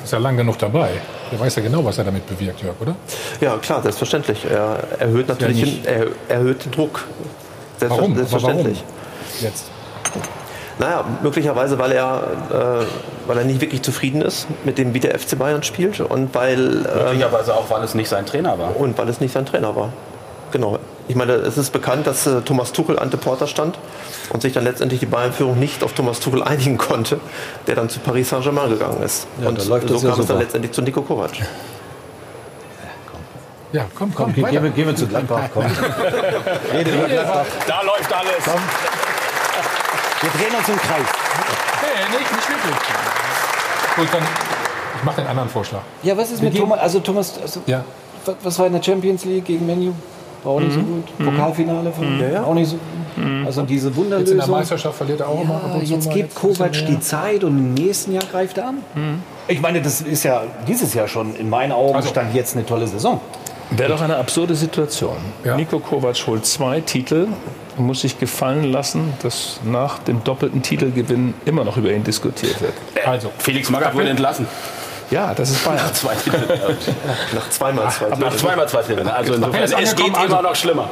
Ist 0.04 0.12
ja 0.12 0.20
lang 0.20 0.36
genug 0.38 0.58
dabei. 0.58 0.89
Der 1.32 1.39
weiß 1.39 1.56
ja 1.56 1.62
genau, 1.64 1.84
was 1.86 1.97
er 1.97 2.04
damit 2.04 2.28
bewirkt, 2.28 2.62
Jörg, 2.62 2.76
oder? 2.82 2.95
Ja, 3.39 3.58
klar, 3.58 3.82
selbstverständlich. 3.82 4.45
Er 4.49 4.80
erhöht 4.99 5.28
natürlich 5.30 5.62
Ja, 5.86 5.91
den, 5.91 6.08
er 6.28 6.36
erhöht 6.38 6.66
den 6.66 6.72
Druck. 6.72 7.06
Selbstver- 7.80 7.89
Warum? 7.89 8.12
Aber 8.12 8.16
Selbstverständlich. 8.18 8.84
warum? 8.84 9.43
Jetzt. 9.43 9.66
Naja, 10.80 11.06
möglicherweise, 11.22 11.78
weil 11.78 11.91
er, 11.91 12.24
äh, 12.51 13.28
weil 13.28 13.38
er 13.38 13.43
nicht 13.45 13.62
wirklich 13.62 13.84
zufrieden 13.84 14.22
ist 14.24 14.47
mit 14.66 14.78
dem, 14.80 14.93
wie 14.93 14.99
der 14.99 15.18
FC 15.18 15.38
Bayern 15.38 15.62
spielt 15.64 15.99
und 15.99 16.34
weil, 16.34 16.78
ähm, 16.78 17.04
Möglicherweise 17.06 17.54
auch, 17.56 17.70
weil 17.70 17.84
es 17.84 17.93
nicht 17.93 18.10
sein 18.10 18.26
Trainer 18.26 18.58
war. 18.58 18.76
und 18.76 18.97
weil 18.97 19.08
es 19.08 19.22
nicht 19.22 19.32
sein 19.34 19.45
Trainer 19.45 19.76
war. 19.76 19.89
Genau. 20.51 20.80
Ich 21.08 21.16
meine, 21.16 21.34
es 21.34 21.58
ist 21.58 21.72
bekannt, 21.72 22.08
dass 22.08 22.26
äh, 22.26 22.41
Thomas 22.41 22.72
Tuchel 22.72 22.97
ante 22.97 23.18
Porta 23.18 23.45
stand 23.45 23.78
und 24.30 24.41
sich 24.41 24.54
dann 24.54 24.64
letztendlich 24.64 24.99
die 25.01 25.06
Bayern-Führung 25.06 25.60
nicht 25.60 25.84
auf 25.84 25.93
Thomas 25.93 26.20
Tuchel 26.20 26.43
einigen 26.43 26.78
konnte, 26.78 27.20
der 27.68 27.76
dann 27.76 27.89
zu 27.89 27.99
Paris 27.99 28.30
Saint-Germain 28.30 28.70
gegangen 28.70 29.01
ist. 29.04 29.28
Ja, 29.41 29.49
und 29.49 29.62
so 29.62 29.78
das 29.78 30.01
ja 30.01 30.12
kam 30.12 30.20
es 30.20 30.28
dann 30.28 30.39
letztendlich 30.39 30.72
zu 30.72 30.82
Nico 30.82 31.01
Kovac. 31.01 31.32
Ja, 33.74 33.86
komm, 33.95 34.14
komm, 34.14 34.36
wir, 34.36 34.43
gehen 34.45 34.88
wir 34.88 34.95
zu 34.95 35.08
Gladbach. 35.08 35.49
Komm. 35.51 35.66
Rede 36.74 36.91
über 36.91 37.08
Gladbach. 37.08 37.45
Da 37.68 37.82
läuft 37.82 38.14
alles. 38.14 38.43
Komm. 38.45 38.62
Wir 40.22 40.30
drehen 40.30 40.56
uns 40.58 40.70
im 40.70 40.78
Kreis. 40.78 41.08
Nee, 41.82 42.18
nicht, 42.18 42.32
nicht 42.32 42.49
wirklich. 42.49 42.78
Gut, 43.95 44.08
dann 44.12 44.24
ich 45.04 45.04
mache 45.04 45.22
den 45.22 45.28
anderen 45.28 45.49
Vorschlag. 45.49 45.82
Ja, 46.04 46.16
was 46.16 46.32
ist 46.32 46.41
Wir 46.41 46.49
mit 46.49 46.58
Thomas? 46.58 46.80
Also 46.80 46.99
Thomas, 46.99 47.34
also, 47.41 47.62
Ja. 47.66 47.84
was 48.41 48.58
war 48.58 48.68
in 48.68 48.74
der 48.74 48.82
Champions 48.84 49.26
League 49.26 49.45
gegen 49.45 49.66
Menu? 49.66 49.93
War 50.44 50.52
auch 50.54 50.60
nicht 50.60 50.74
so 50.74 50.80
gut. 50.82 51.04
Pokalfinale 51.18 51.91
von 51.91 52.22
auch 52.46 52.54
nicht 52.54 52.70
so 52.70 52.76
gut. 52.78 53.46
Also 53.46 53.62
diese 53.62 53.88
Jetzt 53.89 53.98
in 53.98 54.04
der 54.08 54.20
Wunderlösung. 54.20 54.50
Meisterschaft 54.52 54.96
verliert 54.98 55.20
er 55.20 55.30
auch 55.30 55.41
immer 55.44 55.56
ab 55.56 55.62
Ja, 55.68 55.74
und 55.76 55.86
zu 55.88 55.94
jetzt 55.94 56.08
mal. 56.08 56.14
gibt 56.16 56.30
Jetzt 56.30 56.39
Kovac 56.41 56.72
die. 56.88 57.00
Zeit 57.00 57.44
und 57.44 57.58
im 57.58 57.74
nächsten 57.76 58.14
Jahr 58.14 58.24
greift 58.30 58.58
er 58.58 58.70
an. 58.70 58.78
Ich 59.48 59.62
meine, 59.62 59.82
das 59.82 60.02
ist 60.02 60.24
ja 60.24 60.41
dieses 60.68 60.94
Jahr 60.94 61.08
schon 61.08 61.36
in 61.36 61.50
meinen 61.50 61.72
Augen 61.72 61.96
Also- 61.96 62.10
stand 62.10 62.34
jetzt 62.34 62.56
eine 62.56 62.66
tolle 62.66 62.88
Saison. 62.88 63.20
Wäre 63.72 63.89
doch 63.89 64.02
eine 64.02 64.18
absurde 64.18 64.56
Situation. 64.56 65.16
Ja. 65.44 65.56
Nico 65.56 65.80
Kovac 65.80 66.16
holt 66.28 66.46
zwei 66.46 66.82
Titel 66.82 67.28
und 67.78 67.86
muss 67.88 68.02
sich 68.02 68.20
gefallen 68.20 68.66
lassen, 68.72 69.14
dass 69.24 69.60
nach 69.66 70.00
dem 70.00 70.24
doppelten 70.24 70.62
Titelgewinn 70.62 71.34
immer 71.46 71.64
noch 71.64 71.78
über 71.78 71.91
ihn 71.91 72.04
diskutiert 72.04 72.62
wird. 72.62 72.74
Also, 73.06 73.32
Felix 73.39 73.70
Magath 73.70 73.96
wurde 73.96 74.10
entlassen. 74.10 74.46
Ja, 75.12 75.34
das 75.34 75.51
ist 75.51 75.64
Bayern. 75.64 75.78
Nach 75.86 75.93
zwei 75.93 76.16
Titeln. 76.16 76.43
Nach 77.36 77.49
zweimal 77.49 77.91
zwei 77.91 78.10
Nach 78.10 78.18
Titel. 78.18 78.38
zweimal 78.38 78.68
zwei 78.70 78.82
Titeln. 78.82 79.08
Also 79.08 79.34
insofern, 79.36 79.64
es 79.64 79.95
geht 79.95 80.16
also- 80.16 80.26
immer 80.28 80.41
noch 80.41 80.56
schlimmer. 80.56 80.89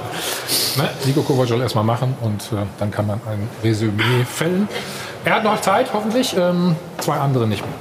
ne, 0.76 0.90
Nico 1.06 1.22
Kovac 1.22 1.48
soll 1.48 1.62
erstmal 1.62 1.84
machen 1.84 2.16
und 2.22 2.42
äh, 2.52 2.66
dann 2.80 2.92
kann 2.92 3.08
man 3.08 3.20
ein 3.28 3.50
Resümee 3.64 4.26
fällen. 4.32 4.68
Er 5.26 5.36
hat 5.36 5.44
noch 5.44 5.60
Zeit, 5.62 5.88
hoffentlich. 5.94 6.36
Ähm, 6.38 6.76
zwei 7.00 7.18
andere 7.18 7.48
nicht 7.48 7.62
mehr. 7.64 7.74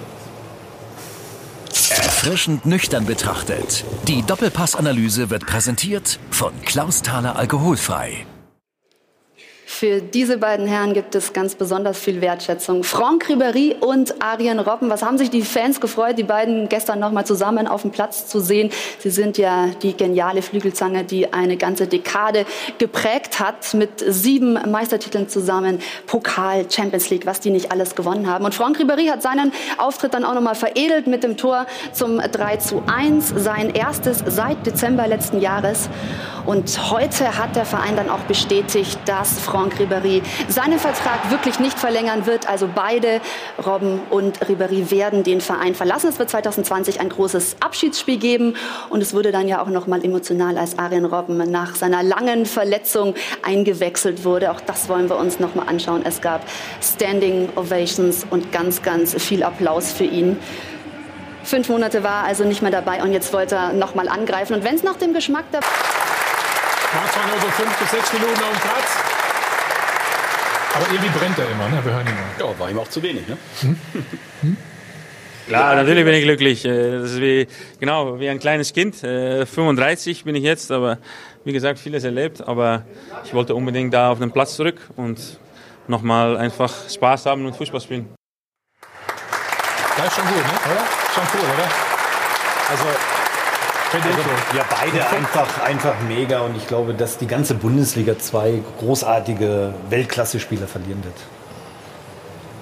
Erfrischend 1.91 2.66
nüchtern 2.66 3.07
betrachtet. 3.07 3.85
Die 4.07 4.22
Doppelpassanalyse 4.22 5.31
wird 5.31 5.47
präsentiert 5.47 6.18
von 6.31 6.53
Klaus 6.64 7.03
Thaler 7.03 7.37
Alkoholfrei. 7.37 8.26
Für 9.81 10.03
diese 10.03 10.37
beiden 10.37 10.66
Herren 10.66 10.93
gibt 10.93 11.14
es 11.14 11.33
ganz 11.33 11.55
besonders 11.55 11.99
viel 11.99 12.20
Wertschätzung. 12.20 12.85
Franck 12.85 13.31
Ribéry 13.31 13.78
und 13.81 14.20
Arjen 14.20 14.61
Robben, 14.61 14.91
was 14.91 15.03
haben 15.03 15.16
sich 15.16 15.31
die 15.31 15.41
Fans 15.41 15.81
gefreut, 15.81 16.18
die 16.18 16.22
beiden 16.22 16.68
gestern 16.68 16.99
noch 16.99 17.12
mal 17.12 17.24
zusammen 17.24 17.66
auf 17.66 17.81
dem 17.81 17.91
Platz 17.91 18.26
zu 18.26 18.41
sehen. 18.41 18.70
Sie 18.99 19.09
sind 19.09 19.39
ja 19.39 19.68
die 19.83 19.97
geniale 19.97 20.43
Flügelzange, 20.43 21.05
die 21.05 21.33
eine 21.33 21.57
ganze 21.57 21.87
Dekade 21.87 22.45
geprägt 22.76 23.41
hat, 23.41 23.72
mit 23.72 24.05
sieben 24.07 24.59
Meistertiteln 24.70 25.31
zusammen, 25.31 25.78
Pokal, 26.07 26.66
Champions 26.70 27.09
League, 27.09 27.24
was 27.24 27.41
die 27.41 27.49
nicht 27.49 27.72
alles 27.72 27.95
gewonnen 27.95 28.28
haben. 28.28 28.45
Und 28.45 28.55
Franck 28.55 28.78
Ribéry 28.81 29.09
hat 29.09 29.22
seinen 29.22 29.51
Auftritt 29.78 30.12
dann 30.12 30.26
auch 30.26 30.35
noch 30.35 30.43
mal 30.43 30.55
veredelt 30.55 31.07
mit 31.07 31.24
dem 31.24 31.39
Tor 31.39 31.64
zum 31.95 32.18
3 32.18 32.59
zu 32.59 32.83
1, 32.87 33.33
sein 33.35 33.74
erstes 33.74 34.22
seit 34.26 34.66
Dezember 34.66 35.09
letzten 35.09 35.41
Jahres. 35.41 35.89
Und 36.45 36.91
heute 36.91 37.39
hat 37.39 37.55
der 37.57 37.64
Verein 37.64 37.97
dann 37.97 38.11
auch 38.11 38.20
bestätigt, 38.20 38.99
dass 39.05 39.39
Franck 39.39 39.70
Ribéry 39.79 40.23
seinen 40.49 40.79
Vertrag 40.79 41.31
wirklich 41.31 41.61
nicht 41.61 41.79
verlängern 41.79 42.27
wird. 42.27 42.49
Also 42.49 42.68
beide, 42.75 43.21
Robben 43.64 44.01
und 44.11 44.39
Ribéry, 44.41 44.91
werden 44.91 45.23
den 45.23 45.41
Verein 45.41 45.75
verlassen. 45.75 46.09
Es 46.09 46.18
wird 46.18 46.31
2020 46.31 47.01
ein 47.01 47.09
großes 47.09 47.57
Abschiedsspiel 47.61 48.18
geben. 48.18 48.57
Und 48.89 49.03
es 49.03 49.14
wurde 49.14 49.33
dann 49.33 49.49
ja 49.49 49.62
auch 49.62 49.68
noch 49.68 49.87
mal 49.87 50.05
emotional, 50.05 50.59
als 50.59 50.79
Arjen 50.79 51.05
Robben 51.05 51.39
nach 51.51 51.75
seiner 51.75 52.03
langen 52.03 52.47
Verletzung 52.47 53.14
eingewechselt 53.43 54.25
wurde. 54.25 54.51
Auch 54.51 54.61
das 54.61 54.89
wollen 54.89 55.09
wir 55.09 55.16
uns 55.16 55.41
noch 55.41 55.55
mal 55.55 55.64
anschauen. 55.66 56.03
Es 56.05 56.21
gab 56.21 56.43
Standing 56.83 57.49
Ovations 57.57 58.27
und 58.31 58.53
ganz, 58.53 58.83
ganz 58.83 59.14
viel 59.23 59.43
Applaus 59.43 59.93
für 59.93 60.05
ihn. 60.05 60.39
Fünf 61.43 61.68
Monate 61.68 62.05
war 62.05 62.25
also 62.25 62.45
nicht 62.45 62.62
mehr 62.62 62.71
dabei 62.71 63.03
und 63.03 63.12
jetzt 63.12 63.33
wollte 63.33 63.55
er 63.57 63.73
noch 63.73 63.95
mal 63.95 64.09
angreifen. 64.09 64.55
Und 64.55 64.64
wenn 64.64 64.75
es 64.75 64.83
nach 64.83 64.97
dem 64.97 65.14
Geschmack 65.14 65.51
der 65.53 65.61
War 65.61 67.12
zwar 67.12 67.27
nur 67.29 67.41
so 67.41 67.49
fünf 67.49 67.77
bis 67.79 67.91
sechs 67.91 68.12
Minuten 68.12 68.35
auf 68.35 68.51
dem 68.51 68.61
Platz. 68.61 69.20
Aber 70.81 70.91
irgendwie 70.93 71.18
brennt 71.18 71.39
er 71.39 71.51
immer, 71.51 71.68
ne? 71.68 71.85
Wir 71.85 71.93
hören 71.93 72.07
ihn 72.07 72.14
mal. 72.14 72.47
Ja, 72.53 72.59
war 72.59 72.70
ihm 72.70 72.78
auch 72.78 72.89
zu 72.89 73.03
wenig. 73.03 73.22
Ne? 73.28 73.37
Klar, 75.47 75.74
natürlich 75.74 76.05
bin 76.05 76.14
ich 76.14 76.24
glücklich. 76.24 76.64
Äh, 76.64 76.93
Das 77.01 77.11
ist 77.12 77.20
wie, 77.20 77.47
genau, 77.78 78.18
wie 78.18 78.28
ein 78.28 78.39
kleines 78.39 78.72
Kind. 78.72 79.03
Äh, 79.05 79.45
35 79.47 80.24
bin 80.24 80.35
ich 80.37 80.43
jetzt, 80.45 80.70
aber 80.70 80.99
wie 81.45 81.53
gesagt, 81.53 81.78
vieles 81.78 82.05
erlebt. 82.05 82.41
Aber 82.47 82.85
ich 83.24 83.35
wollte 83.35 83.55
unbedingt 83.55 83.93
da 83.93 84.11
auf 84.11 84.18
den 84.20 84.31
Platz 84.33 84.57
zurück 84.57 84.81
und 84.97 85.39
nochmal 85.87 86.37
einfach 86.37 86.72
Spaß 86.89 87.26
haben 87.26 87.45
und 87.47 87.57
Fußball 87.57 87.81
spielen. 87.81 88.09
Das 89.97 90.07
ist 90.07 90.14
schon 90.14 90.24
gut, 90.24 90.37
ne? 90.37 90.53
Oder? 90.64 90.85
Schon 91.14 91.24
cool, 91.35 91.47
oder? 91.55 91.68
Also, 92.70 92.85
also 93.93 94.09
so. 94.09 94.57
ja, 94.57 94.64
beide 94.70 95.09
einfach, 95.09 95.62
einfach 95.62 95.95
mega 96.07 96.41
und 96.41 96.57
ich 96.57 96.66
glaube, 96.66 96.95
dass 96.95 97.18
die 97.18 97.26
ganze 97.26 97.55
Bundesliga 97.55 98.18
zwei 98.18 98.62
großartige 98.78 99.74
Weltklasse-Spieler 99.88 100.66
verlieren 100.66 101.03
wird. 101.03 101.14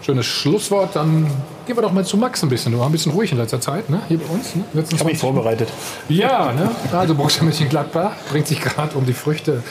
Schönes 0.02 0.24
Schlusswort. 0.24 0.96
Dann 0.96 1.26
gehen 1.66 1.76
wir 1.76 1.82
doch 1.82 1.92
mal 1.92 2.04
zu 2.04 2.16
Max 2.16 2.42
ein 2.42 2.48
bisschen. 2.48 2.72
Du 2.72 2.78
warst 2.78 2.88
ein 2.88 2.92
bisschen 2.92 3.12
ruhig 3.12 3.30
in 3.30 3.36
letzter 3.36 3.60
Zeit, 3.60 3.90
ne? 3.90 4.00
hier 4.08 4.18
bei 4.18 4.32
uns. 4.32 4.54
Ne? 4.54 4.64
Ich 4.90 4.98
habe 4.98 5.10
mich 5.10 5.18
vorbereitet. 5.18 5.68
Ja, 6.08 6.52
ne? 6.52 6.70
also 6.92 7.14
Borussia 7.14 7.42
Mönchengladbach 7.42 8.12
bringt 8.30 8.46
sich 8.46 8.60
gerade 8.60 8.96
um 8.96 9.04
die 9.04 9.12
Früchte 9.12 9.62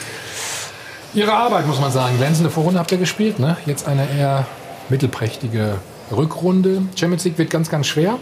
ihrer 1.15 1.33
Arbeit, 1.33 1.65
muss 1.65 1.79
man 1.79 1.91
sagen. 1.91 2.17
Glänzende 2.17 2.51
Vorrunde 2.51 2.79
habt 2.79 2.91
ihr 2.91 2.99
gespielt. 2.99 3.39
Ne? 3.39 3.57
Jetzt 3.65 3.87
eine 3.87 4.07
eher 4.15 4.45
mittelprächtige 4.89 5.79
Rückrunde. 6.11 6.83
Champions 6.95 7.25
League 7.25 7.39
wird 7.39 7.49
ganz, 7.49 7.69
ganz 7.69 7.87
schwer. 7.87 8.19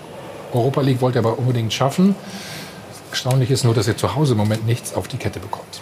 Europa 0.53 0.81
League 0.81 1.01
wollt 1.01 1.15
ihr 1.15 1.19
aber 1.19 1.37
unbedingt 1.37 1.73
schaffen. 1.73 2.15
Erstaunlich 3.15 3.49
ist 3.49 3.63
nur, 3.63 3.73
dass 3.73 3.87
ihr 3.87 3.95
zu 3.95 4.13
Hause 4.13 4.33
im 4.33 4.39
Moment 4.39 4.65
nichts 4.65 4.93
auf 4.93 5.07
die 5.07 5.15
Kette 5.15 5.39
bekommt. 5.39 5.79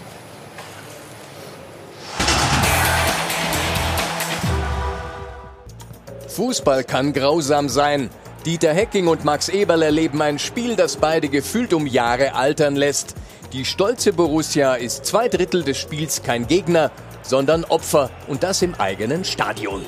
Fußball 6.28 6.84
kann 6.84 7.12
grausam 7.12 7.70
sein. 7.70 8.12
Dieter 8.46 8.72
Hecking 8.72 9.08
und 9.08 9.26
Max 9.26 9.50
Eberl 9.50 9.82
erleben 9.82 10.22
ein 10.22 10.38
Spiel, 10.38 10.76
das 10.76 10.98
beide 10.98 11.28
gefühlt 11.28 11.74
um 11.74 11.88
Jahre 11.88 12.36
altern 12.36 12.76
lässt. 12.76 13.16
Die 13.52 13.66
stolze 13.66 14.14
Borussia 14.14 14.76
ist 14.76 15.08
zwei 15.08 15.28
Drittel 15.28 15.64
des 15.64 15.80
Spiels 15.80 16.22
kein 16.22 16.46
Gegner, 16.46 16.92
sondern 17.24 17.66
Opfer 17.66 18.12
und 18.28 18.44
das 18.44 18.62
im 18.62 18.76
eigenen 18.76 19.26
Stadion. 19.26 19.82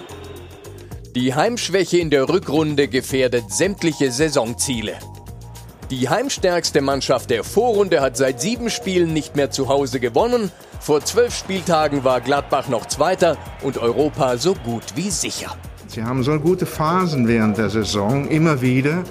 Die 1.16 1.36
Heimschwäche 1.36 2.00
in 2.00 2.10
der 2.10 2.28
Rückrunde 2.28 2.88
gefährdet 2.88 3.54
sämtliche 3.54 4.12
Saisonziele. 4.12 4.98
Die 5.92 6.10
heimstärkste 6.10 6.82
Mannschaft 6.82 7.30
der 7.30 7.44
Vorrunde 7.44 8.02
hat 8.02 8.18
seit 8.18 8.42
sieben 8.42 8.72
Spielen 8.72 9.14
nicht 9.14 9.36
mehr 9.36 9.52
zu 9.52 9.70
Hause 9.70 10.00
gewonnen. 10.00 10.52
Vor 10.80 11.06
zwölf 11.06 11.36
Spieltagen 11.36 12.04
war 12.04 12.22
Gladbach 12.22 12.70
noch 12.70 12.88
Zweiter 12.88 13.38
und 13.62 13.78
Europa 13.78 14.38
so 14.38 14.56
gut 14.56 14.84
wie 14.96 15.12
sicher. 15.12 15.56
Sie 15.88 16.02
haben 16.02 16.24
so 16.24 16.40
gute 16.40 16.66
Phasen 16.66 17.28
während 17.28 17.60
der 17.60 17.70
Saison, 17.70 18.28
immer 18.28 18.62
wieder, 18.62 19.04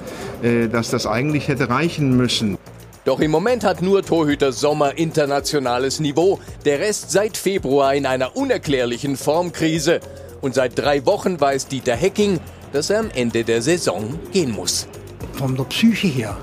äh, 0.43 0.66
dass 0.66 0.91
das 0.91 1.07
eigentlich 1.07 1.47
hätte 1.47 1.68
reichen 1.68 2.16
müssen. 2.16 2.59
Doch 3.05 3.20
im 3.20 3.31
Moment 3.31 3.62
hat 3.62 3.81
nur 3.81 4.03
Torhüter 4.03 4.51
Sommer 4.51 4.99
internationales 4.99 6.01
Niveau, 6.01 6.41
der 6.64 6.81
Rest 6.81 7.12
seit 7.12 7.37
Februar 7.37 7.95
in 7.95 8.05
einer 8.05 8.37
unerklärlichen 8.37 9.16
Formkrise. 9.16 10.01
Und 10.41 10.57
seit 10.57 10.77
drei 10.77 11.07
Wochen 11.07 11.41
weiß 11.41 11.68
Dieter 11.68 11.95
Hecking, 11.95 12.41
dass 12.72 12.91
er 12.91 12.99
am 12.99 13.11
Ende 13.14 13.45
der 13.45 13.62
Saison 13.62 14.18
gehen 14.33 14.51
muss. 14.51 14.89
Von 15.35 15.55
der 15.55 15.64
Psyche 15.64 16.09
her 16.09 16.37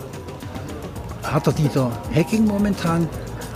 hat 1.23 1.45
der 1.45 1.53
Dieter 1.53 1.91
Hecking 2.11 2.45
momentan 2.45 3.07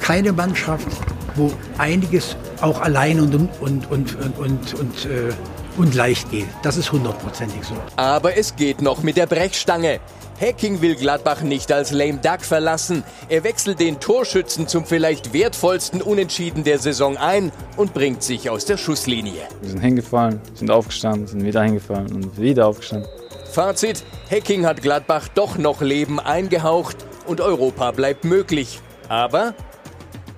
keine 0.01 0.31
Mannschaft, 0.31 0.87
wo 1.35 1.51
einiges 1.77 2.35
auch 2.61 2.81
allein 2.81 3.19
und, 3.19 3.35
und, 3.35 3.51
und, 3.59 3.89
und, 3.91 4.15
und, 4.15 4.73
und 4.73 5.05
äh, 5.05 5.33
und 5.77 5.93
leicht 5.93 6.31
geht. 6.31 6.47
Das 6.63 6.77
ist 6.77 6.91
hundertprozentig 6.91 7.63
so. 7.63 7.75
Aber 7.95 8.37
es 8.37 8.55
geht 8.55 8.81
noch 8.81 9.03
mit 9.03 9.17
der 9.17 9.27
Brechstange. 9.27 9.99
Hacking 10.39 10.81
will 10.81 10.95
Gladbach 10.95 11.41
nicht 11.41 11.71
als 11.71 11.91
lame 11.91 12.17
duck 12.17 12.41
verlassen. 12.41 13.03
Er 13.29 13.43
wechselt 13.45 13.79
den 13.79 13.99
Torschützen 14.01 14.67
zum 14.67 14.85
vielleicht 14.85 15.31
wertvollsten 15.31 16.01
Unentschieden 16.01 16.65
der 16.65 16.77
Saison 16.77 17.15
ein 17.15 17.53
und 17.77 17.93
bringt 17.93 18.21
sich 18.21 18.49
aus 18.49 18.65
der 18.65 18.77
Schusslinie. 18.77 19.43
Wir 19.61 19.69
sind 19.69 19.79
hingefallen, 19.79 20.41
sind 20.53 20.71
aufgestanden, 20.71 21.27
sind 21.27 21.43
wieder 21.43 21.63
hingefallen 21.63 22.13
und 22.13 22.37
wieder 22.37 22.67
aufgestanden. 22.67 23.09
Fazit, 23.51 24.03
Hacking 24.29 24.65
hat 24.65 24.81
Gladbach 24.81 25.29
doch 25.33 25.57
noch 25.57 25.81
Leben 25.81 26.19
eingehaucht 26.19 26.97
und 27.27 27.41
Europa 27.41 27.91
bleibt 27.91 28.25
möglich. 28.25 28.79
Aber 29.09 29.53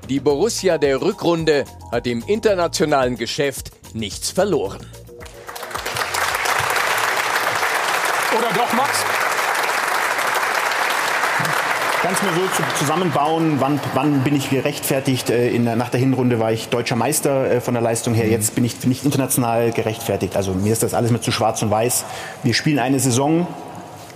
die 0.10 0.20
Borussia 0.20 0.78
der 0.78 1.02
Rückrunde 1.02 1.66
hat 1.92 2.08
im 2.08 2.24
internationalen 2.26 3.18
Geschäft 3.18 3.72
nichts 3.94 4.32
verloren. 4.32 4.86
Oder 8.38 8.50
doch, 8.54 8.74
Max? 8.74 8.90
Ganz 12.04 12.22
mir 12.22 12.30
so 12.30 12.64
zusammenbauen, 12.78 13.60
wann, 13.60 13.80
wann 13.94 14.24
bin 14.24 14.36
ich 14.36 14.50
gerechtfertigt. 14.50 15.30
Äh, 15.30 15.50
in, 15.50 15.64
nach 15.64 15.90
der 15.90 16.00
Hinrunde 16.00 16.40
war 16.40 16.52
ich 16.52 16.70
deutscher 16.70 16.96
Meister 16.96 17.52
äh, 17.52 17.60
von 17.60 17.74
der 17.74 17.82
Leistung 17.82 18.14
her. 18.14 18.28
Jetzt 18.28 18.56
bin 18.56 18.64
ich 18.64 18.86
nicht 18.86 19.04
international 19.04 19.72
gerechtfertigt. 19.72 20.38
Also 20.38 20.54
mir 20.54 20.72
ist 20.72 20.84
das 20.84 20.94
alles 20.94 21.12
mit 21.12 21.24
zu 21.24 21.32
schwarz 21.32 21.62
und 21.64 21.72
weiß. 21.72 22.06
Wir 22.44 22.54
spielen 22.54 22.80
eine 22.80 23.00
Saison, 23.00 23.48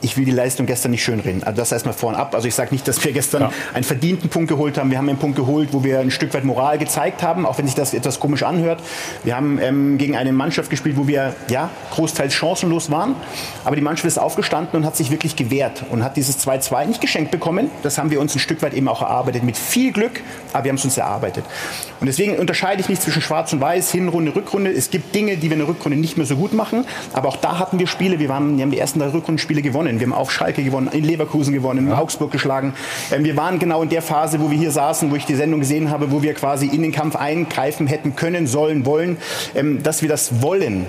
ich 0.02 0.18
will 0.18 0.26
die 0.26 0.32
Leistung 0.32 0.66
gestern 0.66 0.92
nicht 0.92 1.04
schönreden. 1.04 1.44
Also 1.44 1.58
das 1.58 1.72
erstmal 1.72 1.94
vorn 1.94 2.16
ab. 2.16 2.34
Also 2.36 2.48
ich 2.48 2.56
sage 2.56 2.72
nicht, 2.72 2.88
dass 2.88 3.04
wir 3.04 3.12
gestern 3.12 3.44
ja. 3.44 3.52
einen 3.74 3.84
verdienten 3.84 4.30
Punkt 4.30 4.50
geholt 4.50 4.78
haben. 4.78 4.92
Wir 4.92 4.98
haben 4.98 5.10
einen 5.10 5.20
Punkt 5.20 5.36
geholt, 5.36 5.70
wo 5.72 5.84
wir 5.84 6.00
ein 6.00 6.12
Stück 6.12 6.34
weit 6.34 6.44
Moral 6.44 6.78
gezeigt 6.78 7.24
haben, 7.24 7.46
auch 7.46 7.58
wenn 7.58 7.66
sich 7.66 7.76
das 7.76 7.94
etwas 7.94 8.20
komisch 8.20 8.44
anhört. 8.44 8.82
Wir 9.24 9.36
haben 9.36 9.60
ähm, 9.62 9.98
gegen 9.98 10.16
eine 10.16 10.32
Mannschaft 10.32 10.70
gespielt, 10.70 10.98
wo 10.98 11.08
wir 11.08 11.36
ja 11.50 11.70
großteils 11.92 12.34
chancenlos 12.34 12.90
waren. 12.90 13.16
Aber 13.64 13.76
die 13.76 13.82
Mannschaft 13.82 14.08
ist 14.08 14.18
aufgestanden 14.18 14.76
und 14.76 14.86
hat 14.86 14.96
sich 14.96 15.12
wirklich 15.12 15.36
gewehrt 15.36 15.84
und 15.90 16.04
hat 16.04 16.18
dieses 16.18 16.46
2-2 16.46 16.86
nicht 16.86 17.02
geschenkt 17.02 17.32
bekommen. 17.32 17.70
Das 17.84 17.98
haben 17.98 18.10
wir 18.10 18.20
uns 18.20 18.36
ein 18.36 18.40
Stück 18.40 18.62
weit 18.62 18.74
eben 18.74 18.88
auch 18.88 19.02
erarbeitet. 19.02 19.44
Mit 19.44 19.58
viel 19.58 19.92
Glück, 19.92 20.22
aber 20.54 20.66
wir 20.66 20.70
haben 20.70 20.78
es 20.78 20.86
uns 20.86 20.98
erarbeitet. 20.98 21.46
Und 22.00 22.08
deswegen 22.08 22.38
unterscheide 22.38 22.82
ich 22.82 22.90
nicht 22.90 23.02
zwischen 23.02 23.22
Schwarz 23.22 23.54
und 23.54 23.62
Weiß, 23.62 23.92
Hinrunde, 23.92 24.36
Rückrunde. 24.36 24.72
Es 24.72 24.90
gibt 24.90 25.14
Dinge, 25.14 25.38
die 25.38 25.44
wir 25.44 25.54
in 25.54 25.60
der 25.60 25.68
Rückrunde 25.68 25.98
nicht 25.98 26.18
mehr 26.18 26.26
so 26.26 26.36
gut 26.36 26.54
machen. 26.54 26.86
Aber 27.14 27.30
auch 27.30 27.38
da 27.38 27.60
hatten 27.60 27.78
wir 27.78 27.88
Spiele. 27.88 28.20
Wir, 28.20 28.30
waren, 28.30 28.58
wir 28.58 28.64
haben 28.64 28.72
die 28.72 28.80
ersten 28.80 29.00
drei 29.00 29.10
Rückrundenspiele 29.10 29.62
gewonnen 29.62 29.91
gewonnen. 30.00 30.00
Wir 30.00 30.16
haben 30.16 30.22
auf 30.22 30.32
Schalke 30.32 30.64
gewonnen, 30.64 30.90
in 30.92 31.04
Leverkusen 31.04 31.54
gewonnen, 31.54 31.88
in 31.88 31.94
Augsburg 31.94 32.32
geschlagen. 32.32 32.74
Ähm, 33.12 33.24
wir 33.24 33.38
waren 33.38 33.60
genau 33.60 33.82
in 33.84 33.90
der 33.90 34.02
Phase, 34.02 34.40
wo 34.40 34.50
wir 34.50 34.58
hier 34.58 34.72
saßen, 34.72 35.12
wo 35.12 35.16
ich 35.16 35.26
die 35.26 35.36
Sendung 35.36 35.60
gesehen 35.60 35.90
habe, 35.90 36.12
wo 36.12 36.22
wir 36.22 36.34
quasi 36.34 36.68
in 36.68 36.82
den 36.82 36.92
Kampf 36.92 37.16
eingreifen 37.16 37.88
hätten 37.88 38.16
können, 38.16 38.48
sollen, 38.48 38.86
wollen. 38.86 39.18
Ähm, 39.56 39.84
dass 39.84 40.02
wir 40.02 40.10
das 40.10 40.42
wollen, 40.42 40.86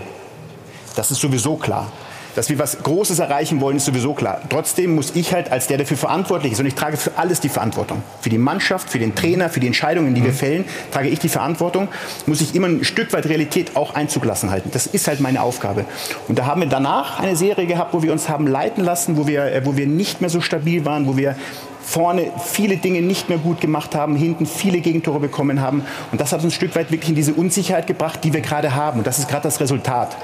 das 0.96 1.10
ist 1.10 1.20
sowieso 1.20 1.56
klar. 1.56 1.90
Dass 2.34 2.48
wir 2.48 2.58
was 2.58 2.82
Großes 2.82 3.18
erreichen 3.18 3.60
wollen, 3.60 3.76
ist 3.76 3.84
sowieso 3.84 4.14
klar. 4.14 4.40
Trotzdem 4.48 4.94
muss 4.94 5.14
ich 5.14 5.32
halt 5.32 5.52
als 5.52 5.66
der 5.66 5.78
dafür 5.78 5.96
verantwortlich 5.96 6.52
ist, 6.52 6.60
und 6.60 6.66
ich 6.66 6.74
trage 6.74 6.96
für 6.96 7.12
alles 7.16 7.40
die 7.40 7.48
Verantwortung. 7.48 8.02
Für 8.20 8.30
die 8.30 8.38
Mannschaft, 8.38 8.90
für 8.90 8.98
den 8.98 9.14
Trainer, 9.14 9.50
für 9.50 9.60
die 9.60 9.66
Entscheidungen, 9.66 10.14
die 10.14 10.22
wir 10.22 10.30
mhm. 10.30 10.36
fällen, 10.36 10.64
trage 10.90 11.08
ich 11.08 11.18
die 11.18 11.28
Verantwortung. 11.28 11.88
Muss 12.26 12.40
ich 12.40 12.54
immer 12.54 12.68
ein 12.68 12.84
Stück 12.84 13.12
weit 13.12 13.26
Realität 13.26 13.76
auch 13.76 13.94
Einzug 13.94 14.24
lassen 14.24 14.50
halten. 14.50 14.70
Das 14.72 14.86
ist 14.86 15.08
halt 15.08 15.20
meine 15.20 15.42
Aufgabe. 15.42 15.84
Und 16.28 16.38
da 16.38 16.46
haben 16.46 16.60
wir 16.60 16.68
danach 16.68 17.20
eine 17.20 17.36
Serie 17.36 17.66
gehabt, 17.66 17.92
wo 17.92 18.02
wir 18.02 18.12
uns 18.12 18.28
haben 18.28 18.46
leiten 18.46 18.84
lassen, 18.84 19.16
wo 19.16 19.26
wir, 19.26 19.44
äh, 19.44 19.66
wo 19.66 19.76
wir 19.76 19.86
nicht 19.86 20.20
mehr 20.20 20.30
so 20.30 20.40
stabil 20.40 20.84
waren, 20.84 21.06
wo 21.06 21.16
wir 21.16 21.36
vorne 21.82 22.30
viele 22.44 22.76
Dinge 22.76 23.02
nicht 23.02 23.28
mehr 23.28 23.38
gut 23.38 23.60
gemacht 23.60 23.94
haben, 23.94 24.16
hinten 24.16 24.46
viele 24.46 24.80
Gegentore 24.80 25.20
bekommen 25.20 25.60
haben. 25.60 25.84
Und 26.10 26.20
das 26.20 26.32
hat 26.32 26.42
uns 26.42 26.52
ein 26.52 26.56
Stück 26.56 26.74
weit 26.76 26.90
wirklich 26.90 27.10
in 27.10 27.16
diese 27.16 27.34
Unsicherheit 27.34 27.86
gebracht, 27.86 28.20
die 28.24 28.32
wir 28.32 28.40
gerade 28.40 28.74
haben. 28.74 28.98
Und 28.98 29.06
das 29.06 29.18
ist 29.18 29.28
gerade 29.28 29.42
das 29.42 29.60
Resultat. 29.60 30.16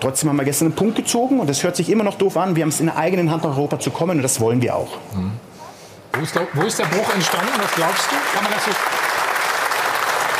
Trotzdem 0.00 0.28
haben 0.28 0.36
wir 0.36 0.44
gestern 0.44 0.66
einen 0.66 0.74
Punkt 0.74 0.96
gezogen 0.96 1.40
und 1.40 1.48
das 1.48 1.62
hört 1.62 1.76
sich 1.76 1.88
immer 1.90 2.04
noch 2.04 2.16
doof 2.16 2.36
an. 2.36 2.56
Wir 2.56 2.62
haben 2.62 2.70
es 2.70 2.80
in 2.80 2.86
der 2.86 2.96
eigenen 2.96 3.30
Hand 3.30 3.44
nach 3.44 3.56
Europa 3.56 3.78
zu 3.80 3.90
kommen 3.90 4.18
und 4.18 4.22
das 4.22 4.40
wollen 4.40 4.60
wir 4.62 4.74
auch. 4.74 4.98
Mhm. 5.14 5.32
Wo, 6.12 6.22
ist 6.22 6.34
der, 6.34 6.46
wo 6.54 6.62
ist 6.62 6.78
der 6.78 6.84
Bruch 6.84 7.14
entstanden? 7.14 7.52
Was 7.58 7.74
glaubst 7.74 8.06
du? 8.10 8.16
Kann 8.34 8.44
man 8.44 8.52
das 8.52 8.64
so 8.64 8.70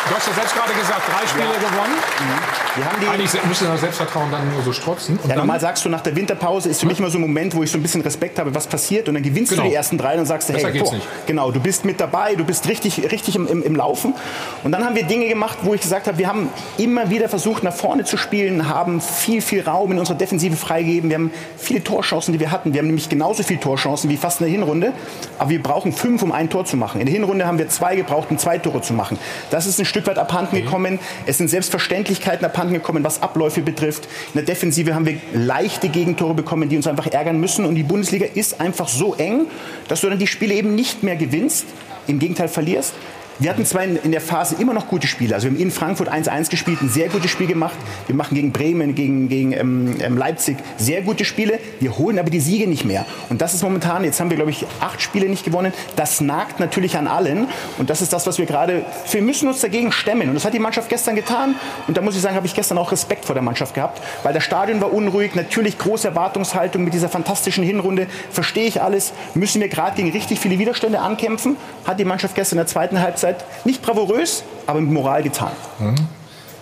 Du 0.09 0.15
hast 0.15 0.27
ja 0.29 0.35
selbst 0.35 0.55
gerade 0.55 0.73
gesagt, 0.73 1.03
drei 1.09 1.27
Spiele 1.27 1.47
ja. 1.47 1.69
gewonnen. 1.69 1.97
Mhm. 1.97 2.67
Wir 2.77 2.85
haben 2.85 3.01
die 3.01 3.09
Eigentlich 3.09 3.45
müsste 3.45 3.65
das 3.65 3.81
Selbstvertrauen 3.81 4.31
dann 4.31 4.53
nur 4.53 4.63
so 4.63 4.73
strotzen. 4.73 5.19
Und 5.23 5.31
ja, 5.31 5.37
normal 5.37 5.59
sagst 5.59 5.85
du 5.85 5.89
nach 5.89 6.03
der 6.03 6.15
Winterpause, 6.15 6.69
ist 6.69 6.81
für 6.81 6.87
mich 6.87 6.99
immer 6.99 7.09
so 7.09 7.17
ein 7.17 7.23
Moment, 7.23 7.55
wo 7.55 7.63
ich 7.63 7.71
so 7.71 7.79
ein 7.79 7.83
bisschen 7.83 8.03
Respekt 8.03 8.39
habe, 8.39 8.55
was 8.55 8.67
passiert. 8.67 9.09
Und 9.09 9.15
dann 9.15 9.23
gewinnst 9.23 9.51
genau. 9.51 9.65
du 9.65 9.71
die 9.71 9.75
ersten 9.75 9.97
drei 9.97 10.19
und 10.19 10.27
sagst, 10.27 10.51
hey, 10.51 10.79
boah, 10.79 10.95
genau, 11.27 11.51
du 11.51 11.59
bist 11.59 11.87
mit 11.87 12.01
dabei, 12.01 12.35
du 12.35 12.45
bist 12.45 12.69
richtig, 12.69 13.11
richtig 13.11 13.35
im, 13.35 13.47
im, 13.47 13.63
im, 13.63 13.75
Laufen. 13.75 14.15
Und 14.63 14.73
dann 14.73 14.85
haben 14.85 14.95
wir 14.95 15.05
Dinge 15.05 15.27
gemacht, 15.27 15.59
wo 15.63 15.73
ich 15.73 15.81
gesagt 15.81 16.07
habe, 16.07 16.19
wir 16.19 16.29
haben 16.29 16.51
immer 16.77 17.09
wieder 17.09 17.29
versucht, 17.29 17.63
nach 17.63 17.75
vorne 17.75 18.05
zu 18.05 18.17
spielen, 18.19 18.69
haben 18.69 19.01
viel, 19.01 19.41
viel 19.41 19.63
Raum 19.63 19.93
in 19.93 19.99
unserer 19.99 20.19
Defensive 20.19 20.57
freigegeben. 20.57 21.09
Wir 21.09 21.17
haben 21.17 21.31
viele 21.57 21.83
Torchancen, 21.83 22.33
die 22.33 22.41
wir 22.41 22.51
hatten. 22.51 22.75
Wir 22.75 22.81
haben 22.81 22.87
nämlich 22.87 23.09
genauso 23.09 23.43
viele 23.43 23.61
Torchancen 23.61 24.11
wie 24.11 24.19
fast 24.19 24.41
in 24.41 24.47
der 24.47 24.53
Hinrunde. 24.53 24.93
Aber 25.39 25.49
wir 25.51 25.63
brauchen 25.63 25.93
fünf, 25.93 26.23
um 26.23 26.31
ein 26.31 26.51
Tor 26.51 26.67
zu 26.67 26.77
machen. 26.77 27.01
In 27.01 27.07
der 27.07 27.15
Hinrunde 27.15 27.47
haben 27.47 27.59
wir 27.59 27.69
zwei 27.69 27.97
gebraucht, 27.97 28.29
um 28.31 28.37
zwei 28.37 28.59
Tore 28.59 28.83
zu 28.83 28.93
machen. 28.93 29.19
Das 29.51 29.67
ist 29.67 29.79
ein 29.79 29.87
Stück 29.97 30.09
weit 30.09 30.19
abhanden 30.19 30.57
gekommen. 30.57 30.99
Es 31.25 31.39
sind 31.39 31.49
Selbstverständlichkeiten 31.49 32.45
abhanden 32.45 32.75
gekommen, 32.75 33.03
was 33.03 33.23
Abläufe 33.23 33.63
betrifft. 33.63 34.05
In 34.05 34.33
der 34.35 34.43
Defensive 34.43 34.95
haben 34.95 35.07
wir 35.07 35.17
leichte 35.33 35.89
Gegentore 35.89 36.35
bekommen, 36.35 36.69
die 36.69 36.77
uns 36.77 36.87
einfach 36.87 37.07
ärgern 37.07 37.41
müssen. 37.41 37.65
Und 37.65 37.77
die 37.77 37.83
Bundesliga 37.83 38.27
ist 38.27 38.61
einfach 38.61 38.89
so 38.89 39.15
eng, 39.15 39.47
dass 39.89 40.03
du 40.03 40.11
dann 40.11 40.19
die 40.19 40.27
Spiele 40.27 40.53
eben 40.53 40.75
nicht 40.75 41.03
mehr 41.03 41.17
gewinnst, 41.17 41.65
im 42.09 42.19
Gegenteil 42.19 42.49
verlierst. 42.49 42.93
Wir 43.39 43.51
hatten 43.51 43.67
zwar 43.67 43.85
in, 43.85 44.13
der 44.13 44.23
Phase 44.23 44.57
immer 44.59 44.73
noch 44.73 44.89
gute 44.89 45.07
Spiele. 45.07 45.35
Also 45.35 45.49
wir 45.49 45.55
haben 45.55 45.61
in 45.61 45.71
Frankfurt 45.71 46.11
1-1 46.11 46.49
gespielt, 46.49 46.81
ein 46.81 46.89
sehr 46.89 47.09
gutes 47.09 47.31
Spiel 47.31 47.47
gemacht. 47.47 47.77
Wir 48.07 48.15
machen 48.15 48.35
gegen 48.35 48.51
Bremen, 48.51 48.95
gegen, 48.95 49.29
gegen 49.29 49.53
ähm, 49.53 49.97
ähm, 50.01 50.17
Leipzig 50.17 50.57
sehr 50.79 51.03
gute 51.03 51.27
Spiele. 51.27 51.61
Wir 51.79 51.99
holen 51.99 52.19
aber 52.19 52.31
die 52.31 52.41
Siege 52.41 52.67
nicht 52.67 52.87
mehr. 52.87 53.05
Und 53.29 53.43
das 53.43 53.53
ist 53.53 53.63
momentan, 53.63 54.05
jetzt 54.05 54.21
haben 54.21 54.31
wir, 54.31 54.37
glaube 54.37 54.53
ich, 54.53 54.65
acht 54.81 55.03
Spiele 55.03 55.29
nicht 55.29 55.45
gewonnen. 55.45 55.75
Das 55.97 56.23
nagt 56.23 56.61
natürlich 56.61 56.97
an 56.97 57.07
allen. 57.07 57.49
Und 57.77 57.91
das 57.91 58.01
ist 58.01 58.15
das, 58.15 58.27
was 58.27 58.39
wir 58.39 58.47
gerade, 58.47 58.87
wir 59.11 59.21
müssen 59.21 59.49
uns 59.49 59.61
dagegen 59.61 59.93
stemmen. 59.93 60.29
Und 60.29 60.35
das 60.35 60.47
hat 60.47 60.55
die 60.55 60.59
Mannschaft 60.59 60.89
gestern 60.89 61.15
getan. 61.15 61.57
Und 61.87 61.99
da 61.99 62.01
muss 62.01 62.17
ich 62.17 62.23
sagen, 62.23 62.37
habe 62.37 62.47
ich 62.47 62.55
gestern 62.55 62.79
auch 62.79 62.91
Respekt 62.91 63.27
vor 63.27 63.35
der 63.35 63.43
Mannschaft 63.43 63.75
gehabt. 63.75 64.01
Weil 64.23 64.33
das 64.33 64.45
Stadion 64.45 64.81
war 64.81 64.95
unruhig. 64.95 65.35
Natürlich 65.35 65.77
große 65.77 66.09
Erwartungshaltung 66.09 66.85
mit 66.85 66.95
dieser 66.95 67.11
fantastischen 67.11 67.65
Hinrunde. 67.65 68.07
Verstehe 68.31 68.67
ich 68.67 68.81
alles. 68.81 69.13
Müssen 69.35 69.61
wir 69.61 69.69
gerade 69.69 69.95
gegen 69.97 70.11
richtig 70.11 70.41
viele 70.41 70.59
Widerstände 70.59 71.01
ankämpfen. 71.01 71.59
Hat 71.85 72.01
die 72.01 72.07
Mannschaft 72.07 72.35
gestern 72.35 72.57
in 72.57 72.65
der 72.65 72.67
zweiten 72.67 73.03
Halbzeit 73.03 73.26
Halbzeit 73.27 73.67
nicht 73.67 73.83
bravourös, 73.83 74.43
aber 74.67 74.81
mit 74.81 74.91
Moral 74.91 75.23
getan. 75.23 75.53
Mhm. 75.79 75.95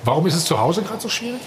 Warum 0.05 0.27
ist 0.27 0.35
es 0.35 0.45
zu 0.45 0.59
Hause 0.59 0.83
gerade 0.83 1.01
so 1.01 1.09
schwierig? 1.09 1.41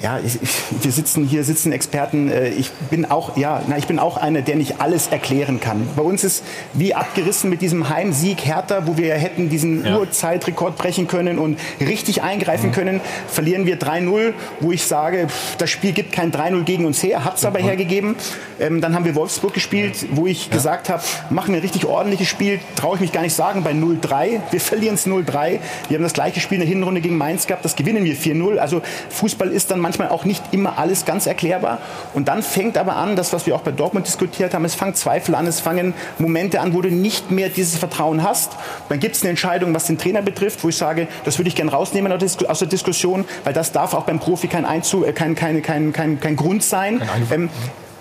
Ja, 0.00 0.20
ich, 0.24 0.40
ich, 0.40 0.50
wir 0.84 0.92
sitzen 0.92 1.26
hier, 1.26 1.42
sitzen 1.42 1.72
Experten. 1.72 2.30
Äh, 2.30 2.50
Ich 2.50 2.70
bin 2.88 3.04
auch, 3.04 3.36
ja, 3.36 3.62
na, 3.66 3.78
ich 3.78 3.88
bin 3.88 3.98
auch 3.98 4.16
einer, 4.16 4.42
der 4.42 4.54
nicht 4.54 4.80
alles 4.80 5.08
erklären 5.08 5.58
kann. 5.58 5.88
Bei 5.96 6.02
uns 6.02 6.22
ist 6.22 6.44
wie 6.72 6.94
abgerissen 6.94 7.50
mit 7.50 7.62
diesem 7.62 7.88
Heimsieg 7.88 8.46
Hertha, 8.46 8.86
wo 8.86 8.96
wir 8.96 9.14
hätten 9.14 9.48
diesen 9.48 9.84
Ja. 9.84 9.98
Urzeitrekord 9.98 10.76
brechen 10.78 11.08
können 11.08 11.38
und 11.40 11.58
richtig 11.80 12.22
eingreifen 12.22 12.70
können. 12.70 13.00
Verlieren 13.26 13.66
wir 13.66 13.76
3-0, 13.78 14.34
wo 14.60 14.70
ich 14.70 14.84
sage, 14.86 15.26
pff, 15.26 15.56
das 15.56 15.70
Spiel 15.70 15.90
gibt 15.92 16.12
kein 16.12 16.30
3-0 16.30 16.62
gegen 16.62 16.84
uns 16.84 17.02
her, 17.02 17.24
hat 17.24 17.38
es 17.38 17.44
aber 17.44 17.58
hergegeben. 17.58 18.14
Ähm, 18.60 18.80
dann 18.80 18.94
haben 18.94 19.04
wir 19.04 19.16
Wolfsburg 19.16 19.52
gespielt, 19.52 20.06
wo 20.12 20.28
ich 20.28 20.48
gesagt 20.50 20.90
habe, 20.90 21.02
machen 21.30 21.48
wir 21.52 21.58
ein 21.58 21.62
richtig 21.62 21.86
ordentliches 21.86 22.28
Spiel, 22.28 22.60
traue 22.76 22.94
ich 22.94 23.00
mich 23.00 23.10
gar 23.12 23.22
nicht 23.22 23.34
sagen, 23.34 23.64
bei 23.64 23.72
0-3. 23.72 24.40
Wir 24.52 24.60
verlieren 24.60 24.94
es 24.94 25.08
0-3. 25.08 25.58
Wir 25.88 25.96
haben 25.96 26.04
das 26.04 26.12
gleiche 26.12 26.38
Spiel 26.38 26.60
in 26.60 26.66
der 26.66 26.68
Hinrunde 26.68 27.00
gegen 27.00 27.16
Mainz 27.16 27.48
gehabt, 27.48 27.64
das 27.64 27.74
gewinnen 27.74 28.04
wir 28.04 28.14
4-0. 28.16 28.58
Also 28.58 28.80
Fußball 29.10 29.48
ist 29.48 29.72
dann 29.72 29.80
manchmal 29.88 30.10
auch 30.10 30.26
nicht 30.26 30.42
immer 30.52 30.76
alles 30.76 31.06
ganz 31.06 31.26
erklärbar. 31.26 31.78
Und 32.12 32.28
dann 32.28 32.42
fängt 32.42 32.76
aber 32.76 32.96
an, 32.96 33.16
das, 33.16 33.32
was 33.32 33.46
wir 33.46 33.56
auch 33.56 33.62
bei 33.62 33.70
Dortmund 33.70 34.06
diskutiert 34.06 34.52
haben, 34.52 34.66
es 34.66 34.74
fangen 34.74 34.94
Zweifel 34.94 35.34
an, 35.34 35.46
es 35.46 35.60
fangen 35.60 35.94
Momente 36.18 36.60
an, 36.60 36.74
wo 36.74 36.82
du 36.82 36.90
nicht 36.90 37.30
mehr 37.30 37.48
dieses 37.48 37.78
Vertrauen 37.78 38.22
hast. 38.22 38.52
Dann 38.90 39.00
gibt 39.00 39.16
es 39.16 39.22
eine 39.22 39.30
Entscheidung, 39.30 39.72
was 39.72 39.86
den 39.86 39.96
Trainer 39.96 40.20
betrifft, 40.20 40.62
wo 40.62 40.68
ich 40.68 40.76
sage, 40.76 41.08
das 41.24 41.38
würde 41.38 41.48
ich 41.48 41.54
gerne 41.54 41.70
rausnehmen 41.70 42.12
aus 42.12 42.58
der 42.58 42.68
Diskussion, 42.68 43.24
weil 43.44 43.54
das 43.54 43.72
darf 43.72 43.94
auch 43.94 44.04
beim 44.04 44.20
Profi 44.20 44.46
kein, 44.46 44.66
Einzug, 44.66 45.06
äh, 45.06 45.12
kein, 45.14 45.34
kein, 45.34 45.62
kein, 45.62 46.20
kein 46.20 46.36
Grund 46.36 46.62
sein. 46.62 47.00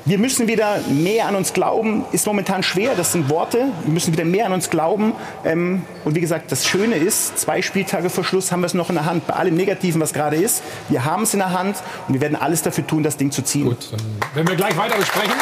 Wir 0.07 0.19
müssen 0.19 0.47
wieder 0.47 0.79
mehr 0.87 1.27
an 1.27 1.35
uns 1.35 1.51
glauben, 1.51 2.05
ist 2.13 2.25
momentan 2.27 2.63
schwer, 2.63 2.95
das 2.95 3.11
sind 3.11 3.29
Worte. 3.29 3.73
Wir 3.83 3.93
müssen 3.93 4.13
wieder 4.13 4.23
mehr 4.23 4.45
an 4.45 4.53
uns 4.53 4.69
glauben. 4.69 5.11
Ähm, 5.43 5.81
und 6.05 6.15
wie 6.15 6.21
gesagt, 6.21 6.49
das 6.49 6.65
Schöne 6.65 6.95
ist, 6.95 7.37
zwei 7.37 7.61
Spieltage 7.61 8.09
vor 8.09 8.23
Schluss 8.23 8.53
haben 8.53 8.61
wir 8.61 8.67
es 8.67 8.73
noch 8.73 8.87
in 8.87 8.95
der 8.95 9.03
Hand. 9.03 9.27
Bei 9.27 9.33
allem 9.33 9.55
Negativen, 9.55 9.99
was 9.99 10.13
gerade 10.13 10.37
ist, 10.37 10.63
wir 10.87 11.03
haben 11.03 11.23
es 11.23 11.33
in 11.33 11.39
der 11.39 11.51
Hand 11.51 11.75
und 12.07 12.13
wir 12.13 12.21
werden 12.21 12.37
alles 12.37 12.61
dafür 12.61 12.87
tun, 12.87 13.03
das 13.03 13.17
Ding 13.17 13.31
zu 13.31 13.41
ziehen. 13.41 13.65
Gut, 13.65 13.89
Wenn 14.33 14.47
wir 14.47 14.55
gleich 14.55 14.77
weiter 14.77 14.95
besprechen, 14.95 15.35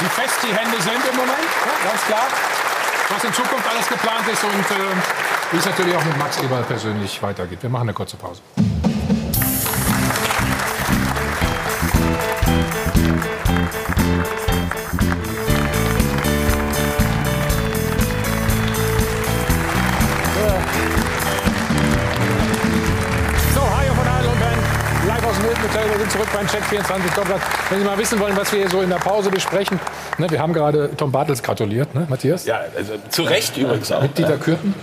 wie 0.00 0.06
fest 0.06 0.36
die 0.42 0.56
Hände 0.56 0.80
sind 0.80 1.10
im 1.10 1.16
Moment, 1.18 1.36
ja, 1.66 1.90
ganz 1.90 2.02
klar. 2.06 2.26
Was 3.10 3.24
in 3.24 3.32
Zukunft 3.34 3.68
alles 3.70 3.88
geplant 3.88 4.26
ist 4.32 4.42
und 4.42 4.50
äh, 4.50 5.52
wie 5.52 5.58
es 5.58 5.66
natürlich 5.66 5.94
auch 5.94 6.04
mit 6.06 6.16
Max 6.16 6.42
Eberl 6.42 6.62
persönlich 6.62 7.22
weitergeht. 7.22 7.58
Wir 7.60 7.68
machen 7.68 7.82
eine 7.82 7.92
kurze 7.92 8.16
Pause. 8.16 8.40
Zurück 26.18 26.28
beim 26.34 26.46
Check 26.48 26.64
24 26.64 27.12
Doppelpass. 27.12 27.40
Wenn 27.70 27.78
Sie 27.78 27.84
mal 27.84 27.96
wissen 27.98 28.18
wollen, 28.18 28.36
was 28.36 28.50
wir 28.52 28.58
hier 28.60 28.70
so 28.70 28.80
in 28.82 28.90
der 28.90 28.96
Pause 28.96 29.30
besprechen. 29.30 29.78
Ne, 30.18 30.28
wir 30.30 30.40
haben 30.40 30.52
gerade 30.52 30.90
Tom 30.96 31.12
Bartels 31.12 31.42
gratuliert, 31.42 31.94
ne, 31.94 32.06
Matthias? 32.08 32.44
Ja, 32.44 32.60
also 32.76 32.94
zu 33.08 33.22
Recht 33.22 33.56
übrigens 33.56 33.92
auch. 33.92 34.02
Mit 34.02 34.18
Dieter 34.18 34.30
Ja. 34.30 34.36
Kürten. 34.36 34.74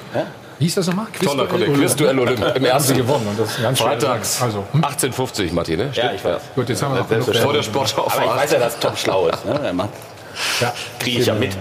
Wie 0.58 0.64
hieß 0.64 0.76
das 0.76 0.88
nochmal? 0.88 1.08
Toller 1.22 1.48
Kollege. 1.48 1.74
Quizduell 1.74 2.18
Olymp 2.18 2.56
im 2.56 2.64
ersten. 2.64 2.96
Gewonnen. 2.96 3.28
Und 3.28 3.38
das 3.40 3.50
ist 3.50 3.62
ganz 3.62 3.78
Freitags. 3.82 4.42
Also, 4.42 4.60
1850, 4.74 5.52
Martin, 5.52 5.78
ne? 5.80 5.90
Ja, 5.94 6.12
ich 6.14 6.24
weiß. 6.24 6.42
Gut, 6.56 6.70
jetzt 6.70 6.82
haben 6.82 6.94
wir 6.94 7.02
noch 7.02 7.10
genug. 7.10 7.36
Vor 7.36 7.52
der 7.52 7.64
Sportschau 7.64 8.08
Aber 8.10 8.24
ich 8.24 8.30
weiß 8.44 8.52
ja, 8.54 8.60
dass 8.60 8.80
Tom 8.80 8.96
schlau 8.96 9.28
ist. 9.28 9.44
Ne? 9.46 9.60
Er 9.62 9.74
macht- 9.74 9.90
Ja. 10.62 10.74
Kriege 11.00 11.20
ich 11.20 11.26
ja 11.26 11.34
mit. 11.34 11.52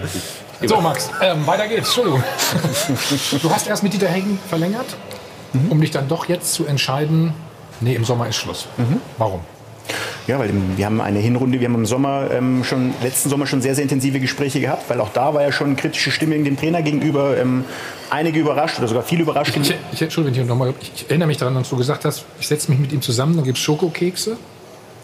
So, 0.63 0.79
Max, 0.79 1.09
ähm, 1.21 1.45
weiter 1.45 1.67
geht's. 1.67 1.87
Entschuldigung. 1.87 2.23
Du 3.41 3.51
hast 3.51 3.67
erst 3.67 3.83
mit 3.83 3.91
Dieter 3.91 4.07
Heggen 4.07 4.39
verlängert, 4.47 4.85
um 5.69 5.81
dich 5.81 5.91
dann 5.91 6.07
doch 6.07 6.29
jetzt 6.29 6.53
zu 6.53 6.65
entscheiden, 6.65 7.33
nee, 7.81 7.95
im 7.95 8.05
Sommer 8.05 8.27
ist 8.29 8.37
Schluss. 8.37 8.67
Warum? 9.17 9.41
Ja, 10.27 10.39
weil 10.39 10.51
wir 10.75 10.85
haben 10.85 11.01
eine 11.01 11.19
Hinrunde, 11.19 11.59
wir 11.59 11.67
haben 11.67 11.75
im 11.75 11.85
Sommer 11.85 12.31
ähm, 12.31 12.63
schon, 12.63 12.93
letzten 13.03 13.29
Sommer 13.29 13.45
schon 13.45 13.61
sehr, 13.61 13.75
sehr 13.75 13.83
intensive 13.83 14.19
Gespräche 14.19 14.59
gehabt, 14.59 14.89
weil 14.89 14.99
auch 14.99 15.09
da 15.09 15.33
war 15.33 15.43
ja 15.43 15.51
schon 15.51 15.75
kritische 15.75 16.11
Stimmung 16.11 16.43
dem 16.43 16.57
Trainer 16.57 16.81
gegenüber. 16.81 17.37
Ähm, 17.37 17.65
einige 18.09 18.39
überrascht 18.39 18.79
oder 18.79 18.87
sogar 18.87 19.03
viele 19.03 19.23
überrascht. 19.23 19.55
Ich, 19.55 19.73
ich, 19.91 20.01
Entschuldigung, 20.01 20.35
wenn 20.35 20.43
ich, 20.43 20.49
noch 20.49 20.57
mal, 20.57 20.73
ich, 20.81 20.91
ich 20.95 21.09
erinnere 21.09 21.27
mich 21.27 21.37
daran, 21.37 21.55
dass 21.55 21.69
du 21.69 21.77
gesagt 21.77 22.05
hast, 22.05 22.25
ich 22.39 22.47
setze 22.47 22.71
mich 22.71 22.79
mit 22.79 22.91
ihm 22.91 23.01
zusammen, 23.01 23.35
dann 23.35 23.45
gibt 23.45 23.57
es 23.57 23.63
Schokokekse. 23.63 24.37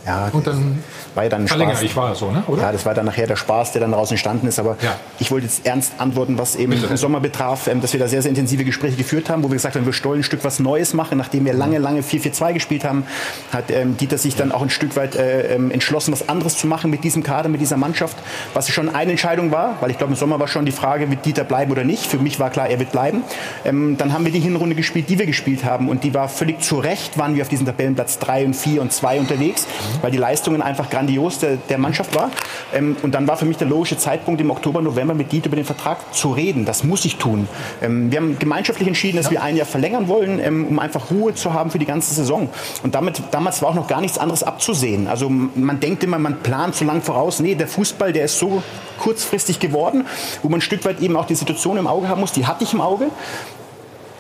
Ja, 0.06 0.30
und 0.34 0.48
dann 0.48 0.84
war 1.14 1.24
ja 1.24 1.30
dann 1.30 1.48
verlängere 1.48 1.76
Spaß. 1.76 1.84
ich, 1.86 1.96
war 1.96 2.16
so, 2.16 2.32
ne? 2.32 2.44
oder? 2.48 2.62
Ja, 2.64 2.72
das 2.72 2.86
war 2.86 2.94
dann 2.94 3.06
nachher 3.06 3.28
der 3.28 3.36
Spaß, 3.36 3.72
der 3.74 3.82
dann 3.82 3.92
daraus 3.92 4.10
entstanden 4.12 4.48
ist. 4.48 4.58
Aber 4.60 4.78
Ja. 4.82 4.96
ich 5.20 5.30
wollte 5.30 5.46
jetzt 5.46 5.66
ernst 5.66 5.94
antworten, 6.00 6.38
was 6.38 6.56
eben 6.56 6.72
Bitte. 6.72 6.88
im 6.88 6.98
Sommer 6.98 7.20
betraf, 7.20 7.68
ähm, 7.68 7.82
dass 7.82 7.94
wir 7.94 8.00
da 8.00 8.08
sehr, 8.08 8.22
sehr 8.22 8.30
intensive 8.30 8.64
Gespräche 8.64 8.96
geführt 8.96 9.30
haben, 9.30 9.44
wo 9.44 9.50
wir 9.50 9.56
gesagt 9.56 9.76
haben, 9.76 9.86
wir 9.86 9.94
wollen 10.06 10.22
ein 10.22 10.24
Stück 10.24 10.44
was 10.44 10.60
Neues 10.60 10.94
machen. 10.94 11.18
Nachdem 11.18 11.46
wir 11.46 11.54
lange, 11.54 11.78
lange 11.78 12.02
4-4-2 12.02 12.54
gespielt 12.54 12.84
haben, 12.84 13.06
hat 13.52 13.70
ähm, 13.70 13.98
Dieter 13.98 14.18
sich 14.18 14.36
dann 14.36 14.52
auch 14.52 14.62
ein 14.62 14.70
Stück 14.70 14.96
weit 14.96 15.16
äh, 15.16 15.54
ähm, 15.56 15.70
entschlossen, 15.72 16.12
was 16.14 16.28
anderes 16.30 16.58
zu 16.58 16.66
machen 16.68 16.90
mit 16.90 17.04
diesem 17.04 17.22
Kader, 17.24 17.50
mit 17.50 17.62
dieser 17.62 17.78
Mannschaft. 17.78 18.18
Was 18.54 18.70
schon 18.70 18.90
eine 18.94 19.12
Entscheidung 19.12 19.52
war, 19.52 19.76
weil 19.82 19.92
ich 19.92 19.98
glaube, 19.98 20.14
im 20.14 20.18
Sommer 20.18 20.40
war 20.40 20.48
schon 20.48 20.66
die 20.66 20.72
Frage, 20.72 21.10
wird 21.12 21.26
Dieter 21.26 21.44
bleiben 21.44 21.72
oder 21.72 21.84
nicht. 21.84 22.06
Für 22.08 22.18
mich 22.18 22.40
war 22.40 22.50
klar, 22.50 22.70
er 22.70 22.80
wird 22.80 22.92
bleiben. 22.92 23.24
Ähm, 23.66 23.98
dann 23.98 24.14
haben 24.14 24.26
wir 24.26 24.32
die 24.32 24.40
Hinrunde 24.40 24.76
gespielt, 24.76 25.10
die 25.10 25.20
wir 25.20 25.26
gespielt 25.26 25.64
haben. 25.64 25.90
Und 25.90 26.04
die 26.04 26.14
war 26.14 26.28
völlig 26.30 26.62
zu 26.62 26.80
Recht, 26.80 27.18
waren 27.20 27.36
wir 27.36 27.44
auf 27.44 27.50
diesem 27.50 27.66
Tabellenplatz 27.68 28.18
3 28.20 28.46
und 28.46 28.56
4 28.56 28.82
und 28.82 28.92
2 28.92 29.20
unterwegs, 29.20 29.68
weil 30.02 30.12
die 30.12 30.18
Leistungen 30.18 30.62
einfach 30.62 30.90
grandios 30.90 31.40
der, 31.40 31.58
der 31.58 31.78
Mannschaft 31.78 32.16
war. 32.16 32.32
Ähm, 32.74 32.96
und 33.02 33.14
dann 33.14 33.28
war 33.28 33.38
für 33.38 33.46
mich 33.46 33.58
der 33.58 33.68
logische 33.68 33.98
Zeitpunkt, 33.98 34.42
im 34.42 34.52
Oktober, 34.52 34.82
November 34.82 35.14
mit 35.14 35.32
Dieter 35.32 35.48
über 35.48 35.56
den 35.56 35.66
Vertrag 35.66 36.14
zu 36.14 36.32
reden. 36.32 36.66
Das 36.66 36.84
muss 36.84 37.06
ich 37.06 37.18
tun. 37.18 37.48
Ähm, 37.82 38.12
wir 38.12 38.20
haben 38.20 38.40
gemeinschaftlich 38.40 38.88
entschieden, 38.88 39.18
dass 39.18 39.32
wir 39.32 39.42
ein 39.42 39.56
Jahr 39.56 39.66
verlängern 39.66 40.08
wollen, 40.08 40.40
ähm, 40.40 40.68
um 40.68 40.80
einfach 40.80 41.12
Ruhe 41.12 41.34
zu 41.34 41.54
haben 41.54 41.72
für 41.72 41.80
die 41.80 41.86
ganze 41.86 42.14
Saison. 42.14 42.50
Und 42.84 42.96
damit, 42.96 43.22
damals 43.32 43.62
war 43.62 43.70
auch 43.70 43.76
noch 43.76 43.88
gar 43.88 44.02
nichts 44.02 44.18
anderes 44.18 44.44
abzusehen. 44.44 45.08
Also 45.08 45.30
man 45.30 45.80
denkt 45.80 46.04
immer, 46.04 46.20
man 46.20 46.40
plant 46.40 46.76
so 46.76 46.86
lang 46.86 47.02
voraus. 47.02 47.40
Nee, 47.40 47.56
der 47.56 47.68
Fußball, 47.68 48.14
der 48.14 48.26
ist 48.26 48.40
so 48.40 48.64
kurzfristig 49.00 49.60
geworden, 49.60 50.06
wo 50.44 50.50
man 50.50 50.60
ein 50.60 50.62
Stück 50.62 50.86
weit 50.86 51.02
eben 51.02 51.16
auch 51.16 51.26
die 51.26 51.36
Situation 51.36 51.78
im 51.78 51.88
Auge 51.88 52.08
haben 52.08 52.22
muss. 52.22 52.32
Die 52.32 52.46
hatte 52.46 52.64
ich 52.64 52.74
im 52.74 52.82
Auge. 52.82 53.08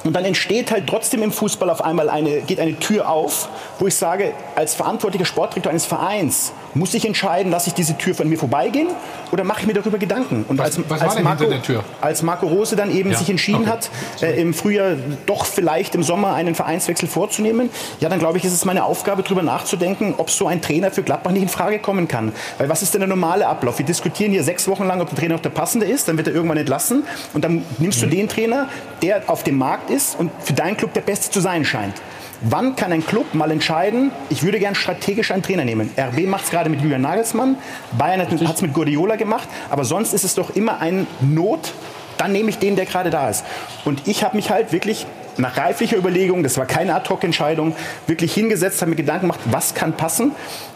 Und 0.03 0.13
dann 0.13 0.25
entsteht 0.25 0.71
halt 0.71 0.87
trotzdem 0.87 1.21
im 1.21 1.31
Fußball 1.31 1.69
auf 1.69 1.83
einmal 1.83 2.09
eine, 2.09 2.41
geht 2.41 2.59
eine 2.59 2.77
Tür 2.79 3.09
auf, 3.09 3.49
wo 3.79 3.87
ich 3.87 3.95
sage, 3.95 4.33
als 4.55 4.73
verantwortlicher 4.73 5.25
Sportdirektor 5.25 5.69
eines 5.69 5.85
Vereins 5.85 6.53
muss 6.73 6.93
ich 6.93 7.05
entscheiden, 7.05 7.51
lasse 7.51 7.67
ich 7.69 7.73
diese 7.73 7.97
Tür 7.97 8.15
von 8.15 8.29
mir 8.29 8.37
vorbeigehen 8.37 8.87
oder 9.31 9.43
mache 9.43 9.61
ich 9.61 9.67
mir 9.67 9.73
darüber 9.73 9.97
Gedanken? 9.97 10.45
Und 10.47 10.59
als, 10.61 10.79
was 10.89 11.01
als, 11.01 11.19
Marco, 11.21 11.39
hinter 11.43 11.55
der 11.55 11.61
Tür? 11.63 11.83
als 12.01 12.21
Marco 12.23 12.47
Rose 12.47 12.75
dann 12.75 12.91
eben 12.95 13.11
Ja, 13.11 13.17
sich 13.17 13.29
entschieden 13.29 13.61
okay. 13.61 13.69
hat, 13.71 13.89
äh, 14.21 14.39
im 14.41 14.53
Frühjahr 14.53 14.95
doch 15.25 15.45
vielleicht 15.45 15.95
im 15.95 16.03
Sommer 16.03 16.33
einen 16.33 16.55
Vereinswechsel 16.55 17.07
vorzunehmen, 17.07 17.69
ja, 17.99 18.09
dann 18.09 18.19
glaube 18.19 18.37
ich, 18.37 18.45
ist 18.45 18.53
es 18.53 18.65
meine 18.65 18.83
Aufgabe, 18.83 19.23
darüber 19.23 19.43
nachzudenken, 19.43 20.13
ob 20.17 20.29
so 20.29 20.47
ein 20.47 20.61
Trainer 20.61 20.91
für 20.91 21.03
Gladbach 21.03 21.31
nicht 21.31 21.43
in 21.43 21.49
Frage 21.49 21.79
kommen 21.79 22.07
kann. 22.07 22.31
Weil 22.57 22.69
was 22.69 22.81
ist 22.81 22.93
denn 22.93 23.01
der 23.01 23.07
normale 23.09 23.47
Ablauf? 23.47 23.77
Wir 23.79 23.85
diskutieren 23.85 24.31
hier 24.31 24.43
sechs 24.43 24.67
Wochen 24.67 24.85
lang, 24.85 25.01
ob 25.01 25.09
der 25.09 25.17
Trainer 25.17 25.35
noch 25.35 25.41
der 25.41 25.49
passende 25.49 25.85
ist, 25.85 26.07
dann 26.07 26.17
wird 26.17 26.27
er 26.27 26.33
irgendwann 26.33 26.57
entlassen 26.57 27.03
und 27.33 27.43
dann 27.43 27.63
nimmst 27.79 28.01
du 28.01 28.05
Mhm. 28.05 28.11
den 28.11 28.29
Trainer, 28.29 28.67
der 29.01 29.23
auf 29.27 29.43
dem 29.43 29.57
Markt 29.57 29.89
ist 29.89 30.17
und 30.19 30.31
für 30.43 30.53
deinen 30.53 30.77
Club 30.77 30.93
der 30.93 31.01
Beste 31.01 31.29
zu 31.31 31.39
sein 31.41 31.65
scheint. 31.65 31.95
Wann 32.43 32.75
kann 32.75 32.91
ein 32.91 33.05
Club 33.05 33.35
mal 33.35 33.51
entscheiden, 33.51 34.11
ich 34.29 34.41
würde 34.41 34.57
gern 34.57 34.73
strategisch 34.73 35.29
einen 35.29 35.43
Trainer 35.43 35.63
nehmen? 35.63 35.91
RB 35.95 36.25
macht 36.25 36.45
es 36.45 36.49
gerade 36.49 36.71
mit 36.71 36.81
Julian 36.81 37.01
Nagelsmann, 37.01 37.55
Bayern 37.95 38.19
hat 38.19 38.31
es 38.31 38.61
mit 38.63 38.73
Guardiola 38.73 39.15
gemacht, 39.15 39.47
aber 39.69 39.85
sonst 39.85 40.11
ist 40.11 40.23
es 40.23 40.33
doch 40.33 40.55
immer 40.55 40.79
ein 40.79 41.05
Not, 41.19 41.71
dann 42.17 42.31
nehme 42.31 42.49
ich 42.49 42.57
den, 42.57 42.75
der 42.75 42.87
gerade 42.87 43.11
da 43.11 43.29
ist. 43.29 43.45
Und 43.85 44.07
ich 44.07 44.23
habe 44.23 44.35
mich 44.35 44.49
halt 44.49 44.71
wirklich 44.71 45.05
nach 45.37 45.55
reiflicher 45.55 45.97
Überlegung, 45.97 46.41
das 46.41 46.57
war 46.57 46.65
keine 46.65 46.95
Ad-Hoc-Entscheidung, 46.95 47.75
wirklich 48.07 48.33
hingesetzt, 48.33 48.81
habe 48.81 48.89
mir 48.89 48.97
Gedanken 48.97 49.27
gemacht, 49.27 49.39
was 49.45 49.75
kann 49.75 49.93
passen. 49.93 50.31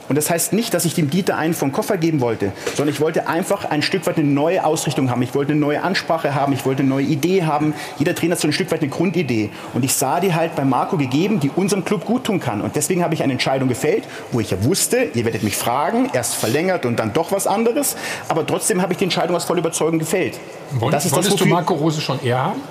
Und 0.07 0.15
das 0.15 0.29
heißt 0.29 0.53
nicht, 0.53 0.73
dass 0.73 0.85
ich 0.85 0.93
dem 0.93 1.09
Dieter 1.09 1.37
einen 1.37 1.53
vom 1.53 1.71
Koffer 1.71 1.97
geben 1.97 2.21
wollte, 2.21 2.51
sondern 2.75 2.93
ich 2.93 3.01
wollte 3.01 3.27
einfach 3.27 3.65
ein 3.65 3.81
Stück 3.81 4.05
weit 4.05 4.17
eine 4.17 4.27
neue 4.27 4.63
Ausrichtung 4.63 5.09
haben. 5.09 5.21
Ich 5.21 5.33
wollte 5.33 5.51
eine 5.53 5.61
neue 5.61 5.81
Ansprache 5.83 6.35
haben, 6.35 6.53
ich 6.53 6.65
wollte 6.65 6.81
eine 6.81 6.89
neue 6.89 7.05
Idee 7.05 7.43
haben. 7.43 7.73
Jeder 7.97 8.13
Trainer 8.13 8.33
hat 8.35 8.39
so 8.41 8.47
ein 8.47 8.53
Stück 8.53 8.71
weit 8.71 8.81
eine 8.81 8.89
Grundidee. 8.89 9.49
Und 9.73 9.83
ich 9.83 9.93
sah 9.95 10.19
die 10.19 10.33
halt 10.33 10.55
bei 10.55 10.63
Marco 10.65 10.97
gegeben, 10.97 11.39
die 11.39 11.49
unserem 11.55 11.83
Club 11.85 12.05
gut 12.05 12.23
tun 12.25 12.39
kann. 12.39 12.61
Und 12.61 12.75
deswegen 12.75 13.03
habe 13.03 13.13
ich 13.13 13.23
eine 13.23 13.33
Entscheidung 13.33 13.67
gefällt, 13.67 14.03
wo 14.31 14.39
ich 14.39 14.51
ja 14.51 14.63
wusste, 14.63 15.09
ihr 15.13 15.25
werdet 15.25 15.43
mich 15.43 15.57
fragen, 15.57 16.09
erst 16.13 16.35
verlängert 16.35 16.85
und 16.85 16.97
dann 16.99 17.13
doch 17.13 17.31
was 17.31 17.47
anderes. 17.47 17.95
Aber 18.27 18.45
trotzdem 18.45 18.81
habe 18.81 18.93
ich 18.93 18.97
die 18.99 19.05
Entscheidung 19.05 19.35
aus 19.35 19.45
voller 19.45 19.59
Überzeugung 19.59 19.99
gefällt. 19.99 20.39
Woll, 20.71 20.91
Das 20.91 21.05
ist 21.05 21.11
das, 21.11 21.17
wolltest 21.17 21.39
du 21.39 21.45
wofür- 21.45 21.53
Marco 21.55 21.73
Rose 21.73 22.01
schon 22.01 22.21
eher 22.23 22.43
haben? 22.43 22.61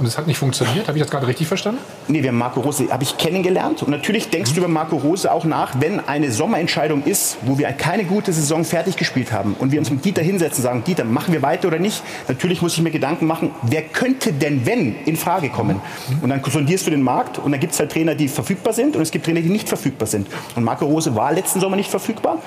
Und 0.00 0.06
es 0.06 0.16
hat 0.16 0.26
nicht 0.26 0.38
funktioniert? 0.38 0.88
Habe 0.88 0.96
ich 0.96 1.02
das 1.04 1.10
gerade 1.10 1.26
richtig 1.26 1.46
verstanden? 1.46 1.78
Nee, 2.08 2.22
wir 2.22 2.30
haben 2.30 2.38
Marco 2.38 2.60
Rose, 2.60 2.90
habe 2.90 3.02
ich 3.02 3.18
kennengelernt. 3.18 3.82
Und 3.82 3.90
natürlich 3.90 4.30
denkst 4.30 4.54
du 4.54 4.60
über 4.60 4.68
Marco 4.68 4.96
Rose 4.96 5.30
auch 5.30 5.44
nach, 5.44 5.74
wenn 5.78 6.00
eine 6.00 6.32
Sommerentscheidung 6.32 7.04
ist, 7.04 7.36
wo 7.42 7.58
wir 7.58 7.70
keine 7.72 8.04
gute 8.04 8.32
Saison 8.32 8.64
fertig 8.64 8.96
gespielt 8.96 9.30
haben 9.30 9.54
und 9.58 9.72
wir 9.72 9.78
uns 9.78 9.90
mit 9.90 10.02
Dieter 10.02 10.22
hinsetzen 10.22 10.64
und 10.64 10.70
sagen, 10.70 10.84
Dieter, 10.84 11.04
machen 11.04 11.34
wir 11.34 11.42
weiter 11.42 11.68
oder 11.68 11.78
nicht? 11.78 12.02
Natürlich 12.28 12.62
muss 12.62 12.72
ich 12.72 12.82
mir 12.82 12.90
Gedanken 12.90 13.26
machen, 13.26 13.50
wer 13.60 13.82
könnte 13.82 14.32
denn, 14.32 14.64
wenn, 14.64 14.96
in 15.04 15.18
Frage 15.18 15.50
kommen? 15.50 15.82
Und 16.22 16.30
dann 16.30 16.42
sondierst 16.42 16.86
du 16.86 16.90
den 16.90 17.02
Markt 17.02 17.38
und 17.38 17.52
dann 17.52 17.60
gibt 17.60 17.74
es 17.74 17.78
halt 17.78 17.92
Trainer, 17.92 18.14
die 18.14 18.28
verfügbar 18.28 18.72
sind 18.72 18.96
und 18.96 19.02
es 19.02 19.10
gibt 19.10 19.26
Trainer, 19.26 19.42
die 19.42 19.50
nicht 19.50 19.68
verfügbar 19.68 20.08
sind. 20.08 20.28
Und 20.56 20.64
Marco 20.64 20.86
Rose 20.86 21.14
war 21.14 21.30
letzten 21.30 21.60
Sommer 21.60 21.76
nicht 21.76 21.90
verfügbar. 21.90 22.38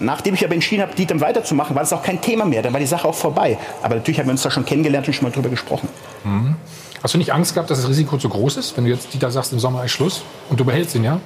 Nachdem 0.00 0.34
ich 0.34 0.44
aber 0.44 0.54
entschieden 0.54 0.82
habe, 0.82 0.94
Dieter 0.94 1.18
weiterzumachen, 1.20 1.74
war 1.74 1.82
das 1.82 1.92
auch 1.92 2.02
kein 2.02 2.20
Thema 2.20 2.44
mehr. 2.46 2.62
Dann 2.62 2.72
war 2.72 2.80
die 2.80 2.86
Sache 2.86 3.06
auch 3.06 3.14
vorbei. 3.14 3.58
Aber 3.82 3.96
natürlich 3.96 4.18
haben 4.18 4.26
wir 4.26 4.32
uns 4.32 4.42
da 4.42 4.50
schon 4.50 4.64
kennengelernt 4.64 5.06
und 5.06 5.14
schon 5.14 5.24
mal 5.24 5.30
drüber 5.30 5.50
gesprochen. 5.50 5.88
Mhm. 6.24 6.56
Hast 7.02 7.14
du 7.14 7.18
nicht 7.18 7.32
Angst 7.32 7.54
gehabt, 7.54 7.70
dass 7.70 7.80
das 7.80 7.88
Risiko 7.88 8.18
zu 8.18 8.28
groß 8.28 8.58
ist, 8.58 8.76
wenn 8.76 8.84
du 8.84 8.90
jetzt 8.90 9.12
Dieter 9.14 9.30
sagst, 9.30 9.52
im 9.52 9.58
Sommer 9.58 9.84
ist 9.84 9.92
Schluss 9.92 10.22
und 10.50 10.60
du 10.60 10.64
behältst 10.64 10.94
ihn 10.94 11.04
ja? 11.04 11.20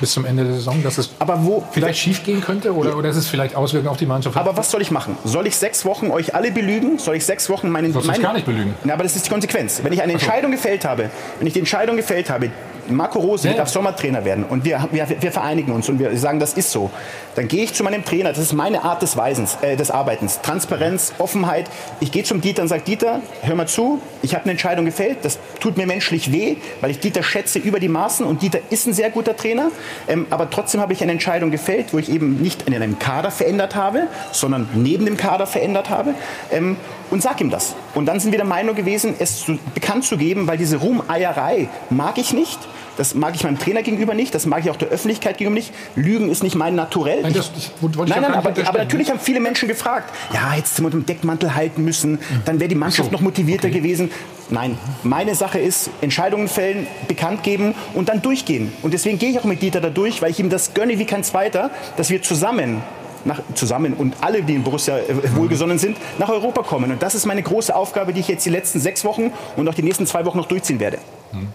bis 0.00 0.12
zum 0.12 0.24
Ende 0.24 0.44
der 0.44 0.54
Saison, 0.54 0.82
dass 0.82 0.98
es 0.98 1.10
aber 1.18 1.44
wo, 1.44 1.64
vielleicht 1.72 1.98
schief 1.98 2.22
gehen 2.22 2.40
könnte 2.40 2.74
oder, 2.74 2.96
oder 2.96 3.08
ist 3.08 3.16
es 3.16 3.28
vielleicht 3.28 3.54
Auswirkungen 3.54 3.90
auf 3.90 3.96
die 3.96 4.06
Mannschaft? 4.06 4.36
Aber 4.36 4.56
was 4.56 4.70
soll 4.70 4.82
ich 4.82 4.90
machen? 4.90 5.16
Soll 5.24 5.46
ich 5.46 5.56
sechs 5.56 5.84
Wochen 5.84 6.10
euch 6.10 6.34
alle 6.34 6.52
belügen? 6.52 6.98
Soll 6.98 7.16
ich 7.16 7.24
sechs 7.24 7.48
Wochen 7.48 7.70
meinen... 7.70 7.92
Sollst 7.92 8.08
meinen 8.08 8.22
gar 8.22 8.34
nicht 8.34 8.46
belügen? 8.46 8.74
Na, 8.84 8.94
aber 8.94 9.02
das 9.02 9.16
ist 9.16 9.26
die 9.26 9.30
Konsequenz. 9.30 9.80
Wenn 9.82 9.92
ich 9.92 10.02
eine 10.02 10.12
Entscheidung 10.12 10.50
gefällt 10.50 10.84
habe, 10.84 11.10
wenn 11.38 11.46
ich 11.46 11.54
die 11.54 11.60
Entscheidung 11.60 11.96
gefällt 11.96 12.30
habe, 12.30 12.50
Marco 12.88 13.18
Rose 13.18 13.48
wird 13.48 13.60
ab 13.60 13.68
Sommer 13.68 13.94
Trainer 13.94 14.24
werden. 14.24 14.44
Und 14.44 14.64
wir, 14.64 14.88
wir, 14.92 15.06
wir 15.20 15.32
vereinigen 15.32 15.72
uns 15.72 15.88
und 15.88 15.98
wir 15.98 16.16
sagen, 16.16 16.40
das 16.40 16.54
ist 16.54 16.70
so, 16.70 16.90
dann 17.34 17.48
gehe 17.48 17.64
ich 17.64 17.74
zu 17.74 17.84
meinem 17.84 18.04
Trainer, 18.04 18.30
das 18.30 18.38
ist 18.38 18.52
meine 18.52 18.82
Art 18.82 19.02
des 19.02 19.16
Weisens, 19.16 19.58
äh, 19.62 19.76
des 19.76 19.90
Arbeitens, 19.90 20.40
Transparenz, 20.42 21.12
Offenheit. 21.18 21.66
Ich 22.00 22.12
gehe 22.12 22.24
zum 22.24 22.40
Dieter 22.40 22.62
und 22.62 22.68
sage, 22.68 22.82
Dieter, 22.82 23.20
hör 23.42 23.54
mal 23.54 23.68
zu, 23.68 24.00
ich 24.22 24.34
habe 24.34 24.44
eine 24.44 24.52
Entscheidung 24.52 24.84
gefällt, 24.84 25.18
das 25.22 25.38
tut 25.60 25.76
mir 25.76 25.86
menschlich 25.86 26.32
weh, 26.32 26.56
weil 26.80 26.90
ich 26.90 27.00
Dieter 27.00 27.22
schätze 27.22 27.58
über 27.58 27.80
die 27.80 27.88
Maßen. 27.88 28.24
Und 28.26 28.42
Dieter 28.42 28.60
ist 28.70 28.86
ein 28.86 28.94
sehr 28.94 29.10
guter 29.10 29.36
Trainer, 29.36 29.70
ähm, 30.08 30.26
aber 30.30 30.50
trotzdem 30.50 30.80
habe 30.80 30.92
ich 30.92 31.02
eine 31.02 31.12
Entscheidung 31.12 31.50
gefällt, 31.50 31.92
wo 31.92 31.98
ich 31.98 32.10
eben 32.10 32.40
nicht 32.42 32.62
in 32.62 32.74
einem 32.74 32.98
Kader 32.98 33.30
verändert 33.30 33.74
habe, 33.74 34.08
sondern 34.32 34.68
neben 34.74 35.04
dem 35.04 35.16
Kader 35.16 35.46
verändert 35.46 35.90
habe. 35.90 36.14
Ähm, 36.50 36.76
und 37.10 37.22
sag 37.22 37.40
ihm 37.40 37.50
das. 37.50 37.74
Und 37.94 38.06
dann 38.06 38.20
sind 38.20 38.32
wir 38.32 38.38
der 38.38 38.46
Meinung 38.46 38.74
gewesen, 38.74 39.14
es 39.18 39.40
zu, 39.44 39.58
bekannt 39.74 40.04
zu 40.04 40.16
geben, 40.16 40.46
weil 40.46 40.58
diese 40.58 40.76
Ruhmeierei 40.76 41.68
mag 41.90 42.18
ich 42.18 42.32
nicht. 42.32 42.58
Das 42.96 43.14
mag 43.14 43.34
ich 43.34 43.44
meinem 43.44 43.58
Trainer 43.58 43.82
gegenüber 43.82 44.14
nicht, 44.14 44.34
das 44.34 44.46
mag 44.46 44.64
ich 44.64 44.70
auch 44.70 44.76
der 44.76 44.88
Öffentlichkeit 44.88 45.36
gegenüber 45.36 45.60
nicht. 45.60 45.72
Lügen 45.96 46.30
ist 46.30 46.42
nicht 46.42 46.54
mein 46.54 46.74
Naturell. 46.74 47.22
Nein, 47.22 47.34
das, 47.34 47.50
ich, 47.56 47.70
nein, 47.82 48.06
nein, 48.08 48.22
gar 48.22 48.36
aber, 48.36 48.54
aber 48.66 48.78
natürlich 48.78 49.10
haben 49.10 49.20
viele 49.20 49.40
Menschen 49.40 49.68
gefragt, 49.68 50.12
ja, 50.32 50.54
jetzt 50.56 50.78
unter 50.78 50.92
dem 50.92 51.04
Deckmantel 51.04 51.54
halten 51.54 51.84
müssen, 51.84 52.18
dann 52.46 52.58
wäre 52.58 52.68
die 52.68 52.74
Mannschaft 52.74 53.12
noch 53.12 53.20
motivierter 53.20 53.68
gewesen. 53.68 54.10
Nein, 54.48 54.78
meine 55.02 55.34
Sache 55.34 55.58
ist, 55.58 55.90
Entscheidungen 56.00 56.48
fällen, 56.48 56.86
bekannt 57.08 57.42
geben 57.42 57.74
und 57.94 58.08
dann 58.08 58.22
durchgehen. 58.22 58.72
Und 58.82 58.94
deswegen 58.94 59.18
gehe 59.18 59.30
ich 59.30 59.38
auch 59.38 59.44
mit 59.44 59.60
Dieter 59.60 59.80
da 59.80 59.90
durch, 59.90 60.22
weil 60.22 60.30
ich 60.30 60.40
ihm 60.40 60.48
das 60.48 60.72
gönne 60.72 60.98
wie 60.98 61.04
kein 61.04 61.24
Zweiter, 61.24 61.70
dass 61.96 62.10
wir 62.10 62.22
zusammen 62.22 62.82
nach, 63.26 63.40
zusammen 63.54 63.94
und 63.94 64.16
alle, 64.20 64.42
die 64.42 64.54
in 64.54 64.62
Borussia 64.62 64.96
äh, 64.98 65.36
wohlgesonnen 65.36 65.78
sind, 65.78 65.98
nach 66.18 66.28
Europa 66.28 66.62
kommen. 66.62 66.90
Und 66.90 67.02
das 67.02 67.14
ist 67.14 67.26
meine 67.26 67.42
große 67.42 67.74
Aufgabe, 67.74 68.12
die 68.12 68.20
ich 68.20 68.28
jetzt 68.28 68.46
die 68.46 68.50
letzten 68.50 68.80
sechs 68.80 69.04
Wochen 69.04 69.32
und 69.56 69.68
auch 69.68 69.74
die 69.74 69.82
nächsten 69.82 70.06
zwei 70.06 70.24
Wochen 70.24 70.38
noch 70.38 70.46
durchziehen 70.46 70.80
werde. 70.80 70.98
Ähm, 71.32 71.48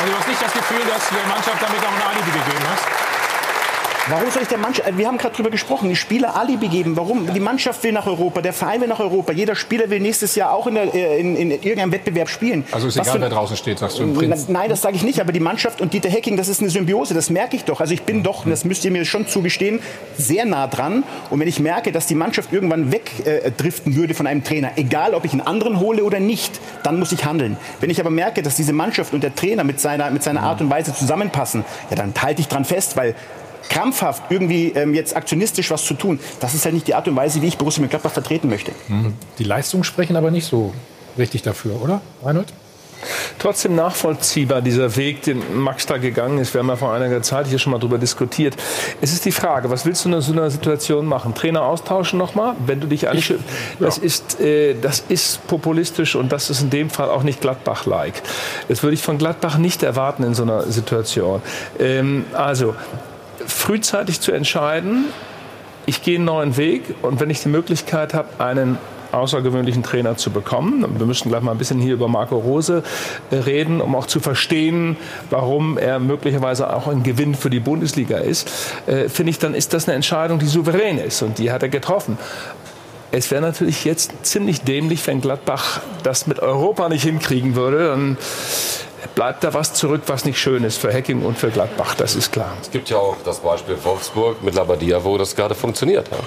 also 0.00 0.12
du 0.12 0.18
hast 0.18 0.28
nicht 0.28 0.42
das 0.42 0.52
Gefühl, 0.52 0.80
dass 0.92 1.08
du 1.08 1.14
der 1.14 1.26
Mannschaft 1.26 1.62
damit 1.62 1.80
auch 1.84 1.94
ein 1.94 2.02
Alibi 2.10 2.30
gegeben 2.30 2.64
hast? 2.68 3.11
Warum 4.08 4.28
soll 4.32 4.42
ich 4.42 4.48
der 4.48 4.58
Mannschaft, 4.58 4.88
äh, 4.88 4.98
wir 4.98 5.06
haben 5.06 5.16
gerade 5.16 5.36
drüber 5.36 5.50
gesprochen, 5.50 5.88
die 5.88 5.94
Spieler 5.94 6.34
Alibi 6.36 6.66
geben. 6.66 6.96
Warum? 6.96 7.32
Die 7.32 7.38
Mannschaft 7.38 7.84
will 7.84 7.92
nach 7.92 8.06
Europa, 8.08 8.40
der 8.40 8.52
Verein 8.52 8.80
will 8.80 8.88
nach 8.88 8.98
Europa, 8.98 9.32
jeder 9.32 9.54
Spieler 9.54 9.88
will 9.90 10.00
nächstes 10.00 10.34
Jahr 10.34 10.52
auch 10.52 10.66
in, 10.66 10.74
der, 10.74 10.92
äh, 10.92 11.20
in, 11.20 11.36
in 11.36 11.50
irgendeinem 11.52 11.92
Wettbewerb 11.92 12.28
spielen. 12.28 12.64
Also 12.72 12.88
ist 12.88 12.98
Was 12.98 13.06
egal, 13.06 13.16
für- 13.18 13.22
wer 13.22 13.30
draußen 13.30 13.56
steht, 13.56 13.78
sagst 13.78 13.98
du 14.00 14.02
im 14.02 14.14
Prinzip. 14.14 14.48
Nein, 14.48 14.68
das 14.70 14.82
sage 14.82 14.96
ich 14.96 15.04
nicht, 15.04 15.20
aber 15.20 15.30
die 15.30 15.38
Mannschaft 15.38 15.80
und 15.80 15.92
Dieter 15.92 16.08
Hecking, 16.08 16.36
das 16.36 16.48
ist 16.48 16.60
eine 16.60 16.70
Symbiose, 16.70 17.14
das 17.14 17.30
merke 17.30 17.54
ich 17.54 17.64
doch. 17.64 17.80
Also 17.80 17.94
ich 17.94 18.02
bin 18.02 18.24
doch, 18.24 18.44
und 18.44 18.50
das 18.50 18.64
müsst 18.64 18.84
ihr 18.84 18.90
mir 18.90 19.04
schon 19.04 19.28
zugestehen, 19.28 19.78
sehr 20.18 20.46
nah 20.46 20.66
dran. 20.66 21.04
Und 21.30 21.38
wenn 21.38 21.46
ich 21.48 21.60
merke, 21.60 21.92
dass 21.92 22.06
die 22.08 22.16
Mannschaft 22.16 22.52
irgendwann 22.52 22.90
wegdriften 22.90 23.92
äh, 23.92 23.96
würde 23.96 24.14
von 24.14 24.26
einem 24.26 24.42
Trainer, 24.42 24.72
egal 24.76 25.14
ob 25.14 25.24
ich 25.24 25.30
einen 25.32 25.42
anderen 25.42 25.78
hole 25.78 26.02
oder 26.02 26.18
nicht, 26.18 26.58
dann 26.82 26.98
muss 26.98 27.12
ich 27.12 27.24
handeln. 27.24 27.56
Wenn 27.78 27.88
ich 27.90 28.00
aber 28.00 28.10
merke, 28.10 28.42
dass 28.42 28.56
diese 28.56 28.72
Mannschaft 28.72 29.14
und 29.14 29.22
der 29.22 29.34
Trainer 29.36 29.62
mit 29.62 29.78
seiner, 29.78 30.10
mit 30.10 30.24
seiner 30.24 30.42
Art 30.42 30.60
und 30.60 30.70
Weise 30.70 30.92
zusammenpassen, 30.92 31.64
ja, 31.90 31.94
dann 31.96 32.12
halte 32.20 32.40
ich 32.40 32.48
dran 32.48 32.64
fest, 32.64 32.96
weil 32.96 33.14
krampfhaft 33.68 34.24
irgendwie 34.30 34.68
ähm, 34.74 34.94
jetzt 34.94 35.16
aktionistisch 35.16 35.70
was 35.70 35.84
zu 35.84 35.94
tun, 35.94 36.18
das 36.40 36.54
ist 36.54 36.64
halt 36.64 36.74
nicht 36.74 36.86
die 36.88 36.94
Art 36.94 37.08
und 37.08 37.16
Weise, 37.16 37.42
wie 37.42 37.48
ich 37.48 37.58
Borussia 37.58 37.80
Mönchengladbach 37.80 38.12
vertreten 38.12 38.48
möchte. 38.48 38.72
Mhm. 38.88 39.14
Die 39.38 39.44
Leistungen 39.44 39.84
sprechen 39.84 40.16
aber 40.16 40.30
nicht 40.30 40.46
so 40.46 40.72
richtig 41.18 41.42
dafür, 41.42 41.80
oder, 41.82 42.00
Reinhold? 42.22 42.52
Trotzdem 43.38 43.74
nachvollziehbar 43.74 44.62
dieser 44.62 44.96
Weg, 44.96 45.22
den 45.22 45.60
Max 45.60 45.86
da 45.86 45.98
gegangen 45.98 46.38
ist. 46.38 46.54
Wir 46.54 46.60
haben 46.60 46.68
ja 46.68 46.76
vor 46.76 46.92
einiger 46.92 47.22
Zeit 47.22 47.48
hier 47.48 47.58
schon 47.58 47.72
mal 47.72 47.78
drüber 47.78 47.98
diskutiert. 47.98 48.54
Es 49.00 49.12
ist 49.12 49.24
die 49.24 49.32
Frage, 49.32 49.70
was 49.70 49.84
willst 49.84 50.04
du 50.04 50.12
in 50.12 50.20
so 50.20 50.32
einer 50.32 50.50
Situation 50.50 51.06
machen? 51.06 51.34
Trainer 51.34 51.62
austauschen 51.62 52.18
nochmal? 52.18 52.54
Wenn 52.64 52.80
du 52.80 52.86
dich 52.86 53.08
eigentlich, 53.08 53.34
das 53.80 53.98
ist, 53.98 54.40
äh, 54.40 54.74
das 54.80 55.04
ist 55.08 55.46
populistisch 55.48 56.14
und 56.14 56.30
das 56.30 56.50
ist 56.50 56.62
in 56.62 56.70
dem 56.70 56.90
Fall 56.90 57.10
auch 57.10 57.22
nicht 57.22 57.40
Gladbach-like. 57.40 58.22
Das 58.68 58.82
würde 58.82 58.94
ich 58.94 59.02
von 59.02 59.18
Gladbach 59.18 59.58
nicht 59.58 59.82
erwarten 59.82 60.22
in 60.22 60.34
so 60.34 60.44
einer 60.44 60.62
Situation. 60.70 61.42
Ähm, 61.80 62.24
also, 62.32 62.74
frühzeitig 63.52 64.20
zu 64.20 64.32
entscheiden, 64.32 65.06
ich 65.86 66.02
gehe 66.02 66.16
einen 66.16 66.24
neuen 66.24 66.56
Weg 66.56 66.94
und 67.02 67.20
wenn 67.20 67.30
ich 67.30 67.42
die 67.42 67.48
Möglichkeit 67.48 68.14
habe, 68.14 68.28
einen 68.38 68.78
außergewöhnlichen 69.12 69.82
Trainer 69.82 70.16
zu 70.16 70.30
bekommen. 70.30 70.86
Wir 70.98 71.06
müssen 71.06 71.28
gleich 71.28 71.42
mal 71.42 71.52
ein 71.52 71.58
bisschen 71.58 71.80
hier 71.80 71.94
über 71.94 72.08
Marco 72.08 72.36
Rose 72.36 72.82
äh, 73.30 73.36
reden, 73.36 73.80
um 73.80 73.94
auch 73.94 74.06
zu 74.06 74.20
verstehen, 74.20 74.96
warum 75.30 75.78
er 75.78 75.98
möglicherweise 75.98 76.74
auch 76.74 76.88
ein 76.88 77.02
Gewinn 77.02 77.34
für 77.34 77.50
die 77.50 77.60
Bundesliga 77.60 78.18
ist. 78.18 78.50
Äh, 78.86 79.08
Finde 79.08 79.30
ich, 79.30 79.38
dann 79.38 79.54
ist 79.54 79.74
das 79.74 79.86
eine 79.86 79.94
Entscheidung, 79.96 80.38
die 80.38 80.46
souverän 80.46 80.98
ist 80.98 81.22
und 81.22 81.38
die 81.38 81.52
hat 81.52 81.62
er 81.62 81.68
getroffen. 81.68 82.18
Es 83.10 83.30
wäre 83.30 83.42
natürlich 83.42 83.84
jetzt 83.84 84.12
ziemlich 84.22 84.62
dämlich, 84.62 85.06
wenn 85.06 85.20
Gladbach 85.20 85.80
das 86.02 86.26
mit 86.26 86.38
Europa 86.38 86.88
nicht 86.88 87.02
hinkriegen 87.02 87.54
würde. 87.54 87.88
Dann 87.88 88.16
bleibt 89.14 89.44
da 89.44 89.54
was 89.54 89.74
zurück, 89.74 90.02
was 90.06 90.24
nicht 90.24 90.38
schön 90.38 90.64
ist 90.64 90.78
für 90.78 90.92
Hacking 90.92 91.22
und 91.22 91.38
für 91.38 91.50
Gladbach, 91.50 91.94
das 91.94 92.14
ist 92.14 92.32
klar. 92.32 92.52
Es 92.60 92.70
gibt 92.70 92.90
ja 92.90 92.96
auch 92.96 93.16
das 93.24 93.40
Beispiel 93.40 93.76
Wolfsburg 93.82 94.42
mit 94.42 94.54
Labadia, 94.54 95.02
wo 95.04 95.18
das 95.18 95.36
gerade 95.36 95.54
funktioniert. 95.54 96.08
Ja. 96.10 96.18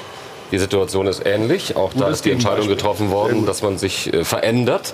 Die 0.52 0.60
Situation 0.60 1.08
ist 1.08 1.26
ähnlich. 1.26 1.76
Auch 1.76 1.94
da 1.94 2.08
ist 2.08 2.24
die 2.26 2.32
Entscheidung 2.32 2.68
Gegenbeispiel. 2.68 2.76
getroffen 2.76 3.12
worden, 3.12 3.46
dass 3.46 3.62
man 3.64 3.78
sich 3.78 4.14
äh, 4.14 4.24
verändert. 4.24 4.94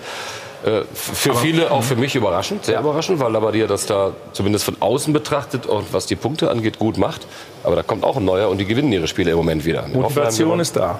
Äh, 0.63 0.83
für 0.93 1.33
viele, 1.33 1.71
auch 1.71 1.83
für 1.83 1.95
mich 1.95 2.15
überraschend, 2.15 2.65
sehr 2.65 2.79
überraschend, 2.79 3.19
weil 3.19 3.31
Labadia 3.31 3.67
das 3.67 3.85
da 3.87 4.13
zumindest 4.31 4.63
von 4.63 4.77
außen 4.79 5.11
betrachtet 5.11 5.65
und 5.65 5.91
was 5.91 6.05
die 6.05 6.15
Punkte 6.15 6.51
angeht 6.51 6.77
gut 6.77 6.97
macht. 6.97 7.25
Aber 7.63 7.75
da 7.75 7.83
kommt 7.83 8.03
auch 8.03 8.17
ein 8.17 8.25
neuer 8.25 8.47
und 8.49 8.59
die 8.59 8.65
gewinnen 8.65 8.91
ihre 8.93 9.07
Spiele 9.07 9.31
im 9.31 9.37
Moment 9.37 9.65
wieder. 9.65 9.87
Motivation 9.87 10.59
ist 10.59 10.75
da. 10.75 10.99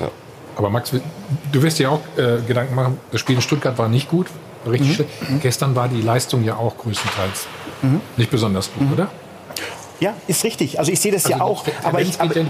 Ja. 0.00 0.08
Aber 0.56 0.70
Max, 0.70 0.92
du 1.52 1.62
wirst 1.62 1.78
dir 1.78 1.90
auch 1.90 2.00
äh, 2.16 2.40
Gedanken 2.46 2.74
machen, 2.74 3.00
das 3.10 3.20
Spiel 3.20 3.36
in 3.36 3.42
Stuttgart 3.42 3.76
war 3.78 3.88
nicht 3.88 4.08
gut, 4.08 4.26
richtig 4.70 4.90
Mhm. 4.90 4.94
schlecht. 4.94 5.10
Gestern 5.42 5.74
war 5.74 5.88
die 5.88 6.00
Leistung 6.02 6.44
ja 6.44 6.56
auch 6.56 6.76
größtenteils 6.78 7.46
Mhm. 7.82 8.00
nicht 8.16 8.30
besonders 8.30 8.70
gut, 8.72 8.92
oder? 8.92 9.08
Ja, 10.02 10.14
ist 10.26 10.42
richtig. 10.42 10.80
Also 10.80 10.90
ich 10.90 10.98
sehe 10.98 11.12
das 11.12 11.28
ja 11.28 11.36
Also, 11.36 11.44
auch. 11.46 11.62
der 11.64 11.74
Aber, 11.84 12.00
ich, 12.00 12.20
aber, 12.20 12.36
ja 12.36 12.44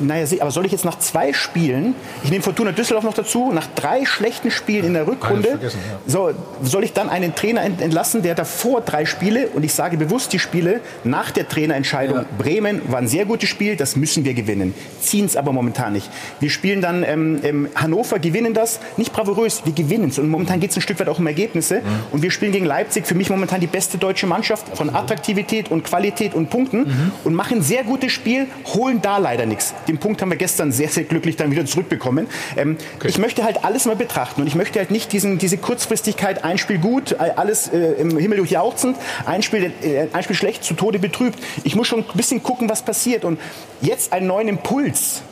naja, 0.00 0.26
aber 0.40 0.50
soll 0.50 0.66
ich 0.66 0.72
jetzt 0.72 0.84
nach 0.84 0.98
zwei 0.98 1.32
Spielen, 1.32 1.94
ich 2.22 2.30
nehme 2.30 2.42
Fortuna 2.42 2.72
Düsseldorf 2.72 3.04
noch 3.04 3.14
dazu, 3.14 3.50
nach 3.50 3.66
drei 3.74 4.04
schlechten 4.04 4.50
Spielen 4.50 4.84
in 4.84 4.92
der 4.94 5.06
Rückrunde, 5.06 5.58
ja. 5.62 5.68
so, 6.06 6.32
soll 6.62 6.84
ich 6.84 6.92
dann 6.92 7.08
einen 7.08 7.34
Trainer 7.34 7.62
ent- 7.62 7.80
entlassen, 7.80 8.20
der 8.20 8.34
davor 8.34 8.82
drei 8.82 9.06
Spiele, 9.06 9.48
und 9.54 9.64
ich 9.64 9.72
sage 9.72 9.96
bewusst 9.96 10.34
die 10.34 10.38
Spiele, 10.38 10.80
nach 11.02 11.30
der 11.30 11.48
Trainerentscheidung, 11.48 12.26
Bremen 12.36 12.82
war 12.90 12.98
ein 12.98 13.08
sehr 13.08 13.24
gutes 13.24 13.48
Spiel, 13.48 13.76
das 13.76 13.96
müssen 13.96 14.24
wir 14.26 14.34
gewinnen. 14.34 14.74
Ziehen 15.00 15.24
es 15.24 15.34
aber 15.36 15.52
momentan 15.52 15.94
nicht. 15.94 16.10
Wir 16.40 16.50
spielen 16.50 16.82
dann 16.82 17.04
ähm, 17.04 17.40
ähm, 17.42 17.68
Hannover, 17.74 18.18
gewinnen 18.18 18.52
das, 18.52 18.80
nicht 18.98 19.14
bravourös, 19.14 19.62
wir 19.64 19.72
gewinnen 19.72 20.10
es. 20.10 20.18
Und 20.18 20.28
momentan 20.28 20.60
geht 20.60 20.70
es 20.72 20.76
ein 20.76 20.82
Stück 20.82 21.00
weit 21.00 21.08
auch 21.08 21.18
um 21.18 21.26
Ergebnisse. 21.26 21.80
Und 22.10 22.22
wir 22.22 22.30
spielen 22.30 22.52
gegen 22.52 22.66
Leipzig, 22.66 23.06
für 23.06 23.14
mich 23.14 23.30
momentan 23.30 23.60
die 23.60 23.66
beste 23.66 23.96
deutsche 23.96 24.26
Mannschaft 24.26 24.76
von 24.76 24.94
Attraktivität 24.94 25.70
und 25.70 25.84
Qualität 25.84 26.34
und 26.34 26.50
Punkten 26.50 26.81
und 27.24 27.34
machen 27.34 27.58
ein 27.58 27.62
sehr 27.62 27.84
gutes 27.84 28.12
Spiel, 28.12 28.46
holen 28.74 29.00
da 29.02 29.18
leider 29.18 29.46
nichts. 29.46 29.74
Den 29.88 29.98
Punkt 29.98 30.22
haben 30.22 30.30
wir 30.30 30.36
gestern 30.38 30.72
sehr, 30.72 30.88
sehr 30.88 31.04
glücklich 31.04 31.36
dann 31.36 31.50
wieder 31.50 31.64
zurückbekommen. 31.66 32.26
Ähm, 32.56 32.76
Ich 33.04 33.18
möchte 33.18 33.44
halt 33.44 33.64
alles 33.64 33.84
mal 33.86 33.96
betrachten 33.96 34.40
und 34.42 34.46
ich 34.46 34.54
möchte 34.54 34.78
halt 34.78 34.90
nicht 34.90 35.12
diesen, 35.12 35.38
diese 35.38 35.58
Kurzfristigkeit, 35.58 36.44
ein 36.44 36.58
Spiel 36.58 36.78
gut, 36.78 37.12
äh, 37.12 37.32
alles 37.36 37.68
äh, 37.68 37.78
im 37.94 38.16
Himmel 38.18 38.38
durchjauchzend, 38.38 38.96
ein 39.26 39.42
Spiel, 39.42 39.72
äh, 39.82 40.06
ein 40.12 40.22
Spiel 40.22 40.36
schlecht, 40.36 40.64
zu 40.64 40.74
Tode 40.74 40.98
betrübt. 40.98 41.38
Ich 41.64 41.76
muss 41.76 41.86
schon 41.86 42.00
ein 42.00 42.04
bisschen 42.14 42.42
gucken, 42.42 42.68
was 42.68 42.82
passiert 42.82 43.24
und 43.24 43.38
jetzt 43.80 44.12
einen 44.12 44.26
neuen 44.26 44.48
Impuls 44.48 45.22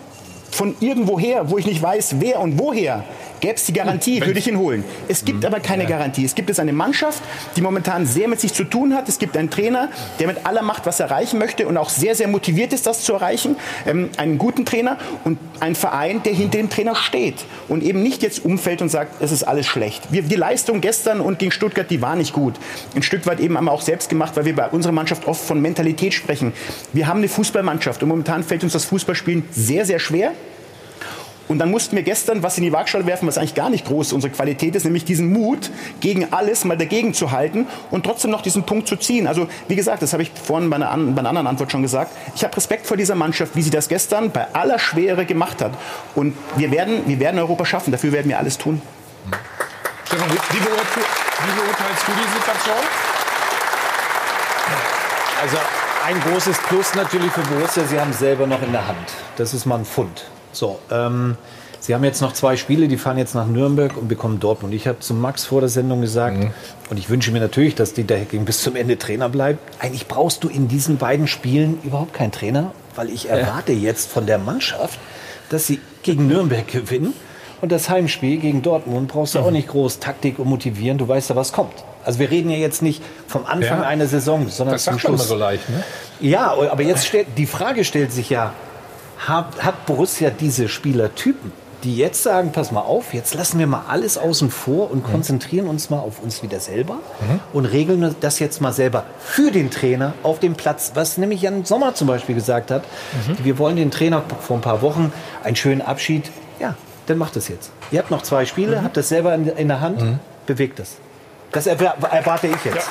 von 0.51 0.75
irgendwoher, 0.81 1.51
wo 1.51 1.59
ich 1.59 1.67
nicht 1.67 1.81
weiß, 1.81 2.17
wer 2.19 2.41
und 2.41 2.59
woher, 2.59 3.05
gäbe 3.41 3.55
es 3.55 3.65
die 3.65 3.73
Garantie, 3.73 4.21
würde 4.25 4.39
ich 4.39 4.49
ihn 4.49 4.59
holen. 4.59 4.85
Es 5.09 5.25
gibt 5.25 5.45
aber 5.45 5.61
keine 5.61 5.87
Garantie. 5.87 6.25
Es 6.25 6.35
gibt 6.35 6.49
jetzt 6.49 6.61
eine 6.61 6.73
Mannschaft, 6.73 7.23
die 7.57 7.61
momentan 7.61 8.07
sehr 8.07 8.29
mit 8.29 8.41
sich 8.41 8.53
zu 8.53 8.65
tun 8.65 8.95
hat. 8.95 9.09
Es 9.09 9.19
gibt 9.19 9.37
einen 9.37 9.51
Trainer, 9.51 9.89
der 10.19 10.27
mit 10.27 10.47
aller 10.47 10.63
Macht 10.63 10.87
was 10.87 11.01
erreichen 11.01 11.39
möchte 11.39 11.67
und 11.67 11.77
auch 11.77 11.91
sehr, 11.91 12.15
sehr 12.15 12.29
motiviert 12.29 12.73
ist, 12.73 12.87
das 12.87 13.03
zu 13.03 13.15
erreichen. 13.15 13.57
Ähm, 13.87 14.11
einen 14.17 14.39
guten 14.39 14.65
Trainer 14.65 14.99
und 15.25 15.39
einen 15.61 15.75
Verein, 15.75 16.23
der 16.23 16.33
hinter 16.33 16.59
dem 16.59 16.71
Trainer 16.71 16.95
steht 16.95 17.45
und 17.69 17.83
eben 17.83 18.03
nicht 18.03 18.23
jetzt 18.23 18.45
umfällt 18.45 18.83
und 18.83 18.89
sagt, 18.89 19.23
es 19.23 19.33
ist 19.33 19.45
alles 19.45 19.67
schlecht. 19.67 20.03
Wir, 20.11 20.23
die 20.23 20.37
Leistung 20.37 20.81
gestern 20.81 21.21
und 21.21 21.39
gegen 21.39 21.53
Stuttgart, 21.53 21.91
die 21.91 22.03
war 22.03 22.17
nicht 22.17 22.33
gut. 22.33 22.55
Ein 22.95 23.03
Stück 23.03 23.27
weit 23.27 23.41
eben 23.41 23.57
haben 23.57 23.65
wir 23.65 23.73
auch 23.73 23.83
selbst 23.83 24.09
gemacht, 24.09 24.37
weil 24.37 24.45
wir 24.45 24.57
bei 24.57 24.69
unserer 24.69 24.93
Mannschaft 24.93 25.27
oft 25.27 25.43
von 25.43 25.61
Mentalität 25.61 26.15
sprechen. 26.15 26.53
Wir 26.93 27.07
haben 27.07 27.19
eine 27.19 27.29
Fußballmannschaft 27.29 28.03
und 28.03 28.09
momentan 28.09 28.43
fällt 28.43 28.65
uns 28.65 28.73
das 28.73 28.85
Fußballspielen 28.85 29.45
sehr, 29.51 29.85
sehr 29.85 29.99
schwer. 29.99 30.33
Und 31.51 31.59
dann 31.59 31.69
mussten 31.73 31.97
wir 31.97 32.05
gestern 32.05 32.45
was 32.45 32.59
in 32.59 32.63
die 32.63 32.73
Waagschale 32.73 33.07
werfen, 33.07 33.27
was 33.27 33.37
eigentlich 33.37 33.57
gar 33.57 33.71
nicht 33.71 33.85
groß 33.85 34.13
unsere 34.13 34.33
Qualität 34.33 34.77
ist, 34.77 34.85
nämlich 34.85 35.05
diesen 35.05 35.33
Mut, 35.33 35.71
gegen 35.99 36.33
alles 36.33 36.65
mal 36.65 36.77
dagegen 36.79 37.13
zu 37.13 37.33
halten 37.33 37.67
und 37.91 38.07
trotzdem 38.07 38.31
noch 38.31 38.41
diesen 38.41 38.63
Punkt 38.63 38.87
zu 38.87 38.95
ziehen. 38.95 39.27
Also 39.27 39.49
wie 39.67 39.75
gesagt, 39.75 40.01
das 40.01 40.13
habe 40.13 40.23
ich 40.23 40.31
vorhin 40.31 40.71
bei 40.71 40.77
einer, 40.77 40.93
an- 40.93 41.13
bei 41.13 41.19
einer 41.19 41.29
anderen 41.31 41.49
Antwort 41.49 41.73
schon 41.73 41.83
gesagt. 41.83 42.13
Ich 42.37 42.45
habe 42.45 42.57
Respekt 42.57 42.87
vor 42.87 42.97
dieser 42.97 43.17
Mannschaft, 43.17 43.57
wie 43.57 43.63
sie 43.63 43.71
das 43.71 43.89
gestern 43.89 44.31
bei 44.31 44.47
aller 44.55 44.79
Schwere 44.79 45.27
gemacht 45.27 45.61
hat. 45.61 45.73
Und 46.15 46.37
wir 46.55 46.71
werden, 46.71 47.03
wir 47.07 47.19
werden 47.19 47.41
Europa 47.41 47.65
schaffen. 47.65 47.91
Dafür 47.91 48.13
werden 48.13 48.29
wir 48.29 48.39
alles 48.39 48.57
tun. 48.57 48.81
Stefan, 50.07 50.29
wie, 50.31 50.35
wie, 50.55 50.61
beurteilst, 50.61 50.99
wie 50.99 51.61
beurteilst 51.61 52.07
du 52.07 52.13
die 52.13 52.39
Situation? 52.39 52.77
Also 55.43 55.57
ein 56.07 56.21
großes 56.31 56.59
Plus 56.69 56.95
natürlich 56.95 57.33
für 57.33 57.41
Borussia, 57.41 57.83
sie 57.85 57.99
haben 57.99 58.11
es 58.13 58.21
selber 58.21 58.47
noch 58.47 58.63
in 58.63 58.71
der 58.71 58.87
Hand. 58.87 59.09
Das 59.37 59.53
ist 59.53 59.67
mal 59.67 59.79
ein 59.81 59.85
Fund. 59.85 60.27
So, 60.53 60.79
ähm, 60.91 61.37
sie 61.79 61.95
haben 61.95 62.05
jetzt 62.05 62.21
noch 62.21 62.33
zwei 62.33 62.57
Spiele, 62.57 62.89
die 62.89 62.97
fahren 62.97 63.19
jetzt 63.19 63.35
nach 63.35 63.47
Nürnberg 63.47 63.97
und 63.97 64.09
bekommen 64.09 64.41
Dortmund. 64.41 64.75
Ich 64.75 64.87
habe 64.87 64.99
zu 65.01 65.15
Max 65.15 65.45
vor 65.47 65.61
der 65.61 65.69
Sendung 65.71 66.01
gesagt, 66.01 66.37
Mhm. 66.39 66.51
und 66.91 66.99
ich 66.99 67.09
wünsche 67.09 67.31
mir 67.33 67.41
natürlich, 67.41 67.75
dass 67.75 67.93
Dieter 67.95 68.17
Hecking 68.17 68.45
bis 68.45 68.63
zum 68.63 68.77
Ende 68.77 68.99
Trainer 68.99 69.29
bleibt. 69.29 69.61
Eigentlich 69.83 70.09
brauchst 70.09 70.43
du 70.45 70.49
in 70.49 70.69
diesen 70.69 70.97
beiden 70.99 71.27
Spielen 71.27 71.79
überhaupt 71.85 72.15
keinen 72.15 72.33
Trainer, 72.33 72.73
weil 72.97 73.09
ich 73.11 73.29
erwarte 73.29 73.73
jetzt 73.73 74.11
von 74.11 74.27
der 74.27 74.39
Mannschaft, 74.39 74.99
dass 75.51 75.67
sie 75.67 75.81
gegen 76.03 76.27
Nürnberg 76.27 76.67
gewinnen. 76.67 77.15
Und 77.61 77.73
das 77.73 77.91
Heimspiel 77.91 78.39
gegen 78.39 78.63
Dortmund 78.63 79.09
brauchst 79.09 79.35
du 79.35 79.39
Mhm. 79.41 79.45
auch 79.45 79.51
nicht 79.51 79.69
groß 79.69 79.99
Taktik 79.99 80.39
und 80.39 80.49
motivieren. 80.49 80.97
Du 80.97 81.07
weißt 81.07 81.29
ja, 81.31 81.37
was 81.37 81.53
kommt. 81.53 81.75
Also 82.07 82.19
wir 82.19 82.31
reden 82.31 82.49
ja 82.49 82.57
jetzt 82.57 82.81
nicht 82.81 83.03
vom 83.27 83.45
Anfang 83.45 83.81
Ja. 83.83 83.87
einer 83.87 84.07
Saison, 84.07 84.49
sondern 84.49 84.77
Das 84.77 84.85
zum 84.85 84.95
sagt 84.95 85.05
man 85.05 85.17
Schluss. 85.19 85.29
so 85.29 85.35
leicht, 85.35 85.69
ne? 85.69 85.83
Ja, 86.21 86.53
aber 86.53 86.83
jetzt 86.83 87.07
stellt 87.07 87.27
die 87.37 87.45
Frage 87.45 87.85
stellt 87.85 88.13
sich 88.13 88.31
ja, 88.31 88.55
hat, 89.27 89.63
hat 89.63 89.87
Borussia 89.87 90.31
diese 90.31 90.69
Spielertypen, 90.69 91.53
die 91.85 91.97
jetzt 91.97 92.23
sagen, 92.23 92.53
pass 92.53 92.73
mal 92.73 92.81
auf, 92.83 93.15
jetzt 93.15 93.35
lassen 93.35 93.59
wir 93.59 93.67
mal 93.67 93.85
alles 93.89 94.19
außen 94.19 94.51
vor 94.51 94.91
und 94.91 95.03
konzentrieren 95.03 95.67
uns 95.67 95.89
mal 95.89 95.99
auf 95.99 96.21
uns 96.23 96.43
wieder 96.43 96.61
selber 96.61 96.97
und 97.55 97.65
regeln 97.65 98.15
das 98.21 98.39
jetzt 98.39 98.61
mal 98.61 98.73
selber 98.73 99.05
für 99.19 99.51
den 99.51 99.71
Trainer 99.71 100.13
auf 100.23 100.41
dem 100.41 100.55
Platz, 100.55 100.93
was 100.95 101.17
nämlich 101.17 101.41
Jan 101.41 101.65
Sommer 101.65 101.95
zum 101.95 102.07
Beispiel 102.07 102.35
gesagt 102.35 102.71
hat. 102.71 102.83
Wir 103.43 103.57
wollen 103.59 103.77
den 103.77 103.91
Trainer 103.91 104.23
vor 104.41 104.59
ein 104.59 104.61
paar 104.63 104.83
Wochen 104.83 105.11
einen 105.43 105.57
schönen 105.57 105.81
Abschied. 105.81 106.31
Ja, 106.59 106.75
dann 107.07 107.17
macht 107.17 107.37
es 107.37 107.49
jetzt. 107.49 107.71
Ihr 107.91 107.99
habt 107.99 108.11
noch 108.11 108.23
zwei 108.23 108.45
Spiele, 108.45 108.83
habt 108.85 108.97
das 108.99 109.09
selber 109.09 109.35
in, 109.35 109.47
in 109.49 109.69
der 109.69 109.81
Hand, 109.81 110.03
bewegt 110.47 110.81
es. 110.81 110.97
Das 111.53 111.67
erwar- 111.67 111.97
erwarte 112.13 112.47
ich 112.49 112.63
jetzt. 112.65 112.77
Das 112.77 112.89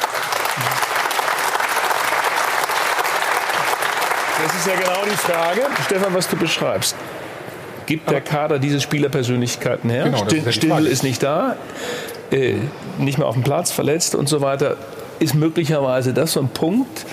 ist 4.59 4.67
ja 4.67 4.75
genau 4.75 5.05
die 5.05 5.17
Frage, 5.17 5.61
Stefan, 5.85 6.13
was 6.13 6.27
du 6.27 6.35
beschreibst. 6.35 6.95
Gibt 7.85 8.09
der 8.11 8.21
Kader 8.21 8.59
diese 8.59 8.81
Spielerpersönlichkeiten 8.81 9.89
her? 9.89 10.05
Genau, 10.05 10.23
das 10.23 10.33
ist 10.33 10.45
ja 10.45 10.51
Stindl 10.51 10.85
ist 10.85 11.03
nicht 11.03 11.23
da, 11.23 11.55
äh, 12.31 12.55
nicht 12.97 13.17
mehr 13.17 13.27
auf 13.27 13.35
dem 13.35 13.43
Platz, 13.43 13.71
verletzt 13.71 14.15
und 14.15 14.29
so 14.29 14.41
weiter. 14.41 14.77
Ist 15.19 15.33
möglicherweise 15.33 16.13
das 16.13 16.33
so 16.33 16.39
ein 16.39 16.49
Punkt, 16.49 17.05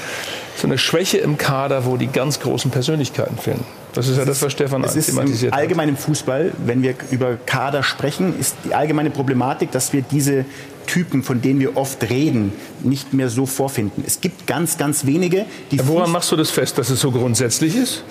so 0.57 0.67
eine 0.67 0.77
Schwäche 0.77 1.19
im 1.19 1.39
Kader, 1.39 1.87
wo 1.87 1.97
die 1.97 2.09
ganz 2.09 2.41
großen 2.41 2.71
Persönlichkeiten 2.71 3.39
fehlen? 3.39 3.65
Das 3.95 4.09
ist 4.09 4.19
ja 4.19 4.25
das, 4.25 4.43
was 4.43 4.53
Stefan 4.53 4.85
Es 4.85 4.95
ist 4.95 5.09
im 5.09 5.15
thematisiert 5.15 5.53
hat. 5.53 5.61
allgemeinen 5.61 5.97
Fußball, 5.97 6.53
wenn 6.67 6.83
wir 6.83 6.95
über 7.11 7.37
Kader 7.47 7.83
sprechen, 7.83 8.39
ist 8.39 8.57
die 8.65 8.75
allgemeine 8.75 9.11
Problematik, 9.11 9.71
dass 9.71 9.93
wir 9.93 10.03
diese 10.03 10.45
Typen, 10.87 11.23
von 11.23 11.43
denen 11.43 11.61
wir 11.61 11.77
oft 11.77 12.03
reden, 12.09 12.53
nicht 12.83 13.13
mehr 13.13 13.29
so 13.29 13.47
vorfinden. 13.47 14.05
Es 14.07 14.21
gibt 14.21 14.47
ganz, 14.47 14.79
ganz 14.79 15.07
wenige, 15.07 15.47
die 15.71 15.87
Woran 15.87 16.11
machst 16.11 16.33
du 16.33 16.37
das 16.37 16.51
fest, 16.51 16.79
dass 16.79 16.91
es 16.91 17.01
so 17.01 17.11
grundsätzlich 17.11 17.77
ist? 17.77 18.05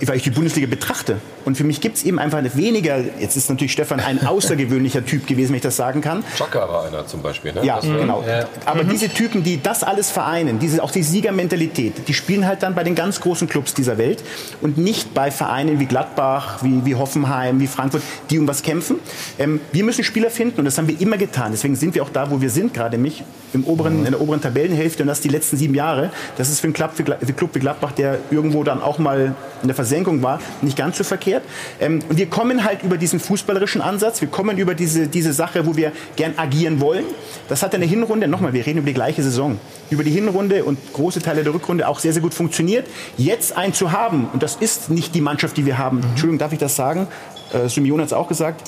Weil 0.00 0.16
ich 0.16 0.22
die 0.22 0.30
Bundesliga 0.30 0.66
betrachte. 0.66 1.16
Und 1.44 1.56
für 1.56 1.64
mich 1.64 1.80
gibt 1.80 1.96
es 1.96 2.04
eben 2.04 2.18
einfach 2.18 2.40
weniger, 2.54 2.98
jetzt 3.18 3.36
ist 3.36 3.48
natürlich 3.50 3.72
Stefan 3.72 4.00
ein 4.00 4.26
außergewöhnlicher 4.26 5.04
Typ 5.04 5.26
gewesen, 5.26 5.50
wenn 5.50 5.56
ich 5.56 5.62
das 5.62 5.76
sagen 5.76 6.00
kann. 6.00 6.22
Chaka 6.36 6.60
war 6.68 6.86
einer 6.86 7.06
zum 7.06 7.22
Beispiel. 7.22 7.52
Ne? 7.52 7.64
Ja, 7.64 7.76
Das 7.76 7.84
genau. 7.86 8.24
Aber 8.66 8.84
diese 8.84 9.08
Typen, 9.08 9.42
die 9.42 9.60
das 9.62 9.82
alles 9.82 10.10
vereinen, 10.10 10.58
diese, 10.58 10.82
auch 10.82 10.90
die 10.90 11.02
Siegermentalität, 11.02 12.08
die 12.08 12.14
spielen 12.14 12.46
halt 12.46 12.62
dann 12.62 12.74
bei 12.74 12.84
den 12.84 12.94
ganz 12.94 13.20
großen 13.20 13.48
Clubs 13.48 13.74
dieser 13.74 13.98
Welt 13.98 14.22
und 14.60 14.78
nicht 14.78 15.14
bei 15.14 15.30
Vereinen 15.30 15.80
wie 15.80 15.86
Gladbach, 15.86 16.62
wie, 16.62 16.84
wie 16.84 16.94
Hoffenheim, 16.94 17.60
wie 17.60 17.66
Frankfurt, 17.66 18.02
die 18.30 18.38
um 18.38 18.46
was 18.48 18.62
kämpfen. 18.62 18.96
Ähm, 19.38 19.60
wir 19.72 19.84
müssen 19.84 20.04
Spieler 20.04 20.30
finden 20.30 20.58
und 20.60 20.64
das 20.64 20.78
haben 20.78 20.88
wir 20.88 21.00
immer 21.00 21.16
getan. 21.16 21.52
Deswegen 21.52 21.76
sind 21.76 21.94
wir 21.94 22.02
auch 22.02 22.10
da, 22.10 22.30
wo 22.30 22.40
wir 22.40 22.50
sind, 22.50 22.74
gerade 22.74 22.98
mich 22.98 23.22
im 23.52 23.64
oberen, 23.64 24.04
in 24.04 24.12
der 24.12 24.20
oberen 24.20 24.40
Tabellenhälfte 24.40 25.02
und 25.02 25.08
das 25.08 25.20
die 25.20 25.28
letzten 25.28 25.56
sieben 25.56 25.74
Jahre. 25.74 26.10
Das 26.36 26.48
ist 26.50 26.60
für 26.60 26.66
einen 26.68 26.74
Club 26.74 26.92
wie, 26.96 27.02
Gla- 27.02 27.16
wie 27.20 27.32
Club 27.32 27.50
wie 27.54 27.58
Gladbach, 27.58 27.92
der 27.92 28.18
irgendwo 28.30 28.62
dann 28.64 28.80
auch 28.82 28.98
mal 28.98 29.29
in 29.62 29.68
der 29.68 29.74
Versenkung 29.74 30.22
war, 30.22 30.40
nicht 30.62 30.76
ganz 30.76 30.98
so 30.98 31.04
verkehrt. 31.04 31.42
Ähm, 31.80 32.00
und 32.08 32.16
wir 32.16 32.26
kommen 32.26 32.64
halt 32.64 32.82
über 32.82 32.96
diesen 32.96 33.20
fußballerischen 33.20 33.80
Ansatz, 33.80 34.20
wir 34.20 34.28
kommen 34.28 34.58
über 34.58 34.74
diese, 34.74 35.08
diese 35.08 35.32
Sache, 35.32 35.66
wo 35.66 35.76
wir 35.76 35.92
gern 36.16 36.34
agieren 36.36 36.80
wollen. 36.80 37.04
Das 37.48 37.62
hat 37.62 37.74
in 37.74 37.80
der 37.80 37.88
Hinrunde, 37.88 38.28
nochmal, 38.28 38.52
wir 38.52 38.64
reden 38.64 38.78
über 38.78 38.88
die 38.88 38.94
gleiche 38.94 39.22
Saison, 39.22 39.58
über 39.90 40.04
die 40.04 40.10
Hinrunde 40.10 40.64
und 40.64 40.78
große 40.92 41.20
Teile 41.20 41.42
der 41.42 41.54
Rückrunde 41.54 41.88
auch 41.88 41.98
sehr, 41.98 42.12
sehr 42.12 42.22
gut 42.22 42.34
funktioniert. 42.34 42.86
Jetzt 43.16 43.56
einen 43.56 43.74
zu 43.74 43.92
haben, 43.92 44.28
und 44.32 44.42
das 44.42 44.56
ist 44.56 44.90
nicht 44.90 45.14
die 45.14 45.20
Mannschaft, 45.20 45.56
die 45.56 45.66
wir 45.66 45.78
haben, 45.78 46.02
Entschuldigung, 46.02 46.38
darf 46.38 46.52
ich 46.52 46.58
das 46.58 46.76
sagen? 46.76 47.08
Äh, 47.52 47.68
Simeone 47.68 48.02
hat 48.02 48.08
es 48.08 48.12
auch 48.12 48.28
gesagt, 48.28 48.62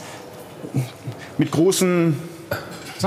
mit 1.39 1.51
großen 1.51 2.17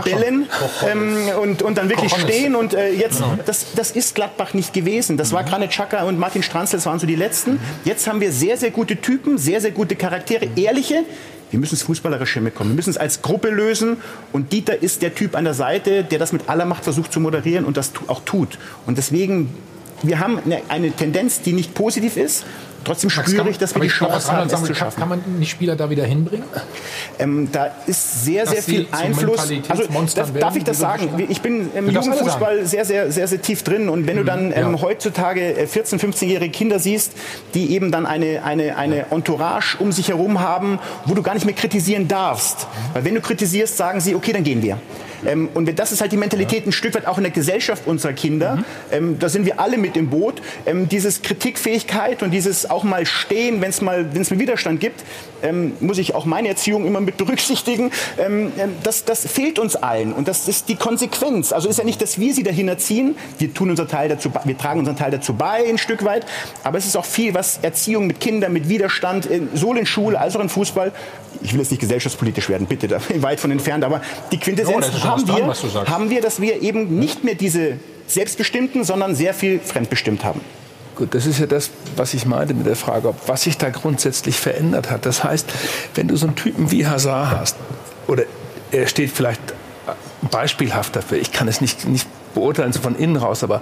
Bällen 0.04 0.48
ähm, 0.90 1.18
und, 1.42 1.62
und 1.62 1.78
dann 1.78 1.90
wirklich 1.90 2.12
Cojones. 2.12 2.34
stehen 2.36 2.56
und 2.56 2.74
äh, 2.74 2.92
jetzt, 2.92 3.20
Genau. 3.20 3.38
das, 3.46 3.68
das 3.76 3.92
ist 3.92 4.16
Gladbach 4.16 4.54
nicht 4.54 4.74
gewesen. 4.74 5.18
Das 5.18 5.32
war 5.32 5.44
Granit 5.44 5.72
Xhaka 5.72 6.04
und 6.04 6.20
Martin 6.20 6.44
Stranzl, 6.44 6.78
das 6.78 6.86
waren 6.86 7.00
so 7.00 7.08
die 7.08 7.16
Letzten. 7.16 7.60
Jetzt 7.84 8.08
haben 8.08 8.22
wir 8.22 8.32
sehr, 8.32 8.58
sehr 8.58 8.72
gute 8.72 8.98
Typen, 8.98 9.38
sehr, 9.38 9.62
sehr 9.62 9.72
gute 9.72 9.96
Charaktere, 9.96 10.48
ehrliche. 10.56 11.04
Wir 11.52 11.60
müssen 11.60 11.76
ins 11.76 11.84
Fußballerische 11.84 12.42
mitkommen. 12.42 12.72
Wir 12.72 12.76
müssen 12.76 12.90
es 12.90 12.98
als 12.98 13.22
Gruppe 13.22 13.50
lösen. 13.50 13.98
Und 14.34 14.52
Dieter 14.52 14.82
ist 14.82 15.02
der 15.02 15.14
Typ 15.16 15.36
an 15.36 15.44
der 15.46 15.54
Seite, 15.54 16.04
der 16.04 16.20
das 16.20 16.34
mit 16.34 16.50
aller 16.50 16.66
Macht 16.66 16.84
versucht 16.84 17.14
zu 17.14 17.20
moderieren 17.20 17.66
und 17.66 17.78
das 17.78 17.92
auch 18.08 18.22
tut. 18.26 18.58
Und 18.88 18.98
deswegen, 18.98 19.56
wir 20.04 20.20
haben 20.20 20.40
eine 20.68 20.92
Tendenz, 20.92 21.42
die 21.42 21.54
nicht 21.54 21.74
positiv 21.74 22.18
ist. 22.18 22.44
Trotzdem 22.86 23.10
spüre 23.10 23.50
ich, 23.50 23.58
dass 23.58 23.74
wir 23.76 23.82
die 23.82 23.88
Chance 23.88 24.32
haben, 24.32 24.44
anderes 24.44 24.54
es 24.54 24.60
sagen, 24.60 24.66
zu 24.66 24.74
kann, 24.74 24.80
schaffen. 24.80 25.00
kann 25.00 25.10
man 25.10 25.22
die 25.40 25.46
Spieler 25.46 25.76
da 25.76 25.90
wieder 25.90 26.06
hinbringen? 26.06 26.46
Ähm, 27.20 27.50
da 27.52 27.72
ist 27.88 28.24
sehr, 28.24 28.44
Dass 28.44 28.54
sehr 28.54 28.64
viel 28.64 28.88
Einfluss. 28.92 29.52
Also, 29.68 29.84
darf, 30.16 30.32
darf 30.34 30.56
ich 30.56 30.64
das 30.64 30.78
sagen? 30.78 31.26
Ich 31.30 31.42
bin 31.42 31.70
im 31.74 31.90
Jugendfußball 31.90 32.66
sehr, 32.66 32.86
sehr, 32.86 33.12
sehr, 33.12 33.28
sehr 33.28 33.42
tief 33.42 33.64
drin. 33.64 33.90
Und 33.90 34.08
wenn 34.08 34.18
du 34.18 34.24
dann 34.24 34.54
ähm, 34.56 34.82
heutzutage 34.82 35.58
äh, 35.58 35.66
14-, 35.66 36.00
15-jährige 36.00 36.52
Kinder 36.52 36.80
siehst, 36.80 37.14
die 37.54 37.72
eben 37.72 37.92
dann 37.92 38.06
eine, 38.06 38.44
eine, 38.44 38.78
eine 38.78 39.12
Entourage 39.12 39.78
um 39.80 39.92
sich 39.92 40.10
herum 40.10 40.40
haben, 40.40 40.80
wo 41.06 41.14
du 41.16 41.24
gar 41.24 41.34
nicht 41.34 41.46
mehr 41.46 41.56
kritisieren 41.56 42.08
darfst. 42.08 42.68
Weil 42.94 43.04
wenn 43.04 43.16
du 43.16 43.22
kritisierst, 43.22 43.78
sagen 43.78 44.00
sie, 44.00 44.14
okay, 44.16 44.32
dann 44.32 44.44
gehen 44.44 44.62
wir. 44.62 44.78
Ähm, 45.26 45.50
und 45.54 45.68
wenn- 45.68 45.76
das 45.76 45.92
ist 45.92 46.02
halt 46.02 46.12
die 46.12 46.18
Mentalität 46.18 46.66
ein 46.66 46.72
Stück 46.72 46.96
weit 46.96 47.06
auch 47.08 47.18
in 47.18 47.24
der 47.24 47.32
Gesellschaft 47.32 47.88
unserer 47.88 48.14
Kinder. 48.14 48.64
Ähm, 48.92 49.18
da 49.20 49.30
sind 49.30 49.46
wir 49.46 49.60
alle 49.60 49.78
mit 49.78 49.96
im 49.98 50.10
Boot. 50.10 50.42
Ähm, 50.66 50.90
dieses 50.90 51.22
Kritikfähigkeit 51.22 52.24
und 52.24 52.32
dieses 52.32 52.70
auch 52.70 52.84
mal 52.84 53.06
stehen, 53.06 53.62
wenn 53.62 53.70
es 53.70 53.82
mal, 53.82 54.14
wenn 54.14 54.22
es 54.22 54.32
mal 54.32 54.40
Widerstand 54.40 54.80
gibt, 54.80 55.04
ähm, 55.44 55.74
muss 55.80 55.98
ich 55.98 56.16
auch 56.16 56.26
meine 56.26 56.48
Erziehung 56.48 56.86
immer 56.86 57.02
mit 57.02 57.18
berücksichtigen. 57.18 57.92
Ähm, 58.18 58.52
ähm, 58.58 58.74
das, 58.84 59.06
das 59.06 59.28
fehlt 59.28 59.60
uns 59.60 59.76
allen 59.76 60.14
und 60.14 60.28
das 60.28 60.48
ist 60.48 60.70
die 60.70 60.76
Konsequenz. 60.76 61.52
Also 61.54 61.70
ist 61.70 61.78
ja 61.78 61.84
nicht, 61.84 62.02
dass 62.02 62.20
wir 62.20 62.34
sie 62.34 62.44
dahin 62.44 62.68
erziehen. 62.68 63.16
Wir 63.38 63.54
tun 63.54 63.70
unser 63.70 63.88
Teil 63.88 64.10
dazu, 64.10 64.32
wir 64.44 64.58
tragen 64.58 64.80
unseren 64.80 64.98
Teil 64.98 65.12
dazu 65.12 65.34
bei, 65.34 65.68
ein 65.68 65.78
Stück 65.78 66.04
weit. 66.06 66.26
Aber 66.64 66.78
es 66.78 66.86
ist 66.86 66.96
auch 66.96 67.06
viel, 67.06 67.34
was 67.34 67.60
Erziehung 67.62 68.08
mit 68.08 68.20
Kindern, 68.20 68.54
mit 68.54 68.70
Widerstand, 68.70 69.26
in, 69.26 69.50
sowohl 69.54 69.78
in 69.78 69.86
Schule 69.86 70.20
als 70.20 70.36
auch 70.36 70.42
in 70.42 70.50
Fußball. 70.50 70.92
Ich 71.46 71.54
will 71.54 71.60
jetzt 71.60 71.70
nicht 71.70 71.80
gesellschaftspolitisch 71.80 72.50
werden, 72.50 72.68
bitte, 72.68 72.88
da 72.88 72.98
bin 72.98 73.18
ich 73.18 73.24
weit 73.24 73.40
von 73.40 73.52
entfernt. 73.52 73.84
Aber 73.84 74.02
die 74.32 74.40
Quintessenz 74.40 74.88
ja 74.88 75.04
haben, 75.04 75.26
dran, 75.26 75.38
wir, 75.38 75.88
haben 75.88 76.10
wir, 76.10 76.22
dass 76.22 76.42
wir 76.42 76.62
eben 76.62 76.98
nicht 76.98 77.24
mehr 77.24 77.36
diese 77.36 77.78
selbstbestimmten, 78.08 78.84
sondern 78.84 79.16
sehr 79.16 79.34
viel 79.34 79.60
fremdbestimmt 79.60 80.24
haben. 80.24 80.42
Gut, 80.96 81.14
das 81.14 81.26
ist 81.26 81.40
ja 81.40 81.46
das, 81.46 81.70
was 81.98 82.14
ich 82.14 82.26
meinte 82.26 82.54
mit 82.54 82.66
der 82.66 82.76
Frage, 82.76 83.10
ob 83.10 83.28
was 83.28 83.44
sich 83.44 83.58
da 83.58 83.70
grundsätzlich 83.70 84.40
verändert 84.40 84.90
hat. 84.90 85.06
Das 85.06 85.24
heißt, 85.24 85.46
wenn 85.94 86.08
du 86.08 86.16
so 86.16 86.26
einen 86.28 86.36
Typen 86.36 86.72
wie 86.72 86.88
Hazard 86.88 87.38
hast, 87.38 87.58
oder 88.08 88.24
er 88.72 88.88
steht 88.88 89.12
vielleicht 89.12 89.42
beispielhaft 90.32 90.96
dafür, 90.96 91.20
ich 91.20 91.32
kann 91.32 91.48
es 91.48 91.62
nicht, 91.62 91.88
nicht 91.88 92.08
beurteilen, 92.34 92.74
so 92.74 92.82
von 92.82 92.96
innen 92.96 93.18
raus, 93.18 93.44
aber 93.44 93.62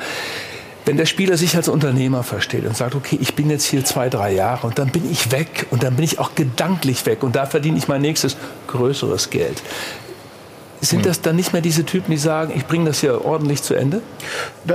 wenn 0.86 0.98
der 0.98 1.06
Spieler 1.06 1.38
sich 1.38 1.56
als 1.56 1.68
Unternehmer 1.68 2.24
versteht 2.24 2.66
und 2.66 2.76
sagt, 2.76 2.96
okay, 2.96 3.18
ich 3.22 3.36
bin 3.36 3.50
jetzt 3.50 3.66
hier 3.66 3.86
zwei, 3.86 4.10
drei 4.10 4.34
Jahre 4.34 4.68
und 4.68 4.80
dann 4.80 4.90
bin 4.90 5.10
ich 5.10 5.32
weg 5.32 5.68
und 5.72 5.84
dann 5.84 5.96
bin 5.96 6.04
ich 6.04 6.20
auch 6.20 6.36
gedanklich 6.36 7.06
weg 7.06 7.24
und 7.24 7.36
da 7.36 7.46
verdiene 7.46 7.78
ich 7.78 7.88
mein 7.88 8.02
nächstes 8.02 8.38
größeres 8.68 9.30
Geld. 9.30 9.62
Sind 10.84 11.06
das 11.06 11.22
dann 11.22 11.36
nicht 11.36 11.54
mehr 11.54 11.62
diese 11.62 11.86
Typen, 11.86 12.12
die 12.12 12.18
sagen, 12.18 12.54
ich 12.56 12.66
bringe 12.68 12.86
das 12.86 13.00
hier 13.00 13.24
ordentlich 13.26 13.62
zu 13.64 13.74
Ende? 13.74 14.02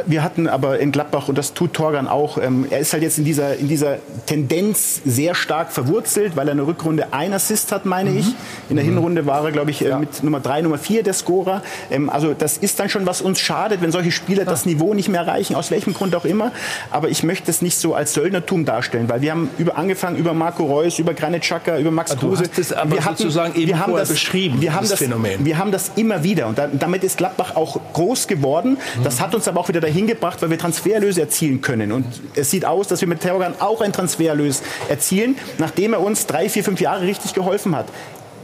Wir 0.06 0.22
hatten 0.22 0.48
aber 0.48 0.78
in 0.78 0.92
Gladbach, 0.92 1.28
und 1.28 1.38
das 1.38 1.54
tut 1.54 1.74
Torgan 1.74 2.08
auch, 2.08 2.38
ähm, 2.38 2.66
er 2.70 2.78
ist 2.80 2.92
halt 2.92 3.02
jetzt 3.02 3.18
in 3.18 3.24
dieser, 3.24 3.56
in 3.56 3.68
dieser 3.68 3.98
Tendenz 4.26 5.00
sehr 5.04 5.34
stark 5.34 5.72
verwurzelt, 5.72 6.36
weil 6.36 6.48
er 6.48 6.52
in 6.52 6.58
der 6.58 6.66
Rückrunde 6.66 7.08
ein 7.12 7.32
Assist 7.32 7.72
hat, 7.72 7.86
meine 7.86 8.10
ich. 8.10 8.26
In 8.68 8.76
der 8.76 8.84
Hinrunde 8.84 9.26
war 9.26 9.44
er, 9.44 9.52
glaube 9.52 9.70
ich, 9.70 9.84
äh, 9.84 9.96
mit 9.98 10.22
Nummer 10.22 10.40
drei, 10.40 10.62
Nummer 10.62 10.78
vier 10.78 11.02
der 11.02 11.14
Scorer. 11.14 11.62
Ähm, 11.90 12.10
also 12.10 12.34
das 12.34 12.58
ist 12.58 12.78
dann 12.80 12.88
schon, 12.88 13.06
was 13.06 13.20
uns 13.20 13.40
schadet, 13.40 13.82
wenn 13.82 13.92
solche 13.92 14.12
Spieler 14.12 14.44
das 14.44 14.66
Niveau 14.66 14.94
nicht 14.94 15.08
mehr 15.08 15.20
erreichen, 15.22 15.54
aus 15.54 15.70
welchem 15.70 15.94
Grund 15.94 16.14
auch 16.14 16.24
immer. 16.24 16.52
Aber 16.90 17.08
ich 17.08 17.22
möchte 17.22 17.50
es 17.50 17.62
nicht 17.62 17.78
so 17.78 17.94
als 17.94 18.14
Söldnertum 18.14 18.64
darstellen, 18.64 19.08
weil 19.08 19.22
wir 19.22 19.30
haben 19.32 19.50
über, 19.58 19.76
angefangen 19.76 20.16
über 20.16 20.32
Marco 20.34 20.64
Reus, 20.64 20.98
über 20.98 21.14
Granit 21.14 21.42
Xhaka, 21.42 21.78
über 21.78 21.90
Max 21.90 22.12
Ah, 22.12 22.14
du 22.14 22.28
Kruse. 22.28 22.42
hast 22.44 22.58
es 22.58 22.72
aber 22.72 22.92
wir 22.92 23.02
sozusagen 23.02 23.54
eben 23.54 23.68
wir 23.68 23.78
haben 23.78 23.94
das, 23.94 24.08
beschrieben, 24.08 24.60
wir 24.60 24.74
haben 24.74 24.88
das, 24.88 24.98
Phänomen. 24.98 25.44
Wir 25.44 25.58
haben 25.58 25.72
das 25.72 25.92
immer 25.98 26.22
wieder 26.22 26.46
und 26.46 26.56
da, 26.58 26.66
damit 26.68 27.02
ist 27.04 27.18
Gladbach 27.18 27.56
auch 27.56 27.78
groß 27.92 28.26
geworden. 28.28 28.78
Das 29.04 29.20
hat 29.20 29.34
uns 29.34 29.48
aber 29.48 29.60
auch 29.60 29.68
wieder 29.68 29.80
dahin 29.80 30.06
gebracht, 30.06 30.40
weil 30.42 30.50
wir 30.50 30.58
Transfererlöse 30.58 31.20
erzielen 31.20 31.60
können. 31.60 31.92
Und 31.92 32.06
es 32.34 32.50
sieht 32.50 32.64
aus, 32.64 32.86
dass 32.88 33.00
wir 33.00 33.08
mit 33.08 33.20
Terrogan 33.20 33.54
auch 33.58 33.80
einen 33.80 33.92
Transfererlös 33.92 34.62
erzielen, 34.88 35.36
nachdem 35.58 35.92
er 35.92 36.00
uns 36.00 36.26
drei, 36.26 36.48
vier, 36.48 36.62
fünf 36.64 36.80
Jahre 36.80 37.02
richtig 37.02 37.34
geholfen 37.34 37.74
hat. 37.76 37.86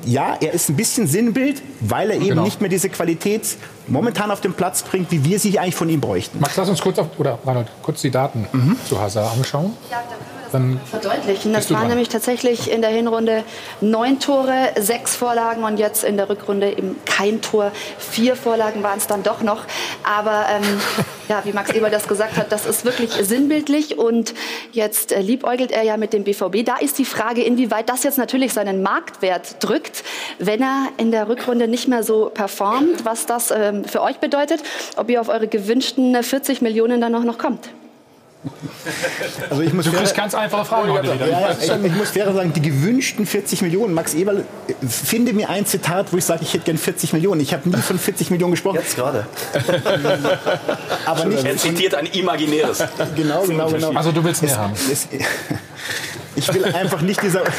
ja, 0.06 0.36
er 0.42 0.52
ist 0.52 0.68
ein 0.68 0.76
bisschen 0.76 1.06
Sinnbild, 1.06 1.62
weil 1.80 2.10
er 2.10 2.16
eben 2.16 2.26
Genau. 2.28 2.44
nicht 2.44 2.60
mehr 2.60 2.68
diese 2.68 2.90
Qualität 2.90 3.42
momentan 3.88 4.30
auf 4.30 4.42
den 4.42 4.52
Platz 4.52 4.82
bringt, 4.82 5.10
wie 5.10 5.24
wir 5.24 5.38
sie 5.38 5.58
eigentlich 5.58 5.76
von 5.76 5.88
ihm 5.88 6.00
bräuchten. 6.02 6.40
Max, 6.40 6.56
lass 6.58 6.68
uns 6.68 6.82
kurz 6.82 6.98
auf, 6.98 7.06
oder 7.18 7.38
Reinhold, 7.46 7.68
kurz 7.82 8.02
die 8.02 8.10
Daten 8.10 8.46
Mhm. 8.52 8.76
zu 8.86 9.00
Hazard 9.00 9.32
anschauen. 9.34 9.72
Dann 10.54 10.80
verdeutlichen. 10.88 11.52
Das 11.52 11.68
waren 11.72 11.80
dran. 11.80 11.88
nämlich 11.88 12.08
tatsächlich 12.08 12.70
in 12.70 12.80
der 12.80 12.90
Hinrunde 12.90 13.42
neun 13.80 14.20
Tore, 14.20 14.68
sechs 14.78 15.16
Vorlagen 15.16 15.64
und 15.64 15.78
jetzt 15.78 16.04
in 16.04 16.16
der 16.16 16.28
Rückrunde 16.28 16.70
eben 16.70 16.96
kein 17.04 17.42
Tor. 17.42 17.72
Vier 17.98 18.36
Vorlagen 18.36 18.84
waren 18.84 18.98
es 18.98 19.08
dann 19.08 19.24
doch 19.24 19.42
noch. 19.42 19.64
Aber 20.04 20.46
ähm, 20.48 20.80
ja, 21.28 21.44
wie 21.44 21.52
Max 21.52 21.72
Eber 21.72 21.90
das 21.90 22.06
gesagt 22.06 22.36
hat, 22.36 22.52
das 22.52 22.66
ist 22.66 22.84
wirklich 22.84 23.10
sinnbildlich 23.10 23.98
und 23.98 24.32
jetzt 24.70 25.10
äh, 25.10 25.20
liebäugelt 25.22 25.72
er 25.72 25.82
ja 25.82 25.96
mit 25.96 26.12
dem 26.12 26.22
BVB. 26.22 26.64
Da 26.64 26.76
ist 26.76 26.98
die 26.98 27.04
Frage, 27.04 27.42
inwieweit 27.42 27.88
das 27.88 28.04
jetzt 28.04 28.18
natürlich 28.18 28.52
seinen 28.52 28.80
Marktwert 28.80 29.56
drückt, 29.58 30.04
wenn 30.38 30.62
er 30.62 30.86
in 30.98 31.10
der 31.10 31.28
Rückrunde 31.28 31.66
nicht 31.66 31.88
mehr 31.88 32.04
so 32.04 32.30
performt, 32.32 33.04
was 33.04 33.26
das 33.26 33.50
ähm, 33.50 33.84
für 33.84 34.00
euch 34.02 34.18
bedeutet, 34.18 34.62
ob 34.94 35.10
ihr 35.10 35.20
auf 35.20 35.28
eure 35.28 35.48
gewünschten 35.48 36.22
40 36.22 36.62
Millionen 36.62 37.00
dann 37.00 37.12
auch 37.16 37.24
noch 37.24 37.38
kommt. 37.38 37.70
Also 39.50 39.62
ich 39.62 39.72
muss 39.72 39.84
Du 39.86 39.92
kriegst 39.92 40.14
ganz 40.14 40.34
einfache 40.34 40.64
Fragen 40.64 40.90
heute 40.92 41.12
wieder. 41.14 41.26
Ja, 41.26 41.40
ja, 41.40 41.56
ich, 41.58 41.70
ich 41.86 41.92
muss 41.96 42.10
fair 42.10 42.32
sagen, 42.32 42.52
die 42.52 42.60
gewünschten 42.62 43.24
40 43.26 43.62
Millionen. 43.62 43.94
Max 43.94 44.14
Eberl, 44.14 44.44
finde 44.86 45.32
mir 45.32 45.48
ein 45.48 45.64
Zitat, 45.66 46.12
wo 46.12 46.16
ich 46.18 46.24
sage, 46.24 46.40
ich 46.42 46.52
hätte 46.52 46.64
gern 46.64 46.78
40 46.78 47.12
Millionen. 47.14 47.40
Ich 47.40 47.52
habe 47.54 47.68
nie 47.68 47.76
von 47.76 47.98
40 47.98 48.30
Millionen 48.30 48.52
gesprochen. 48.52 48.76
Jetzt 48.76 48.96
gerade. 48.96 49.26
Aber 51.06 51.24
nicht 51.24 51.44
Er 51.44 51.56
zitiert 51.56 51.94
ein 51.94 52.06
imaginäres. 52.06 52.78
Genau, 53.16 53.42
genau, 53.44 53.68
genau. 53.70 53.92
Also 53.92 54.12
du 54.12 54.22
willst 54.24 54.42
mehr 54.42 54.52
Es- 54.52 54.58
haben. 54.58 54.72
es- 54.92 55.08
ich 56.36 56.52
will 56.54 56.64
einfach 56.64 57.00
nicht 57.00 57.22
dieser. 57.22 57.42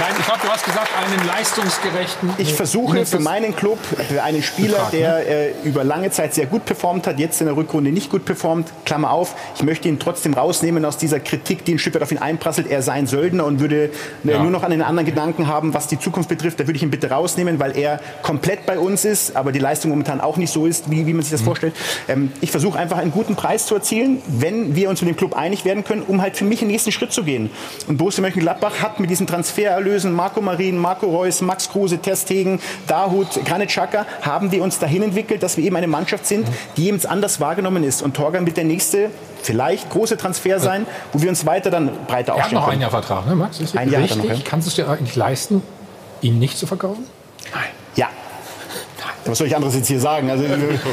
Nein, 0.00 0.12
ich 0.18 0.24
glaube, 0.24 0.40
du 0.42 0.48
hast 0.48 0.64
gesagt, 0.64 0.88
einen 0.96 1.24
leistungsgerechten. 1.26 2.30
Ich 2.38 2.52
versuche 2.54 3.06
für 3.06 3.20
meinen 3.20 3.54
Club, 3.54 3.78
für 4.08 4.22
einen 4.24 4.42
Spieler, 4.42 4.72
Betrag, 4.90 4.92
ne? 4.92 4.98
der 4.98 5.28
äh, 5.28 5.52
über 5.62 5.84
lange 5.84 6.10
Zeit 6.10 6.34
sehr 6.34 6.46
gut 6.46 6.64
performt 6.64 7.06
hat, 7.06 7.20
jetzt 7.20 7.40
in 7.40 7.46
der 7.46 7.56
Rückrunde 7.56 7.92
nicht 7.92 8.10
gut 8.10 8.24
performt, 8.24 8.72
Klammer 8.84 9.12
auf, 9.12 9.36
ich 9.54 9.62
möchte 9.62 9.88
ihn 9.88 10.00
trotzdem 10.00 10.34
rausnehmen 10.34 10.84
aus 10.84 10.96
dieser 10.96 11.20
Kritik, 11.20 11.64
die 11.64 11.74
ein 11.74 11.78
Stück 11.78 11.94
weit 11.94 12.02
auf 12.02 12.10
ihn 12.10 12.18
einprasselt. 12.18 12.68
Er 12.68 12.82
sei 12.82 12.94
ein 12.94 13.06
Söldner 13.06 13.44
und 13.44 13.60
würde 13.60 13.84
äh, 14.24 14.30
Ja. 14.32 14.42
nur 14.42 14.50
noch 14.50 14.64
an 14.64 14.72
den 14.72 14.82
anderen 14.82 15.06
Gedanken 15.06 15.46
haben, 15.46 15.74
was 15.74 15.86
die 15.86 15.98
Zukunft 15.98 16.28
betrifft. 16.28 16.58
Da 16.58 16.66
würde 16.66 16.76
ich 16.76 16.82
ihn 16.82 16.90
bitte 16.90 17.10
rausnehmen, 17.10 17.60
weil 17.60 17.76
er 17.78 18.00
komplett 18.22 18.66
bei 18.66 18.78
uns 18.80 19.04
ist, 19.04 19.36
aber 19.36 19.52
die 19.52 19.60
Leistung 19.60 19.90
momentan 19.92 20.20
auch 20.20 20.36
nicht 20.36 20.52
so 20.52 20.66
ist, 20.66 20.90
wie, 20.90 21.06
wie 21.06 21.12
man 21.12 21.22
sich 21.22 21.30
das 21.30 21.42
Mhm. 21.42 21.44
vorstellt. 21.46 21.74
Ähm, 22.08 22.32
ich 22.40 22.50
versuche 22.50 22.76
einfach 22.78 22.98
einen 22.98 23.12
guten 23.12 23.36
Preis 23.36 23.66
zu 23.66 23.76
erzielen, 23.76 24.20
wenn 24.26 24.74
wir 24.74 24.90
uns 24.90 25.02
mit 25.02 25.08
dem 25.10 25.16
Club 25.16 25.34
einig 25.36 25.64
werden 25.64 25.84
können, 25.84 26.02
um 26.02 26.20
halt 26.20 26.36
für 26.36 26.44
mich 26.44 26.58
den 26.58 26.68
nächsten 26.68 26.90
Schritt 26.90 27.12
zu 27.12 27.22
gehen. 27.22 27.50
Und 27.86 27.96
Borussia 27.96 28.22
Mönchengladbach 28.22 28.80
hat 28.82 28.98
mit 28.98 29.08
diesen 29.08 29.26
Transfererlösen 29.84 30.12
Marco 30.12 30.40
Marin, 30.40 30.78
Marco 30.78 31.06
Reus, 31.06 31.40
Max 31.40 31.68
Kruse, 31.68 31.98
Ter 31.98 32.16
Stegen, 32.16 32.60
Dahut, 32.86 33.44
Granit 33.44 33.68
Xhaka, 33.68 34.06
haben 34.22 34.50
wir 34.50 34.62
uns 34.62 34.78
dahin 34.78 35.02
entwickelt, 35.02 35.42
dass 35.42 35.56
wir 35.56 35.64
eben 35.64 35.76
eine 35.76 35.86
Mannschaft 35.86 36.26
sind, 36.26 36.48
die 36.76 36.88
eben 36.88 37.04
anders 37.06 37.40
wahrgenommen 37.40 37.84
ist. 37.84 38.02
Und 38.02 38.14
Torgan 38.16 38.46
wird 38.46 38.56
der 38.56 38.64
nächste, 38.64 39.10
vielleicht 39.42 39.90
große 39.90 40.16
Transfer 40.16 40.58
sein, 40.58 40.86
wo 41.12 41.20
wir 41.20 41.28
uns 41.28 41.44
weiter 41.44 41.70
dann 41.70 41.90
breiter 42.06 42.32
Er 42.32 42.36
hat 42.36 42.44
aufstellen 42.44 42.62
noch 42.62 42.68
ein. 42.68 42.80
Jahr 42.80 42.90
Vertrag, 42.90 43.26
ne, 43.26 43.34
Max? 43.34 43.60
Ist 43.60 43.76
Ein 43.76 43.90
Jahr 43.90 44.02
richtig? 44.02 44.22
noch, 44.22 44.30
ja. 44.30 44.36
Kannst 44.44 44.66
du 44.66 44.70
es 44.70 44.74
dir 44.76 44.88
eigentlich 44.88 45.16
leisten, 45.16 45.62
ihn 46.22 46.38
nicht 46.38 46.56
zu 46.56 46.66
verkaufen? 46.66 47.04
Ja. 47.52 47.60
Was 49.26 49.38
soll 49.38 49.46
ich 49.46 49.56
anderes 49.56 49.74
jetzt 49.74 49.88
hier 49.88 50.00
sagen? 50.00 50.30
Also 50.30 50.44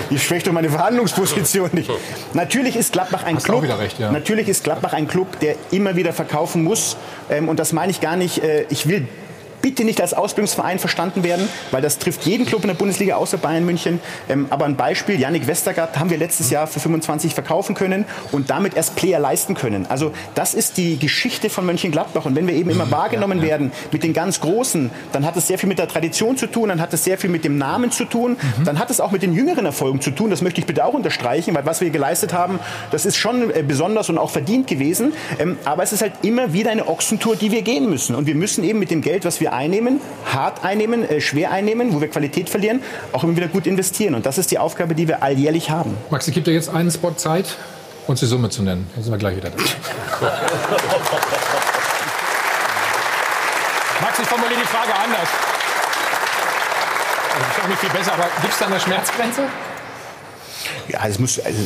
ich 0.09 0.23
schwäche 0.23 0.45
doch 0.45 0.53
meine 0.53 0.69
Verhandlungsposition 0.69 1.69
nicht. 1.73 1.89
Natürlich 2.33 2.75
ist 2.75 2.93
Gladbach 2.93 3.23
ein 3.23 3.35
Hast 3.35 3.45
Club. 3.45 3.63
recht, 3.63 3.99
ja. 3.99 4.11
Natürlich 4.11 4.47
ist 4.47 4.63
Gladbach 4.63 4.93
ein 4.93 5.07
Club, 5.07 5.39
der 5.39 5.55
immer 5.71 5.95
wieder 5.95 6.13
verkaufen 6.13 6.63
muss. 6.63 6.97
Ähm, 7.29 7.49
und 7.49 7.59
das 7.59 7.73
meine 7.73 7.91
ich 7.91 8.01
gar 8.01 8.15
nicht. 8.15 8.43
Äh, 8.43 8.65
ich 8.69 8.87
will 8.87 9.07
bitte 9.61 9.83
nicht 9.83 10.01
als 10.01 10.13
Ausbildungsverein 10.13 10.79
verstanden 10.79 11.23
werden, 11.23 11.47
weil 11.71 11.81
das 11.81 11.99
trifft 11.99 12.25
jeden 12.25 12.45
Club 12.45 12.63
in 12.63 12.69
der 12.69 12.75
Bundesliga 12.75 13.15
außer 13.15 13.37
Bayern 13.37 13.65
München. 13.65 13.99
Ähm, 14.29 14.47
aber 14.49 14.65
ein 14.65 14.75
Beispiel, 14.75 15.19
Yannick 15.19 15.47
Westergaard 15.47 15.99
haben 15.99 16.09
wir 16.09 16.17
letztes 16.17 16.49
Jahr 16.49 16.67
für 16.67 16.79
25 16.79 17.33
verkaufen 17.33 17.75
können 17.75 18.05
und 18.31 18.49
damit 18.49 18.75
erst 18.75 18.95
Player 18.95 19.19
leisten 19.19 19.55
können. 19.55 19.85
Also 19.89 20.11
das 20.35 20.53
ist 20.53 20.77
die 20.77 20.97
Geschichte 20.97 21.49
von 21.49 21.65
Mönchengladbach. 21.65 22.25
Und 22.25 22.35
wenn 22.35 22.47
wir 22.47 22.55
eben 22.55 22.69
immer 22.69 22.89
wahrgenommen 22.91 23.41
werden 23.41 23.71
mit 23.91 24.03
den 24.03 24.13
ganz 24.13 24.39
Großen, 24.41 24.89
dann 25.11 25.25
hat 25.25 25.37
es 25.37 25.47
sehr 25.47 25.57
viel 25.57 25.69
mit 25.69 25.79
der 25.79 25.87
Tradition 25.87 26.37
zu 26.37 26.47
tun, 26.47 26.69
dann 26.69 26.81
hat 26.81 26.93
es 26.93 27.03
sehr 27.03 27.17
viel 27.17 27.29
mit 27.29 27.43
dem 27.43 27.57
Namen 27.57 27.91
zu 27.91 28.05
tun, 28.05 28.37
dann 28.65 28.79
hat 28.79 28.89
es 28.89 28.99
auch 28.99 29.11
mit 29.11 29.21
den 29.21 29.33
jüngeren 29.33 29.65
Erfolgen 29.65 30.01
zu 30.01 30.11
tun. 30.11 30.29
Das 30.29 30.41
möchte 30.41 30.61
ich 30.61 30.67
bitte 30.67 30.85
auch 30.85 30.93
unterstreichen, 30.93 31.55
weil 31.55 31.65
was 31.65 31.81
wir 31.81 31.89
geleistet 31.89 32.33
haben, 32.33 32.59
das 32.91 33.05
ist 33.05 33.17
schon 33.17 33.51
äh, 33.51 33.63
besonders 33.63 34.09
und 34.09 34.17
auch 34.17 34.29
verdient 34.29 34.67
gewesen. 34.67 35.13
Ähm, 35.39 35.57
aber 35.65 35.83
es 35.83 35.93
ist 35.93 36.01
halt 36.01 36.13
immer 36.23 36.53
wieder 36.53 36.71
eine 36.71 36.87
Ochsentour, 36.87 37.35
die 37.35 37.51
wir 37.51 37.61
gehen 37.61 37.89
müssen. 37.89 38.15
Und 38.15 38.25
wir 38.25 38.35
müssen 38.35 38.63
eben 38.63 38.79
mit 38.79 38.91
dem 38.91 39.01
Geld, 39.01 39.25
was 39.25 39.39
wir 39.39 39.50
einnehmen, 39.51 40.01
hart 40.31 40.63
einnehmen, 40.63 41.07
äh, 41.07 41.21
schwer 41.21 41.51
einnehmen, 41.51 41.93
wo 41.93 42.01
wir 42.01 42.09
Qualität 42.09 42.49
verlieren, 42.49 42.81
auch 43.11 43.23
immer 43.23 43.35
wieder 43.35 43.47
gut 43.47 43.67
investieren. 43.67 44.15
Und 44.15 44.25
das 44.25 44.37
ist 44.37 44.51
die 44.51 44.59
Aufgabe, 44.59 44.95
die 44.95 45.07
wir 45.07 45.23
alljährlich 45.23 45.69
haben. 45.69 45.97
Max, 46.09 46.27
ich 46.27 46.33
gebe 46.33 46.45
dir 46.45 46.53
jetzt 46.53 46.69
einen 46.69 46.91
Spot 46.91 47.11
Zeit, 47.11 47.57
uns 48.07 48.19
die 48.19 48.25
Summe 48.25 48.49
zu 48.49 48.63
nennen. 48.63 48.89
Dann 48.95 49.03
sind 49.03 49.13
wir 49.13 49.17
gleich 49.17 49.35
wieder 49.35 49.49
da. 49.49 49.57
Max, 54.01 54.19
ich 54.19 54.27
formuliere 54.27 54.59
die 54.61 54.67
Frage 54.67 54.93
anders. 54.93 55.29
Also, 57.33 57.45
ist 57.49 57.63
auch 57.63 57.67
nicht 57.67 57.79
viel 57.79 57.89
besser, 57.89 58.13
aber 58.13 58.27
gibt 58.41 58.53
es 58.53 58.59
da 58.59 58.65
eine 58.65 58.79
Schmerzgrenze? 58.79 59.43
Ja, 60.87 61.05
es 61.07 61.19
muss, 61.19 61.39
also, 61.39 61.57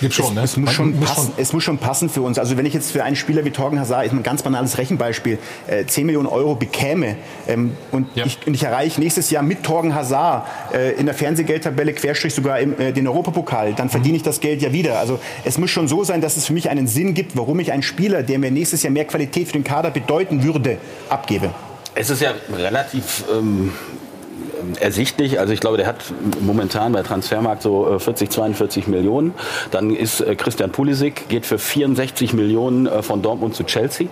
Gibt 0.00 0.14
schon, 0.14 0.26
es, 0.26 0.34
ne? 0.34 0.42
es, 0.42 0.56
muss 0.56 0.72
schon 0.72 0.98
muss 0.98 1.08
passen, 1.08 1.32
es 1.36 1.52
muss 1.52 1.62
schon 1.62 1.78
passen 1.78 2.08
für 2.08 2.22
uns. 2.22 2.38
Also 2.38 2.56
wenn 2.56 2.66
ich 2.66 2.74
jetzt 2.74 2.92
für 2.92 3.04
einen 3.04 3.16
Spieler 3.16 3.44
wie 3.44 3.50
Torgen 3.50 3.78
Hazard, 3.78 4.06
ist 4.06 4.12
ein 4.12 4.22
ganz 4.22 4.42
banales 4.42 4.78
Rechenbeispiel, 4.78 5.38
äh, 5.66 5.84
10 5.86 6.06
Millionen 6.06 6.26
Euro 6.26 6.54
bekäme 6.54 7.16
ähm, 7.48 7.76
und, 7.90 8.08
ich, 8.16 8.38
und 8.46 8.54
ich 8.54 8.62
erreiche 8.62 9.00
nächstes 9.00 9.30
Jahr 9.30 9.42
mit 9.42 9.62
Torgen 9.62 9.94
Hazard 9.94 10.46
äh, 10.72 10.92
in 10.92 11.06
der 11.06 11.14
Fernsehgeldtabelle 11.14 11.92
Querstrich 11.92 12.34
sogar 12.34 12.60
im, 12.60 12.78
äh, 12.78 12.92
den 12.92 13.06
Europapokal, 13.06 13.74
dann 13.74 13.90
verdiene 13.90 14.16
ich 14.16 14.22
das 14.22 14.40
Geld 14.40 14.62
ja 14.62 14.72
wieder. 14.72 14.98
Also 14.98 15.18
es 15.44 15.58
muss 15.58 15.70
schon 15.70 15.88
so 15.88 16.04
sein, 16.04 16.20
dass 16.20 16.36
es 16.36 16.46
für 16.46 16.52
mich 16.52 16.70
einen 16.70 16.86
Sinn 16.86 17.14
gibt, 17.14 17.36
warum 17.36 17.60
ich 17.60 17.72
einen 17.72 17.82
Spieler, 17.82 18.22
der 18.22 18.38
mir 18.38 18.50
nächstes 18.50 18.82
Jahr 18.82 18.92
mehr 18.92 19.04
Qualität 19.04 19.46
für 19.46 19.54
den 19.54 19.64
Kader 19.64 19.90
bedeuten 19.90 20.42
würde, 20.42 20.78
abgebe. 21.08 21.50
Es 21.94 22.10
ist 22.10 22.22
ja 22.22 22.34
relativ 22.52 23.24
ähm, 23.32 23.72
ersichtlich. 24.80 25.38
Also 25.38 25.52
ich 25.52 25.60
glaube, 25.60 25.76
der 25.76 25.86
hat 25.86 25.96
momentan 26.40 26.92
bei 26.92 27.02
Transfermarkt 27.02 27.62
so 27.62 27.94
äh, 27.94 27.98
40, 27.98 28.30
42 28.30 28.86
Millionen. 28.86 29.34
Dann 29.70 29.94
ist 29.94 30.20
äh, 30.20 30.34
Christian 30.36 30.70
Pulisic, 30.70 31.28
geht 31.28 31.46
für 31.46 31.58
64 31.58 32.32
Millionen 32.32 32.86
äh, 32.86 33.02
von 33.02 33.22
Dortmund 33.22 33.54
zu 33.54 33.64
Chelsea. 33.64 34.08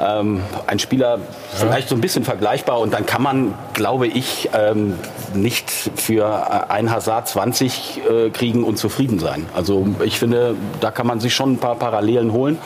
Ähm, 0.00 0.42
ein 0.66 0.78
Spieler 0.78 1.18
vielleicht 1.54 1.88
so 1.88 1.94
ein 1.94 2.00
bisschen 2.00 2.24
vergleichbar. 2.24 2.80
Und 2.80 2.92
dann 2.92 3.06
kann 3.06 3.22
man, 3.22 3.54
glaube 3.74 4.06
ich, 4.06 4.50
ähm, 4.54 4.94
nicht 5.34 5.70
für 5.70 6.24
äh, 6.24 6.72
ein 6.72 6.90
Hazard 6.90 7.28
20 7.28 8.00
äh, 8.08 8.30
kriegen 8.30 8.64
und 8.64 8.78
zufrieden 8.78 9.18
sein. 9.18 9.46
Also 9.54 9.86
ich 10.04 10.18
finde, 10.18 10.54
da 10.80 10.90
kann 10.90 11.06
man 11.06 11.20
sich 11.20 11.34
schon 11.34 11.54
ein 11.54 11.58
paar 11.58 11.76
Parallelen 11.76 12.32
holen. 12.32 12.58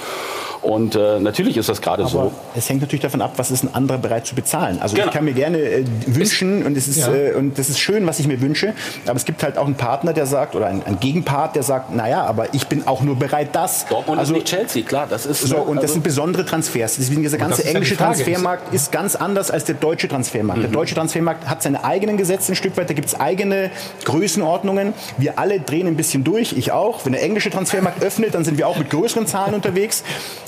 Und 0.62 0.94
äh, 0.94 1.20
natürlich 1.20 1.56
ist 1.56 1.68
das 1.70 1.80
gerade 1.80 2.06
so. 2.06 2.32
Es 2.54 2.68
hängt 2.68 2.82
natürlich 2.82 3.00
davon 3.00 3.22
ab, 3.22 3.32
was 3.36 3.50
ist 3.50 3.62
ein 3.62 3.74
anderer 3.74 3.96
bereit 3.98 4.26
zu 4.26 4.34
bezahlen. 4.34 4.78
Also 4.80 4.94
Genau. 4.94 5.08
ich 5.08 5.14
kann 5.14 5.24
mir 5.24 5.32
gerne 5.32 5.58
äh, 5.58 5.84
wünschen 6.06 6.66
und 6.66 6.76
es 6.76 6.86
ist 6.86 6.98
Ja. 6.98 7.12
äh, 7.14 7.32
und 7.32 7.58
das 7.58 7.70
ist 7.70 7.78
schön, 7.78 8.06
was 8.06 8.18
ich 8.20 8.26
mir 8.26 8.40
wünsche. 8.42 8.74
Aber 9.06 9.16
es 9.16 9.24
gibt 9.24 9.42
halt 9.42 9.56
auch 9.56 9.64
einen 9.64 9.76
Partner, 9.76 10.12
der 10.12 10.26
sagt 10.26 10.54
oder 10.54 10.66
einen 10.66 11.00
Gegenpart, 11.00 11.56
der 11.56 11.62
sagt, 11.62 11.94
naja, 11.94 12.24
aber 12.24 12.52
ich 12.54 12.66
bin 12.66 12.86
auch 12.86 13.00
nur 13.00 13.16
bereit, 13.16 13.48
das. 13.52 13.86
Dortmund 13.86 14.18
also, 14.18 14.32
ist 14.34 14.38
nicht 14.38 14.48
Chelsea, 14.48 14.82
klar, 14.82 15.06
das 15.08 15.24
ist 15.24 15.40
so 15.42 15.56
ne, 15.56 15.62
und 15.62 15.76
das 15.76 15.84
also- 15.84 15.94
sind 15.94 16.02
besondere 16.02 16.44
Transfers. 16.44 16.96
Deswegen 16.96 17.22
dieser 17.22 17.38
das 17.38 17.46
ganze 17.48 17.62
ist 17.62 17.66
ja 17.68 17.74
englische. 17.74 17.96
Transfermarkt 17.96 18.74
ist 18.74 18.92
ganz 18.92 19.16
anders 19.16 19.50
als 19.50 19.64
der 19.64 19.76
deutsche 19.76 20.08
Transfermarkt. 20.08 20.62
Der 20.62 20.70
deutsche 20.70 20.94
Transfermarkt 20.94 21.48
hat 21.48 21.62
seine 21.62 21.84
eigenen 21.84 22.16
Gesetze 22.18 22.52
ein 22.52 22.56
Stück 22.56 22.76
weit. 22.76 22.90
Da 22.90 22.94
gibt 22.94 23.08
es 23.08 23.18
eigene 23.18 23.70
Größenordnungen. 24.04 24.92
Wir 25.16 25.38
alle 25.38 25.60
drehen 25.60 25.86
ein 25.86 25.96
bisschen 25.96 26.22
durch, 26.24 26.52
ich 26.52 26.72
auch. 26.72 27.04
Wenn 27.06 27.12
der 27.12 27.22
englische 27.22 27.50
Transfermarkt 27.50 28.02
öffnet, 28.02 28.34
dann 28.34 28.44
sind 28.44 28.58
wir 28.58 28.68
auch 28.68 28.76
mit 28.76 28.90
größeren 28.90 29.26
Zahlen 29.26 29.54
unterwegs. 29.54 30.02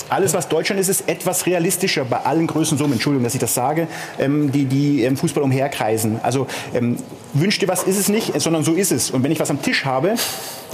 Alles, 0.09 0.33
was 0.33 0.47
Deutschland 0.47 0.79
ist, 0.79 0.89
ist 0.89 1.07
etwas 1.09 1.45
realistischer 1.45 2.05
bei 2.05 2.17
allen 2.17 2.47
Größensummen, 2.47 2.93
Entschuldigung, 2.93 3.23
dass 3.23 3.33
ich 3.33 3.39
das 3.39 3.53
sage, 3.53 3.87
ähm, 4.19 4.51
die, 4.51 4.65
die 4.65 5.03
im 5.03 5.17
Fußball 5.17 5.43
umherkreisen. 5.43 6.19
Also 6.23 6.47
ähm, 6.73 6.97
wünsch 7.33 7.59
dir 7.59 7.67
was 7.67 7.83
ist 7.83 7.97
es 7.97 8.09
nicht, 8.09 8.39
sondern 8.41 8.63
so 8.63 8.73
ist 8.73 8.91
es. 8.91 9.11
Und 9.11 9.23
wenn 9.23 9.31
ich 9.31 9.39
was 9.39 9.49
am 9.49 9.61
Tisch 9.61 9.85
habe, 9.85 10.15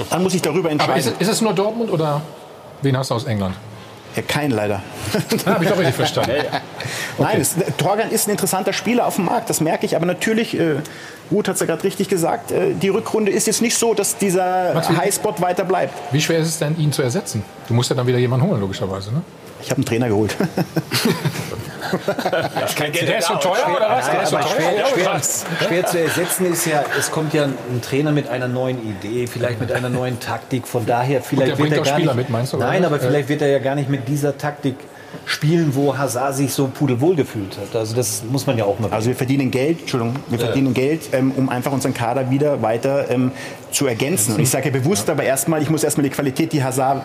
dann 0.10 0.24
muss 0.24 0.34
ich 0.34 0.42
darüber 0.42 0.70
entscheiden. 0.72 0.92
Aber 0.92 1.00
ist, 1.00 1.08
es- 1.08 1.28
ist 1.28 1.28
es 1.34 1.42
nur 1.42 1.54
Dortmund 1.54 1.92
oder 1.92 2.22
wen 2.82 2.98
hast 2.98 3.12
du 3.12 3.16
aus 3.16 3.26
England? 3.26 3.56
Ja, 4.20 4.26
kein 4.28 4.52
leider. 4.52 4.82
Ah, 5.46 5.52
hab 5.54 5.62
ich 5.62 5.70
doch 5.70 5.78
richtig 5.78 5.96
verstanden. 5.96 6.32
Nein, 7.18 7.40
es, 7.40 7.56
Torgan 7.78 8.12
ist 8.12 8.28
ein 8.28 8.32
interessanter 8.32 8.74
Spieler 8.74 9.08
auf 9.08 9.16
dem 9.16 9.26
Markt, 9.26 9.50
das 9.50 9.62
merke 9.62 9.86
ich. 9.86 9.96
Aber 9.96 10.06
natürlich, 10.06 10.60
äh, 10.60 10.76
Ruth 11.32 11.48
hat 11.48 11.56
es 11.56 11.62
ja 11.62 11.68
gerade 11.68 11.86
richtig 11.86 12.10
gesagt, 12.10 12.52
äh, 12.52 12.74
die 12.74 12.90
Rückrunde 12.90 13.32
ist 13.32 13.48
jetzt 13.48 13.62
nicht 13.62 13.78
so, 13.78 13.94
dass 13.94 14.18
dieser 14.18 14.76
Highspot 14.98 15.40
weiter 15.40 15.64
bleibt. 15.64 15.94
Wie 16.12 16.20
schwer 16.20 16.40
ist 16.40 16.50
es 16.50 16.60
denn, 16.60 16.78
ihn 16.78 16.92
zu 16.92 17.02
ersetzen? 17.02 17.44
Du 17.70 17.74
musst 17.74 17.90
ja 17.90 17.96
dann 17.96 18.08
wieder 18.08 18.18
jemanden 18.18 18.46
holen, 18.46 18.60
logischerweise. 18.60 19.14
Ne? 19.14 19.22
Ich 19.62 19.70
habe 19.70 19.78
einen 19.78 19.86
Trainer 19.86 20.08
geholt. 20.08 20.36
Kein 22.76 22.92
Geld 22.92 23.08
Der 23.08 23.20
ist 23.20 23.28
so 23.28 23.36
teuer 23.36 23.76
oder 23.76 23.90
was? 23.90 24.10
Der 24.10 24.24
ist 24.24 24.30
so 24.30 24.38
teuer? 24.38 24.48
schwer, 24.48 24.78
Ja, 24.78 24.88
schwer, 24.88 25.68
schwer 25.68 25.86
zu 25.86 26.00
ersetzen 26.00 26.46
ist 26.52 26.66
ja, 26.66 26.84
es 26.98 27.12
kommt 27.12 27.34
ja 27.34 27.46
ein 27.46 27.82
Trainer 27.82 28.12
mit 28.12 28.28
einer 28.28 28.48
neuen 28.48 28.78
Idee, 28.88 29.28
vielleicht 29.28 29.60
mit 29.60 29.72
einer 29.72 29.90
neuen 29.90 30.20
Taktik. 30.20 30.68
Von 30.68 30.86
daher, 30.86 31.22
vielleicht 31.22 31.58
wird 31.58 31.72
er 31.72 31.82
gar 31.82 31.94
Spieler 31.96 32.14
nicht, 32.14 32.28
mit, 32.28 32.30
meinst 32.30 32.54
du, 32.54 32.58
oder? 32.58 32.68
Nein, 32.68 32.86
aber 32.86 33.00
vielleicht 33.00 33.30
wird 33.30 33.42
er 33.42 33.50
ja 33.50 33.60
gar 33.60 33.76
nicht 33.76 33.90
mit 33.90 34.08
dieser 34.08 34.38
Taktik 34.38 34.76
Spielen, 35.26 35.74
wo 35.76 35.98
Hazard 35.98 36.36
sich 36.36 36.54
so 36.54 36.68
pudelwohl 36.68 37.16
gefühlt 37.16 37.58
hat. 37.58 37.76
Also 37.76 37.96
das 37.96 38.24
muss 38.30 38.46
man 38.46 38.58
ja 38.58 38.66
auch 38.66 38.78
mal. 38.80 38.92
Also 38.92 39.08
wir 39.08 39.16
verdienen 39.16 39.50
Geld, 39.50 39.82
Entschuldigung, 39.82 40.16
wir 40.28 40.38
verdienen 40.40 40.74
Geld, 40.74 41.02
ähm, 41.14 41.32
um 41.36 41.50
einfach 41.50 41.72
unseren 41.72 41.96
Kader 41.96 42.30
wieder 42.30 42.62
weiter 42.62 43.10
ähm, 43.10 43.32
zu 43.72 43.88
ergänzen. 43.88 44.36
Und 44.36 44.42
ich 44.42 44.50
sage 44.50 44.70
bewusst 44.72 45.10
aber 45.10 45.24
erstmal, 45.24 45.62
ich 45.64 45.70
muss 45.70 45.84
erstmal 45.84 46.04
die 46.04 46.10
Qualität, 46.12 46.54
die 46.54 46.64
Hazard 46.64 47.02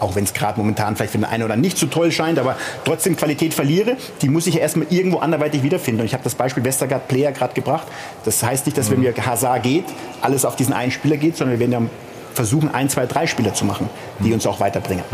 auch 0.00 0.16
wenn 0.16 0.24
es 0.24 0.34
gerade 0.34 0.58
momentan 0.58 0.96
vielleicht 0.96 1.12
für 1.12 1.18
den 1.18 1.24
einen 1.24 1.44
oder 1.44 1.56
nicht 1.56 1.78
so 1.78 1.86
toll 1.86 2.10
scheint, 2.10 2.38
aber 2.38 2.56
trotzdem 2.84 3.16
Qualität 3.16 3.54
verliere, 3.54 3.96
die 4.22 4.28
muss 4.28 4.46
ich 4.46 4.54
ja 4.54 4.60
erstmal 4.60 4.86
irgendwo 4.90 5.18
anderweitig 5.18 5.62
wiederfinden. 5.62 6.00
Und 6.00 6.06
ich 6.06 6.14
habe 6.14 6.24
das 6.24 6.34
Beispiel 6.34 6.64
Westergaard 6.64 7.06
Player 7.08 7.32
gerade 7.32 7.54
gebracht. 7.54 7.86
Das 8.24 8.42
heißt 8.42 8.66
nicht, 8.66 8.78
dass 8.78 8.90
wenn 8.90 9.02
wir 9.02 9.14
Hazard 9.14 9.62
geht, 9.62 9.84
alles 10.22 10.44
auf 10.44 10.56
diesen 10.56 10.72
einen 10.72 10.90
Spieler 10.90 11.16
geht, 11.16 11.36
sondern 11.36 11.58
wir 11.58 11.60
werden 11.60 11.84
ja 11.84 11.90
versuchen, 12.34 12.72
ein, 12.74 12.88
zwei, 12.88 13.06
drei 13.06 13.26
Spieler 13.26 13.54
zu 13.54 13.64
machen, 13.64 13.88
die 14.20 14.32
uns 14.32 14.46
auch 14.46 14.60
weiterbringen. 14.60 15.04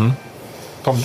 Tom, 0.84 1.02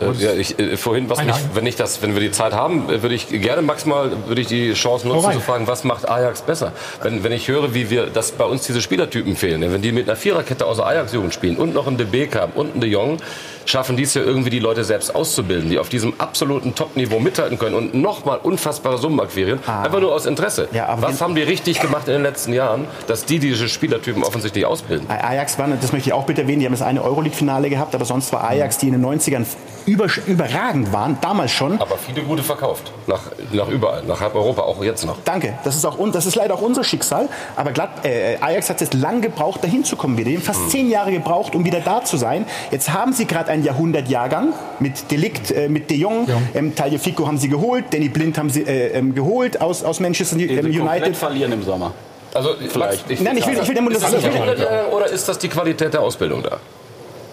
Äh, 0.00 0.12
ja, 0.22 0.32
ich, 0.32 0.58
äh, 0.58 0.76
vorhin, 0.76 1.08
was 1.08 1.24
mich, 1.24 1.34
wenn 1.52 1.66
ich 1.66 1.76
das, 1.76 2.02
wenn 2.02 2.14
wir 2.14 2.20
die 2.20 2.30
Zeit 2.30 2.52
haben, 2.52 2.88
äh, 2.90 3.02
würde 3.02 3.14
ich 3.14 3.28
gerne 3.28 3.62
maximal, 3.62 4.10
würde 4.26 4.40
ich 4.40 4.48
die 4.48 4.72
Chance 4.72 5.06
nutzen 5.06 5.32
zu 5.32 5.40
fragen, 5.40 5.66
was 5.66 5.84
macht 5.84 6.08
Ajax 6.08 6.42
besser? 6.42 6.72
Wenn, 7.02 7.22
wenn 7.22 7.32
ich 7.32 7.48
höre, 7.48 7.74
wie 7.74 7.90
wir, 7.90 8.06
dass 8.06 8.32
bei 8.32 8.44
uns 8.44 8.66
diese 8.66 8.80
Spielertypen 8.80 9.36
fehlen, 9.36 9.60
wenn 9.60 9.82
die 9.82 9.92
mit 9.92 10.08
einer 10.08 10.16
Viererkette 10.16 10.66
aus 10.66 10.78
der 10.78 10.86
Ajax-Jugend 10.86 11.32
spielen 11.32 11.56
und 11.56 11.74
noch 11.74 11.86
einen 11.86 11.96
De 11.96 12.06
Beek 12.06 12.34
haben 12.34 12.52
und 12.54 12.72
einen 12.72 12.80
De 12.80 12.90
Jong, 12.90 13.18
schaffen 13.66 13.96
die 13.96 14.02
es 14.04 14.14
ja 14.14 14.22
irgendwie, 14.22 14.50
die 14.50 14.58
Leute 14.58 14.84
selbst 14.84 15.14
auszubilden, 15.14 15.70
die 15.70 15.78
auf 15.78 15.88
diesem 15.88 16.14
absoluten 16.18 16.74
Top-Niveau 16.74 17.18
mithalten 17.18 17.58
können 17.58 17.74
und 17.74 17.94
nochmal 17.94 18.38
unfassbare 18.42 18.98
Summen 18.98 19.20
akquirieren, 19.20 19.60
einfach 19.66 20.00
nur 20.00 20.12
aus 20.12 20.26
Interesse. 20.26 20.68
was 20.96 21.20
haben 21.20 21.34
die 21.34 21.42
richtig 21.42 21.80
gemacht 21.80 22.08
in 22.08 22.14
den 22.14 22.22
letzten 22.22 22.52
Jahren, 22.52 22.86
dass 23.06 23.24
die 23.24 23.38
diese 23.38 23.68
Spielertypen 23.68 24.22
offensichtlich 24.22 24.66
ausbilden? 24.66 25.08
Ajax 25.08 25.58
war, 25.58 25.68
das 25.68 25.92
möchte 25.92 26.10
ich 26.10 26.12
auch 26.12 26.24
bitte 26.24 26.42
erwähnen, 26.42 26.60
die 26.60 26.66
haben 26.66 26.72
das 26.72 26.82
eine 26.82 27.02
Euroleague-Finale 27.02 27.70
gehabt, 27.70 27.94
aber 27.94 28.04
sonst 28.04 28.32
war 28.32 28.44
Ajax, 28.44 28.78
die 28.78 28.88
in 28.88 29.00
den 29.00 29.04
90ern 29.04 29.44
über, 29.86 30.06
überragend 30.26 30.92
waren, 30.92 31.18
damals 31.20 31.52
schon. 31.52 31.80
Aber 31.80 31.96
viele 31.98 32.22
gute 32.22 32.42
verkauft. 32.42 32.90
Nach, 33.06 33.20
nach 33.52 33.68
überall, 33.68 34.02
nach 34.04 34.20
halb 34.20 34.34
Europa, 34.34 34.62
auch 34.62 34.82
jetzt 34.82 35.04
noch. 35.04 35.16
Danke, 35.24 35.58
das 35.64 35.76
ist, 35.76 35.84
auch, 35.84 35.98
das 36.10 36.26
ist 36.26 36.36
leider 36.36 36.54
auch 36.54 36.62
unser 36.62 36.84
Schicksal. 36.84 37.28
Aber 37.56 37.72
glatt, 37.72 38.04
äh, 38.04 38.36
Ajax 38.40 38.70
hat 38.70 38.76
es 38.76 38.88
jetzt 38.88 38.94
lang 38.94 39.20
gebraucht, 39.20 39.62
dahin 39.62 39.84
zu 39.84 39.96
kommen 39.96 40.16
wieder. 40.16 40.30
Die 40.30 40.36
haben 40.36 40.42
fast 40.42 40.70
zehn 40.70 40.88
Jahre 40.88 41.12
gebraucht, 41.12 41.54
um 41.54 41.64
wieder 41.64 41.80
da 41.80 42.04
zu 42.04 42.16
sein. 42.16 42.46
Jetzt 42.70 42.92
haben 42.92 43.12
sie 43.12 43.26
gerade 43.26 43.50
einen 43.54 43.64
Jahrhundertjahrgang 43.64 44.52
mit 44.80 45.10
Delikt, 45.10 45.50
äh, 45.52 45.68
mit 45.68 45.88
De 45.90 45.96
Jong. 45.96 46.28
Ähm, 46.54 46.74
Talia 46.74 46.98
Fico 46.98 47.26
haben 47.26 47.38
sie 47.38 47.48
geholt, 47.48 47.84
Danny 47.92 48.08
Blind 48.08 48.36
haben 48.36 48.50
sie 48.50 48.62
äh, 48.62 48.88
ähm, 48.98 49.14
geholt 49.14 49.60
aus, 49.60 49.82
aus 49.84 50.00
Manchester 50.00 50.36
ähm, 50.38 50.66
United. 50.66 51.16
verlieren 51.16 51.52
im 51.52 51.62
Sommer. 51.62 51.92
Also 52.34 52.50
Vielleicht. 52.68 53.08
Nein, 53.22 53.36
ich 53.38 53.46
will- 53.46 53.58
ich 53.62 53.68
will 53.68 53.74
dem 53.76 53.88
ist 53.90 54.02
das- 54.02 54.10
das 54.12 54.24
ich 54.24 54.32
will- 54.32 54.56
Oder 54.92 55.06
ist 55.06 55.28
das 55.28 55.38
die 55.38 55.48
Qualität 55.48 55.94
der 55.94 56.02
Ausbildung 56.02 56.42
da? 56.42 56.58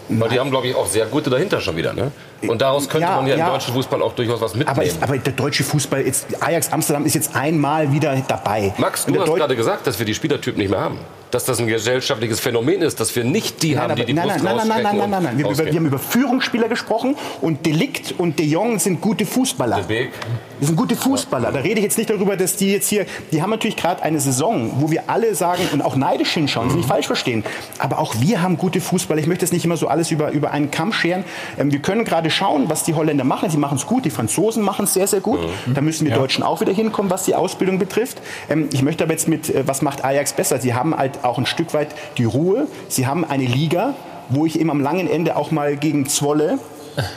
Weil 0.10 0.30
die 0.30 0.40
haben, 0.40 0.52
glaube 0.52 0.68
ich, 0.68 0.76
auch 0.76 0.86
sehr 0.86 1.06
gute 1.06 1.30
dahinter 1.30 1.60
schon 1.60 1.76
wieder. 1.76 1.94
Ne? 1.94 2.12
Und 2.48 2.62
daraus 2.62 2.90
könnte 2.90 3.08
Ja, 3.08 3.18
man 3.18 3.28
ja 3.28 3.34
im 3.34 3.40
ja. 3.40 3.50
deutschen 3.52 3.74
Fußball 3.74 4.02
auch 4.02 4.14
durchaus 4.14 4.42
was 4.42 4.54
mitnehmen. 4.56 4.70
Aber, 4.78 4.84
ich, 4.86 4.94
aber 5.02 5.18
der 5.18 5.34
deutsche 5.34 5.64
Fußball, 5.64 6.02
jetzt, 6.06 6.26
Ajax 6.42 6.72
Amsterdam 6.72 7.06
ist 7.06 7.14
jetzt 7.16 7.36
einmal 7.36 7.92
wieder 7.92 8.16
dabei. 8.28 8.74
Max, 8.78 9.06
du 9.06 9.20
hast 9.20 9.30
Deu- 9.30 9.36
gerade 9.38 9.56
gesagt, 9.56 9.86
dass 9.88 10.00
wir 10.00 10.06
die 10.06 10.14
Spielertypen 10.16 10.60
nicht 10.60 10.72
mehr 10.72 10.80
haben. 10.82 10.98
Dass 11.30 11.46
das 11.46 11.60
ein 11.60 11.68
gesellschaftliches 11.68 12.42
Phänomen 12.42 12.82
ist, 12.82 13.00
dass 13.00 13.16
wir 13.16 13.24
nicht 13.24 13.64
die 13.64 13.76
Nein, 13.76 13.84
haben, 13.84 13.96
die 13.96 14.02
aber- 14.02 14.06
die 14.08 14.14
nein, 14.14 14.28
Brust 14.28 14.44
nein, 14.44 14.56
nein, 14.58 14.68
nein, 14.68 14.84
nein, 14.84 14.98
nein, 14.98 15.10
nein, 15.12 15.24
nein. 15.24 15.38
Wir, 15.38 15.50
über, 15.50 15.66
wir 15.66 15.74
haben 15.74 15.86
über 15.86 16.00
Führungsspieler 16.00 16.68
gesprochen 16.68 17.16
und 17.40 17.66
Delikt 17.66 18.16
und 18.18 18.38
De 18.38 18.46
Jong 18.46 18.80
sind 18.80 19.00
gute 19.00 19.26
Fußballer. 19.26 19.78
Das 19.78 20.68
sind 20.68 20.76
gute 20.76 20.96
Fußballer. 20.98 21.52
Da 21.54 21.60
rede 21.60 21.76
ich 21.80 21.84
jetzt 21.84 21.98
nicht 21.98 22.10
darüber, 22.10 22.36
dass 22.36 22.58
die 22.58 22.74
jetzt 22.74 22.90
hier, 22.90 23.06
die 23.32 23.42
haben 23.42 23.50
natürlich 23.50 23.78
gerade 23.78 24.04
eine 24.04 24.20
Saison, 24.20 24.74
wo 24.82 24.92
wir 24.92 25.04
alle 25.08 25.34
sagen 25.36 25.62
und 25.72 25.82
auch 25.82 25.96
neidisch 25.96 26.32
hinschauen, 26.34 26.70
Sie 26.70 26.76
nicht 26.78 26.88
falsch 26.90 27.08
verstehen. 27.08 27.46
Aber 27.80 28.00
auch 28.00 28.14
wir 28.20 28.42
haben 28.42 28.58
gute 28.58 28.82
Fußballer. 28.82 29.22
Ich 29.22 29.28
möchte 29.28 29.46
jetzt 29.46 29.54
nicht 29.54 29.64
immer 29.64 29.78
so 29.78 29.88
alles 29.88 30.12
über, 30.12 30.32
über 30.32 30.52
einen 30.52 30.70
Kamm 30.70 30.92
scheren. 30.92 31.24
Ähm, 31.58 31.72
wir 31.72 31.80
können 31.80 32.04
gerade 32.04 32.30
schauen, 32.32 32.70
was 32.70 32.84
die 32.84 32.94
Holländer 32.96 33.24
machen. 33.24 33.50
Sie 33.50 33.58
machen 33.58 33.76
es 33.78 33.86
gut. 33.86 34.06
Die 34.06 34.10
Franzosen 34.10 34.64
machen 34.64 34.86
es 34.86 34.94
sehr, 34.94 35.06
sehr 35.08 35.20
gut. 35.22 35.40
Da 35.74 35.82
müssen 35.82 36.06
wir 36.06 36.14
Ja. 36.14 36.18
Deutschen 36.20 36.44
auch 36.44 36.62
wieder 36.62 36.74
hinkommen, 36.74 37.12
was 37.12 37.26
die 37.26 37.36
Ausbildung 37.36 37.78
betrifft. 37.78 38.22
Ähm, 38.50 38.70
ich 38.74 38.82
möchte 38.82 39.04
aber 39.04 39.14
jetzt 39.14 39.28
mit, 39.28 39.50
äh, 39.54 39.68
was 39.68 39.82
macht 39.82 40.04
Ajax 40.04 40.34
besser? 40.34 40.60
Sie 40.60 40.74
haben 40.74 40.98
halt 40.98 41.24
auch 41.24 41.38
ein 41.38 41.46
Stück 41.46 41.74
weit 41.74 41.90
die 42.18 42.26
Ruhe. 42.26 42.68
Sie 42.88 43.06
haben 43.06 43.24
eine 43.24 43.46
Liga, 43.46 43.94
wo 44.30 44.46
ich 44.46 44.60
eben 44.60 44.72
am 44.72 44.80
langen 44.82 45.10
Ende 45.10 45.36
auch 45.36 45.52
mal 45.52 45.76
gegen 45.76 46.08
Zwolle 46.08 46.58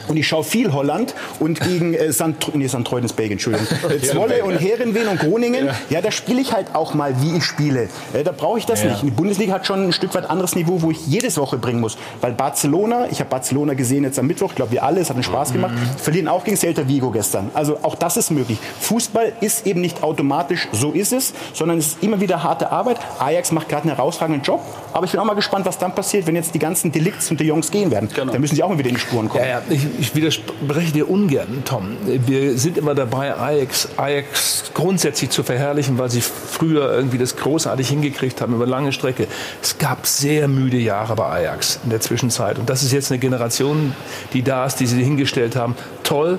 und 0.08 0.16
ich 0.16 0.26
schaue 0.26 0.44
viel 0.44 0.72
Holland 0.72 1.14
und 1.40 1.60
gegen 1.60 1.94
äh, 1.94 2.12
Sant 2.12 2.54
nee, 2.54 2.64
ist 2.64 3.16
Belgien, 3.16 3.32
Entschuldigung. 3.32 3.66
Äh, 3.84 4.00
Zwolle 4.00 4.44
und 4.44 4.56
Herenveen 4.58 5.08
und 5.08 5.20
Groningen, 5.20 5.68
ja, 5.90 6.00
da 6.00 6.10
spiele 6.10 6.40
ich 6.40 6.52
halt 6.52 6.74
auch 6.74 6.94
mal, 6.94 7.14
wie 7.20 7.36
ich 7.36 7.44
spiele. 7.44 7.88
Äh, 8.12 8.24
da 8.24 8.32
brauche 8.32 8.58
ich 8.58 8.66
das 8.66 8.82
Ja. 8.82 8.90
nicht. 8.90 9.02
Die 9.02 9.10
Bundesliga 9.10 9.52
hat 9.54 9.66
schon 9.66 9.88
ein 9.88 9.92
Stück 9.92 10.14
weit 10.14 10.28
anderes 10.28 10.56
Niveau, 10.56 10.80
wo 10.82 10.90
ich 10.90 11.06
jedes 11.06 11.36
Woche 11.36 11.58
bringen 11.58 11.80
muss. 11.80 11.96
Weil 12.20 12.32
Barcelona, 12.32 13.06
ich 13.10 13.20
habe 13.20 13.30
Barcelona 13.30 13.74
gesehen 13.74 14.04
jetzt 14.04 14.18
am 14.18 14.26
Mittwoch, 14.26 14.50
ich 14.50 14.56
glaube 14.56 14.72
wir 14.72 14.82
alle, 14.84 15.00
es 15.00 15.10
hat 15.10 15.16
einen 15.16 15.22
Spaß 15.22 15.52
gemacht, 15.52 15.74
verlieren 15.98 16.28
auch 16.28 16.44
gegen 16.44 16.56
Celta 16.56 16.88
Vigo 16.88 17.10
gestern. 17.10 17.50
Also 17.54 17.78
auch 17.82 17.94
das 17.94 18.16
ist 18.16 18.30
möglich. 18.30 18.58
Fußball 18.80 19.32
ist 19.40 19.66
eben 19.66 19.80
nicht 19.80 20.02
automatisch, 20.02 20.68
so 20.72 20.92
ist 20.92 21.12
es, 21.12 21.34
sondern 21.52 21.78
es 21.78 21.88
ist 21.88 22.02
immer 22.02 22.20
wieder 22.20 22.42
harte 22.42 22.70
Arbeit. 22.70 22.98
Ajax 23.18 23.52
macht 23.52 23.68
gerade 23.68 23.82
einen 23.88 23.96
herausragenden 23.96 24.42
Job, 24.42 24.60
aber 24.92 25.04
ich 25.06 25.12
bin 25.12 25.20
auch 25.20 25.24
mal 25.24 25.34
gespannt, 25.34 25.66
was 25.66 25.78
dann 25.78 25.94
passiert, 25.94 26.26
wenn 26.26 26.36
jetzt 26.36 26.54
die 26.54 26.58
ganzen 26.58 26.90
Delikts 26.92 27.30
und 27.30 27.40
die 27.40 27.44
Jungs 27.44 27.70
gehen 27.70 27.90
werden. 27.90 28.08
Da 28.14 28.38
müssen 28.38 28.56
sie 28.56 28.62
auch 28.62 28.68
mal 28.68 28.78
wieder 28.78 28.88
in 28.88 28.94
die 28.94 29.00
Spuren 29.00 29.28
kommen. 29.28 29.44
Ja, 29.44 29.50
ja, 29.50 29.62
ich, 29.70 29.86
ich 29.98 30.14
widerspreche 30.14 30.92
dir 30.92 31.08
ungern, 31.08 31.62
Tom. 31.64 31.96
Wir 32.04 32.58
sind 32.58 32.78
immer 32.78 32.94
dabei, 32.94 33.36
Ajax, 33.36 33.88
Ajax 33.96 34.70
grundsätzlich 34.74 35.30
zu 35.30 35.42
verherrlichen, 35.42 35.98
weil 35.98 36.10
sie 36.10 36.20
früher 36.20 36.92
irgendwie 36.92 37.18
das 37.18 37.36
großartig 37.36 37.88
hingekriegt 37.88 38.40
haben 38.40 38.54
über 38.54 38.66
lange 38.66 38.92
Strecke. 38.92 39.26
Es 39.62 39.78
gab 39.78 40.06
sehr 40.06 40.48
müde 40.48 40.78
Jahre 40.78 41.14
bei 41.16 41.26
Ajax 41.26 41.80
in 41.84 41.90
der 41.90 42.00
Zwischenzeit. 42.00 42.58
Und 42.58 42.68
das 42.68 42.82
ist 42.82 42.92
jetzt 42.92 43.10
eine 43.10 43.18
Generation, 43.18 43.94
die 44.32 44.42
da 44.42 44.66
ist, 44.66 44.76
die 44.76 44.86
sie 44.86 45.02
hingestellt 45.02 45.56
haben. 45.56 45.76
Toll. 46.02 46.38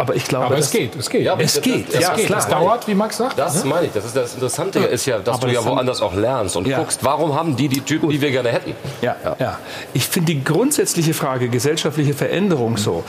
Aber 0.00 0.16
ich 0.16 0.24
glaube, 0.24 0.46
Aber 0.46 0.54
es 0.56 0.66
das- 0.66 0.70
geht, 0.72 0.96
es 0.96 1.10
geht. 1.10 1.22
Ja, 1.24 1.34
Es 1.38 1.56
es 1.56 1.62
geht, 1.62 1.86
geht. 1.86 1.94
es 1.94 2.00
ja, 2.00 2.14
geht. 2.14 2.26
Klar. 2.26 2.38
Das 2.40 2.48
dauert, 2.48 2.88
wie 2.88 2.94
Max 2.94 3.18
sagt. 3.18 3.38
Das 3.38 3.62
ne? 3.64 3.70
meine 3.70 3.86
ich. 3.86 3.92
Das 3.92 4.04
ist 4.06 4.16
das 4.16 4.32
Interessante 4.34 4.78
ist 4.78 5.04
ja, 5.04 5.18
dass 5.18 5.34
Aber 5.36 5.46
du 5.46 5.52
ja 5.52 5.58
das 5.60 5.66
haben- 5.66 5.76
woanders 5.76 6.00
auch 6.00 6.14
lernst 6.14 6.56
und 6.56 6.66
Ja. 6.66 6.78
guckst, 6.78 7.00
warum 7.04 7.34
haben 7.34 7.54
die 7.54 7.68
die 7.68 7.82
Typen, 7.82 8.08
die 8.08 8.20
wir 8.20 8.30
gerne 8.30 8.48
hätten. 8.48 8.72
Ja, 9.02 9.16
ja. 9.38 9.58
Ich 9.92 10.06
finde 10.08 10.32
die 10.32 10.42
grundsätzliche 10.42 11.12
Frage, 11.12 11.48
gesellschaftliche 11.50 12.14
Veränderung 12.14 12.78
so. 12.78 13.04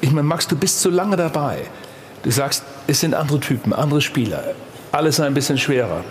Ich 0.00 0.10
meine, 0.12 0.22
Max, 0.28 0.46
du 0.46 0.54
bist 0.56 0.80
so 0.80 0.88
lange 0.88 1.16
dabei. 1.16 1.58
Du 2.22 2.30
sagst, 2.30 2.62
es 2.86 3.00
sind 3.00 3.14
andere 3.14 3.40
Typen, 3.40 3.72
andere 3.72 4.00
Spieler. 4.00 4.44
Alles 4.92 5.18
ein 5.18 5.34
bisschen 5.34 5.58
schwerer. 5.58 6.02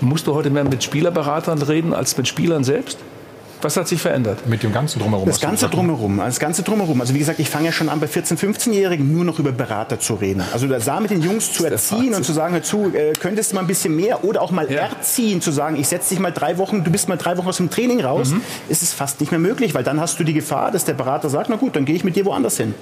Musst 0.00 0.26
du 0.26 0.34
heute 0.34 0.48
mehr 0.50 0.64
mit 0.64 0.82
Spielerberatern 0.82 1.60
reden 1.60 1.92
als 1.92 2.16
mit 2.16 2.26
Spielern 2.26 2.64
selbst? 2.64 2.98
Was 3.60 3.76
hat 3.76 3.88
sich 3.88 4.00
verändert? 4.00 4.46
Mit 4.46 4.62
dem 4.62 4.72
Ganzen 4.72 5.00
drumherum. 5.00 5.26
Das 5.26 5.40
Ganze 5.40 5.66
gesagt, 5.66 5.74
ne? 5.74 5.80
drumherum, 5.80 6.18
das 6.18 6.38
Ganze 6.38 6.62
drumherum. 6.62 7.00
Also 7.00 7.12
wie 7.14 7.18
gesagt, 7.18 7.40
ich 7.40 7.50
fange 7.50 7.66
ja 7.66 7.72
schon 7.72 7.88
an, 7.88 7.98
bei 7.98 8.06
14-, 8.06 8.38
15-Jährigen 8.38 9.12
nur 9.12 9.24
noch 9.24 9.38
über 9.40 9.50
Berater 9.50 9.98
zu 9.98 10.14
reden. 10.14 10.42
Also 10.52 10.68
da 10.68 11.00
mit 11.00 11.10
den 11.10 11.22
Jungs 11.22 11.52
zu 11.52 11.64
erziehen 11.66 12.14
und 12.14 12.24
zu 12.24 12.32
sagen, 12.32 12.54
hör 12.54 12.62
zu, 12.62 12.92
äh, 12.94 13.12
könntest 13.18 13.50
du 13.50 13.56
mal 13.56 13.62
ein 13.62 13.66
bisschen 13.66 13.96
mehr 13.96 14.22
oder 14.24 14.42
auch 14.42 14.52
mal 14.52 14.68
erziehen, 14.68 15.40
zu 15.40 15.50
sagen, 15.50 15.76
ich 15.76 15.88
setze 15.88 16.10
dich 16.10 16.20
mal 16.20 16.30
drei 16.32 16.56
Wochen, 16.58 16.84
du 16.84 16.90
bist 16.92 17.08
mal 17.08 17.16
drei 17.16 17.36
Wochen 17.36 17.48
aus 17.48 17.56
dem 17.56 17.68
Training 17.70 18.00
raus, 18.00 18.30
Mhm. 18.30 18.42
ist 18.68 18.82
es 18.82 18.92
fast 18.92 19.20
nicht 19.20 19.30
mehr 19.32 19.40
möglich, 19.40 19.74
weil 19.74 19.82
dann 19.84 20.00
hast 20.00 20.20
du 20.20 20.24
die 20.24 20.34
Gefahr, 20.34 20.70
dass 20.70 20.84
der 20.84 20.94
Berater 20.94 21.28
sagt, 21.28 21.48
na 21.50 21.56
gut, 21.56 21.74
dann 21.74 21.84
gehe 21.84 21.96
ich 21.96 22.04
mit 22.04 22.14
dir 22.14 22.24
woanders 22.26 22.56
hin. 22.58 22.74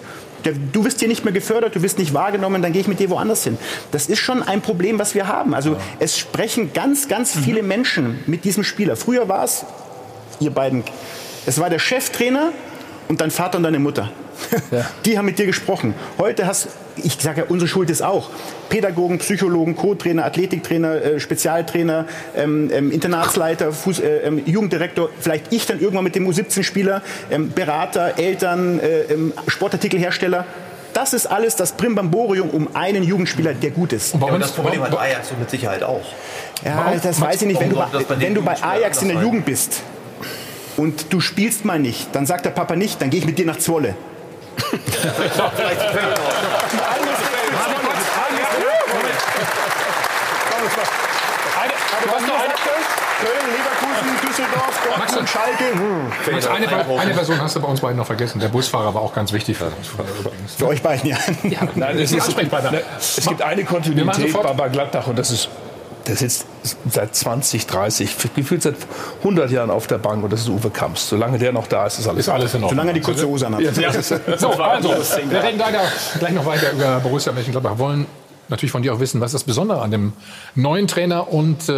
Der, 0.45 0.53
du 0.73 0.85
wirst 0.85 0.99
hier 1.01 1.09
nicht 1.09 1.25
mehr 1.25 1.33
gefördert, 1.33 1.75
du 1.75 1.83
wirst 1.83 1.99
nicht 1.99 2.13
wahrgenommen, 2.13 2.61
dann 2.63 2.73
gehe 2.73 2.83
ich 2.83 2.89
mit 2.89 3.01
dir 3.01 3.09
woanders 3.11 3.43
hin. 3.45 3.57
Das 3.93 4.07
ist 4.07 4.19
schon 4.19 4.43
ein 4.43 4.61
Problem, 4.61 4.99
was 4.99 5.15
wir 5.15 5.27
haben. 5.27 5.55
Also 5.55 5.77
es 5.99 6.19
sprechen 6.19 6.73
ganz, 6.75 7.09
ganz 7.09 7.35
Mhm. 7.35 7.41
viele 7.41 7.63
Menschen 7.63 8.19
mit 8.27 8.45
diesem 8.45 8.63
Spieler. 8.63 8.97
Früher 8.97 9.29
war 9.29 9.43
es, 9.45 9.65
ihr 10.41 10.51
beiden, 10.51 10.85
es 11.47 11.59
war 11.59 11.71
der 11.71 11.79
Cheftrainer 11.79 12.53
und 13.09 13.21
dein 13.21 13.31
Vater 13.31 13.59
und 13.59 13.65
deine 13.65 13.79
Mutter. 13.79 14.11
Die 15.05 15.17
haben 15.17 15.27
mit 15.27 15.39
dir 15.39 15.47
gesprochen. 15.47 15.95
Heute 16.19 16.47
hast, 16.47 16.69
ich 16.97 17.15
sage 17.15 17.43
ja, 17.43 17.47
unsere 17.49 17.69
Schuld 17.69 17.91
ist 17.91 18.03
auch. 18.03 18.31
Pädagogen, 18.69 19.19
Psychologen, 19.19 19.77
Co-Trainer, 19.77 20.25
Athletiktrainer, 20.25 21.03
äh, 21.03 21.21
Spezialtrainer, 21.21 22.07
ähm, 22.37 22.71
ähm, 22.73 22.91
Internatsleiter, 22.91 23.73
Fuß, 23.73 24.01
äh, 24.01 24.19
ähm, 24.19 24.43
Jugenddirektor, 24.45 25.11
vielleicht 25.21 25.53
ich 25.53 25.67
dann 25.67 25.81
irgendwann 25.81 26.05
mit 26.05 26.15
dem 26.15 26.29
U17-Spieler, 26.29 27.03
ähm, 27.31 27.51
Berater, 27.51 28.19
Eltern, 28.19 28.81
äh, 28.81 29.03
ähm, 29.13 29.33
Sportartikelhersteller. 29.47 30.45
Das 30.93 31.13
ist 31.13 31.27
alles 31.27 31.57
das 31.57 31.73
Primbamborium 31.73 32.49
um 32.51 32.75
einen 32.75 33.03
Jugendspieler, 33.03 33.53
der 33.53 33.71
gut 33.71 33.93
ist. 33.93 34.15
Ja, 34.15 34.21
und 34.21 34.41
das 34.41 34.53
Problem 34.53 34.83
hat 34.83 34.99
Ajax 34.99 35.31
mit 35.39 35.51
Sicherheit 35.51 35.83
auch. 35.83 36.01
Ja, 36.65 36.95
das 37.03 37.21
weiß 37.21 37.43
ich 37.43 37.49
nicht. 37.49 37.61
Wenn 37.61 37.69
du, 37.69 37.77
bei 37.77 37.87
wenn 38.19 38.35
du 38.35 38.43
bei 38.43 38.63
Ajax 38.63 39.03
in 39.03 39.09
der? 39.09 39.21
Jugend 39.21 39.45
bist 39.45 39.83
und 40.77 41.13
du 41.13 41.21
spielst 41.21 41.65
mal 41.65 41.79
nicht, 41.79 42.15
dann 42.15 42.27
sagt 42.27 42.45
der 42.45 42.51
Papa 42.51 42.77
nicht, 42.77 43.01
dann 43.01 43.11
gehe 43.11 43.21
ich 43.21 43.27
mit 43.27 43.39
dir 43.39 43.47
nach 43.47 43.59
Zwolle. 43.59 43.95
Köln, 53.19 53.47
Leverkusen, 53.51 54.29
Düsseldorf, 54.29 54.99
Max, 54.99 55.13
Dortmund, 55.13 55.29
Schalke. 55.29 56.33
Max, 56.33 56.47
eine, 56.47 57.01
eine 57.01 57.15
Person 57.15 57.41
hast 57.41 57.57
du 57.57 57.61
bei 57.61 57.69
uns 57.69 57.81
beiden 57.81 57.97
noch 57.97 58.07
vergessen. 58.07 58.41
Der 58.41 58.49
Busfahrer 58.49 58.95
war 58.95 59.01
auch 59.01 59.15
ganz 59.15 59.33
wichtig 59.33 59.57
für 59.57 59.67
uns 59.67 59.89
übrigens. 60.19 60.55
Für 60.55 60.67
euch 60.69 60.83
beiden, 60.83 61.11
ja. 61.11 61.17
Nein, 61.75 61.99
es, 61.99 62.13
ist, 62.13 62.29
es 62.29 63.27
gibt 63.27 63.43
eine 63.43 63.65
Kontinuität 63.65 64.37
bei 64.57 64.69
Gladbach 64.69 65.07
und 65.07 65.19
das 65.19 65.31
ist 65.31 65.49
der 66.07 66.17
sitzt 66.17 66.47
seit 66.89 67.15
20, 67.15 67.67
30, 67.67 68.17
gefühlt 68.35 68.63
seit 68.63 68.77
100 69.19 69.51
Jahren 69.51 69.71
auf 69.71 69.87
der 69.87 69.99
Bank 69.99 70.23
und 70.25 70.33
das 70.33 70.41
ist 70.43 70.49
Uwe 70.49 70.71
Kamps. 70.71 71.09
Solange 71.09 71.39
der 71.39 71.53
noch 71.53 71.67
da 71.67 71.87
ist, 71.87 71.99
ist 71.99 72.09
alles, 72.09 72.27
Ist 72.27 72.29
alles 72.29 72.55
in 72.55 72.63
Ordnung. 72.63 72.71
Solange 72.71 72.91
er 72.91 72.95
die 72.95 73.01
kurze 73.01 73.27
Hose 73.27 73.47
anhat. 73.47 73.77
Ja, 73.77 73.93
So, 74.39 74.51
also, 74.51 74.89
wir 74.91 75.43
reden 75.43 75.59
leider 75.59 75.81
gleich 76.19 76.33
noch 76.33 76.47
weiter 76.47 76.73
über 76.73 77.01
Borussia 77.01 77.33
Mönchengladbach. 77.33 77.79
Wollen 77.79 78.07
natürlich 78.49 78.73
von 78.73 78.83
dir 78.83 78.95
auch 78.95 79.01
wissen, 79.01 79.21
was 79.21 79.29
ist 79.29 79.35
das 79.35 79.45
Besondere 79.45 79.83
an 79.83 79.91
dem 79.91 80.13
neuen 80.55 80.87
Trainer 80.87 81.33
und 81.33 81.69
äh, 81.69 81.73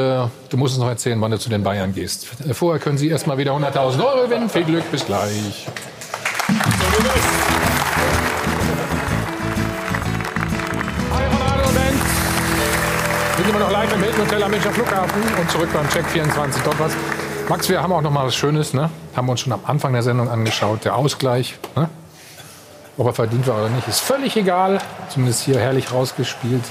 du 0.49 0.57
musst 0.57 0.75
uns 0.75 0.83
noch 0.83 0.89
erzählen, 0.89 1.21
wann 1.21 1.31
du 1.31 1.39
zu 1.39 1.49
den 1.49 1.63
Bayern 1.63 1.95
gehst. 1.95 2.27
Vorher 2.53 2.81
können 2.81 2.99
Sie 2.99 3.09
erstmal 3.09 3.39
wieder 3.39 3.53
100.000 3.53 4.05
Euro 4.05 4.27
gewinnen. 4.27 4.49
Viel 4.49 4.65
Glück, 4.65 4.91
bis 4.91 5.07
gleich. 5.07 5.67
Sind 13.49 13.57
immer 13.57 13.65
noch 13.65 13.73
live 13.73 13.95
im 13.95 14.03
Hilton 14.03 14.21
Hotel 14.27 14.43
am 14.43 14.51
Münchner 14.51 14.73
Flughafen 14.73 15.23
und 15.41 15.51
zurück 15.51 15.71
beim 15.73 15.89
Check 15.89 16.05
24. 16.05 16.63
Dort 16.65 16.79
was. 16.81 16.93
Max, 17.49 17.67
wir 17.71 17.83
haben 17.83 17.93
auch 17.93 18.03
noch 18.03 18.11
mal 18.11 18.27
was 18.27 18.37
Schönes, 18.37 18.75
ne? 18.75 18.91
Haben 19.17 19.27
wir 19.27 19.31
uns 19.31 19.41
schon 19.41 19.55
am 19.55 19.61
Anfang 19.65 19.95
der 19.95 20.03
Sendung 20.03 20.29
angeschaut. 20.29 20.85
Der 20.85 20.97
Ausgleich, 20.97 21.59
ne? 21.75 21.89
Ob 22.99 23.07
er 23.07 23.15
verdient 23.15 23.47
war 23.47 23.57
oder 23.57 23.71
nicht, 23.71 23.89
ist 23.89 24.01
völlig 24.01 24.37
egal. 24.37 24.81
Zumindest 25.09 25.45
hier 25.45 25.59
herrlich 25.59 25.91
rausgespielt. 25.93 26.63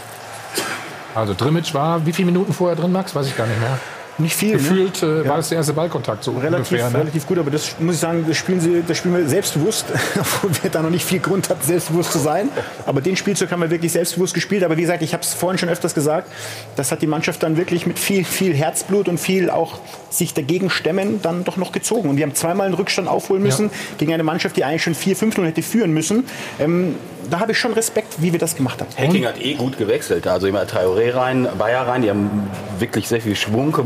Also 1.15 1.33
Drimmitsch 1.35 1.73
war 1.73 2.05
wie 2.05 2.13
viele 2.13 2.27
Minuten 2.27 2.53
vorher 2.53 2.75
drin, 2.75 2.91
Max? 2.91 3.15
Weiß 3.15 3.25
ich 3.25 3.35
gar 3.35 3.47
nicht 3.47 3.59
mehr. 3.59 3.79
Nicht 4.19 4.35
viel. 4.35 4.53
Gefühlt 4.53 5.01
ne? 5.03 5.23
äh, 5.25 5.29
war 5.29 5.37
das 5.37 5.49
der 5.49 5.59
erste 5.59 5.73
Ballkontakt 5.73 6.23
so 6.23 6.31
Relativ, 6.31 6.71
ungefähr. 6.71 6.89
Ne? 6.89 6.99
relativ 6.99 7.27
gut, 7.27 7.37
aber 7.37 7.51
das 7.51 7.75
muss 7.79 7.95
ich 7.95 8.01
sagen, 8.01 8.25
das 8.27 8.37
spielen, 8.37 8.59
sie, 8.59 8.83
das 8.85 8.97
spielen 8.97 9.15
wir 9.15 9.27
selbstbewusst, 9.27 9.85
obwohl 10.19 10.51
wir 10.61 10.69
da 10.71 10.81
noch 10.81 10.89
nicht 10.89 11.05
viel 11.05 11.19
Grund 11.19 11.49
hatten, 11.49 11.65
selbstbewusst 11.65 12.11
zu 12.11 12.19
sein. 12.19 12.49
Aber 12.85 13.01
den 13.01 13.15
Spielzug 13.15 13.51
haben 13.51 13.61
wir 13.61 13.69
wirklich 13.69 13.91
selbstbewusst 13.91 14.33
gespielt. 14.33 14.63
Aber 14.63 14.77
wie 14.77 14.81
gesagt, 14.81 15.03
ich 15.03 15.13
habe 15.13 15.21
es 15.21 15.33
vorhin 15.33 15.57
schon 15.59 15.69
öfters 15.69 15.93
gesagt, 15.93 16.31
das 16.75 16.91
hat 16.91 17.01
die 17.01 17.07
Mannschaft 17.07 17.43
dann 17.43 17.57
wirklich 17.57 17.85
mit 17.85 17.99
viel, 17.99 18.25
viel 18.25 18.55
Herzblut 18.55 19.07
und 19.07 19.19
viel 19.19 19.49
auch 19.49 19.79
sich 20.09 20.33
dagegen 20.33 20.69
stemmen 20.69 21.21
dann 21.21 21.43
doch 21.43 21.57
noch 21.57 21.71
gezogen. 21.71 22.09
Und 22.09 22.17
wir 22.17 22.23
haben 22.23 22.35
zweimal 22.35 22.65
einen 22.65 22.75
Rückstand 22.75 23.07
aufholen 23.07 23.43
müssen 23.43 23.69
gegen 23.97 24.13
eine 24.13 24.23
Mannschaft, 24.23 24.57
die 24.57 24.63
eigentlich 24.63 24.83
schon 24.83 24.95
4-5-0 24.95 25.45
hätte 25.45 25.61
führen 25.61 25.93
müssen. 25.93 26.25
Ähm, 26.59 26.95
da 27.29 27.39
habe 27.39 27.51
ich 27.51 27.59
schon 27.59 27.73
Respekt, 27.73 28.15
wie 28.21 28.31
wir 28.31 28.39
das 28.39 28.55
gemacht 28.55 28.79
haben. 28.81 28.89
Hacking 28.97 29.25
hat 29.25 29.41
eh 29.41 29.53
gut 29.55 29.77
gewechselt. 29.77 30.27
Also 30.27 30.47
immer 30.47 30.63
Traoré 30.63 31.13
rein, 31.15 31.47
Bayer 31.57 31.87
rein. 31.87 32.01
Die 32.01 32.09
haben 32.09 32.49
wirklich 32.79 33.07
sehr 33.07 33.21
viel 33.21 33.35
Schwung 33.35 33.71
ge 33.71 33.83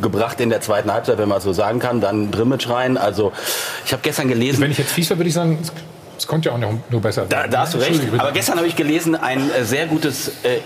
gebracht 0.00 0.40
in 0.40 0.50
der 0.50 0.60
zweiten 0.60 0.92
Halbzeit, 0.92 1.18
wenn 1.18 1.28
man 1.28 1.40
so 1.40 1.52
sagen 1.52 1.78
kann. 1.80 2.00
Dann 2.00 2.30
Drimmitsch 2.30 2.68
rein. 2.68 2.96
Also 2.96 3.32
ich 3.84 3.92
habe 3.92 4.02
gestern 4.02 4.28
gelesen. 4.28 4.60
Wenn 4.62 4.70
ich 4.70 4.78
jetzt 4.78 4.92
fies 4.92 5.10
wäre, 5.10 5.18
würde 5.18 5.28
ich 5.28 5.34
sagen, 5.34 5.58
es- 5.60 5.72
es 6.18 6.26
konnte 6.26 6.48
ja 6.48 6.54
auch 6.54 6.58
noch, 6.58 6.72
nur 6.90 7.00
besser 7.00 7.26
Da, 7.28 7.38
werden. 7.38 7.50
da 7.50 7.60
hast 7.62 7.74
du 7.74 7.78
recht. 7.78 8.00
Aber 8.18 8.32
gestern 8.32 8.56
habe 8.58 8.66
ich 8.68 8.76
gelesen, 8.76 9.14
ein 9.16 9.50
äh, 9.50 9.64
sehr 9.64 9.86
gutes 9.86 10.28
äh, 10.44 10.58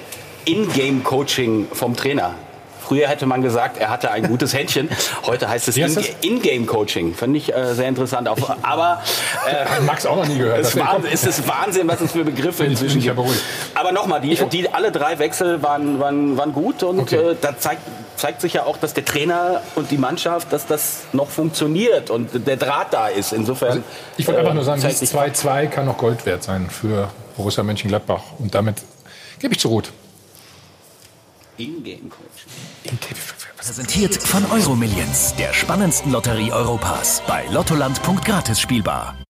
In-Game-Coaching 0.51 1.69
vom 1.73 1.97
Trainer. 1.97 2.35
Früher 2.87 3.09
hätte 3.09 3.27
man 3.27 3.43
gesagt, 3.43 3.79
er 3.79 3.91
hatte 3.91 4.11
ein 4.11 4.29
gutes 4.29 4.53
Händchen. 4.55 4.89
Heute 5.25 5.49
heißt 5.49 5.69
es 5.69 5.79
heißt 5.79 5.97
In- 6.23 6.35
In-Game-Coaching. 6.37 7.15
Fand 7.15 7.37
ich 7.37 7.55
äh, 7.55 7.75
sehr 7.75 7.89
interessant. 7.89 8.29
Auch, 8.29 8.37
aber 8.63 9.03
äh, 9.49 9.81
Max 9.83 10.07
auch 10.07 10.17
noch 10.17 10.27
nie 10.27 10.39
gehört. 10.39 10.61
Es 10.61 10.75
ist, 10.75 11.27
ist 11.27 11.49
Wahnsinn, 11.49 11.89
was 11.89 12.01
es 12.01 12.13
für 12.13 12.25
Begriffe 12.25 12.65
inzwischen 12.65 13.01
gibt. 13.01 13.19
Aber 13.75 13.93
nochmal, 13.93 14.21
die, 14.21 14.35
die 14.51 14.69
alle 14.73 14.93
drei 14.93 15.19
Wechsel 15.19 15.63
waren, 15.63 15.99
waren, 15.99 16.37
waren 16.37 16.53
gut 16.53 16.83
und 16.83 17.13
äh, 17.13 17.35
da 17.41 17.59
zeigt, 17.59 17.83
zeigt 18.17 18.41
sich 18.41 18.53
ja 18.53 18.65
auch, 18.65 18.77
dass 18.77 18.95
der 18.95 19.05
Trainer 19.05 19.63
und 19.75 19.91
die 19.91 19.99
Mannschaft, 19.99 20.53
dass 20.53 20.67
das 20.67 21.01
noch 21.13 21.29
funktioniert 21.31 22.11
und 22.11 22.47
der 22.47 22.57
Draht 22.57 22.93
da 22.93 23.09
ist. 23.09 23.33
Insofern. 23.33 23.69
Also, 23.71 23.83
Ich 24.17 24.27
wollte 24.27 24.41
einfach 24.41 24.55
nur 24.55 24.63
äh, 24.63 24.67
sagen, 24.67 24.81
sich- 24.81 25.09
2-2 25.11 25.67
kann 25.69 25.87
noch 25.87 25.97
Gold 25.99 26.25
wert 26.27 26.43
sein 26.43 26.69
für 26.71 27.09
Borussia 27.37 27.63
Mönchengladbach. 27.65 28.21
Und 28.39 28.55
damit 28.55 28.77
gebe 29.41 29.55
ich 29.55 29.61
zu 29.61 29.71
Ruth. 31.59 31.67
In-Game-Coaching. 32.87 32.99
Präsentiert 33.57 34.15
von 34.15 34.45
Euromillions, 34.51 35.35
der 35.37 35.53
spannendsten 35.53 36.13
Lotterie 36.13 36.53
Europas. 36.53 37.23
Bei 37.27 37.47
lottoland.gratis 37.47 38.61
spielbar. 38.61 39.24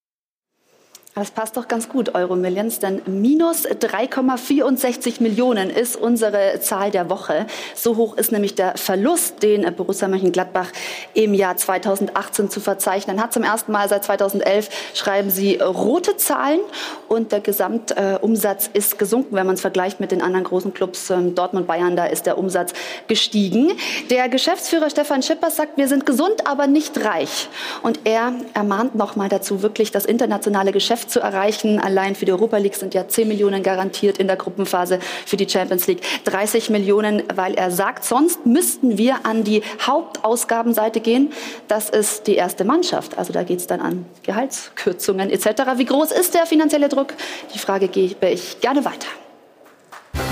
Das 1.16 1.31
passt 1.31 1.57
doch 1.57 1.69
ganz 1.69 1.89
gut, 1.89 2.16
Euro 2.16 2.35
Millions, 2.35 2.81
denn 2.81 3.01
minus 3.07 3.69
3,64 3.69 5.23
Millionen 5.23 5.70
ist 5.70 5.95
unsere 5.95 6.59
Zahl 6.59 6.91
der 6.91 7.09
Woche. 7.09 7.47
So 7.77 7.97
hoch 7.97 8.16
ist 8.16 8.32
nämlich 8.32 8.57
der 8.57 8.77
Verlust, 8.77 9.41
den 9.45 9.62
Borussia 9.77 10.09
Mönchengladbach 10.09 10.73
im 11.12 11.32
Jahr 11.32 11.57
2018 11.57 12.51
zu 12.51 12.59
verzeichnen 12.59 13.23
hat. 13.23 13.32
Zum 13.32 13.45
ersten 13.45 13.70
Mal 13.70 13.89
seit 13.89 14.03
2011 14.03 14.69
schreiben 14.95 15.31
sie 15.31 15.55
rote 15.59 16.16
Zahlen 16.16 16.59
und 17.07 17.31
der 17.31 17.41
Gesamtumsatz 17.41 18.69
ist 18.73 18.99
gesunken, 18.99 19.36
wenn 19.36 19.47
man 19.47 19.55
es 19.55 19.61
vergleicht 19.61 20.01
mit 20.01 20.11
den 20.11 20.20
anderen 20.20 20.43
großen 20.43 20.74
Clubs. 20.74 21.11
ähm, 21.11 21.36
Dortmund, 21.36 21.69
Bayern, 21.69 21.95
da 21.95 22.07
ist 22.07 22.27
der 22.27 22.39
Umsatz 22.39 22.73
gestiegen. 23.07 23.70
Der 24.11 24.28
Geschäftsführer 24.28 24.91
Stefan 24.91 25.23
Schippers 25.23 25.55
sagt, 25.55 25.77
wir 25.77 25.86
sind 25.86 26.07
gesund, 26.07 26.49
aber 26.49 26.66
nicht 26.66 27.05
reich. 27.05 27.49
Und 27.85 28.01
er 28.03 28.32
ermahnt 28.53 28.97
nochmal 28.97 29.28
dazu, 29.28 29.62
wirklich 29.62 29.93
das 29.93 30.07
internationale 30.07 30.73
Geschäft 30.73 31.03
zu 31.09 31.20
erreichen. 31.20 31.78
Allein 31.78 32.14
für 32.14 32.24
die 32.24 32.32
Europa 32.32 32.56
League 32.56 32.74
sind 32.74 32.94
ja 32.94 33.09
10 33.09 33.28
Millionen 33.28 33.62
garantiert 33.62 34.18
in 34.18 34.26
der 34.26 34.36
Gruppenphase 34.36 34.98
für 35.26 35.36
die 35.36 35.48
Champions 35.48 35.86
League. 35.86 36.02
30 36.24 36.70
Millionen, 36.70 37.22
weil 37.35 37.55
er 37.55 37.70
sagt, 37.70 38.05
sonst 38.05 38.47
müssten 38.47 38.98
wir 38.98 39.26
an 39.26 39.44
die 39.44 39.62
Hauptausgabenseite 39.81 41.01
gehen. 41.01 41.32
Das 41.68 41.90
ist 41.90 42.26
die 42.26 42.35
erste 42.35 42.64
Mannschaft. 42.64 43.18
Also 43.18 43.32
da 43.32 43.43
geht 43.43 43.59
es 43.59 43.66
dann 43.66 43.81
an 43.81 44.06
Gehaltskürzungen 44.22 45.31
etc. 45.31 45.47
Wie 45.76 45.85
groß 45.85 46.12
ist 46.12 46.35
der 46.35 46.47
finanzielle 46.47 46.89
Druck? 46.89 47.14
Die 47.55 47.59
Frage 47.59 47.89
gebe 47.89 48.28
ich 48.28 48.60
gerne 48.60 48.85
weiter. 48.85 49.09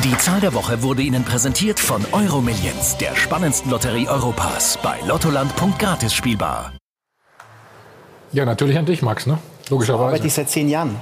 Die 0.05 0.17
Zahl 0.19 0.41
der 0.41 0.55
Woche 0.55 0.83
wurde 0.83 1.03
Ihnen 1.03 1.25
präsentiert 1.25 1.79
von 1.79 2.05
Euromillions, 2.13 2.97
der 2.99 3.15
spannendsten 3.15 3.71
Lotterie 3.71 4.09
Europas. 4.09 4.79
Bei 4.83 4.99
lottoland.gratis 5.07 6.13
spielbar. 6.13 6.73
Ja, 8.33 8.45
natürlich 8.45 8.79
an 8.79 8.87
dich, 8.87 9.03
Max, 9.03 9.27
ne? 9.27 9.39
So 9.81 9.95
arbeite 9.95 10.23
Logischerweise. 10.23 10.27
ich 10.27 10.33
seit 10.35 10.51
zehn 10.51 10.69
Jahren. 10.69 10.97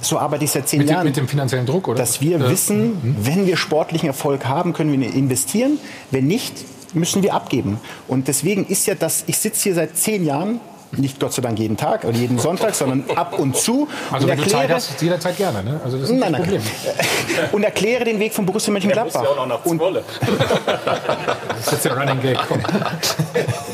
So 0.00 0.18
arbeite 0.18 0.44
ich 0.44 0.50
seit 0.50 0.68
zehn 0.68 0.78
Mit 0.80 0.88
dem, 0.88 0.92
Jahren. 0.92 1.04
mit 1.06 1.16
dem 1.16 1.26
finanziellen 1.28 1.66
Druck, 1.66 1.88
oder? 1.88 1.98
dass 1.98 2.20
wir 2.20 2.38
Ja. 2.38 2.50
wissen, 2.50 3.16
wenn 3.20 3.46
wir 3.46 3.56
sportlichen 3.56 4.08
Erfolg 4.08 4.44
haben, 4.46 4.72
können 4.72 4.98
wir 5.00 5.12
investieren. 5.14 5.78
Wenn 6.10 6.26
nicht, 6.26 6.52
müssen 6.94 7.22
wir 7.22 7.34
abgeben. 7.34 7.80
Und 8.06 8.28
deswegen 8.28 8.64
ist 8.66 8.86
ja 8.86 8.94
das, 8.94 9.24
ich 9.26 9.38
sitze 9.38 9.64
hier 9.64 9.74
seit 9.74 9.96
zehn 9.96 10.24
Jahren, 10.24 10.60
nicht 10.92 11.20
Gott 11.20 11.32
sei 11.32 11.42
Dank 11.42 11.58
jeden 11.58 11.76
Tag 11.76 12.04
oder 12.04 12.16
jeden 12.16 12.38
Sonntag, 12.38 12.74
sondern 12.74 13.04
ab 13.14 13.38
und 13.38 13.56
zu 13.56 13.88
Also 14.10 14.26
und 14.26 14.32
wenn 14.32 14.38
du 14.42 14.48
Zeit 14.48 14.70
hast, 14.70 15.00
jederzeit 15.00 15.36
gerne, 15.36 15.62
ne? 15.62 15.80
Also 15.84 15.98
das 15.98 16.10
ist 16.10 16.16
Nein, 16.16 16.32
nein. 16.32 16.42
Problem. 16.42 16.62
und 17.52 17.62
erkläre 17.62 18.04
den 18.04 18.18
Weg 18.18 18.32
von 18.32 18.46
Borussia 18.46 18.72
Mönchengladbach. 18.72 19.24
Und 19.64 19.80
Das 19.80 21.66
ist 21.66 21.72
jetzt 21.72 21.84
der 21.84 21.96
Running 21.98 22.20
Gag. 22.22 22.38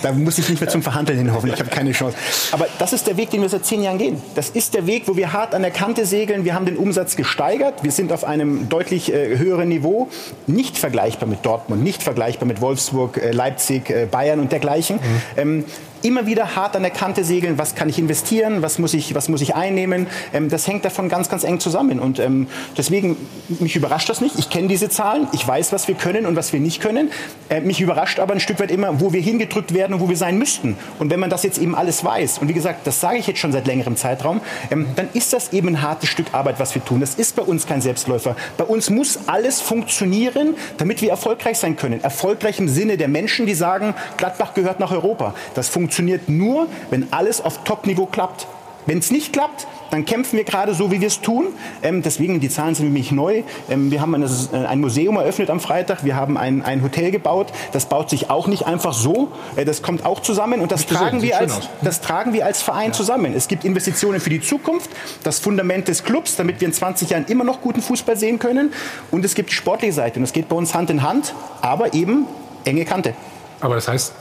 Da 0.02 0.12
muss 0.12 0.36
ich 0.36 0.48
nicht 0.50 0.60
mehr 0.60 0.68
zum 0.68 0.82
Verhandeln 0.82 1.18
hinhoffen. 1.18 1.50
Ich 1.50 1.58
habe 1.58 1.70
keine 1.70 1.92
Chance. 1.92 2.16
Aber 2.52 2.66
das 2.78 2.92
ist 2.92 3.06
der 3.06 3.16
Weg, 3.16 3.30
den 3.30 3.40
wir 3.40 3.48
seit 3.48 3.64
zehn 3.64 3.82
Jahren 3.82 3.96
gehen. 3.96 4.20
Das 4.34 4.50
ist 4.50 4.74
der 4.74 4.86
Weg, 4.86 5.04
wo 5.08 5.16
wir 5.16 5.32
hart 5.32 5.54
an 5.54 5.62
der 5.62 5.70
Kante 5.70 6.04
segeln. 6.04 6.44
Wir 6.44 6.54
haben 6.54 6.66
den 6.66 6.76
Umsatz 6.76 7.16
gesteigert. 7.16 7.82
Wir 7.82 7.90
sind 7.90 8.12
auf 8.12 8.24
einem 8.24 8.68
deutlich 8.68 9.12
äh, 9.12 9.38
höheren 9.38 9.68
Niveau. 9.68 10.08
Nicht 10.46 10.76
vergleichbar 10.76 11.26
mit 11.26 11.46
Dortmund, 11.46 11.82
nicht 11.82 12.02
vergleichbar 12.02 12.46
mit 12.46 12.60
Wolfsburg, 12.60 13.16
äh, 13.16 13.30
Leipzig, 13.30 13.88
äh, 13.88 14.06
Bayern 14.10 14.40
und 14.40 14.52
dergleichen. 14.52 14.98
Ähm, 15.36 15.64
immer 16.04 16.26
wieder 16.26 16.54
hart 16.54 16.76
an 16.76 16.82
der 16.82 16.90
Kante 16.90 17.24
segeln. 17.24 17.56
Was 17.56 17.74
kann 17.74 17.88
ich 17.88 17.98
investieren? 17.98 18.60
Was 18.60 18.78
muss 18.78 18.92
ich, 18.92 19.14
was 19.14 19.28
muss 19.28 19.40
ich 19.40 19.54
einnehmen? 19.54 20.06
Ähm, 20.34 20.50
das 20.50 20.68
hängt 20.68 20.84
davon 20.84 21.08
ganz, 21.08 21.30
ganz 21.30 21.44
eng 21.44 21.60
zusammen. 21.60 21.98
Und 21.98 22.18
ähm, 22.18 22.46
deswegen, 22.76 23.16
mich 23.48 23.74
überrascht 23.74 24.10
das 24.10 24.20
nicht. 24.20 24.38
Ich 24.38 24.50
kenne 24.50 24.68
diese 24.68 24.90
Zahlen. 24.90 25.26
Ich 25.32 25.46
weiß, 25.46 25.72
was 25.72 25.88
wir 25.88 25.94
können 25.94 26.26
und 26.26 26.36
was 26.36 26.52
wir 26.52 26.60
nicht 26.60 26.80
können. 26.82 27.10
Äh, 27.48 27.62
mich 27.62 27.80
überrascht 27.80 28.20
aber 28.20 28.34
ein 28.34 28.40
Stück 28.40 28.60
weit 28.60 28.70
immer, 28.70 29.00
wo 29.00 29.14
wir 29.14 29.20
hingedrückt 29.22 29.72
werden 29.72 29.94
und 29.94 30.00
wo 30.00 30.10
wir 30.10 30.16
sein 30.16 30.36
müssten. 30.36 30.76
Und 30.98 31.10
wenn 31.10 31.20
man 31.20 31.30
das 31.30 31.42
jetzt 31.42 31.58
eben 31.58 31.74
alles 31.74 32.04
weiß, 32.04 32.38
und 32.38 32.48
wie 32.48 32.52
gesagt, 32.52 32.86
das 32.86 33.00
sage 33.00 33.16
ich 33.16 33.26
jetzt 33.26 33.40
schon 33.40 33.52
seit 33.52 33.66
längerem 33.66 33.96
Zeitraum, 33.96 34.42
ähm, 34.70 34.86
dann 34.96 35.08
ist 35.14 35.32
das 35.32 35.54
eben 35.54 35.68
ein 35.68 35.82
hartes 35.82 36.10
Stück 36.10 36.26
Arbeit, 36.32 36.60
was 36.60 36.74
wir 36.74 36.84
tun. 36.84 37.00
Das 37.00 37.14
ist 37.14 37.34
bei 37.34 37.42
uns 37.42 37.66
kein 37.66 37.80
Selbstläufer. 37.80 38.36
Bei 38.58 38.64
uns 38.64 38.90
muss 38.90 39.20
alles 39.26 39.62
funktionieren, 39.62 40.54
damit 40.76 41.00
wir 41.00 41.08
erfolgreich 41.08 41.58
sein 41.58 41.76
können. 41.76 42.04
Erfolgreich 42.04 42.58
im 42.58 42.68
Sinne 42.68 42.98
der 42.98 43.08
Menschen, 43.08 43.46
die 43.46 43.54
sagen, 43.54 43.94
Gladbach 44.18 44.52
gehört 44.52 44.80
nach 44.80 44.92
Europa. 44.92 45.34
Das 45.54 45.70
funktioniert 45.70 45.93
nur, 46.28 46.68
wenn 46.90 47.12
alles 47.12 47.40
auf 47.40 47.64
Top-Niveau 47.64 48.06
klappt. 48.06 48.46
Wenn 48.86 48.98
es 48.98 49.10
nicht 49.10 49.32
klappt, 49.32 49.66
dann 49.90 50.04
kämpfen 50.04 50.36
wir 50.36 50.44
gerade 50.44 50.74
so, 50.74 50.90
wie 50.90 51.00
wir 51.00 51.08
es 51.08 51.20
tun. 51.20 51.46
Ähm, 51.82 52.02
deswegen, 52.02 52.40
die 52.40 52.48
Zahlen 52.48 52.74
sind 52.74 52.86
für 52.86 52.92
mich 52.92 53.12
neu. 53.12 53.42
Ähm, 53.70 53.90
wir 53.90 54.00
haben 54.00 54.14
eine, 54.14 54.28
ein 54.68 54.80
Museum 54.80 55.16
eröffnet 55.16 55.50
am 55.50 55.60
Freitag. 55.60 56.04
Wir 56.04 56.16
haben 56.16 56.36
ein, 56.36 56.62
ein 56.62 56.82
Hotel 56.82 57.10
gebaut. 57.10 57.52
Das 57.72 57.86
baut 57.86 58.10
sich 58.10 58.28
auch 58.28 58.46
nicht 58.46 58.66
einfach 58.66 58.92
so. 58.92 59.28
Äh, 59.56 59.64
das 59.64 59.82
kommt 59.82 60.04
auch 60.04 60.20
zusammen 60.20 60.60
und 60.60 60.72
das 60.72 60.80
ich 60.80 60.86
tragen, 60.88 61.22
wir 61.22 61.38
als, 61.38 61.60
das 61.82 62.00
tragen 62.00 62.32
wir 62.32 62.44
als 62.44 62.60
Verein 62.60 62.92
zusammen. 62.92 63.34
Es 63.34 63.48
gibt 63.48 63.64
Investitionen 63.64 64.20
für 64.20 64.30
die 64.30 64.40
Zukunft, 64.40 64.90
das 65.22 65.38
Fundament 65.38 65.88
des 65.88 66.02
Clubs, 66.04 66.36
damit 66.36 66.60
wir 66.60 66.68
in 66.68 66.74
20 66.74 67.10
Jahren 67.10 67.24
immer 67.26 67.44
noch 67.44 67.60
guten 67.60 67.80
Fußball 67.80 68.16
sehen 68.16 68.38
können. 68.38 68.72
Und 69.10 69.24
es 69.24 69.34
gibt 69.34 69.50
die 69.50 69.54
sportliche 69.54 69.92
Seite. 69.92 70.18
Und 70.18 70.24
es 70.24 70.32
geht 70.32 70.48
bei 70.48 70.56
uns 70.56 70.74
Hand 70.74 70.90
in 70.90 71.02
Hand, 71.02 71.34
aber 71.62 71.94
eben 71.94 72.26
enge 72.64 72.84
Kante. 72.84 73.14
Aber 73.60 73.76
das 73.76 73.88
heißt, 73.88 74.12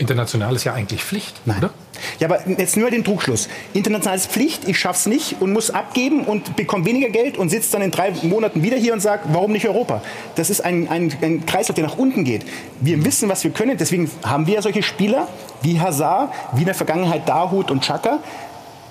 international 0.00 0.56
ist 0.56 0.64
ja 0.64 0.72
eigentlich 0.72 1.04
Pflicht, 1.04 1.40
oder? 1.46 1.70
Ja, 2.18 2.28
aber 2.28 2.40
jetzt 2.48 2.76
nur 2.76 2.90
den 2.90 3.04
Trugschluss. 3.04 3.48
Internationales 3.74 4.26
Pflicht, 4.26 4.66
ich 4.66 4.78
schaff's 4.78 5.06
nicht 5.06 5.36
und 5.40 5.52
muss 5.52 5.70
abgeben 5.70 6.24
und 6.24 6.56
bekomme 6.56 6.86
weniger 6.86 7.10
Geld 7.10 7.36
und 7.36 7.50
sitze 7.50 7.72
dann 7.72 7.82
in 7.82 7.90
drei 7.90 8.12
Monaten 8.22 8.62
wieder 8.62 8.76
hier 8.76 8.94
und 8.94 9.00
sage, 9.00 9.22
warum 9.32 9.52
nicht 9.52 9.68
Europa? 9.68 10.02
Das 10.36 10.48
ist 10.48 10.64
ein, 10.64 10.88
ein, 10.88 11.12
ein 11.20 11.44
Kreislauf, 11.44 11.74
der 11.74 11.84
nach 11.84 11.98
unten 11.98 12.24
geht. 12.24 12.46
Wir 12.80 13.04
wissen, 13.04 13.28
was 13.28 13.44
wir 13.44 13.50
können, 13.50 13.76
deswegen 13.76 14.10
haben 14.24 14.46
wir 14.46 14.62
solche 14.62 14.82
Spieler 14.82 15.28
wie 15.62 15.78
Hazard, 15.78 16.32
wie 16.54 16.60
in 16.60 16.66
der 16.66 16.74
Vergangenheit 16.74 17.28
Dahut 17.28 17.70
und 17.70 17.84
Chaka, 17.84 18.20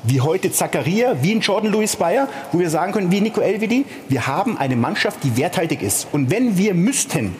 wie 0.03 0.21
heute 0.21 0.51
Zakaria, 0.51 1.15
wie 1.21 1.33
ein 1.33 1.41
Jordan 1.41 1.71
Louis 1.71 1.95
Bayer, 1.95 2.27
wo 2.51 2.59
wir 2.59 2.69
sagen 2.69 2.93
können, 2.93 3.11
wie 3.11 3.19
Nico 3.19 3.41
Elvedi, 3.41 3.85
wir 4.07 4.27
haben 4.27 4.57
eine 4.57 4.75
Mannschaft, 4.75 5.23
die 5.23 5.35
werthaltig 5.35 5.81
ist. 5.81 6.07
Und 6.11 6.29
wenn 6.29 6.57
wir 6.57 6.73
müssten, 6.73 7.35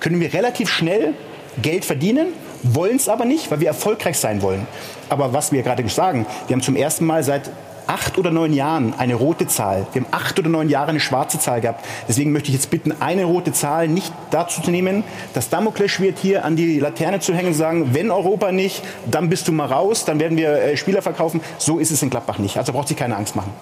können 0.00 0.20
wir 0.20 0.34
relativ 0.34 0.68
schnell 0.68 1.14
Geld 1.60 1.84
verdienen, 1.84 2.28
wollen 2.62 2.96
es 2.96 3.08
aber 3.08 3.24
nicht, 3.24 3.50
weil 3.50 3.60
wir 3.60 3.68
erfolgreich 3.68 4.18
sein 4.18 4.42
wollen. 4.42 4.66
Aber 5.08 5.32
was 5.32 5.52
wir 5.52 5.62
gerade 5.62 5.86
sagen, 5.88 6.26
wir 6.46 6.54
haben 6.54 6.62
zum 6.62 6.76
ersten 6.76 7.04
Mal 7.04 7.22
seit 7.22 7.50
acht 7.86 8.18
oder 8.18 8.30
neun 8.30 8.52
Jahren 8.52 8.94
eine 8.96 9.14
rote 9.14 9.46
Zahl. 9.46 9.86
Wir 9.92 10.02
haben 10.02 10.08
acht 10.12 10.38
oder 10.38 10.48
neun 10.48 10.68
Jahre 10.68 10.90
eine 10.90 11.00
schwarze 11.00 11.38
Zahl 11.38 11.60
gehabt. 11.60 11.84
Deswegen 12.08 12.32
möchte 12.32 12.48
ich 12.48 12.54
jetzt 12.54 12.70
bitten, 12.70 12.94
eine 13.00 13.24
rote 13.24 13.52
Zahl 13.52 13.88
nicht 13.88 14.12
dazu 14.30 14.62
zu 14.62 14.70
nehmen, 14.70 15.04
das 15.34 15.48
Damoklesschwert 15.48 16.18
hier 16.18 16.44
an 16.44 16.56
die 16.56 16.78
Laterne 16.78 17.20
zu 17.20 17.34
hängen 17.34 17.48
und 17.48 17.54
sagen, 17.54 17.90
wenn 17.92 18.10
Europa 18.10 18.52
nicht, 18.52 18.82
dann 19.10 19.28
bist 19.28 19.48
du 19.48 19.52
mal 19.52 19.66
raus, 19.66 20.04
dann 20.04 20.20
werden 20.20 20.38
wir 20.38 20.52
äh, 20.52 20.76
Spieler 20.76 21.02
verkaufen. 21.02 21.40
So 21.58 21.78
ist 21.78 21.90
es 21.90 22.02
in 22.02 22.10
Gladbach 22.10 22.38
nicht. 22.38 22.56
Also 22.56 22.72
braucht 22.72 22.88
sich 22.88 22.96
keine 22.96 23.16
Angst 23.16 23.36
machen. 23.36 23.52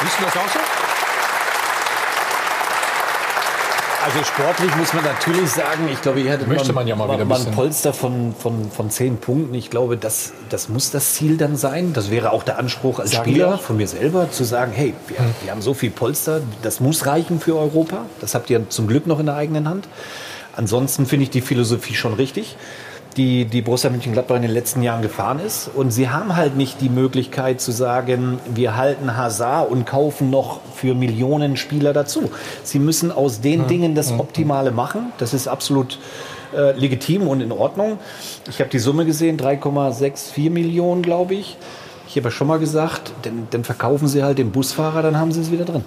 Siehst 0.00 0.20
du 0.20 0.24
das 0.24 0.36
auch 0.36 0.48
so? 0.52 0.77
Also 4.04 4.24
sportlich 4.24 4.74
muss 4.76 4.92
man 4.94 5.04
natürlich 5.04 5.50
sagen, 5.50 5.88
ich 5.92 6.00
glaube, 6.00 6.20
hier 6.20 6.30
hätte 6.30 6.46
Möchte 6.46 6.72
man 6.72 6.86
ja 6.86 6.94
mal 6.96 7.08
wieder 7.08 7.22
ein 7.22 7.28
mal 7.28 7.34
ein 7.34 7.40
bisschen- 7.40 7.54
Polster 7.54 7.92
von, 7.92 8.34
von, 8.38 8.70
von 8.70 8.90
zehn 8.90 9.18
Punkten. 9.18 9.54
Ich 9.54 9.70
glaube, 9.70 9.96
das, 9.96 10.32
das 10.48 10.68
muss 10.68 10.90
das 10.90 11.14
Ziel 11.14 11.36
dann 11.36 11.56
sein. 11.56 11.92
Das 11.92 12.10
wäre 12.10 12.30
auch 12.32 12.42
der 12.44 12.58
Anspruch 12.58 13.00
als 13.00 13.10
Sagen 13.10 13.28
Spieler 13.30 13.58
von 13.58 13.76
mir 13.76 13.88
selber, 13.88 14.30
zu 14.30 14.44
sagen, 14.44 14.72
hey, 14.72 14.94
wir, 15.08 15.16
wir 15.42 15.50
haben 15.50 15.62
so 15.62 15.74
viel 15.74 15.90
Polster, 15.90 16.40
das 16.62 16.80
muss 16.80 17.06
reichen 17.06 17.40
für 17.40 17.56
Europa. 17.58 18.06
Das 18.20 18.34
habt 18.34 18.48
ihr 18.50 18.68
zum 18.70 18.86
Glück 18.86 19.06
noch 19.06 19.18
in 19.18 19.26
der 19.26 19.34
eigenen 19.36 19.68
Hand. 19.68 19.88
Ansonsten 20.56 21.04
finde 21.06 21.24
ich 21.24 21.30
die 21.30 21.40
Philosophie 21.40 21.94
schon 21.94 22.14
richtig, 22.14 22.56
die 23.16 23.44
die 23.44 23.62
Borussia 23.62 23.90
Mönchengladbach 23.90 24.36
in 24.36 24.42
den 24.42 24.50
letzten 24.50 24.82
Jahren 24.82 25.02
gefahren 25.02 25.40
ist. 25.40 25.70
Und 25.74 25.90
sie 25.90 26.08
haben 26.08 26.36
halt 26.36 26.56
nicht 26.56 26.80
die 26.80 26.88
Möglichkeit 26.88 27.60
zu 27.60 27.72
sagen, 27.72 28.38
wir 28.54 28.76
halten 28.76 29.16
Hazard 29.16 29.70
und 29.70 29.86
kaufen 29.86 30.30
noch 30.30 30.60
für 30.74 30.94
Millionen 30.94 31.56
Spieler 31.56 31.92
dazu. 31.92 32.30
Sie 32.62 32.78
müssen 32.78 33.10
aus 33.10 33.40
den 33.40 33.66
Dingen 33.66 33.94
das 33.94 34.12
Optimale 34.12 34.70
machen. 34.70 35.12
Das 35.18 35.34
ist 35.34 35.48
absolut 35.48 35.98
äh, 36.56 36.72
legitim 36.72 37.28
und 37.28 37.40
in 37.40 37.52
Ordnung. 37.52 37.98
Ich 38.48 38.60
habe 38.60 38.70
die 38.70 38.78
Summe 38.78 39.04
gesehen, 39.04 39.38
3,64 39.38 40.50
Millionen, 40.50 41.02
glaube 41.02 41.34
ich. 41.34 41.56
Ich 42.08 42.16
habe 42.16 42.24
ja 42.24 42.30
schon 42.30 42.46
mal 42.46 42.58
gesagt, 42.58 43.12
dann, 43.22 43.48
dann 43.50 43.64
verkaufen 43.64 44.08
sie 44.08 44.22
halt 44.22 44.38
den 44.38 44.50
Busfahrer, 44.50 45.02
dann 45.02 45.18
haben 45.18 45.30
sie 45.30 45.40
es 45.40 45.50
wieder 45.50 45.66
drin. 45.66 45.84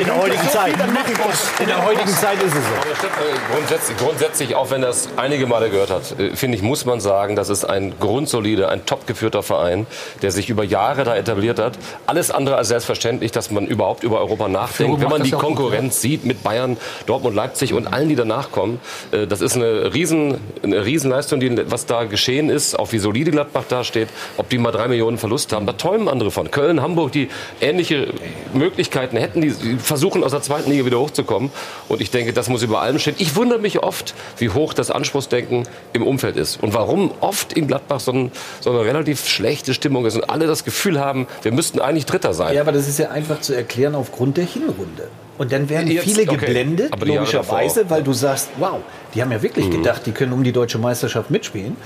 In 0.00 0.06
der 0.06 0.16
heutigen 0.16 0.48
Zeit. 0.48 0.72
In 1.60 1.66
der 1.66 1.84
heutigen 1.84 2.08
Zeit 2.08 2.42
ist 2.42 2.46
es 2.46 2.52
so. 2.52 2.58
Äh, 2.58 3.54
grundsätzlich, 3.54 3.98
grundsätzlich, 3.98 4.54
auch 4.54 4.70
wenn 4.70 4.80
das 4.80 5.10
einige 5.18 5.46
Male 5.46 5.68
gehört 5.68 5.90
hat, 5.90 6.18
äh, 6.18 6.34
finde 6.34 6.56
ich, 6.56 6.62
muss 6.62 6.86
man 6.86 7.00
sagen, 7.00 7.36
das 7.36 7.50
ist 7.50 7.66
ein 7.66 7.92
grundsolider, 8.00 8.70
ein 8.70 8.86
top 8.86 9.06
geführter 9.06 9.42
Verein, 9.42 9.86
der 10.22 10.30
sich 10.30 10.48
über 10.48 10.64
Jahre 10.64 11.04
da 11.04 11.16
etabliert 11.16 11.58
hat. 11.58 11.74
Alles 12.06 12.30
andere 12.30 12.56
als 12.56 12.68
selbstverständlich, 12.68 13.30
dass 13.30 13.50
man 13.50 13.66
überhaupt 13.66 14.02
über 14.02 14.20
Europa 14.20 14.48
nachdenkt. 14.48 15.02
Wenn 15.02 15.10
man 15.10 15.22
die 15.22 15.32
gut, 15.32 15.40
Konkurrenz 15.40 16.00
sieht 16.00 16.24
mit 16.24 16.42
Bayern, 16.42 16.78
Dortmund, 17.04 17.36
Leipzig 17.36 17.74
und 17.74 17.86
allen, 17.86 18.08
die 18.08 18.16
danach 18.16 18.52
kommen, 18.52 18.80
äh, 19.12 19.26
das 19.26 19.42
ist 19.42 19.56
eine 19.56 19.92
riesen, 19.92 20.38
eine 20.62 20.82
Riesenleistung, 20.82 21.40
die, 21.40 21.70
was 21.70 21.84
da 21.84 22.04
geschehen 22.04 22.48
ist, 22.48 22.78
auch 22.78 22.92
wie 22.92 22.98
solide 22.98 23.32
Gladbach 23.32 23.64
dasteht, 23.68 24.08
ob 24.38 24.48
die 24.48 24.56
mal 24.56 24.72
drei 24.72 24.88
Millionen 24.88 25.18
Verlust 25.18 25.52
haben, 25.52 25.66
da 25.66 25.74
träumen 25.74 26.08
andere 26.08 26.30
von. 26.30 26.50
Köln, 26.50 26.80
Hamburg, 26.80 27.12
die 27.12 27.28
ähnliche 27.60 28.14
Möglichkeiten 28.54 29.18
hätten, 29.18 29.42
die 29.42 29.50
versuchen 29.90 30.24
aus 30.24 30.30
der 30.30 30.40
zweiten 30.40 30.70
Liga 30.70 30.86
wieder 30.86 30.98
hochzukommen. 31.00 31.50
Und 31.88 32.00
ich 32.00 32.10
denke, 32.10 32.32
das 32.32 32.48
muss 32.48 32.62
über 32.62 32.80
allem 32.80 32.98
stehen. 32.98 33.16
Ich 33.18 33.36
wundere 33.36 33.58
mich 33.58 33.80
oft, 33.82 34.14
wie 34.38 34.48
hoch 34.48 34.72
das 34.72 34.90
Anspruchsdenken 34.90 35.64
im 35.92 36.06
Umfeld 36.06 36.36
ist. 36.36 36.62
Und 36.62 36.72
warum 36.72 37.10
oft 37.20 37.52
in 37.52 37.66
Gladbach 37.66 38.00
so, 38.00 38.12
ein, 38.12 38.32
so 38.60 38.70
eine 38.70 38.80
relativ 38.84 39.26
schlechte 39.28 39.74
Stimmung 39.74 40.06
ist 40.06 40.14
und 40.14 40.30
alle 40.30 40.46
das 40.46 40.64
Gefühl 40.64 41.00
haben, 41.00 41.26
wir 41.42 41.52
müssten 41.52 41.80
eigentlich 41.80 42.06
Dritter 42.06 42.32
sein. 42.32 42.54
Ja, 42.54 42.62
aber 42.62 42.72
das 42.72 42.88
ist 42.88 42.98
ja 42.98 43.10
einfach 43.10 43.40
zu 43.40 43.52
erklären 43.54 43.94
aufgrund 43.94 44.36
der 44.36 44.44
Hinrunde. 44.44 45.08
Und 45.38 45.50
dann 45.52 45.68
werden 45.68 45.90
Jetzt, 45.90 46.04
viele 46.04 46.22
okay. 46.22 46.36
geblendet, 46.36 46.92
logischerweise, 47.04 47.88
weil 47.90 48.02
du 48.02 48.12
sagst, 48.12 48.48
wow, 48.58 48.80
die 49.14 49.22
haben 49.22 49.32
ja 49.32 49.42
wirklich 49.42 49.66
Mhm. 49.66 49.70
gedacht, 49.72 50.02
die 50.06 50.12
können 50.12 50.32
um 50.32 50.44
die 50.44 50.52
deutsche 50.52 50.78
Meisterschaft 50.78 51.30
mitspielen. 51.30 51.76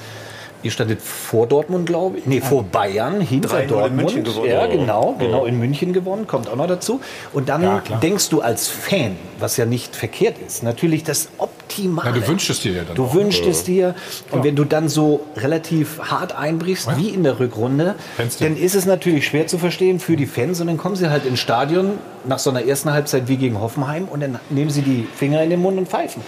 Ihr 0.65 0.71
standet 0.71 1.01
vor 1.03 1.47
Dortmund, 1.47 1.87
glaube 1.87 2.19
ich. 2.19 2.27
Nee, 2.27 2.41
vor 2.41 2.65
Bayern, 2.65 3.21
hinter 3.21 3.51
3-0 3.51 3.63
in 3.63 3.69
Dortmund. 3.69 3.97
München 3.97 4.25
gewonnen. 4.25 4.49
Ja, 4.51 4.67
genau, 4.67 5.15
genau 5.19 5.45
in 5.45 5.59
München 5.59 5.93
gewonnen, 5.93 6.27
kommt 6.27 6.49
auch 6.49 6.57
noch 6.57 6.67
dazu. 6.67 7.01
Und 7.35 7.49
dann 7.51 7.63
Ja, 7.63 7.83
denkst 8.03 8.31
du 8.31 8.41
als 8.41 8.69
Fan, 8.69 9.17
was 9.39 9.57
ja 9.59 9.67
nicht 9.67 9.95
verkehrt 9.95 10.37
ist, 10.45 10.63
natürlich 10.63 11.05
das 11.05 11.29
Optimale. 11.39 12.09
Ja, 12.11 12.15
du 12.17 12.27
wünschst 12.29 12.49
es 12.51 12.61
dir 12.61 12.73
ja 12.73 12.83
dann 12.85 12.97
Du 12.97 13.05
auch. 13.05 13.15
wünschst 13.15 13.45
es 13.47 13.63
dir. 13.65 13.95
Und 14.31 14.43
wenn 14.43 14.57
du 14.57 14.65
dann 14.65 14.89
so 14.89 15.21
relativ 15.37 16.01
hart 16.01 16.35
einbrichst, 16.35 16.97
wie 16.97 17.11
in 17.11 17.23
der 17.25 17.39
Rückrunde, 17.39 17.95
dann 18.41 18.57
ist 18.57 18.75
es 18.75 18.87
natürlich 18.87 19.27
schwer 19.27 19.47
zu 19.47 19.59
verstehen 19.59 20.01
für 20.01 20.17
die 20.17 20.27
Fans. 20.27 20.61
Und 20.63 20.69
dann 20.69 20.79
kommen 20.79 20.97
sie 20.97 21.11
halt 21.11 21.27
ins 21.27 21.41
Stadion 21.41 21.99
nach 22.27 22.39
so 22.39 22.49
einer 22.49 22.65
ersten 22.65 22.91
Halbzeit 22.91 23.29
wie 23.29 23.37
gegen 23.37 23.61
Hoffenheim 23.61 24.09
und 24.11 24.21
dann 24.23 24.39
nehmen 24.49 24.71
sie 24.71 24.81
die 24.81 25.07
Finger 25.15 25.43
in 25.43 25.51
den 25.51 25.61
Mund 25.61 25.77
und 25.77 25.89
pfeifen. 25.89 26.23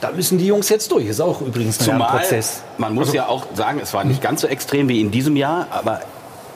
Da 0.00 0.10
müssen 0.12 0.38
die 0.38 0.46
Jungs 0.46 0.68
jetzt 0.68 0.90
durch. 0.90 1.06
Ist 1.06 1.20
auch 1.20 1.40
übrigens 1.40 1.78
ein 1.80 1.84
Zumal, 1.84 2.18
Prozess. 2.18 2.62
man 2.78 2.94
muss 2.94 3.12
ja 3.12 3.26
auch 3.26 3.46
sagen, 3.54 3.80
es 3.82 3.92
war 3.92 4.04
nicht 4.04 4.22
ganz 4.22 4.40
so 4.40 4.46
extrem 4.46 4.88
wie 4.88 5.00
in 5.00 5.10
diesem 5.10 5.36
Jahr, 5.36 5.66
aber 5.70 6.00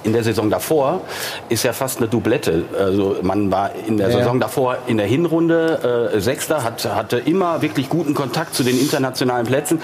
in 0.05 0.13
der 0.13 0.23
Saison 0.23 0.51
davor 0.51 1.01
ist 1.49 1.65
ja 1.65 1.73
fast 1.73 1.99
eine 1.99 2.09
Doublette. 2.09 2.65
Also 2.79 3.17
man 3.23 3.51
war 3.51 3.71
in 3.87 3.97
der 3.97 4.11
Ja. 4.11 4.19
Saison 4.19 4.39
davor 4.39 4.77
in 4.87 4.99
der 4.99 5.07
Hinrunde 5.07 6.11
äh, 6.15 6.21
Sechster, 6.21 6.63
hat, 6.63 6.85
hatte 6.85 7.19
immer 7.19 7.63
wirklich 7.63 7.89
guten 7.89 8.15
Kontakt 8.15 8.55
zu 8.55 8.63
den 8.63 8.79
internationalen 8.79 9.47
Plätzen 9.47 9.81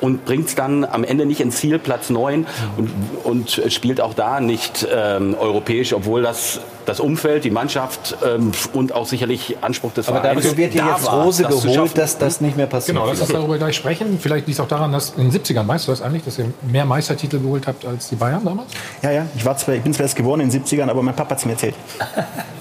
und 0.00 0.24
bringt 0.24 0.48
es 0.48 0.54
dann 0.54 0.84
am 0.84 1.04
Ende 1.04 1.26
nicht 1.26 1.40
ins 1.40 1.56
Ziel, 1.56 1.78
Platz 1.78 2.10
9 2.10 2.46
und, 2.76 2.90
und 3.24 3.62
spielt 3.72 4.00
auch 4.00 4.14
da 4.14 4.40
nicht 4.40 4.86
ähm, 4.92 5.34
europäisch, 5.38 5.92
obwohl 5.92 6.22
das 6.22 6.60
das 6.86 7.00
Umfeld, 7.00 7.44
die 7.44 7.50
Mannschaft 7.50 8.16
ähm, 8.24 8.52
und 8.72 8.92
auch 8.92 9.06
sicherlich 9.06 9.56
Anspruch 9.60 9.92
des 9.92 10.08
Aber 10.08 10.20
Vereins 10.20 10.42
dafür 10.42 10.56
wird 10.56 10.74
ja 10.74 10.86
da 10.86 10.96
jetzt 10.96 11.12
Rose 11.12 11.42
das 11.44 11.62
geholt, 11.62 11.96
dass 11.96 12.18
das 12.18 12.40
nicht 12.40 12.56
mehr 12.56 12.66
passiert. 12.66 12.96
Genau, 12.96 13.08
lass 13.08 13.20
uns 13.20 13.30
darüber 13.30 13.58
gleich 13.58 13.76
sprechen. 13.76 14.18
Vielleicht 14.20 14.46
liegt 14.46 14.58
es 14.58 14.64
auch 14.64 14.68
daran, 14.68 14.92
dass 14.92 15.10
in 15.16 15.30
den 15.30 15.40
70ern, 15.40 15.66
weißt 15.66 15.86
du 15.86 15.92
das 15.92 16.02
eigentlich, 16.02 16.24
dass 16.24 16.38
ihr 16.38 16.52
mehr 16.62 16.84
Meistertitel 16.84 17.38
geholt 17.38 17.66
habt 17.66 17.84
als 17.86 18.08
die 18.08 18.16
Bayern 18.16 18.44
damals? 18.44 18.68
Ja, 19.02 19.10
ja, 19.10 19.26
ich, 19.36 19.44
war 19.44 19.56
zwar, 19.62 19.74
ich 19.74 19.82
bin 19.82 19.94
zwar 19.94 20.04
erst 20.04 20.16
geboren 20.16 20.40
in 20.40 20.50
den 20.50 20.64
70ern, 20.64 20.88
aber 20.88 21.02
mein 21.02 21.14
Papa 21.14 21.30
hat 21.30 21.38
es 21.38 21.44
mir 21.44 21.52
erzählt. 21.52 21.74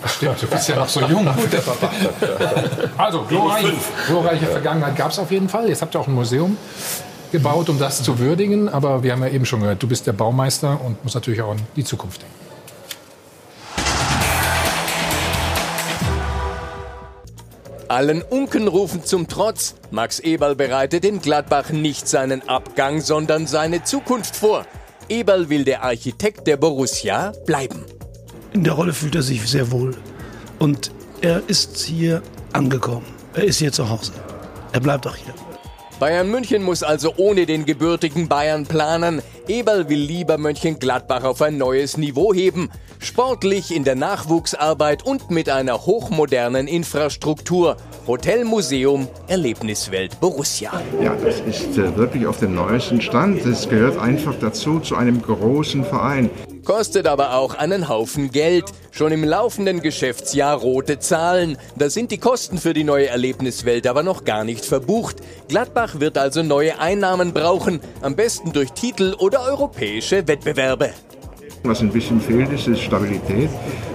Stimmt, 0.05 0.41
du 0.41 0.47
bist 0.47 0.69
ja 0.69 0.75
noch 0.75 0.87
so 0.87 1.01
jung. 1.01 1.27
Also, 2.97 3.23
glorreich, 3.23 3.65
glorreiche 4.07 4.45
Vergangenheit 4.45 4.95
gab 4.95 5.11
es 5.11 5.19
auf 5.19 5.31
jeden 5.31 5.49
Fall. 5.49 5.67
Jetzt 5.69 5.81
habt 5.81 5.95
ihr 5.95 5.99
auch 5.99 6.07
ein 6.07 6.13
Museum 6.13 6.57
gebaut, 7.31 7.69
um 7.69 7.79
das 7.79 8.03
zu 8.03 8.19
würdigen. 8.19 8.69
Aber 8.69 9.03
wir 9.03 9.13
haben 9.13 9.23
ja 9.23 9.29
eben 9.29 9.45
schon 9.45 9.61
gehört, 9.61 9.81
du 9.81 9.87
bist 9.87 10.07
der 10.07 10.13
Baumeister 10.13 10.79
und 10.83 11.03
musst 11.03 11.15
natürlich 11.15 11.41
auch 11.41 11.51
an 11.51 11.61
die 11.75 11.83
Zukunft 11.83 12.21
denken. 12.21 12.35
Allen 17.87 18.21
Unkenrufen 18.21 19.03
zum 19.03 19.27
Trotz, 19.27 19.75
Max 19.89 20.19
Eberl 20.19 20.55
bereitet 20.55 21.03
in 21.03 21.19
Gladbach 21.19 21.71
nicht 21.71 22.07
seinen 22.07 22.47
Abgang, 22.47 23.01
sondern 23.01 23.47
seine 23.47 23.83
Zukunft 23.83 24.37
vor. 24.37 24.65
Eberl 25.11 25.49
will 25.49 25.65
der 25.65 25.83
Architekt 25.83 26.47
der 26.47 26.55
Borussia 26.55 27.33
bleiben. 27.45 27.83
In 28.53 28.63
der 28.63 28.71
Rolle 28.71 28.93
fühlt 28.93 29.13
er 29.13 29.21
sich 29.21 29.45
sehr 29.45 29.69
wohl. 29.69 29.93
Und 30.57 30.89
er 31.19 31.43
ist 31.47 31.79
hier 31.79 32.21
angekommen. 32.53 33.05
Er 33.33 33.43
ist 33.43 33.57
hier 33.57 33.73
zu 33.73 33.89
Hause. 33.89 34.13
Er 34.71 34.79
bleibt 34.79 35.05
auch 35.05 35.17
hier. 35.17 35.33
Bayern 35.99 36.31
München 36.31 36.63
muss 36.63 36.81
also 36.81 37.13
ohne 37.17 37.45
den 37.45 37.65
gebürtigen 37.65 38.29
Bayern 38.29 38.65
planen. 38.65 39.21
Eberl 39.49 39.89
will 39.89 39.99
lieber 39.99 40.37
Mönchengladbach 40.37 41.25
auf 41.25 41.41
ein 41.41 41.57
neues 41.57 41.97
Niveau 41.97 42.33
heben. 42.33 42.69
Sportlich 43.03 43.75
in 43.75 43.83
der 43.83 43.95
Nachwuchsarbeit 43.95 45.03
und 45.03 45.31
mit 45.31 45.49
einer 45.49 45.87
hochmodernen 45.87 46.67
Infrastruktur. 46.67 47.77
Hotel, 48.05 48.45
Museum, 48.45 49.07
Erlebniswelt 49.27 50.19
Borussia. 50.19 50.71
Ja, 51.01 51.15
das 51.15 51.39
ist 51.39 51.79
äh, 51.79 51.97
wirklich 51.97 52.27
auf 52.27 52.37
dem 52.37 52.53
neuesten 52.53 53.01
Stand. 53.01 53.43
Das 53.43 53.67
gehört 53.67 53.97
einfach 53.97 54.35
dazu, 54.39 54.79
zu 54.79 54.95
einem 54.95 55.19
großen 55.19 55.83
Verein. 55.83 56.29
Kostet 56.63 57.07
aber 57.07 57.33
auch 57.33 57.55
einen 57.55 57.89
Haufen 57.89 58.29
Geld. 58.29 58.65
Schon 58.91 59.11
im 59.11 59.23
laufenden 59.23 59.81
Geschäftsjahr 59.81 60.57
rote 60.57 60.99
Zahlen. 60.99 61.57
Da 61.75 61.89
sind 61.89 62.11
die 62.11 62.19
Kosten 62.19 62.59
für 62.59 62.75
die 62.75 62.83
neue 62.83 63.07
Erlebniswelt 63.07 63.87
aber 63.87 64.03
noch 64.03 64.25
gar 64.25 64.43
nicht 64.43 64.63
verbucht. 64.63 65.17
Gladbach 65.47 65.99
wird 65.99 66.19
also 66.19 66.43
neue 66.43 66.79
Einnahmen 66.79 67.33
brauchen, 67.33 67.79
am 68.01 68.15
besten 68.15 68.53
durch 68.53 68.73
Titel 68.73 69.15
oder 69.17 69.41
europäische 69.41 70.27
Wettbewerbe. 70.27 70.91
Was 71.63 71.81
ein 71.81 71.91
bisschen 71.91 72.19
fehlt, 72.19 72.51
ist, 72.51 72.67
ist 72.67 72.81
Stabilität. 72.81 73.49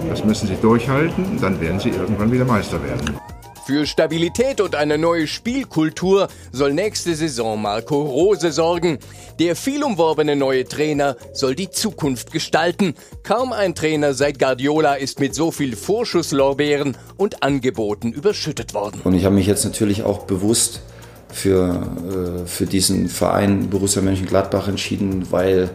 Das 0.09 0.23
müssen 0.23 0.47
sie 0.47 0.55
durchhalten, 0.55 1.37
dann 1.41 1.59
werden 1.59 1.79
sie 1.79 1.89
irgendwann 1.89 2.31
wieder 2.31 2.45
Meister 2.45 2.81
werden. 2.81 3.17
Für 3.65 3.85
Stabilität 3.85 4.61
und 4.61 4.75
eine 4.75 4.97
neue 4.97 5.27
Spielkultur 5.27 6.29
soll 6.53 6.71
nächste 6.71 7.13
Saison 7.13 7.61
Marco 7.61 8.01
Rose 8.01 8.53
sorgen. 8.53 8.99
Der 9.39 9.57
vielumworbene 9.57 10.37
neue 10.37 10.63
Trainer 10.63 11.17
soll 11.33 11.53
die 11.53 11.69
Zukunft 11.69 12.31
gestalten. 12.31 12.93
Kaum 13.23 13.51
ein 13.51 13.75
Trainer 13.75 14.13
seit 14.13 14.39
Guardiola 14.39 14.93
ist 14.93 15.19
mit 15.19 15.35
so 15.35 15.51
viel 15.51 15.75
Vorschusslorbeeren 15.75 16.95
und 17.17 17.43
Angeboten 17.43 18.13
überschüttet 18.13 18.73
worden. 18.73 19.01
Und 19.03 19.13
ich 19.13 19.25
habe 19.25 19.35
mich 19.35 19.47
jetzt 19.47 19.65
natürlich 19.65 20.03
auch 20.03 20.19
bewusst 20.19 20.79
für, 21.27 22.43
äh, 22.43 22.47
für 22.47 22.65
diesen 22.65 23.09
Verein 23.09 23.69
Borussia 23.69 24.01
Mönchengladbach 24.01 24.69
entschieden, 24.69 25.27
weil 25.29 25.63
äh, 25.63 25.67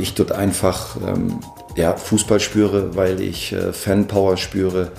ich 0.00 0.14
dort 0.14 0.32
einfach 0.32 0.96
ähm, 0.96 1.40
ja, 1.76 1.96
Fußball 1.96 2.40
spüre, 2.40 2.96
weil 2.96 3.20
ich 3.20 3.52
äh, 3.52 3.72
Fanpower 3.72 4.36
spüre, 4.36 4.92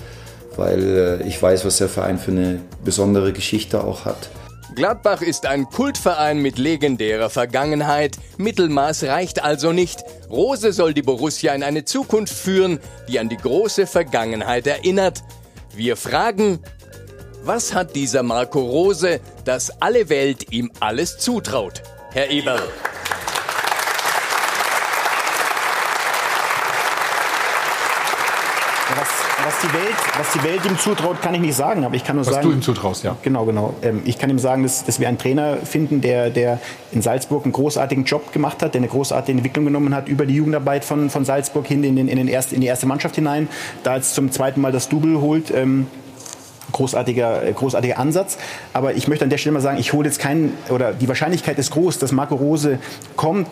weil 0.56 1.22
ich 1.26 1.40
weiß, 1.40 1.64
was 1.64 1.78
der 1.78 1.88
Verein 1.88 2.18
für 2.18 2.32
eine 2.32 2.60
besondere 2.84 3.32
Geschichte 3.32 3.82
auch 3.84 4.04
hat. 4.04 4.30
Gladbach 4.74 5.20
ist 5.20 5.46
ein 5.46 5.64
Kultverein 5.64 6.40
mit 6.40 6.58
legendärer 6.58 7.28
Vergangenheit. 7.28 8.16
Mittelmaß 8.38 9.04
reicht 9.04 9.42
also 9.42 9.72
nicht. 9.72 10.04
Rose 10.30 10.72
soll 10.72 10.94
die 10.94 11.02
Borussia 11.02 11.52
in 11.54 11.62
eine 11.62 11.84
Zukunft 11.84 12.32
führen, 12.32 12.78
die 13.08 13.18
an 13.18 13.28
die 13.28 13.36
große 13.36 13.86
Vergangenheit 13.86 14.66
erinnert. 14.66 15.22
Wir 15.74 15.96
fragen, 15.96 16.60
was 17.42 17.74
hat 17.74 17.96
dieser 17.96 18.22
Marco 18.22 18.60
Rose, 18.60 19.20
dass 19.44 19.82
alle 19.82 20.08
Welt 20.08 20.52
ihm 20.52 20.70
alles 20.78 21.18
zutraut? 21.18 21.82
Herr 22.12 22.30
Eberl. 22.30 22.62
Was, 29.44 29.54
was, 29.54 29.60
die 29.62 29.74
Welt, 29.74 29.96
was 30.18 30.32
die 30.32 30.42
Welt 30.42 30.66
ihm 30.66 30.78
zutraut, 30.78 31.22
kann 31.22 31.34
ich 31.34 31.40
nicht 31.40 31.54
sagen. 31.54 31.84
Aber 31.84 31.94
ich 31.94 32.04
kann 32.04 32.16
nur 32.16 32.26
Was 32.26 32.34
sagen. 32.34 32.48
du 32.48 32.54
ihm 32.54 32.62
zutraust, 32.62 33.04
ja. 33.04 33.16
Genau, 33.22 33.44
genau. 33.44 33.74
Ähm, 33.82 34.02
ich 34.04 34.18
kann 34.18 34.30
ihm 34.30 34.38
sagen, 34.38 34.62
dass, 34.62 34.84
dass 34.84 35.00
wir 35.00 35.08
einen 35.08 35.18
Trainer 35.18 35.58
finden, 35.58 36.00
der, 36.00 36.30
der 36.30 36.60
in 36.92 37.02
Salzburg 37.02 37.44
einen 37.44 37.52
großartigen 37.52 38.04
Job 38.04 38.32
gemacht 38.32 38.62
hat, 38.62 38.74
der 38.74 38.80
eine 38.80 38.88
großartige 38.88 39.38
Entwicklung 39.38 39.64
genommen 39.64 39.94
hat 39.94 40.08
über 40.08 40.26
die 40.26 40.34
Jugendarbeit 40.34 40.84
von, 40.84 41.10
von 41.10 41.24
Salzburg 41.24 41.66
hin 41.66 41.84
in, 41.84 41.96
den, 41.96 42.08
in, 42.08 42.16
den 42.16 42.28
erst, 42.28 42.52
in 42.52 42.60
die 42.60 42.66
erste 42.66 42.86
Mannschaft 42.86 43.14
hinein, 43.14 43.48
da 43.82 43.96
jetzt 43.96 44.14
zum 44.14 44.30
zweiten 44.30 44.60
Mal 44.60 44.72
das 44.72 44.88
Double 44.88 45.20
holt. 45.20 45.50
Ähm, 45.50 45.86
großartiger, 46.72 47.44
äh, 47.44 47.52
großartiger 47.52 47.98
Ansatz. 47.98 48.38
Aber 48.72 48.94
ich 48.94 49.08
möchte 49.08 49.24
an 49.24 49.30
der 49.30 49.38
Stelle 49.38 49.54
mal 49.54 49.60
sagen, 49.60 49.78
ich 49.78 49.92
hole 49.92 50.06
jetzt 50.06 50.20
keinen, 50.20 50.56
oder 50.68 50.92
die 50.92 51.08
Wahrscheinlichkeit 51.08 51.58
ist 51.58 51.70
groß, 51.72 51.98
dass 51.98 52.12
Marco 52.12 52.34
Rose 52.34 52.78
kommt 53.16 53.48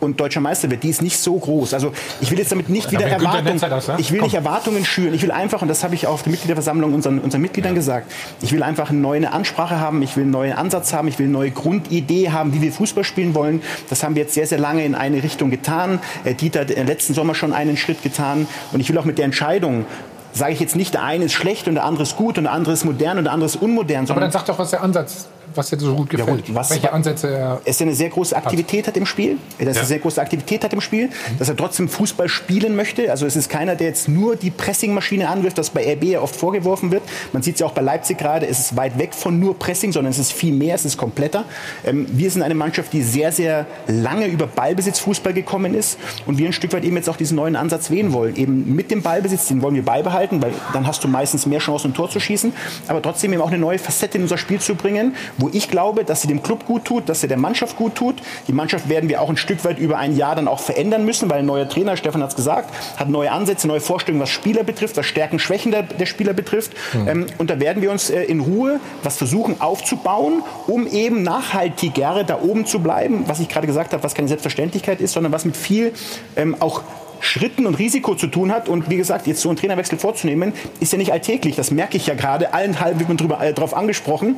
und 0.00 0.20
deutscher 0.20 0.40
Meister 0.40 0.70
wird, 0.70 0.82
die 0.82 0.90
ist 0.90 1.02
nicht 1.02 1.18
so 1.18 1.38
groß. 1.38 1.74
Also 1.74 1.92
ich 2.20 2.30
will 2.30 2.38
jetzt 2.38 2.52
damit 2.52 2.68
nicht 2.68 2.92
Ja, 2.92 2.98
wieder 2.98 3.08
Erwartungen, 3.08 3.58
das 3.58 3.86
sagt, 3.86 4.00
ich 4.00 4.12
will 4.12 4.18
komm. 4.20 4.26
nicht 4.26 4.34
Erwartungen 4.34 4.84
schüren. 4.84 5.14
Ich 5.14 5.22
will 5.22 5.30
einfach, 5.30 5.62
und 5.62 5.68
das 5.68 5.84
habe 5.84 5.94
ich 5.94 6.06
auf 6.06 6.22
der 6.22 6.32
Mitgliederversammlung 6.32 6.92
unseren, 6.94 7.18
unseren 7.18 7.40
Mitgliedern 7.40 7.74
gesagt, 7.74 8.10
ich 8.42 8.52
will 8.52 8.62
einfach 8.62 8.90
eine 8.90 8.98
neue 8.98 9.32
Ansprache 9.32 9.80
haben, 9.80 10.02
ich 10.02 10.16
will 10.16 10.24
einen 10.24 10.32
neuen 10.32 10.52
Ansatz 10.52 10.92
haben, 10.92 11.08
ich 11.08 11.18
will 11.18 11.26
eine 11.26 11.32
neue 11.32 11.50
Grundidee 11.50 12.30
haben, 12.30 12.52
wie 12.52 12.60
wir 12.62 12.72
Fußball 12.72 13.04
spielen 13.04 13.34
wollen. 13.34 13.62
Das 13.88 14.02
haben 14.02 14.14
wir 14.14 14.22
jetzt 14.22 14.34
sehr, 14.34 14.46
sehr 14.46 14.58
lange 14.58 14.84
in 14.84 14.94
eine 14.94 15.22
Richtung 15.22 15.50
getan. 15.50 15.98
Äh, 16.24 16.34
Dieter 16.34 16.60
hat 16.60 16.70
äh, 16.70 16.82
letzten 16.82 17.14
Sommer 17.14 17.34
schon 17.34 17.52
einen 17.52 17.76
Schritt 17.76 18.02
getan. 18.02 18.46
Und 18.72 18.80
ich 18.80 18.88
will 18.90 18.98
auch 18.98 19.04
mit 19.04 19.18
der 19.18 19.24
Entscheidung, 19.24 19.86
sage 20.32 20.52
ich 20.52 20.60
jetzt 20.60 20.76
nicht, 20.76 20.92
der 20.94 21.02
eine 21.02 21.24
ist 21.24 21.32
schlecht 21.32 21.66
und 21.68 21.74
der 21.74 21.84
andere 21.84 22.02
ist 22.02 22.16
gut 22.16 22.36
und 22.38 22.44
der 22.44 22.52
andere 22.52 22.74
ist 22.74 22.84
modern 22.84 23.18
und 23.18 23.24
der 23.24 23.32
andere 23.32 23.46
ist 23.46 23.56
unmodern. 23.56 23.98
Aber 23.98 24.06
sondern 24.08 24.24
dann 24.24 24.32
sag 24.32 24.44
doch, 24.46 24.58
was 24.58 24.70
der 24.70 24.82
Ansatz, 24.82 25.28
was 25.56 25.70
dir 25.70 25.78
so 25.78 25.94
gut 25.94 26.12
Ja, 26.12 26.18
gefällt. 26.18 26.46
gut, 26.46 26.54
was- 26.54 26.70
Welche 26.70 26.92
Ansätze 26.92 27.28
er 27.36 27.60
es 27.64 27.80
eine 27.80 27.94
sehr 27.94 28.08
große 28.08 28.36
Aktivität 28.36 28.86
hat 28.86 28.96
im 28.96 29.06
Spiel, 29.06 29.38
dass 29.58 29.66
er 29.68 29.72
Ja. 29.74 29.78
eine 29.80 29.86
sehr 29.86 29.98
große 29.98 30.20
Aktivität 30.20 30.64
hat 30.64 30.72
im 30.72 30.80
Spiel, 30.80 31.10
dass 31.38 31.48
er 31.48 31.56
trotzdem 31.56 31.88
Fußball 31.88 32.28
spielen 32.28 32.76
möchte. 32.76 33.10
Also 33.10 33.26
es 33.26 33.36
ist 33.36 33.48
keiner, 33.48 33.74
der 33.76 33.88
jetzt 33.88 34.08
nur 34.08 34.36
die 34.36 34.50
Pressingmaschine 34.50 35.28
anwirft, 35.28 35.58
das 35.58 35.70
bei 35.70 35.84
RB 35.92 36.04
ja 36.04 36.20
oft 36.20 36.36
vorgeworfen 36.36 36.90
wird. 36.90 37.02
Man 37.32 37.42
sieht 37.42 37.54
es 37.54 37.60
ja 37.60 37.66
auch 37.66 37.72
bei 37.72 37.82
Leipzig 37.82 38.18
gerade, 38.18 38.46
es 38.46 38.58
ist 38.58 38.76
weit 38.76 38.98
weg 38.98 39.14
von 39.14 39.38
nur 39.38 39.58
Pressing, 39.58 39.92
sondern 39.92 40.10
es 40.10 40.18
ist 40.18 40.32
viel 40.32 40.52
mehr, 40.52 40.74
es 40.74 40.84
ist 40.84 40.96
kompletter. 40.96 41.44
Ähm, 41.84 42.06
wir 42.10 42.30
sind 42.30 42.42
eine 42.42 42.54
Mannschaft, 42.54 42.92
die 42.92 43.02
sehr, 43.02 43.32
sehr 43.32 43.66
lange 43.86 44.26
über 44.26 44.46
Ballbesitz 44.46 44.98
Fußball 45.00 45.32
gekommen 45.32 45.74
ist 45.74 45.98
und 46.26 46.38
wir 46.38 46.46
ein 46.46 46.52
Stück 46.52 46.72
weit 46.72 46.84
eben 46.84 46.96
jetzt 46.96 47.08
auch 47.08 47.16
diesen 47.16 47.36
neuen 47.36 47.56
Ansatz 47.56 47.90
wählen 47.90 48.12
wollen. 48.12 48.36
Eben 48.36 48.74
mit 48.74 48.90
dem 48.90 49.02
Ballbesitz, 49.02 49.48
den 49.48 49.62
wollen 49.62 49.74
wir 49.74 49.84
beibehalten, 49.84 50.42
weil 50.42 50.52
dann 50.72 50.86
hast 50.86 51.02
du 51.04 51.08
meistens 51.08 51.46
mehr 51.46 51.58
Chancen, 51.58 51.90
ein 51.90 51.94
Tor 51.94 52.10
zu 52.10 52.20
schießen, 52.20 52.52
aber 52.88 53.02
trotzdem 53.02 53.32
eben 53.32 53.42
auch 53.42 53.48
eine 53.48 53.58
neue 53.58 53.78
Facette 53.78 54.18
in 54.18 54.22
unser 54.24 54.38
Spiel 54.38 54.60
zu 54.60 54.74
bringen, 54.74 55.14
wo 55.38 55.45
ich 55.52 55.70
glaube, 55.70 56.04
dass 56.04 56.22
sie 56.22 56.28
dem 56.28 56.42
Club 56.42 56.66
gut 56.66 56.84
tut, 56.84 57.08
dass 57.08 57.20
sie 57.20 57.28
der 57.28 57.36
Mannschaft 57.36 57.76
gut 57.76 57.94
tut. 57.94 58.16
Die 58.48 58.52
Mannschaft 58.52 58.88
werden 58.88 59.08
wir 59.08 59.20
auch 59.20 59.28
ein 59.28 59.36
Stück 59.36 59.64
weit 59.64 59.78
über 59.78 59.98
ein 59.98 60.16
Jahr 60.16 60.34
dann 60.34 60.48
auch 60.48 60.60
verändern 60.60 61.04
müssen, 61.04 61.30
weil 61.30 61.40
ein 61.40 61.46
neuer 61.46 61.68
Trainer, 61.68 61.96
Stefan 61.96 62.22
hat 62.22 62.30
es 62.30 62.36
gesagt, 62.36 62.72
hat 62.96 63.08
neue 63.08 63.32
Ansätze, 63.32 63.66
neue 63.68 63.80
Vorstellungen, 63.80 64.22
was 64.22 64.30
Spieler 64.30 64.64
betrifft, 64.64 64.96
was 64.96 65.06
Stärken, 65.06 65.38
Schwächen 65.38 65.72
der, 65.72 65.82
der 65.82 66.06
Spieler 66.06 66.32
betrifft. 66.32 66.72
Mhm. 66.94 67.08
Ähm, 67.08 67.26
und 67.38 67.50
da 67.50 67.60
werden 67.60 67.82
wir 67.82 67.90
uns 67.90 68.10
äh, 68.10 68.22
in 68.22 68.40
Ruhe 68.40 68.80
was 69.02 69.16
versuchen 69.16 69.60
aufzubauen, 69.60 70.42
um 70.66 70.86
eben 70.86 71.22
nachhaltiger 71.22 72.24
da 72.24 72.40
oben 72.40 72.66
zu 72.66 72.80
bleiben, 72.80 73.24
was 73.26 73.40
ich 73.40 73.48
gerade 73.48 73.66
gesagt 73.66 73.92
habe, 73.92 74.02
was 74.02 74.14
keine 74.14 74.28
Selbstverständlichkeit 74.28 75.00
ist, 75.00 75.12
sondern 75.12 75.32
was 75.32 75.44
mit 75.44 75.56
viel 75.56 75.92
ähm, 76.36 76.56
auch 76.60 76.82
Schritten 77.20 77.66
und 77.66 77.76
Risiko 77.78 78.14
zu 78.14 78.26
tun 78.26 78.52
hat. 78.52 78.68
Und 78.68 78.90
wie 78.90 78.96
gesagt, 78.96 79.26
jetzt 79.26 79.40
so 79.40 79.48
einen 79.48 79.58
Trainerwechsel 79.58 79.98
vorzunehmen, 79.98 80.52
ist 80.80 80.92
ja 80.92 80.98
nicht 80.98 81.12
alltäglich. 81.12 81.56
Das 81.56 81.70
merke 81.70 81.96
ich 81.96 82.06
ja 82.06 82.14
gerade. 82.14 82.54
Allenhalb 82.54 82.98
wird 82.98 83.08
man 83.08 83.16
drüber, 83.16 83.40
äh, 83.40 83.52
drauf 83.52 83.74
angesprochen. 83.74 84.36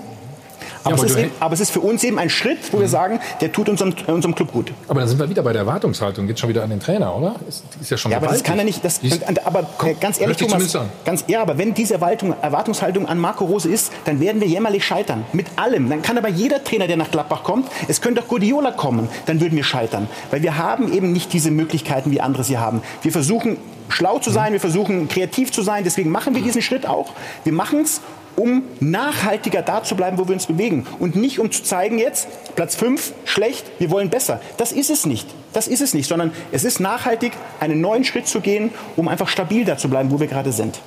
Aber, 0.88 1.02
aber 1.02 1.06
es 1.10 1.16
eben, 1.16 1.30
aber 1.40 1.54
es 1.54 1.60
ist 1.60 1.70
für 1.70 1.80
uns 1.80 2.02
eben 2.04 2.18
ein 2.18 2.30
Schritt, 2.30 2.72
wo 2.72 2.80
wir 2.80 2.88
sagen, 2.88 3.20
der 3.40 3.52
tut 3.52 3.68
unserem, 3.68 3.94
unserem 4.06 4.34
Club 4.34 4.52
gut. 4.52 4.72
Aber 4.88 5.00
dann 5.00 5.08
sind 5.08 5.18
wir 5.18 5.28
wieder 5.28 5.42
bei 5.42 5.52
der 5.52 5.62
Erwartungshaltung. 5.62 6.26
Geht 6.26 6.38
schon 6.38 6.48
wieder 6.48 6.62
an 6.62 6.70
den 6.70 6.80
Trainer, 6.80 7.14
oder? 7.16 7.36
Ist, 7.48 7.64
ist 7.80 7.90
ja 7.90 7.96
schon 7.96 8.10
Ja, 8.10 8.18
aber 8.18 8.28
das 8.28 8.42
kann 8.42 8.58
er 8.58 8.64
nicht. 8.64 8.84
Das, 8.84 8.98
ist- 8.98 9.22
aber 9.44 9.60
äh, 9.84 9.94
ganz 10.00 10.20
ehrlich, 10.20 10.36
Thomas, 10.36 10.76
ganz, 11.04 11.24
ja, 11.26 11.42
aber 11.42 11.58
wenn 11.58 11.74
diese 11.74 11.94
Erwartung, 11.94 12.34
Erwartungshaltung 12.40 13.06
an 13.06 13.18
Marco 13.18 13.44
Rose 13.44 13.68
ist, 13.68 13.92
dann 14.04 14.20
werden 14.20 14.40
wir 14.40 14.48
jämmerlich 14.48 14.84
scheitern. 14.84 15.24
Mit 15.32 15.46
allem. 15.56 15.88
Dann 15.90 16.02
kann 16.02 16.18
aber 16.18 16.28
jeder 16.28 16.62
Trainer, 16.64 16.86
der 16.86 16.96
nach 16.96 17.10
Gladbach 17.10 17.42
kommt, 17.42 17.68
es 17.88 18.00
könnte 18.00 18.22
auch 18.22 18.28
Guardiola 18.28 18.72
kommen, 18.72 19.08
dann 19.26 19.40
würden 19.40 19.56
wir 19.56 19.64
scheitern. 19.64 20.08
Weil 20.30 20.42
wir 20.42 20.56
haben 20.58 20.92
eben 20.92 21.12
nicht 21.12 21.32
diese 21.32 21.50
Möglichkeiten, 21.50 22.10
wie 22.10 22.20
andere 22.20 22.44
sie 22.44 22.58
haben. 22.58 22.82
Wir 23.02 23.12
versuchen 23.12 23.56
schlau 23.88 24.18
zu 24.18 24.30
sein, 24.30 24.52
wir 24.52 24.60
versuchen 24.60 25.08
kreativ 25.08 25.50
zu 25.50 25.62
sein, 25.62 25.82
deswegen 25.84 26.10
machen 26.10 26.34
wir 26.34 26.42
diesen 26.42 26.60
Schritt 26.62 26.86
auch. 26.86 27.12
Wir 27.44 27.52
machen 27.52 27.80
es, 27.80 28.00
um 28.38 28.62
nachhaltiger 28.80 29.62
da 29.62 29.82
zu 29.82 29.96
bleiben, 29.96 30.18
wo 30.18 30.28
wir 30.28 30.34
uns 30.34 30.46
bewegen. 30.46 30.86
Und 30.98 31.16
nicht 31.16 31.40
um 31.40 31.50
zu 31.50 31.62
zeigen 31.62 31.98
jetzt, 31.98 32.28
Platz 32.54 32.76
5, 32.76 33.12
schlecht, 33.24 33.66
wir 33.78 33.90
wollen 33.90 34.10
besser. 34.10 34.40
Das 34.56 34.72
ist 34.72 34.90
es 34.90 35.06
nicht. 35.06 35.28
Das 35.52 35.66
ist 35.66 35.80
es 35.80 35.94
nicht, 35.94 36.08
sondern 36.08 36.32
es 36.52 36.64
ist 36.64 36.78
nachhaltig, 36.78 37.32
einen 37.60 37.80
neuen 37.80 38.04
Schritt 38.04 38.28
zu 38.28 38.40
gehen, 38.40 38.70
um 38.96 39.08
einfach 39.08 39.28
stabil 39.28 39.64
da 39.64 39.76
zu 39.76 39.88
bleiben, 39.88 40.10
wo 40.10 40.20
wir 40.20 40.26
gerade 40.26 40.52
sind. 40.52 40.78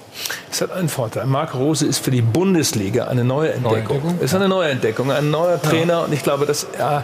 Es 0.52 0.62
hat 0.62 0.72
einen 0.72 0.90
Vorteil. 0.90 1.26
Marc 1.26 1.56
Rose 1.56 1.86
ist 1.86 2.00
für 2.00 2.12
die 2.12 2.22
Bundesliga 2.22 3.08
eine 3.08 3.24
neue 3.24 3.54
Entdeckung. 3.54 4.02
Es 4.20 4.26
ist 4.26 4.36
eine 4.36 4.48
neue 4.48 4.70
Entdeckung, 4.70 5.12
ein 5.12 5.32
neuer 5.32 5.62
Trainer. 5.62 6.06
Und 6.06 6.14
ich 6.14 6.22
glaube, 6.22 6.46
dass, 6.46 6.68
ja, 6.78 7.04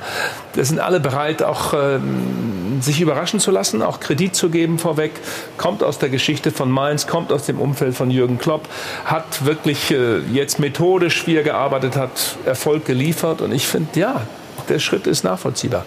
da 0.54 0.64
sind 0.64 0.80
alle 0.80 1.00
bereit, 1.00 1.42
auch 1.42 1.74
ähm, 1.74 2.82
sich 2.82 3.02
überraschen 3.02 3.40
zu 3.40 3.52
lassen, 3.52 3.82
auch 3.82 4.00
Kredit 4.00 4.36
zu 4.36 4.50
geben 4.50 4.78
vorweg. 4.78 5.12
Kommt 5.58 5.84
aus 5.84 5.98
der 6.00 6.10
Geschichte 6.10 6.52
von 6.52 6.70
Mainz, 6.70 7.08
kommt 7.08 7.32
aus 7.32 7.46
dem 7.46 7.60
Umfeld 7.60 7.96
von 7.96 8.12
Jürgen 8.12 8.38
Klopp, 8.38 8.68
hat 9.06 9.46
wirklich 9.46 9.92
äh, 9.92 10.20
jetzt 10.32 10.60
methodisch, 10.60 11.26
wie 11.28 11.38
er 11.38 11.44
gearbeitet 11.44 11.96
hat, 11.96 12.38
Erfolg 12.46 12.86
geliefert. 12.86 13.42
Und 13.42 13.52
ich 13.52 13.68
finde, 13.68 14.00
ja, 14.00 14.22
der 14.70 14.80
Schritt 14.80 15.08
ist 15.08 15.24
nachvollziehbar. 15.24 15.86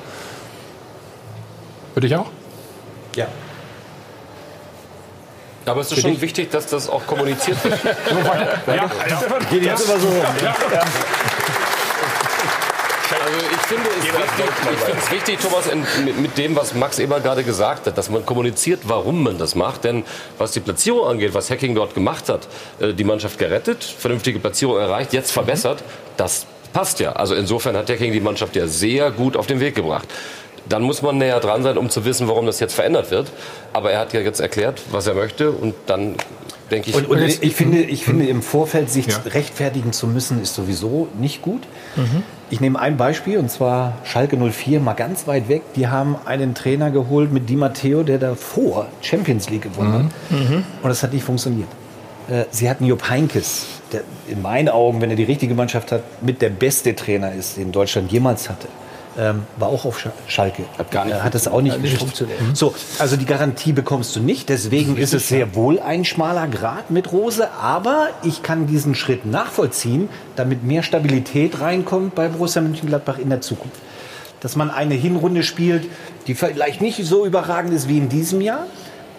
Für 2.00 2.06
dich 2.06 2.16
auch? 2.16 2.30
Ja. 3.14 3.26
Aber 5.66 5.82
es 5.82 5.92
ist 5.92 6.00
schon 6.00 6.18
wichtig, 6.22 6.50
dass 6.50 6.66
das 6.66 6.88
auch 6.88 7.06
kommuniziert 7.06 7.62
wird. 7.62 7.78
ja, 8.66 8.74
ja. 8.74 8.90
Geht 9.50 9.64
jetzt 9.64 9.86
immer 9.86 9.98
so 10.00 10.08
rum. 10.08 10.22
Also 13.22 13.36
ich 13.52 13.58
finde 13.66 13.90
es 13.90 14.04
wichtig, 14.06 14.46
ich 15.04 15.10
wichtig, 15.10 15.40
Thomas, 15.40 15.66
mit 16.18 16.38
dem, 16.38 16.56
was 16.56 16.72
Max 16.74 16.98
Eber 16.98 17.20
gerade 17.20 17.44
gesagt 17.44 17.86
hat, 17.86 17.98
dass 17.98 18.08
man 18.08 18.24
kommuniziert, 18.24 18.80
warum 18.84 19.22
man 19.22 19.36
das 19.36 19.54
macht. 19.54 19.84
Denn 19.84 20.04
was 20.38 20.52
die 20.52 20.60
Platzierung 20.60 21.06
angeht, 21.06 21.34
was 21.34 21.50
Hacking 21.50 21.74
dort 21.74 21.92
gemacht 21.94 22.30
hat, 22.30 22.48
äh, 22.80 22.94
die 22.94 23.04
Mannschaft 23.04 23.38
gerettet, 23.38 23.84
vernünftige 23.84 24.38
Platzierung 24.38 24.78
erreicht, 24.78 25.12
jetzt 25.12 25.32
verbessert, 25.32 25.84
das 26.16 26.46
passt 26.72 26.98
ja. 27.00 27.12
Also 27.12 27.34
insofern 27.34 27.76
hat 27.76 27.90
Hacking 27.90 28.12
die 28.12 28.20
Mannschaft 28.20 28.56
ja 28.56 28.66
sehr 28.66 29.10
gut 29.10 29.36
auf 29.36 29.46
den 29.46 29.60
Weg 29.60 29.74
gebracht. 29.74 30.08
Dann 30.70 30.82
muss 30.82 31.02
man 31.02 31.18
näher 31.18 31.40
dran 31.40 31.62
sein, 31.62 31.76
um 31.76 31.90
zu 31.90 32.06
wissen, 32.06 32.28
warum 32.28 32.46
das 32.46 32.60
jetzt 32.60 32.74
verändert 32.74 33.10
wird. 33.10 33.30
Aber 33.74 33.90
er 33.90 33.98
hat 33.98 34.14
ja 34.14 34.20
jetzt 34.20 34.40
erklärt, 34.40 34.80
was 34.90 35.06
er 35.06 35.14
möchte 35.14 35.50
und 35.50 35.74
dann 35.86 36.14
denke 36.70 36.90
ich... 36.90 36.96
Und, 36.96 37.08
und 37.08 37.20
ich, 37.20 37.54
finde, 37.54 37.80
ich 37.80 38.04
finde, 38.04 38.26
im 38.26 38.40
Vorfeld 38.40 38.88
sich 38.88 39.06
rechtfertigen 39.26 39.92
zu 39.92 40.06
müssen, 40.06 40.40
ist 40.40 40.54
sowieso 40.54 41.08
nicht 41.18 41.42
gut. 41.42 41.64
Ich 42.50 42.60
nehme 42.60 42.78
ein 42.78 42.96
Beispiel, 42.96 43.38
und 43.38 43.50
zwar 43.50 43.98
Schalke 44.04 44.36
04, 44.36 44.80
mal 44.80 44.94
ganz 44.94 45.26
weit 45.26 45.48
weg. 45.48 45.62
Die 45.74 45.88
haben 45.88 46.16
einen 46.24 46.54
Trainer 46.54 46.90
geholt 46.90 47.32
mit 47.32 47.48
Di 47.48 47.56
Matteo, 47.56 48.02
der 48.04 48.18
davor 48.18 48.86
Champions 49.02 49.50
League 49.50 49.62
gewonnen 49.62 49.92
hat. 50.30 50.32
Und 50.82 50.88
das 50.88 51.02
hat 51.02 51.12
nicht 51.12 51.24
funktioniert. 51.24 51.68
Äh, 52.28 52.44
Sie 52.50 52.70
hatten 52.70 52.84
Jupp 52.86 53.08
Heinkes, 53.08 53.66
der 53.92 54.02
in 54.28 54.40
meinen 54.40 54.68
Augen, 54.68 55.00
wenn 55.00 55.10
er 55.10 55.16
die 55.16 55.24
richtige 55.24 55.54
Mannschaft 55.54 55.90
hat, 55.90 56.02
mit 56.22 56.40
der 56.42 56.50
beste 56.50 56.94
Trainer 56.94 57.32
ist, 57.32 57.56
den 57.56 57.72
Deutschland 57.72 58.12
jemals 58.12 58.48
hatte. 58.48 58.68
Ähm, 59.18 59.42
war 59.56 59.68
auch 59.68 59.84
auf 59.84 59.98
Sch- 59.98 60.10
Schalke. 60.28 60.64
Hat 60.78 60.90
gar 60.90 61.04
nicht 61.04 61.16
Äh, 61.16 61.20
hat 61.20 61.34
das 61.34 61.48
auch 61.48 61.60
nicht, 61.60 61.72
funktioniert. 61.74 61.98
funktioniert. 62.38 62.56
So, 62.56 62.74
also 62.98 63.16
die 63.16 63.26
Garantie 63.26 63.72
bekommst 63.72 64.14
du 64.16 64.20
nicht. 64.20 64.48
Deswegen 64.48 64.96
ist 64.96 65.12
es 65.14 65.28
sehr 65.28 65.54
wohl 65.54 65.80
ein 65.80 66.04
schmaler 66.04 66.46
Grad 66.48 66.90
mit 66.90 67.10
Rose. 67.12 67.48
Aber 67.60 68.08
ich 68.22 68.42
kann 68.42 68.66
diesen 68.66 68.94
Schritt 68.94 69.26
nachvollziehen, 69.26 70.08
damit 70.36 70.62
mehr 70.64 70.82
Stabilität 70.82 71.60
reinkommt 71.60 72.14
bei 72.14 72.28
Borussia 72.28 72.62
Mönchengladbach 72.62 73.18
in 73.18 73.30
der 73.30 73.40
Zukunft. 73.40 73.76
Dass 74.40 74.56
man 74.56 74.70
eine 74.70 74.94
Hinrunde 74.94 75.42
spielt, 75.42 75.88
die 76.26 76.34
vielleicht 76.34 76.80
nicht 76.80 77.04
so 77.04 77.26
überragend 77.26 77.74
ist 77.74 77.88
wie 77.88 77.98
in 77.98 78.08
diesem 78.08 78.40
Jahr, 78.40 78.66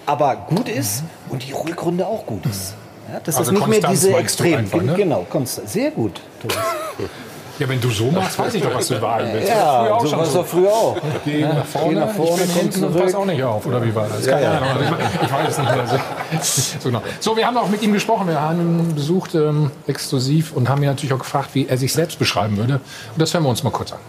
aber 0.06 0.36
gut 0.36 0.68
ist 0.68 1.04
und 1.30 1.46
die 1.48 1.52
Rückrunde 1.52 2.08
auch 2.08 2.26
gut 2.26 2.46
ist. 2.46 2.74
Ja, 3.12 3.20
dass 3.20 3.36
Also 3.36 3.52
das 3.52 3.60
nicht 3.68 3.82
mehr 3.82 3.90
diese 3.92 4.14
Extremen 4.16 4.60
einfach, 4.60 4.82
ne? 4.82 4.94
Genau, 4.96 5.26
Konstanz. 5.30 5.74
Sehr 5.74 5.92
gut, 5.92 6.22
Thomas. 6.42 6.58
Ja, 7.62 7.70
wenn 7.70 7.80
du 7.80 7.92
so 7.92 8.10
machst, 8.10 8.40
weiß 8.40 8.56
ich 8.56 8.64
doch, 8.64 8.74
was 8.74 8.88
du 8.88 8.96
überall 8.96 9.32
willst. 9.32 9.50
Ja, 9.50 9.84
Früher 9.84 9.96
auch 9.96 10.02
so 10.02 10.08
schon 10.08 10.20
war's 10.20 10.34
doch 10.34 10.48
früher 10.48 10.72
auch. 10.72 10.98
Geh 11.24 11.42
Ja, 11.42 11.54
nach 11.54 11.66
vorne, 11.66 11.90
geh 11.90 12.00
nach 12.00 12.12
vorne, 12.12 12.44
ich 12.44 12.54
hinten 12.54 12.84
und 12.86 12.98
pass 12.98 13.14
auch 13.14 13.26
nicht 13.26 13.44
auf. 13.44 13.64
Oder 13.68 13.86
wie 13.86 13.94
war 13.94 14.10
das? 14.10 14.26
Ja, 14.26 14.32
Keine 14.32 14.46
ja. 14.46 14.62
Ahnung. 14.62 14.84
Ich, 15.14 15.22
ich 15.22 15.32
weiß 15.32 15.50
es 15.50 15.58
nicht 15.60 15.76
mehr. 15.76 15.88
So, 15.88 16.00
so, 16.80 16.90
genau. 16.90 17.04
so, 17.20 17.38
wir 17.38 17.46
haben 17.46 17.58
auch 17.58 17.70
mit 17.70 17.84
ihm 17.84 17.94
gesprochen. 17.94 18.28
Wir 18.28 18.42
haben 18.42 18.60
ihn 18.62 18.96
besucht 18.96 19.36
ähm, 19.36 19.70
exklusiv 19.86 20.54
und 20.54 20.70
haben 20.70 20.82
ihn 20.82 20.90
natürlich 20.90 21.14
auch 21.14 21.20
gefragt, 21.20 21.50
wie 21.54 21.68
er 21.68 21.78
sich 21.78 21.94
selbst 21.94 22.18
beschreiben 22.18 22.58
würde. 22.58 22.82
Und 23.14 23.22
das 23.22 23.32
hören 23.32 23.44
wir 23.44 23.50
uns 23.50 23.62
mal 23.62 23.70
kurz 23.70 23.92
an. 23.92 24.00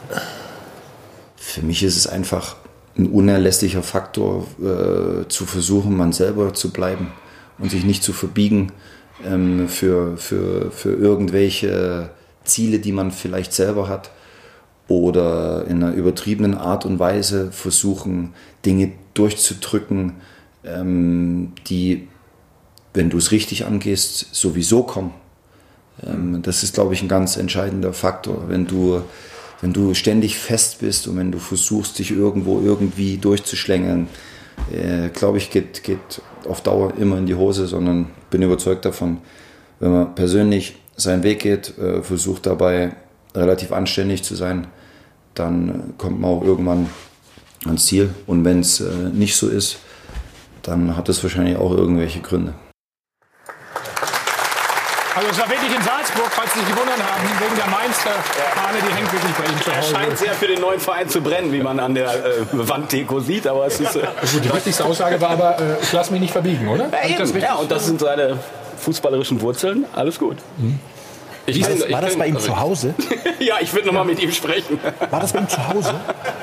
Für 1.37 1.61
mich 1.61 1.83
ist 1.83 1.99
es 1.99 2.07
einfach 2.07 2.57
ein 2.97 3.09
unerlässlicher 3.09 3.83
Faktor, 3.83 4.47
äh, 4.63 5.29
zu 5.29 5.45
versuchen, 5.45 5.95
man 5.95 6.15
selber 6.15 6.55
zu 6.55 6.71
bleiben 6.71 7.13
und 7.59 7.71
sich 7.71 7.85
nicht 7.85 8.03
zu 8.03 8.15
verbiegen 8.15 8.73
ähm, 9.27 9.69
für, 9.69 10.17
für, 10.17 10.71
für 10.71 10.95
irgendwelche 10.95 12.09
Ziele, 12.45 12.79
die 12.79 12.93
man 12.93 13.11
vielleicht 13.11 13.53
selber 13.53 13.89
hat 13.89 14.11
oder 14.89 15.65
in 15.69 15.83
einer 15.83 15.95
übertriebenen 15.95 16.57
Art 16.57 16.85
und 16.85 16.99
Weise 16.99 17.53
versuchen, 17.53 18.35
Dinge 18.67 18.93
durchzudrücken, 19.15 20.15
ähm, 20.65 21.53
die, 21.67 22.09
wenn 22.95 23.11
du 23.11 23.19
es 23.19 23.31
richtig 23.31 23.65
angehst, 23.65 24.35
sowieso 24.35 24.83
kommen. 24.83 25.13
Ähm, 26.05 26.43
das 26.43 26.63
ist, 26.63 26.75
glaube 26.75 26.95
ich, 26.95 27.03
ein 27.03 27.09
ganz 27.09 27.37
entscheidender 27.37 27.93
Faktor. 27.93 28.49
Wenn 28.49 28.67
du, 28.67 29.03
wenn 29.61 29.73
du 29.73 29.95
ständig 29.95 30.39
fest 30.39 30.81
bist 30.81 31.07
und 31.07 31.17
wenn 31.17 31.33
du 31.33 31.39
versuchst, 31.39 31.99
dich 31.99 32.11
irgendwo 32.11 32.61
irgendwie 32.61 33.19
durchzuschlängeln, 33.19 34.09
äh, 34.71 35.09
glaube 35.09 35.39
ich, 35.39 35.51
geht, 35.51 35.83
geht 35.85 36.21
auf 36.47 36.61
Dauer 36.61 36.95
immer 36.99 37.19
in 37.19 37.27
die 37.27 37.35
Hose, 37.35 37.67
sondern 37.67 38.11
bin 38.31 38.43
überzeugt 38.43 38.85
davon, 38.85 39.19
wenn 39.81 39.93
man 39.93 40.15
persönlich 40.15 40.82
seinen 41.03 41.23
Weg 41.23 41.41
geht, 41.41 41.77
äh, 41.79 42.03
versucht 42.03 42.47
dabei 42.47 42.93
relativ 43.35 43.73
anständig 43.73 44.25
zu 44.25 44.35
sein, 44.35 44.67
dann 45.35 45.95
kommt 45.99 46.21
man 46.21 46.31
auch 46.31 46.43
irgendwann 46.43 46.91
ans 47.65 47.87
Ziel. 47.87 48.11
Und 48.27 48.45
wenn 48.45 48.61
es 48.61 48.81
äh, 48.81 48.85
nicht 49.13 49.37
so 49.37 49.49
ist, 49.49 49.79
dann 50.63 50.97
hat 50.97 51.09
es 51.09 51.23
wahrscheinlich 51.23 51.57
auch 51.57 51.73
irgendwelche 51.73 52.21
Gründe. 52.21 52.55
Also 55.15 55.29
es 55.29 55.39
war 55.39 55.51
wirklich 55.51 55.77
in 55.77 55.83
Salzburg, 55.83 56.31
falls 56.31 56.55
Sie 56.55 56.61
sich 56.61 56.69
gewundert 56.69 56.97
haben, 56.97 57.23
wegen 57.39 57.55
der 57.55 57.67
Mainz-Fahne, 57.67 58.79
die 58.81 58.95
hängt 58.95 59.13
wirklich 59.13 59.33
bei 59.35 59.45
ihm 59.45 59.61
zu 59.61 59.71
Er 59.71 59.77
Hause. 59.77 59.95
scheint 59.95 60.19
sehr 60.19 60.33
für 60.33 60.47
den 60.47 60.61
neuen 60.61 60.81
Verein 60.81 61.09
zu 61.09 61.21
brennen, 61.21 61.53
wie 61.53 61.61
man 61.61 61.79
an 61.81 61.95
der 61.95 62.09
äh, 62.09 62.45
Wanddeko 62.53 63.21
sieht. 63.21 63.47
Aber 63.47 63.67
es 63.67 63.79
ist. 63.79 63.95
Äh, 63.97 64.07
die 64.43 64.53
wichtigste 64.53 64.85
Aussage 64.87 65.21
war 65.21 65.31
aber, 65.31 65.59
äh, 65.61 65.83
ich 65.83 65.93
lasse 65.93 66.13
mich 66.13 66.21
nicht 66.23 66.33
verbiegen, 66.33 66.67
oder? 66.67 66.89
Ja, 66.91 67.09
eben. 67.09 67.41
ja, 67.41 67.55
und 67.57 67.71
das 67.71 67.87
sind 67.87 68.01
seine 68.01 68.39
fußballerischen 68.83 69.41
Wurzeln. 69.41 69.87
Alles 69.95 70.19
gut. 70.19 70.37
Wie 71.47 71.61
ist 71.61 71.69
das, 71.69 71.91
war 71.91 72.01
das 72.01 72.17
bei 72.17 72.29
ihm 72.29 72.39
zu 72.39 72.59
Hause? 72.59 72.95
ja, 73.41 73.57
ich 73.61 73.75
würde 73.75 73.89
noch 73.89 73.95
mal 73.95 74.05
mit 74.05 74.23
ihm 74.23 74.31
sprechen. 74.31 74.79
War 75.11 75.21
das 75.21 75.33
bei 75.33 75.41
ihm 75.41 75.49
zu 75.49 75.69
Hause? 75.69 75.93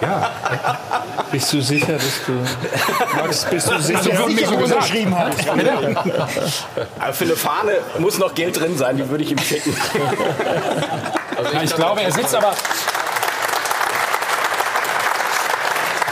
Ja. 0.01 0.29
Bist 1.31 1.53
du 1.53 1.61
sicher, 1.61 1.93
dass 1.93 2.25
du. 2.25 2.33
Max, 3.15 3.45
bist 3.45 3.71
du 3.71 3.79
sicher, 3.79 3.99
Also, 3.99 4.11
dass 4.11 4.49
du 4.49 4.59
wo 4.59 4.63
unterschrieben 4.63 5.17
hat. 5.17 5.35
Aber 6.99 7.13
für 7.13 7.25
eine 7.25 7.35
Fahne 7.35 7.71
muss 7.99 8.17
noch 8.17 8.33
Geld 8.35 8.59
drin 8.59 8.77
sein, 8.77 8.97
die 8.97 9.09
würde 9.09 9.23
ich 9.23 9.31
ihm 9.31 9.39
schicken. 9.39 9.73
Ja, 11.53 11.61
ich 11.63 11.75
glaube, 11.75 12.01
er 12.01 12.11
sitzt 12.11 12.35
aber. 12.35 12.51
Ich 12.51 12.57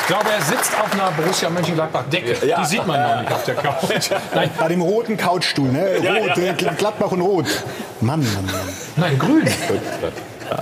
glaube, 0.07 0.25
er 0.31 0.41
sitzt 0.41 0.71
auf 0.79 0.91
einer 0.93 1.11
Borussia 1.11 1.49
Mönchengladbach-Decke. 1.49 2.47
Ja. 2.47 2.61
Die 2.61 2.65
sieht 2.67 2.85
man 2.87 3.01
noch 3.01 3.21
nicht 3.21 3.31
auf 3.31 3.43
der 3.43 3.55
Couch. 3.55 4.09
Nein, 4.35 4.49
Bei 4.59 4.67
dem 4.67 4.81
roten 4.81 5.17
Couchstuhl, 5.17 5.69
ne? 5.69 5.97
Ja, 6.01 6.13
Rot, 6.15 6.37
ja. 6.37 6.43
äh, 6.51 6.53
Gladbach 6.77 7.11
und 7.11 7.21
Rot. 7.21 7.45
Mann, 8.01 8.19
Mann, 8.21 8.45
Mann. 8.45 8.55
nein 8.95 9.19
grün. 9.19 9.43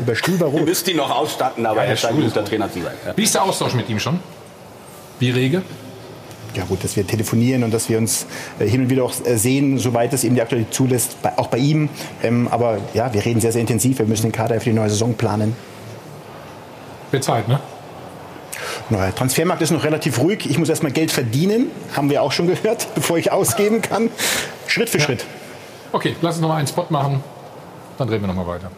Der 0.07 0.15
Stuhl 0.15 0.39
war 0.39 0.47
Ihr 0.47 0.53
rot. 0.59 0.65
müsst 0.65 0.87
ihn 0.87 0.97
noch 0.97 1.11
ausstatten, 1.15 1.65
aber 1.65 1.77
Ja, 1.77 1.83
er 1.83 1.89
der 1.89 1.95
scheint 1.97 2.13
ein 2.13 2.15
Stuhl 2.17 2.27
ist 2.27 2.33
guter 2.33 2.45
Trainer 2.45 2.71
zu 2.71 2.81
sein. 2.81 2.93
Ja. 3.05 3.13
Wie 3.15 3.23
ist 3.23 3.35
der 3.35 3.43
Austausch 3.43 3.73
mit 3.73 3.87
ihm 3.89 3.99
schon? 3.99 4.19
Wie 5.19 5.29
rege? 5.31 5.61
Ja 6.55 6.63
gut, 6.63 6.83
dass 6.83 6.95
wir 6.95 7.05
telefonieren 7.05 7.63
und 7.63 7.73
dass 7.73 7.89
wir 7.89 7.97
uns 7.97 8.25
äh, 8.59 8.65
hin 8.65 8.81
und 8.81 8.89
wieder 8.89 9.03
auch 9.03 9.13
äh, 9.25 9.37
sehen, 9.37 9.77
soweit 9.77 10.13
es 10.13 10.23
eben 10.23 10.35
die 10.35 10.41
Aktualität 10.41 10.73
zulässt, 10.73 11.21
bei, 11.21 11.37
auch 11.37 11.47
bei 11.47 11.57
ihm. 11.57 11.89
Ähm, 12.23 12.47
aber 12.49 12.77
ja, 12.93 13.13
wir 13.13 13.23
reden 13.25 13.41
sehr, 13.41 13.51
sehr 13.51 13.61
intensiv. 13.61 13.99
Wir 13.99 14.05
müssen 14.05 14.23
den 14.23 14.31
Kader 14.31 14.59
für 14.59 14.69
die 14.69 14.75
neue 14.75 14.89
Saison 14.89 15.13
planen. 15.13 15.55
Wird 17.11 17.23
Zeit, 17.23 17.47
ne? 17.49 17.59
Der 18.89 19.15
Transfermarkt 19.15 19.61
ist 19.61 19.71
noch 19.71 19.83
relativ 19.83 20.19
ruhig. 20.19 20.49
Ich 20.49 20.57
muss 20.57 20.69
erstmal 20.69 20.91
Geld 20.91 21.11
verdienen, 21.11 21.71
haben 21.95 22.09
wir 22.09 22.21
auch 22.21 22.31
schon 22.31 22.47
gehört, 22.47 22.87
bevor 22.95 23.17
ich 23.17 23.31
ausgeben 23.31 23.81
kann. 23.81 24.09
Schritt 24.67 24.89
für 24.89 24.99
Schritt. 24.99 25.25
Okay, 25.91 26.15
lass 26.21 26.35
uns 26.35 26.41
noch 26.41 26.49
mal 26.49 26.57
einen 26.57 26.67
Spot 26.67 26.85
machen. 26.89 27.23
Dann 27.97 28.09
reden 28.09 28.23
wir 28.23 28.27
noch 28.27 28.35
mal 28.35 28.47
weiter. 28.47 28.69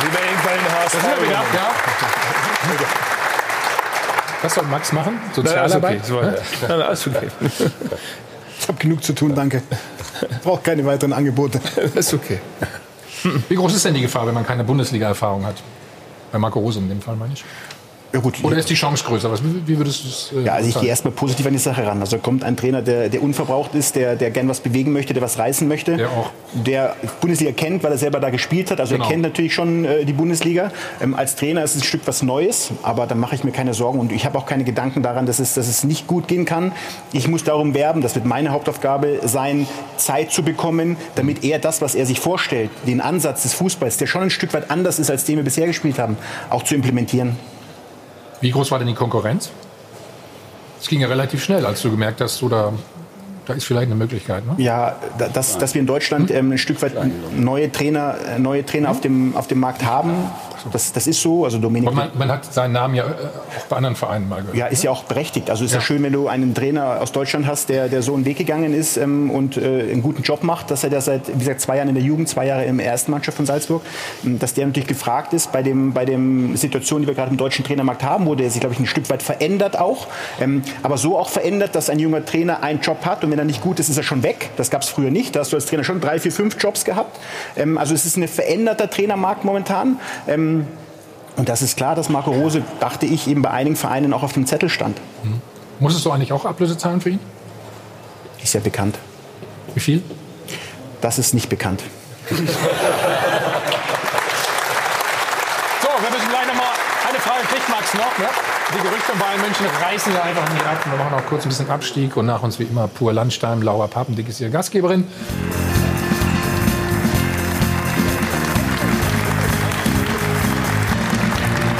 Wie 0.00 0.08
bei 0.08 0.20
irgendeinem 0.20 0.72
HSV. 0.72 0.92
Das 0.92 1.02
sind 1.02 1.10
wir 1.10 1.28
wieder, 1.28 1.44
ja. 1.54 1.74
Was 4.42 4.54
soll 4.54 4.64
Max 4.64 4.92
machen? 4.92 5.18
Nein, 5.36 5.58
alles 5.58 5.74
okay. 5.74 5.98
Sozialarbeit? 5.98 6.42
Ja. 6.62 6.68
Nein, 6.68 6.82
alles 6.82 7.06
okay. 7.06 7.28
Ich 8.60 8.68
habe 8.68 8.78
genug 8.78 9.02
zu 9.02 9.14
tun, 9.14 9.34
danke. 9.34 9.62
Brauche 10.44 10.60
keine 10.62 10.84
weiteren 10.84 11.12
Angebote. 11.12 11.60
Das 11.74 11.94
ist 11.94 12.14
okay. 12.14 12.38
Wie 13.48 13.54
groß 13.56 13.74
ist 13.74 13.84
denn 13.84 13.94
die 13.94 14.02
Gefahr, 14.02 14.26
wenn 14.26 14.34
man 14.34 14.46
keine 14.46 14.62
Bundesliga-Erfahrung 14.62 15.44
hat? 15.44 15.56
Bei 16.30 16.38
Marco 16.38 16.60
Rose 16.60 16.78
in 16.78 16.88
dem 16.88 17.00
Fall, 17.00 17.16
meine 17.16 17.32
ich. 17.32 17.44
Ja, 18.12 18.20
gut. 18.20 18.42
Oder 18.42 18.56
ist 18.56 18.70
die 18.70 18.74
Chance 18.74 19.04
größer? 19.04 19.30
Was, 19.30 19.42
wie, 19.44 19.76
würdest 19.76 20.02
du 20.04 20.08
es 20.08 20.32
äh, 20.34 20.46
Ja, 20.46 20.54
also 20.54 20.68
ich 20.68 20.80
gehe 20.80 20.88
erstmal 20.88 21.12
positiv 21.12 21.46
an 21.46 21.52
die 21.52 21.58
Sache 21.58 21.86
ran. 21.86 22.00
Also 22.00 22.16
kommt 22.18 22.42
ein 22.42 22.56
Trainer, 22.56 22.80
der, 22.80 23.10
der 23.10 23.22
unverbraucht 23.22 23.74
ist, 23.74 23.96
der, 23.96 24.16
der 24.16 24.30
gern 24.30 24.48
was 24.48 24.60
bewegen 24.60 24.92
möchte, 24.92 25.12
der 25.12 25.22
was 25.22 25.38
reißen 25.38 25.68
möchte. 25.68 25.96
Der 25.98 26.08
auch. 26.08 26.30
Der 26.54 26.96
Bundesliga 27.20 27.52
kennt, 27.52 27.82
weil 27.82 27.92
er 27.92 27.98
selber 27.98 28.18
da 28.18 28.30
gespielt 28.30 28.70
hat. 28.70 28.80
Also 28.80 28.94
Genau. 28.94 29.04
er 29.04 29.10
kennt 29.10 29.22
natürlich 29.22 29.52
schon 29.52 29.84
äh, 29.84 30.06
die 30.06 30.14
Bundesliga. 30.14 30.72
Ähm, 31.02 31.14
als 31.14 31.36
Trainer 31.36 31.62
ist 31.62 31.74
es 31.76 31.82
ein 31.82 31.84
Stück 31.84 32.00
was 32.06 32.22
Neues, 32.22 32.70
aber 32.82 33.06
da 33.06 33.14
mache 33.14 33.34
ich 33.34 33.44
mir 33.44 33.52
keine 33.52 33.74
Sorgen 33.74 34.00
und 34.00 34.10
ich 34.10 34.24
habe 34.24 34.38
auch 34.38 34.46
keine 34.46 34.64
Gedanken 34.64 35.02
daran, 35.02 35.26
dass 35.26 35.38
es, 35.38 35.52
dass 35.52 35.68
es 35.68 35.84
nicht 35.84 36.06
gut 36.06 36.28
gehen 36.28 36.46
kann. 36.46 36.72
Ich 37.12 37.28
muss 37.28 37.44
darum 37.44 37.74
werben, 37.74 38.00
das 38.00 38.14
wird 38.14 38.24
meine 38.24 38.50
Hauptaufgabe 38.52 39.20
sein, 39.24 39.66
Zeit 39.98 40.32
zu 40.32 40.42
bekommen, 40.42 40.96
damit 41.14 41.44
er 41.44 41.58
das, 41.58 41.82
was 41.82 41.94
er 41.94 42.06
sich 42.06 42.20
vorstellt, 42.20 42.70
den 42.86 43.02
Ansatz 43.02 43.42
des 43.42 43.52
Fußballs, 43.52 43.98
der 43.98 44.06
schon 44.06 44.22
ein 44.22 44.30
Stück 44.30 44.54
weit 44.54 44.70
anders 44.70 44.98
ist, 44.98 45.10
als 45.10 45.24
den 45.24 45.36
wir 45.36 45.44
bisher 45.44 45.66
gespielt 45.66 45.98
haben, 45.98 46.16
auch 46.48 46.62
zu 46.62 46.74
implementieren. 46.74 47.36
Wie 48.40 48.50
groß 48.50 48.70
war 48.70 48.78
denn 48.78 48.88
die 48.88 48.94
Konkurrenz? 48.94 49.50
Es 50.80 50.88
ging 50.88 51.00
ja 51.00 51.08
relativ 51.08 51.42
schnell, 51.42 51.66
als 51.66 51.82
du 51.82 51.90
gemerkt 51.90 52.20
hast, 52.20 52.38
so 52.38 52.48
da, 52.48 52.72
da 53.48 53.54
ist 53.54 53.64
vielleicht 53.64 53.86
eine 53.86 53.94
Möglichkeit. 53.96 54.46
Ne? 54.46 54.54
Ja, 54.58 54.96
da- 55.18 55.28
dass, 55.28 55.58
dass 55.58 55.74
wir 55.74 55.80
in 55.80 55.86
Deutschland 55.86 56.30
ähm, 56.30 56.52
ein 56.52 56.58
Stück 56.58 56.80
weit 56.82 56.92
neue 57.36 57.72
Trainer, 57.72 58.14
äh, 58.36 58.38
neue 58.38 58.64
Trainer 58.64 58.90
auf, 58.90 59.00
dem, 59.00 59.34
auf 59.36 59.46
dem 59.48 59.58
Markt 59.58 59.84
haben, 59.84 60.12
das, 60.72 60.92
das 60.92 61.06
ist 61.06 61.22
so. 61.22 61.44
Also 61.44 61.56
Aber 61.58 61.70
man, 61.70 62.10
man 62.18 62.30
hat 62.30 62.52
seinen 62.52 62.72
Namen 62.72 62.94
ja 62.94 63.04
äh, 63.04 63.08
auch 63.58 63.64
bei 63.68 63.76
anderen 63.76 63.96
Vereinen 63.96 64.28
mal 64.28 64.40
gehört. 64.42 64.56
ja, 64.56 64.66
ist 64.66 64.82
ja 64.82 64.90
auch 64.90 65.04
berechtigt. 65.04 65.50
Also 65.50 65.64
ist 65.64 65.70
ja. 65.72 65.78
Ja. 65.78 65.80
schön, 65.82 66.02
wenn 66.02 66.12
du 66.12 66.28
einen 66.28 66.52
Trainer 66.54 67.00
aus 67.00 67.12
Deutschland 67.12 67.46
hast, 67.46 67.68
der, 67.70 67.88
der 67.88 68.02
so 68.02 68.14
einen 68.14 68.24
Weg 68.26 68.36
gegangen 68.36 68.74
ist 68.74 68.96
ähm, 68.98 69.30
und 69.30 69.56
äh, 69.56 69.90
einen 69.92 70.02
guten 70.02 70.22
Job 70.22 70.42
macht, 70.42 70.70
dass 70.70 70.84
er 70.84 70.90
da 70.90 71.00
seit, 71.00 71.28
wie 71.28 71.38
gesagt, 71.38 71.60
zwei 71.62 71.76
Jahren 71.76 71.88
in 71.88 71.94
der 71.94 72.04
Jugend, 72.04 72.28
zwei 72.28 72.46
Jahre 72.46 72.64
in 72.64 72.76
der 72.76 72.86
ersten 72.86 73.12
Mannschaft 73.12 73.36
von 73.36 73.46
Salzburg, 73.46 73.82
ähm, 74.26 74.38
dass 74.38 74.52
der 74.54 74.66
natürlich 74.66 74.88
gefragt 74.88 75.32
ist 75.32 75.52
bei 75.52 75.62
dem, 75.62 75.92
bei 75.94 76.04
dem 76.04 76.56
Situation, 76.56 77.00
die 77.00 77.06
wir 77.06 77.14
gerade 77.14 77.30
im 77.30 77.36
deutschen 77.38 77.64
Trainermarkt 77.64 78.02
haben, 78.02 78.26
wo 78.26 78.34
der 78.34 78.50
sich, 78.50 78.60
glaube 78.60 78.74
ich, 78.74 78.80
ein 78.80 78.86
Stück 78.86 79.08
weit 79.10 79.22
verändert 79.22 79.78
auch. 79.78 80.08
Ähm, 80.40 80.62
aber 80.82 80.98
so 80.98 81.16
auch 81.16 81.28
verändert, 81.30 81.74
dass 81.76 81.88
ein 81.88 81.98
junger 81.98 82.24
Trainer 82.24 82.62
einen 82.62 82.80
Job 82.80 83.06
hat 83.06 83.22
und 83.24 83.30
wenn 83.30 83.37
er 83.38 83.44
nicht 83.44 83.60
gut 83.60 83.80
ist, 83.80 83.88
ist 83.88 83.96
er 83.96 84.02
schon 84.02 84.22
weg. 84.22 84.50
Das 84.56 84.70
gab 84.70 84.82
es 84.82 84.88
früher 84.88 85.10
nicht. 85.10 85.34
Da 85.34 85.40
hast 85.40 85.52
du 85.52 85.56
als 85.56 85.66
Trainer 85.66 85.84
schon 85.84 86.00
drei, 86.00 86.18
vier, 86.18 86.32
fünf 86.32 86.56
Jobs 86.62 86.84
gehabt. 86.84 87.18
Ähm, 87.56 87.78
also 87.78 87.94
es 87.94 88.04
ist 88.04 88.16
ein 88.16 88.26
veränderter 88.28 88.90
Trainermarkt 88.90 89.44
momentan. 89.44 90.00
Ähm, 90.26 90.66
und 91.36 91.48
das 91.48 91.62
ist 91.62 91.76
klar, 91.76 91.94
dass 91.94 92.08
Marco 92.08 92.32
Rose, 92.32 92.62
dachte 92.80 93.06
ich, 93.06 93.28
eben 93.28 93.42
bei 93.42 93.50
einigen 93.50 93.76
Vereinen 93.76 94.12
auch 94.12 94.24
auf 94.24 94.32
dem 94.32 94.46
Zettel 94.46 94.68
stand. 94.68 94.98
Musstest 95.78 96.04
du 96.04 96.10
eigentlich 96.10 96.32
auch 96.32 96.44
Ablöse 96.44 96.76
zahlen 96.76 97.00
für 97.00 97.10
ihn? 97.10 97.20
Ist 98.42 98.54
ja 98.54 98.60
bekannt. 98.60 98.98
Wie 99.74 99.80
viel? 99.80 100.02
Das 101.00 101.18
ist 101.18 101.34
nicht 101.34 101.48
bekannt. 101.48 101.82
So, 105.80 105.88
wir 106.02 106.10
müssen 106.10 106.28
gleich 106.28 106.46
noch 106.46 106.54
mal 106.54 106.74
eine 107.08 107.18
Frage 107.18 107.44
kriegt 107.46 107.68
Max 107.68 107.94
noch. 107.94 108.18
Ne? 108.18 108.26
Die 108.70 108.82
Gerüchte 108.82 109.12
um 109.12 109.18
Bayern 109.18 109.40
Menschen 109.40 109.64
reißen 109.82 110.12
ja 110.12 110.22
einfach 110.22 110.46
in 110.50 110.56
die 110.56 110.64
Akten. 110.64 110.90
Wir 110.90 110.98
machen 110.98 111.14
auch 111.14 111.26
kurz 111.26 111.44
ein 111.44 111.48
bisschen 111.48 111.70
Abstieg 111.70 112.16
und 112.16 112.26
nach 112.26 112.42
uns 112.42 112.58
wie 112.58 112.64
immer 112.64 112.86
pur 112.86 113.14
Landstein, 113.14 113.62
Laura 113.62 113.86
Papendick 113.86 114.28
ist 114.28 114.40
ihre 114.40 114.50
Gastgeberin. 114.50 115.06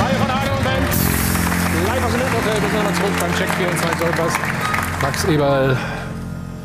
Heil 0.01 0.15
von 0.15 0.31
Adel 0.31 0.51
und 0.51 0.65
Benz. 0.65 0.97
Live 1.87 2.05
aus 2.05 2.13
dem 2.13 2.21
Ölhotel. 2.21 2.63
Wir 2.63 2.71
sind 2.71 2.81
immer 2.81 2.95
zurück 2.95 3.13
beim 3.21 3.29
Max 5.03 5.25
Eberl, 5.25 5.77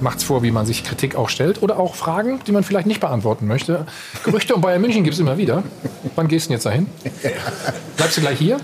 macht's 0.04 0.24
vor, 0.24 0.44
wie 0.44 0.52
man 0.52 0.66
sich 0.68 0.84
Kritik 0.84 1.16
auch 1.16 1.30
stellt 1.30 1.64
oder 1.64 1.80
auch 1.80 1.96
Fragen, 1.96 2.40
die 2.46 2.52
man 2.52 2.64
vielleicht 2.64 2.86
nicht 2.88 3.00
beantworten 3.00 3.48
möchte. 3.48 3.86
Gerüchte 4.24 4.54
um 4.54 4.62
Bayern 4.62 4.82
München 4.82 5.04
gibt 5.04 5.16
es 5.16 5.20
immer 5.20 5.38
wieder. 5.38 5.64
Wann 6.16 6.28
gehst 6.28 6.46
du 6.46 6.50
denn 6.50 6.58
jetzt 6.58 6.66
dahin? 6.66 6.88
Bleibst 7.98 8.18
du 8.18 8.22
gleich 8.22 8.38
hier? 8.38 8.58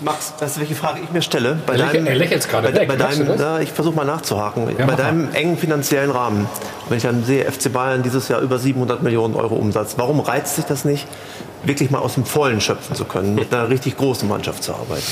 Max, 0.00 0.34
weißt 0.38 0.56
du, 0.56 0.60
welche 0.60 0.74
Frage 0.74 1.00
ich 1.02 1.10
mir 1.12 1.22
stelle? 1.22 1.58
Er 1.66 1.74
lächelt- 1.78 2.06
er 2.06 2.14
lächelt 2.14 2.48
gerade 2.48 2.72
bei, 2.72 2.84
bei 2.86 2.96
deinem, 2.96 3.38
ja, 3.38 3.60
Ich 3.60 3.70
versuche 3.72 3.94
mal 3.94 4.04
nachzuhaken. 4.04 4.68
Ja, 4.78 4.84
bei 4.86 4.96
deinem 4.96 5.32
engen 5.32 5.56
finanziellen 5.56 6.10
Rahmen, 6.10 6.46
wenn 6.88 6.96
ich 6.98 7.04
dann 7.04 7.24
sehe, 7.24 7.44
FC 7.50 7.72
Bayern 7.72 8.02
dieses 8.02 8.28
Jahr 8.28 8.40
über 8.40 8.58
700 8.58 9.02
Millionen 9.02 9.34
Euro 9.34 9.54
Umsatz, 9.54 9.94
warum 9.96 10.20
reizt 10.20 10.56
sich 10.56 10.64
das 10.66 10.84
nicht, 10.84 11.06
wirklich 11.64 11.90
mal 11.90 12.00
aus 12.00 12.14
dem 12.14 12.26
Vollen 12.26 12.60
schöpfen 12.60 12.94
zu 12.94 13.04
können, 13.06 13.34
mit 13.34 13.52
einer 13.54 13.68
richtig 13.70 13.96
großen 13.96 14.28
Mannschaft 14.28 14.62
zu 14.62 14.72
arbeiten? 14.74 15.02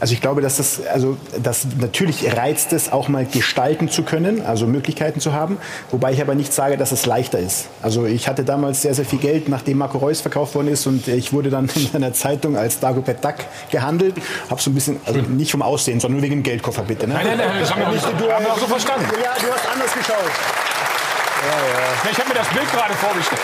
Also 0.00 0.14
ich 0.14 0.20
glaube, 0.20 0.40
dass 0.40 0.56
das, 0.56 0.86
also 0.86 1.18
das 1.42 1.66
natürlich 1.78 2.34
reizt 2.34 2.72
es, 2.72 2.90
auch 2.90 3.08
mal 3.08 3.26
gestalten 3.26 3.90
zu 3.90 4.02
können, 4.02 4.44
also 4.44 4.66
Möglichkeiten 4.66 5.20
zu 5.20 5.34
haben. 5.34 5.58
Wobei 5.90 6.12
ich 6.12 6.22
aber 6.22 6.34
nicht 6.34 6.52
sage, 6.52 6.78
dass 6.78 6.90
es 6.90 7.04
leichter 7.04 7.38
ist. 7.38 7.68
Also 7.82 8.06
ich 8.06 8.26
hatte 8.26 8.42
damals 8.42 8.82
sehr, 8.82 8.94
sehr 8.94 9.04
viel 9.04 9.18
Geld, 9.18 9.48
nachdem 9.48 9.78
Marco 9.78 9.98
Reus 9.98 10.22
verkauft 10.22 10.54
worden 10.54 10.68
ist 10.68 10.86
und 10.86 11.06
ich 11.06 11.32
wurde 11.32 11.50
dann 11.50 11.68
in 11.74 11.94
einer 11.94 12.14
Zeitung 12.14 12.56
als 12.56 12.80
Dagobert 12.80 13.22
Duck 13.24 13.36
gehandelt. 13.70 14.14
Hab 14.48 14.60
so 14.60 14.70
ein 14.70 14.74
bisschen, 14.74 14.98
also 15.04 15.20
nicht 15.20 15.50
vom 15.50 15.62
Aussehen, 15.62 16.00
sondern 16.00 16.20
nur 16.20 16.22
wegen 16.22 16.36
dem 16.36 16.42
Geldkoffer 16.42 16.82
bitte. 16.82 17.06
Ne? 17.06 17.14
Nein, 17.14 17.26
nein, 17.26 17.38
nein, 17.38 17.60
das 17.60 17.70
haben 17.70 17.82
wir 17.82 17.88
nicht, 17.88 18.04
du, 18.04 18.32
haben 18.32 18.44
wir 18.44 18.52
auch 18.52 18.58
so 18.58 18.66
verstanden. 18.66 19.06
Ja, 19.22 19.34
du 19.38 19.52
hast 19.52 19.68
anders 19.70 19.92
geschaut. 19.92 20.30
Ich 22.10 22.18
habe 22.18 22.28
mir 22.28 22.34
das 22.34 22.48
Bild 22.48 22.70
gerade 22.70 22.94
vorgestellt. 22.94 23.40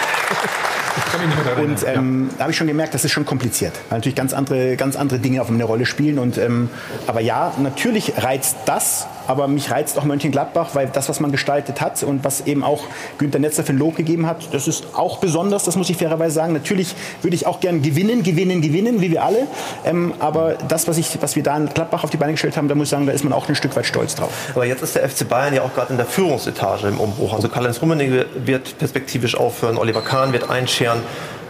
Ich 0.97 1.13
kann 1.13 1.21
mich 1.21 1.29
nicht 1.29 1.45
mehr 1.45 1.55
daran 1.55 1.71
Und 1.71 1.85
ähm, 1.87 2.31
da 2.37 2.45
habe 2.45 2.53
ich 2.53 2.57
schon 2.57 2.67
gemerkt, 2.67 2.95
das 2.95 3.05
ist 3.05 3.13
schon 3.13 3.25
kompliziert. 3.25 3.73
Weil 3.89 3.99
natürlich 3.99 4.17
ganz 4.17 4.33
andere, 4.33 4.77
ganz 4.77 4.97
andere 4.97 5.19
Dinge 5.19 5.43
auf 5.43 5.51
eine 5.51 5.65
Rolle 5.65 5.87
spielen. 5.87 6.19
Und, 6.19 6.39
ähm, 6.39 6.71
aber 7.07 7.21
ja, 7.21 7.53
natürlich 7.59 8.15
reizt 8.23 8.57
das, 8.67 9.07
aber 9.27 9.49
mich 9.49 9.71
reizt 9.71 9.99
auch 9.99 10.05
Mönchengladbach, 10.05 10.71
weil 10.75 10.89
das, 10.89 11.09
was 11.09 11.21
man 11.21 11.33
gestaltet 11.33 11.81
hat 11.81 12.03
und 12.03 12.25
was 12.25 12.47
eben 12.47 12.63
auch 12.65 12.85
Günter 13.19 13.39
Netzer 13.39 13.65
für 13.65 13.73
ein 13.73 13.79
Lob 13.79 13.97
gegeben 13.97 14.27
hat, 14.27 14.53
das 14.53 14.69
ist 14.69 14.87
auch 14.95 15.19
besonders, 15.19 15.65
das 15.65 15.77
muss 15.77 15.91
ich 15.91 15.97
fairerweise 15.97 16.35
sagen. 16.35 16.53
Natürlich 16.53 16.95
würde 17.23 17.35
ich 17.35 17.47
auch 17.47 17.61
gern 17.61 17.83
gewinnen, 17.83 18.23
gewinnen, 18.23 18.61
gewinnen, 18.61 19.01
wie 19.01 19.11
wir 19.11 19.25
alle. 19.25 19.47
Ähm, 19.85 20.15
aber 20.19 20.55
das, 20.69 20.89
was, 20.89 20.99
ich, 20.99 21.19
was 21.21 21.37
wir 21.37 21.43
da 21.43 21.57
in 21.57 21.69
Gladbach 21.69 22.05
auf 22.05 22.11
die 22.11 22.17
Beine 22.17 22.33
gestellt 22.33 22.57
haben, 22.57 22.69
da 22.69 22.75
muss 22.75 22.87
ich 22.87 22.91
sagen, 22.91 23.07
da 23.07 23.13
ist 23.13 23.25
man 23.25 23.33
auch 23.33 23.49
ein 23.49 23.55
Stück 23.55 23.75
weit 23.77 23.87
stolz 23.87 24.15
drauf. 24.15 24.31
Aber 24.55 24.65
jetzt 24.65 24.83
ist 24.83 24.97
der 24.97 25.09
FC 25.09 25.29
Bayern 25.29 25.55
ja 25.55 25.63
auch 25.63 25.75
gerade 25.75 25.91
in 25.91 25.97
der 25.97 26.07
Führungsetage 26.07 26.89
im 26.89 27.01
Umbruch. 27.01 27.35
Also 27.35 27.49
Karl-Heinz 27.49 27.81
Rummenigge 27.81 28.27
wird 28.45 28.79
perspektivisch 28.79 29.37
aufhören, 29.37 29.77
Oliver 29.79 30.03
Kahn 30.03 30.33
wird 30.33 30.49
einscheren. 30.51 31.01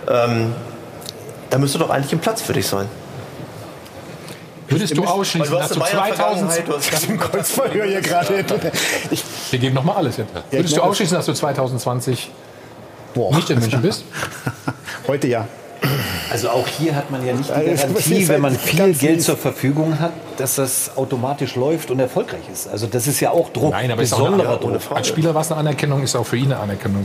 Ähm, 0.09 0.53
da 1.51 1.59
müsste 1.59 1.79
doch 1.79 1.91
eigentlich 1.91 2.13
ein 2.13 2.19
Platz 2.19 2.43
für 2.43 2.53
dich 2.53 2.67
sein. 2.67 2.87
Würdest 4.69 4.97
du 4.97 5.05
ausschließen, 5.05 5.53
dass 5.53 5.71
du 5.71 5.81
eine 5.81 5.95
Bayern-Vergangenheit, 5.95 6.67
2000... 6.67 6.69
du 6.69 6.73
hast 6.75 6.93
Das 6.93 7.03
ist 7.03 7.11
ein 7.11 7.19
Kreuzverhör 7.19 7.85
hier 7.85 8.01
gerade. 8.03 8.45
Ich, 9.11 9.25
Wir 9.51 9.59
geben 9.59 9.75
noch 9.75 9.85
mal 9.85 9.95
alles 9.95 10.17
jetzt. 10.17 10.33
Würdest 10.51 10.77
du 10.77 10.83
ausschließen, 10.83 11.17
dass 11.17 11.27
du 11.27 11.33
2020 11.33 12.31
nicht 13.33 13.51
in 13.51 13.59
München 13.59 13.83
bist? 13.83 14.05
Heute 15.07 15.29
ja. 15.29 15.49
Also 16.31 16.51
auch 16.51 16.67
hier 16.67 16.95
hat 16.95 17.11
man 17.11 17.25
ja 17.27 17.33
nicht 17.35 17.49
die 17.49 17.75
Garantie, 17.77 18.29
wenn 18.29 18.41
man 18.41 18.55
viel 18.57 18.93
Geld 18.95 19.23
zur 19.23 19.37
Verfügung 19.37 19.99
hat, 19.99 20.13
dass 20.37 20.57
das 20.57 20.97
automatisch 20.97 21.57
läuft 21.57 21.91
und 21.91 21.99
erfolgreich 22.01 22.43
ist. 22.53 22.69
Also 22.69 22.87
das 22.87 23.07
ist 23.07 23.21
ja 23.21 23.31
auch 23.31 23.49
Druck, 23.51 23.71
Nein, 23.71 23.91
aber 23.91 24.03
ist 24.03 24.13
auch 24.13 24.19
eine, 24.27 24.37
besonderer 24.37 24.59
Druck. 24.59 24.97
als 24.97 25.09
Spieler 25.09 25.35
war 25.35 25.43
es 25.43 25.51
eine 25.51 25.61
Anerkennung, 25.61 26.03
ist 26.03 26.15
auch 26.17 26.27
für 26.27 26.37
ihn 26.37 26.47
eine 26.53 26.59
Anerkennung, 26.59 27.05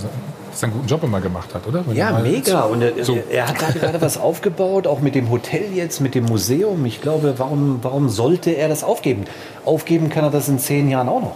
dass 0.51 0.61
er 0.61 0.67
einen 0.67 0.73
guten 0.73 0.87
Job 0.87 1.03
immer 1.03 1.21
gemacht 1.21 1.53
hat, 1.53 1.65
oder? 1.67 1.83
Wenn 1.87 1.95
Ja, 1.95 2.11
mega. 2.19 2.61
Und 2.61 2.81
er, 2.81 3.05
so- 3.05 3.17
er 3.29 3.47
hat 3.47 3.55
da 3.61 3.69
gerade 3.71 4.01
was 4.01 4.17
aufgebaut, 4.17 4.85
auch 4.87 4.99
mit 4.99 5.15
dem 5.15 5.29
Hotel 5.29 5.65
jetzt, 5.73 6.01
mit 6.01 6.13
dem 6.13 6.25
Museum. 6.25 6.85
Ich 6.85 7.01
glaube, 7.01 7.35
warum, 7.37 7.79
warum 7.81 8.09
sollte 8.09 8.51
er 8.51 8.67
das 8.67 8.83
aufgeben? 8.83 9.23
Aufgeben 9.65 10.09
kann 10.09 10.23
er 10.25 10.31
das 10.31 10.49
in 10.49 10.59
zehn 10.59 10.89
Jahren 10.89 11.07
auch 11.07 11.21
noch. 11.21 11.35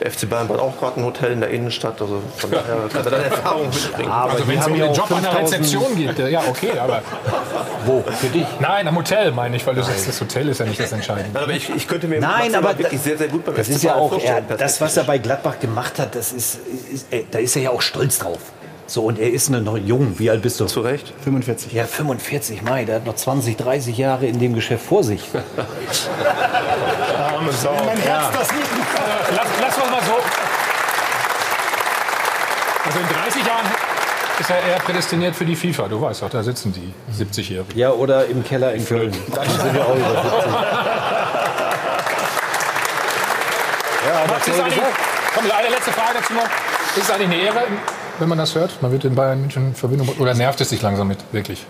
Der 0.00 0.10
FC 0.10 0.28
Bayern 0.28 0.48
hat 0.48 0.58
auch 0.58 0.78
gerade 0.78 1.00
ein 1.00 1.04
Hotel 1.04 1.32
in 1.32 1.40
der 1.40 1.50
Innenstadt, 1.50 2.00
also 2.00 2.22
von 2.36 2.50
daher 2.50 2.88
kann 2.92 3.04
er 3.04 3.10
da 3.10 3.16
Erfahrung 3.16 3.68
mitbringen. 3.68 4.10
Aber 4.10 4.32
also 4.32 4.48
wenn 4.48 4.58
es 4.58 4.66
um 4.66 4.74
ja 4.74 4.86
den 4.86 4.94
Job 4.94 5.10
an 5.10 5.22
der 5.22 5.32
5000 5.32 5.60
Rezeption 5.60 5.96
geht, 5.96 6.18
ja 6.30 6.42
okay, 6.48 6.78
aber 6.78 7.02
Wo? 7.86 8.02
Für 8.02 8.26
dich? 8.26 8.46
nein, 8.60 8.86
am 8.88 8.96
Hotel 8.96 9.32
meine 9.32 9.56
ich, 9.56 9.66
weil 9.66 9.74
du 9.74 9.82
sagst, 9.82 10.06
das 10.06 10.20
Hotel 10.20 10.48
ist 10.50 10.60
ja 10.60 10.66
nicht 10.66 10.80
das 10.80 10.92
Entscheidende. 10.92 11.30
Nein, 11.32 11.42
aber 11.44 11.52
ich, 11.52 11.70
ich 11.70 11.88
könnte 11.88 12.08
mir 12.08 12.20
Nein, 12.20 12.54
aber 12.54 12.76
wirklich 12.78 13.00
sehr, 13.00 13.16
sehr 13.16 13.28
gut 13.28 13.44
beim 13.44 13.54
das 13.54 13.68
FC 13.68 13.74
ist 13.74 13.84
ja 13.84 13.94
auch 13.94 14.18
er, 14.18 14.42
das, 14.42 14.80
was 14.80 14.96
er 14.96 15.04
bei 15.04 15.18
Gladbach 15.18 15.58
gemacht 15.60 15.98
hat, 15.98 16.14
das 16.14 16.32
ist, 16.32 16.58
ist 16.92 17.06
da 17.30 17.38
ist 17.38 17.56
er 17.56 17.62
ja 17.62 17.70
auch 17.70 17.80
stolz 17.80 18.18
drauf. 18.18 18.40
So, 18.88 19.02
und 19.02 19.18
er 19.18 19.32
ist 19.32 19.50
noch 19.50 19.76
jung. 19.76 20.16
Wie 20.18 20.30
alt 20.30 20.42
bist 20.42 20.60
du? 20.60 20.66
Zu 20.66 20.80
Recht. 20.80 21.12
45. 21.24 21.72
Ja, 21.72 21.86
45, 21.86 22.62
Mai. 22.62 22.84
Der 22.84 22.96
hat 22.96 23.06
noch 23.06 23.16
20, 23.16 23.56
30 23.56 23.98
Jahre 23.98 24.26
in 24.26 24.38
dem 24.38 24.54
Geschäft 24.54 24.86
vor 24.86 25.02
sich. 25.02 25.22
Arme 27.18 27.50
Sau. 27.52 27.74
Mein 27.84 27.98
Herz, 27.98 28.26
das 28.32 28.52
nicht. 28.52 28.68
Lass, 29.34 29.48
lass 29.60 29.78
mal 29.78 29.90
mal 29.90 30.02
so. 30.02 30.14
Also 32.84 32.98
in 33.00 33.08
30 33.08 33.44
Jahren 33.44 33.66
ist 34.46 34.50
er 34.50 34.64
eher 34.64 34.78
prädestiniert 34.78 35.34
für 35.34 35.44
die 35.44 35.56
FIFA. 35.56 35.88
Du 35.88 36.00
weißt 36.00 36.22
doch, 36.22 36.30
da 36.30 36.40
sitzen 36.40 36.72
die 36.72 36.92
70-Jährigen. 37.12 37.76
Ja, 37.76 37.90
oder 37.90 38.26
im 38.26 38.44
Keller 38.44 38.72
in 38.74 38.84
Köln. 38.84 39.12
Da 39.34 39.44
sind 39.44 39.74
wir 39.74 39.84
auch 39.84 39.96
über 39.96 40.22
70. 40.22 40.52
Ja, 44.06 44.26
Max, 44.28 44.46
das 44.46 44.54
ist 44.54 44.60
eigentlich, 44.60 44.80
komm, 45.34 45.50
eine 45.50 45.68
letzte 45.68 45.90
Frage 45.90 46.18
dazu 46.20 46.32
noch. 46.34 46.44
Ist 46.44 47.02
es 47.02 47.10
eigentlich 47.10 47.28
eine 47.28 47.36
Ehre, 47.42 47.64
wenn 48.20 48.28
man 48.28 48.38
das 48.38 48.54
hört? 48.54 48.80
Man 48.82 48.92
wird 48.92 49.04
in 49.04 49.16
Bayern 49.16 49.40
München 49.40 49.68
in 49.68 49.74
Verbindung. 49.74 50.08
Oder 50.20 50.34
nervt 50.34 50.60
es 50.60 50.68
dich 50.68 50.80
langsam 50.80 51.08
mit? 51.08 51.18
Wirklich? 51.32 51.66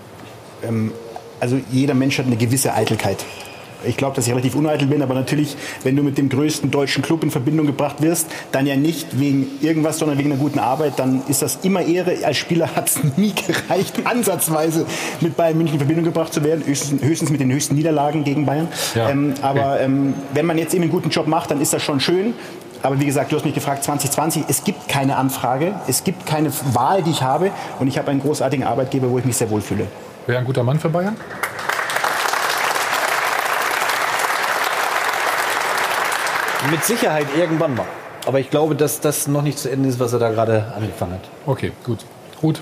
Ähm, 0.62 0.93
also 1.40 1.59
jeder 1.70 1.94
Mensch 1.94 2.19
hat 2.19 2.27
eine 2.27 2.36
gewisse 2.36 2.74
Eitelkeit. 2.74 3.24
Ich 3.85 3.97
glaube, 3.97 4.16
dass 4.16 4.27
ich 4.27 4.32
relativ 4.32 4.55
uneitel 4.55 4.86
bin, 4.86 5.03
aber 5.03 5.15
natürlich, 5.15 5.57
wenn 5.82 5.97
du 5.97 6.03
mit 6.03 6.19
dem 6.19 6.28
größten 6.28 6.70
deutschen 6.70 7.03
Club 7.03 7.23
in 7.23 7.31
Verbindung 7.31 7.66
gebracht 7.66 8.03
wirst, 8.03 8.27
dann 8.53 8.66
ja 8.66 8.77
nicht 8.77 9.19
wegen 9.20 9.47
irgendwas, 9.61 9.98
sondern 9.98 10.19
wegen 10.19 10.32
einer 10.32 10.40
guten 10.40 10.59
Arbeit, 10.59 10.94
dann 10.97 11.23
ist 11.28 11.43
das 11.43 11.59
immer 11.62 11.82
Ehre. 11.82 12.16
Als 12.24 12.36
Spieler 12.36 12.74
hat 12.74 12.89
es 12.89 12.98
nie 13.16 13.32
gereicht, 13.35 13.94
ansatzweise 14.05 14.86
mit 15.20 15.36
Bayern 15.36 15.57
München 15.57 15.74
in 15.74 15.81
Verbindung 15.81 16.05
gebracht 16.05 16.32
zu 16.32 16.43
werden, 16.44 16.65
höchstens, 16.66 17.03
höchstens 17.03 17.31
mit 17.31 17.40
den 17.40 17.53
höchsten 17.53 17.74
Niederlagen 17.74 18.24
gegen 18.24 18.47
Bayern. 18.47 18.69
Ja, 18.94 19.11
Ähm, 19.11 19.35
aber 19.43 19.81
ähm, 19.81 20.15
wenn 20.35 20.47
man 20.47 20.59
jetzt 20.59 20.74
eben 20.74 20.82
einen 20.82 20.93
guten 20.93 21.11
Job 21.11 21.27
macht, 21.27 21.51
dann 21.51 21.61
ist 21.61 21.73
das 21.73 21.82
schon 21.82 22.01
schön. 22.01 22.35
Aber 22.82 23.01
wie 23.01 23.07
gesagt, 23.07 23.32
du 23.32 23.36
hast 23.36 23.44
mich 23.44 23.55
gefragt, 23.55 23.82
2020, 23.85 24.44
es 24.48 24.62
gibt 24.62 24.86
keine 24.89 25.16
Anfrage, 25.16 25.74
es 25.89 26.05
gibt 26.05 26.27
keine 26.27 26.51
Wahl, 26.73 27.03
die 27.03 27.11
ich 27.11 27.23
habe 27.23 27.51
und 27.81 27.89
ich 27.89 27.98
habe 27.98 28.11
einen 28.11 28.20
großartigen 28.20 28.65
Arbeitgeber, 28.66 29.11
wo 29.11 29.19
ich 29.19 29.24
mich 29.24 29.36
sehr 29.36 29.51
wohl 29.51 29.61
fühle. 29.61 29.86
Wäre 30.27 30.39
ein 30.39 30.44
guter 30.44 30.62
Mann 30.62 30.78
für 30.78 30.89
Bayern? 30.89 31.16
Mit 36.71 36.85
Sicherheit 36.85 37.27
irgendwann 37.39 37.75
mal. 37.75 37.87
Aber 38.27 38.41
ich 38.41 38.51
glaube, 38.51 38.75
dass 38.75 39.01
das 39.01 39.29
noch 39.29 39.43
nicht 39.43 39.59
zu 39.59 39.71
Ende 39.71 39.89
ist, 39.89 40.01
was 40.01 40.13
er 40.13 40.19
da 40.19 40.31
gerade 40.31 40.73
angefangen 40.75 41.13
hat. 41.15 41.21
Okay, 41.47 41.73
gut. 41.85 42.01
Gut, 42.41 42.61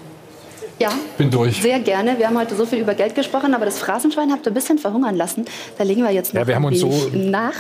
Ja, 0.79 0.91
bin 1.19 1.31
durch. 1.31 1.61
sehr 1.63 1.81
gerne. 1.81 2.17
Wir 2.19 2.29
haben 2.29 2.39
heute 2.39 2.55
so 2.55 2.65
viel 2.67 2.79
über 2.81 2.95
Geld 2.95 3.15
gesprochen, 3.15 3.55
aber 3.55 3.65
das 3.65 3.79
Phrasenschwein 3.79 4.31
habt 4.31 4.47
ihr 4.47 4.51
ein 4.53 4.55
bisschen 4.55 4.79
verhungern 4.79 5.17
lassen. 5.17 5.47
Da 5.79 5.85
legen 5.85 6.03
wir 6.05 6.11
jetzt 6.13 6.33
noch 6.35 6.41
Ja, 6.43 6.47
wir 6.47 6.55
haben 6.55 6.65
ein 6.67 6.73
uns 6.75 6.81
so 6.81 6.93
nach. 7.13 7.55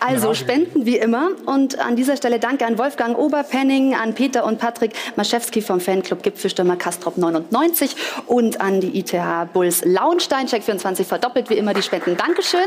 Also 0.00 0.32
spenden 0.32 0.86
wie 0.86 0.96
immer. 0.96 1.30
Und 1.44 1.78
an 1.80 1.96
dieser 1.96 2.16
Stelle 2.16 2.38
danke 2.38 2.64
an 2.64 2.78
Wolfgang 2.78 3.18
Oberpenning, 3.18 3.94
an 3.94 4.14
Peter 4.14 4.44
und 4.44 4.58
Patrick 4.58 4.92
Maschewski 5.16 5.60
vom 5.60 5.80
Fanclub 5.80 6.22
Gipfelstürmer 6.22 6.76
Kastrop 6.76 7.18
99 7.18 7.96
und 8.26 8.60
an 8.60 8.80
die 8.80 8.98
ITH 8.98 9.52
Bulls 9.52 9.82
Launstein. 9.84 10.46
Check 10.46 10.62
24 10.62 11.06
verdoppelt 11.06 11.50
wie 11.50 11.54
immer 11.58 11.74
die 11.74 11.82
Spenden. 11.82 12.16
Dankeschön. 12.16 12.60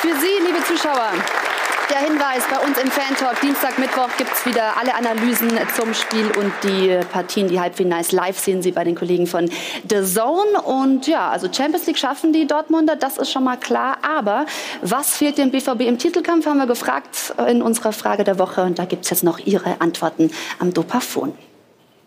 Für 0.00 0.08
Sie, 0.08 0.46
liebe 0.46 0.64
Zuschauer, 0.64 1.10
der 1.90 1.98
Hinweis, 1.98 2.46
bei 2.48 2.64
uns 2.64 2.80
im 2.80 2.88
Fan-Talk 2.88 3.40
Dienstag, 3.40 3.78
Mittwoch 3.78 4.16
gibt 4.16 4.30
es 4.30 4.46
wieder 4.46 4.74
alle 4.78 4.94
Analysen 4.94 5.50
zum 5.74 5.92
Spiel 5.92 6.26
und 6.38 6.52
die 6.62 6.96
Partien, 7.10 7.48
die 7.48 7.58
Halbfinals 7.58 8.12
live 8.12 8.38
sehen 8.38 8.62
Sie 8.62 8.70
bei 8.70 8.84
den 8.84 8.94
Kollegen 8.94 9.26
von 9.26 9.46
The 9.88 10.02
Zone. 10.02 10.62
Und 10.64 11.08
ja, 11.08 11.30
also 11.30 11.48
Champions 11.52 11.88
League 11.88 11.98
schaffen 11.98 12.32
die 12.32 12.46
Dortmunder, 12.46 12.94
das 12.94 13.18
ist 13.18 13.32
schon 13.32 13.42
mal 13.42 13.56
klar. 13.56 13.98
Aber 14.02 14.46
was 14.82 15.16
fehlt 15.16 15.38
dem 15.38 15.50
BVB 15.50 15.80
im 15.80 15.98
Titelkampf, 15.98 16.46
haben 16.46 16.58
wir 16.58 16.68
gefragt 16.68 17.34
in 17.48 17.60
unserer 17.60 17.92
Frage 17.92 18.22
der 18.22 18.38
Woche. 18.38 18.62
Und 18.62 18.78
da 18.78 18.84
gibt 18.84 19.04
es 19.04 19.10
jetzt 19.10 19.24
noch 19.24 19.40
Ihre 19.40 19.80
Antworten 19.80 20.30
am 20.60 20.72
Dopafon. 20.72 21.34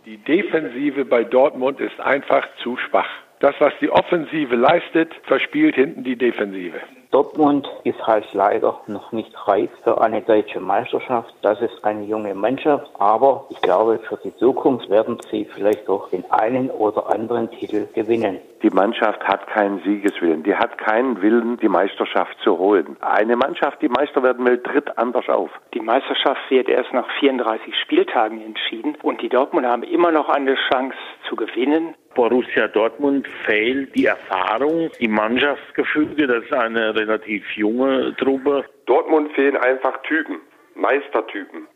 Die 0.05 0.18
Defensive 0.18 1.03
bei 1.03 1.26
Dortmund 1.26 1.81
ist 1.81 1.99
einfach 1.99 2.47
zu 2.61 2.77
schwach. 2.77 3.10
Das, 3.41 3.55
was 3.60 3.73
die 3.81 3.89
Offensive 3.89 4.55
leistet, 4.55 5.11
verspielt 5.27 5.76
hinten 5.76 6.05
die 6.05 6.15
Defensive. 6.15 6.80
Dortmund 7.14 7.69
ist 7.84 8.07
halt 8.07 8.26
leider 8.34 8.81
noch 8.88 9.11
nicht 9.11 9.31
reif 9.48 9.69
für 9.84 10.02
eine 10.02 10.23
deutsche 10.23 10.60
Meisterschaft. 10.60 11.31
Das 11.44 11.61
ist 11.61 11.85
eine 11.85 12.06
junge 12.06 12.34
Mannschaft, 12.34 12.90
aber 12.98 13.45
ich 13.52 13.61
glaube, 13.61 13.99
für 13.99 14.18
die 14.18 14.35
Zukunft 14.38 14.90
werden 14.90 15.19
sie 15.30 15.45
vielleicht 15.45 15.88
auch 15.88 16.10
den 16.10 16.26
einen 16.31 16.72
oder 16.72 17.14
anderen 17.14 17.52
Titel 17.52 17.88
gewinnen. 17.94 18.40
Die 18.64 18.72
Mannschaft 18.72 19.22
hat 19.27 19.45
keinen 19.45 19.84
Siegeswillen. 19.84 20.41
Die 20.41 20.56
hat 20.56 20.77
keinen 20.77 21.22
Willen, 21.22 21.57
die 21.57 21.68
Meisterschaft 21.68 22.35
zu 22.44 22.57
holen. 22.57 22.98
Eine 23.02 23.35
Mannschaft, 23.35 23.81
die 23.81 23.90
Meister 23.90 24.23
werden 24.23 24.44
will, 24.45 24.57
tritt 24.64 24.98
anders 24.98 25.27
auf. 25.27 25.52
Die 25.73 25.81
Meisterschaft 25.81 26.49
wird 26.49 26.69
erst 26.69 26.94
nach 26.94 27.07
34 27.19 27.76
Spieltagen 27.76 28.41
entschieden 28.41 28.95
und 29.03 29.22
die 29.22 29.30
Dortmunder 29.30 29.69
haben 29.69 29.84
immer 29.84 30.11
noch 30.11 30.30
eine 30.30 30.56
Chance 30.72 30.98
zu 31.30 31.35
gewinnen. 31.35 31.94
Borussia 32.15 32.68
Dortmund 32.68 33.27
fehlt 33.45 33.95
die 33.95 34.06
Erfahrung, 34.06 34.91
die 34.99 35.07
Mannschaftsgefüge. 35.07 36.27
Das 36.27 36.44
ist 36.44 36.53
eine 36.53 36.95
relativ 36.95 37.44
junge 37.56 38.15
Truppe. 38.18 38.65
Dortmund 38.85 39.31
fehlen 39.34 39.57
einfach 39.57 40.02
Typen, 40.03 40.40
Meistertypen. 40.76 41.68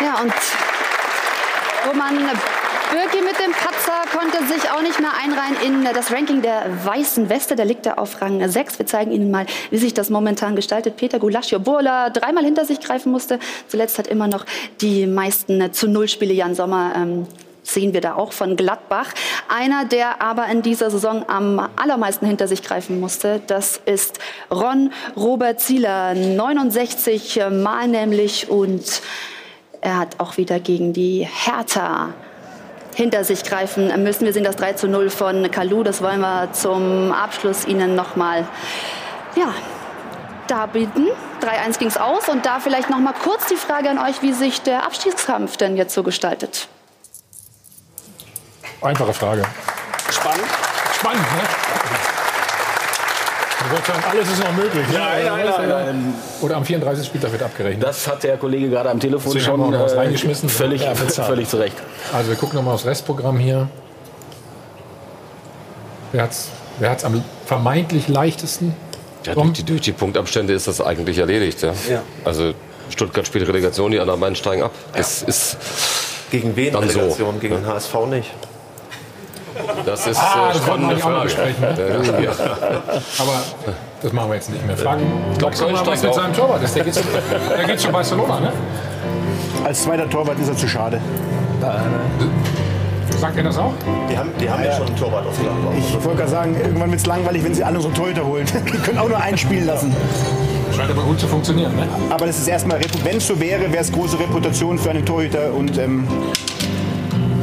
Ja, 0.00 0.20
und 0.20 0.32
Roman 1.88 2.30
Bürki 2.92 3.24
mit 3.24 3.38
dem 3.38 3.52
Patzer 3.52 4.02
konnte 4.12 4.44
sich 4.44 4.70
auch 4.70 4.82
nicht 4.82 5.00
mehr 5.00 5.12
einreihen 5.18 5.56
in 5.64 5.84
das 5.94 6.12
Ranking 6.12 6.42
der 6.42 6.66
weißen 6.84 7.30
Weste. 7.30 7.56
Da 7.56 7.62
liegt 7.62 7.86
er 7.86 7.98
auf 7.98 8.20
Rang 8.20 8.46
6. 8.46 8.78
Wir 8.78 8.86
zeigen 8.86 9.12
Ihnen 9.12 9.30
mal, 9.30 9.46
wie 9.70 9.78
sich 9.78 9.94
das 9.94 10.10
momentan 10.10 10.56
gestaltet. 10.56 10.98
Peter 10.98 11.18
Gulaschi, 11.18 11.56
obwohl 11.56 11.86
er 11.86 12.10
dreimal 12.10 12.44
hinter 12.44 12.66
sich 12.66 12.80
greifen 12.80 13.10
musste, 13.10 13.38
zuletzt 13.66 13.98
hat 13.98 14.08
immer 14.08 14.28
noch 14.28 14.44
die 14.82 15.06
meisten 15.06 15.72
zu 15.72 15.88
Null-Spiele 15.88 16.34
Jan 16.34 16.54
Sommer 16.54 16.92
ähm, 16.94 17.26
sehen 17.62 17.92
wir 17.94 18.00
da 18.00 18.14
auch 18.14 18.32
von 18.32 18.56
Gladbach. 18.56 19.12
Einer, 19.48 19.84
der 19.84 20.20
aber 20.20 20.46
in 20.46 20.62
dieser 20.62 20.90
Saison 20.90 21.24
am 21.28 21.68
allermeisten 21.76 22.26
hinter 22.26 22.48
sich 22.48 22.62
greifen 22.62 23.00
musste, 23.00 23.40
das 23.46 23.80
ist 23.84 24.18
Ron 24.50 24.92
Robert 25.16 25.60
Zieler. 25.60 26.14
69 26.14 27.40
Mal 27.50 27.88
nämlich 27.88 28.50
und 28.50 29.02
er 29.80 29.98
hat 29.98 30.20
auch 30.20 30.36
wieder 30.36 30.60
gegen 30.60 30.92
die 30.92 31.26
Hertha 31.26 32.14
hinter 32.94 33.24
sich 33.24 33.44
greifen 33.44 33.90
müssen. 34.02 34.24
Wir 34.26 34.32
sehen 34.32 34.44
das 34.44 34.56
3 34.56 34.74
zu 34.74 34.88
0 34.88 35.10
von 35.10 35.50
Kalu. 35.50 35.82
Das 35.82 36.02
wollen 36.02 36.20
wir 36.20 36.52
zum 36.52 37.12
Abschluss 37.12 37.66
Ihnen 37.66 37.94
nochmal 37.94 38.46
ja, 39.34 39.52
darbieten. 40.46 41.08
3-1 41.40 41.78
ging 41.78 41.88
es 41.88 41.96
aus. 41.96 42.28
Und 42.28 42.46
da 42.46 42.60
vielleicht 42.60 42.90
noch 42.90 42.98
mal 42.98 43.14
kurz 43.14 43.46
die 43.46 43.56
Frage 43.56 43.90
an 43.90 43.98
euch, 43.98 44.22
wie 44.22 44.32
sich 44.32 44.60
der 44.62 44.84
Abstiegskampf 44.84 45.56
denn 45.56 45.76
jetzt 45.76 45.94
so 45.94 46.02
gestaltet. 46.02 46.68
Einfache 48.82 49.12
Frage. 49.12 49.42
Spannend. 50.10 50.44
Spannend, 50.98 51.22
ne? 51.22 51.42
Sagen, 53.86 54.04
alles 54.10 54.28
ist 54.28 54.40
noch 54.42 54.52
möglich. 54.52 54.86
ne? 54.88 54.98
Nein, 54.98 55.24
nein, 55.24 55.46
nein, 55.46 55.68
nein. 55.68 56.14
Oder 56.42 56.56
am 56.56 56.64
34. 56.64 57.06
Spieltag 57.06 57.32
wird 57.32 57.42
abgerechnet. 57.42 57.82
Das 57.82 58.06
hat 58.06 58.22
der 58.22 58.36
Kollege 58.36 58.68
gerade 58.68 58.90
am 58.90 59.00
Telefon 59.00 59.32
Deswegen 59.32 59.62
schon 59.62 59.72
äh, 59.72 59.76
reingeschmissen. 59.76 60.48
Völlig, 60.48 60.82
Ja, 60.82 60.94
völlig 60.94 61.48
zu 61.48 61.56
Recht. 61.58 61.76
Also 62.12 62.30
wir 62.30 62.36
gucken 62.36 62.56
nochmal 62.56 62.74
aufs 62.74 62.84
Restprogramm 62.84 63.38
hier. 63.38 63.68
Wer 66.10 66.24
hat's, 66.24 66.48
wer 66.80 66.90
hat's 66.90 67.04
am 67.04 67.24
vermeintlich 67.46 68.08
leichtesten? 68.08 68.74
Ja, 69.24 69.34
durch, 69.34 69.52
die, 69.52 69.62
durch 69.64 69.80
die 69.80 69.92
Punktabstände 69.92 70.52
ist 70.52 70.66
das 70.66 70.80
eigentlich 70.80 71.18
erledigt. 71.18 71.62
Ja? 71.62 71.72
Ja. 71.88 72.02
Also 72.24 72.52
Stuttgart 72.90 73.26
spielt 73.26 73.48
Relegation, 73.48 73.92
die 73.92 74.00
anderen 74.00 74.20
beiden 74.20 74.36
steigen 74.36 74.64
ab. 74.64 74.72
Das 74.92 75.22
ist 75.22 75.56
Gegen 76.30 76.56
wen 76.56 76.72
dann 76.72 76.82
Relegation? 76.82 77.34
so. 77.34 77.40
Gegen 77.40 77.54
den 77.54 77.66
HSV 77.66 77.94
nicht. 78.10 78.30
Das 79.86 80.06
ist 80.06 80.18
Ah, 80.18 80.50
äh, 80.50 80.52
das 80.54 80.66
wollten 80.66 80.88
wir 80.88 80.96
auch 80.96 81.04
mal 81.04 81.12
Frage. 81.12 81.24
besprechen. 81.24 81.60
Ne? 81.62 81.74
Ja, 81.78 82.20
ja. 82.20 82.30
Aber 83.18 83.32
das 84.02 84.12
machen 84.12 84.28
wir 84.30 84.34
jetzt 84.36 84.50
nicht 84.50 84.66
mehr. 84.66 84.76
Fragen. 84.76 85.02
Ich 85.32 85.38
glaub, 85.38 85.50
Max 85.50 85.60
mal, 85.60 85.66
Köln 85.66 85.76
was 85.76 85.82
steigt 85.86 86.02
mit 86.04 86.14
seinem 86.14 86.32
Torwart 86.34 86.62
ist. 86.62 86.76
Der 86.76 86.84
geht, 86.84 86.94
zu, 86.94 87.00
der 87.56 87.64
geht 87.64 87.80
zu 87.80 87.88
Barcelona, 87.88 88.40
ne? 88.40 88.52
Als 89.64 89.82
zweiter 89.82 90.08
Torwart 90.10 90.38
ist 90.40 90.48
er 90.48 90.56
zu 90.56 90.68
schade. 90.68 91.00
Sagt 93.20 93.36
er 93.36 93.44
das 93.44 93.56
auch? 93.58 93.72
Die 94.10 94.18
haben, 94.18 94.30
die 94.40 94.50
haben 94.50 94.64
ja, 94.64 94.72
schon 94.72 94.86
einen 94.86 94.96
Torwart 94.96 95.26
auf 95.26 95.38
Gladbach. 95.38 95.70
Ich 95.78 95.92
wollte 96.04 96.18
gerade 96.18 96.30
sagen, 96.30 96.56
irgendwann 96.60 96.90
wird 96.90 97.00
es 97.00 97.06
langweilig, 97.06 97.44
wenn 97.44 97.54
sie 97.54 97.62
alle 97.62 97.76
unsere 97.76 97.94
Torhüter 97.94 98.24
holen. 98.26 98.46
Die 98.66 98.78
können 98.78 98.98
auch 98.98 99.08
nur 99.08 99.18
einen 99.20 99.38
spielen 99.38 99.66
lassen. 99.66 99.94
Scheint 100.76 100.90
aber 100.90 101.02
gut 101.02 101.20
zu 101.20 101.28
funktionieren, 101.28 101.76
ne? 101.76 101.86
Aber 102.10 102.26
das 102.26 102.38
ist 102.38 102.48
erstmal, 102.48 102.80
wenn 103.04 103.18
es 103.18 103.26
so 103.28 103.38
wäre, 103.38 103.70
wäre 103.70 103.82
es 103.84 103.92
große 103.92 104.18
Reputation 104.18 104.76
für 104.78 104.90
einen 104.90 105.04
Torhüter. 105.04 105.52
Und, 105.52 105.78
ähm, 105.78 106.08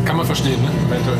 Kann 0.03 0.17
man 0.17 0.25
verstehen, 0.25 0.61
ne? 0.61 0.69
Eventuell. 0.89 1.17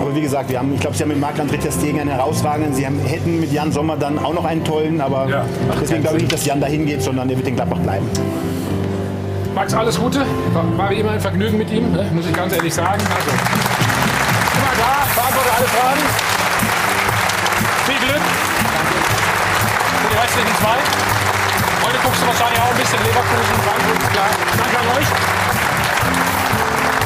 Aber 0.00 0.14
wie 0.14 0.20
gesagt, 0.20 0.50
wir 0.50 0.58
haben, 0.58 0.72
ich 0.74 0.80
glaube, 0.80 0.96
sie 0.96 1.02
haben 1.02 1.10
mit 1.10 1.20
Marc 1.20 1.38
André 1.38 1.58
Stegen 1.70 2.00
einen 2.00 2.10
herausragenden. 2.10 2.74
Sie 2.74 2.86
haben, 2.86 2.98
hätten 3.00 3.40
mit 3.40 3.52
Jan 3.52 3.72
Sommer 3.72 3.96
dann 3.96 4.18
auch 4.18 4.34
noch 4.34 4.44
einen 4.44 4.64
tollen. 4.64 5.00
Aber 5.00 5.26
deswegen 5.80 6.02
glaube 6.02 6.16
ich 6.16 6.22
nicht, 6.24 6.32
dass 6.32 6.44
Jan 6.44 6.60
dahin 6.60 6.86
geht, 6.86 7.02
sondern 7.02 7.28
er 7.30 7.36
wird 7.36 7.48
in 7.48 7.56
Gladbach 7.56 7.78
bleiben. 7.78 8.06
Max, 9.54 9.74
alles 9.74 9.98
Gute. 9.98 10.24
War, 10.76 10.90
wie 10.90 11.00
immer 11.00 11.12
ein 11.12 11.20
Vergnügen 11.20 11.58
mit 11.58 11.70
ihm, 11.72 11.90
ne? 11.92 12.06
muss 12.12 12.26
ich 12.26 12.32
ganz 12.32 12.52
ehrlich 12.52 12.72
sagen. 12.72 13.02
Also, 13.02 13.30
immer 13.30 14.74
da, 14.78 15.04
beantworte 15.14 15.50
alle 15.56 15.66
Fragen. 15.66 16.00
Viel 17.86 17.98
Glück. 17.98 18.22
Für 20.02 20.08
die 20.14 20.18
restlichen 20.18 20.56
zwei. 20.60 20.78
Heute 21.86 21.98
guckst 22.04 22.22
du 22.22 22.26
wahrscheinlich 22.26 22.60
auch 22.60 22.70
ein 22.70 22.78
bisschen 22.78 23.00
Leverkusen, 23.02 23.56
Frankfurt, 23.66 24.12
klar. 24.12 24.30
Danke 24.58 24.78
an 24.78 24.86
euch. 24.96 25.08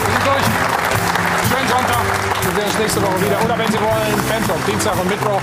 Wir 0.05 0.13
sind 0.13 0.27
durch. 0.27 0.82
Sonntag. 1.73 2.05
Wir 2.43 2.53
sehen 2.53 2.65
uns 2.65 2.79
nächste 2.79 3.03
Woche 3.03 3.21
wieder. 3.25 3.43
Oder 3.45 3.59
wenn 3.59 3.71
Sie 3.73 3.81
wollen, 3.81 4.19
Fantalk, 4.29 4.67
Dienstag 4.67 4.95
und 5.01 5.09
Mittwoch. 5.09 5.41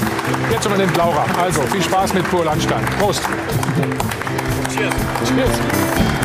Jetzt 0.52 0.66
übernimmt 0.66 0.96
Laura. 0.96 1.26
Also, 1.42 1.62
viel 1.64 1.82
Spaß 1.82 2.14
mit 2.14 2.30
Pur 2.30 2.46
Landstein. 2.46 2.86
Prost. 3.00 3.24
Cheers. 4.72 4.94
Cheers. 5.26 6.19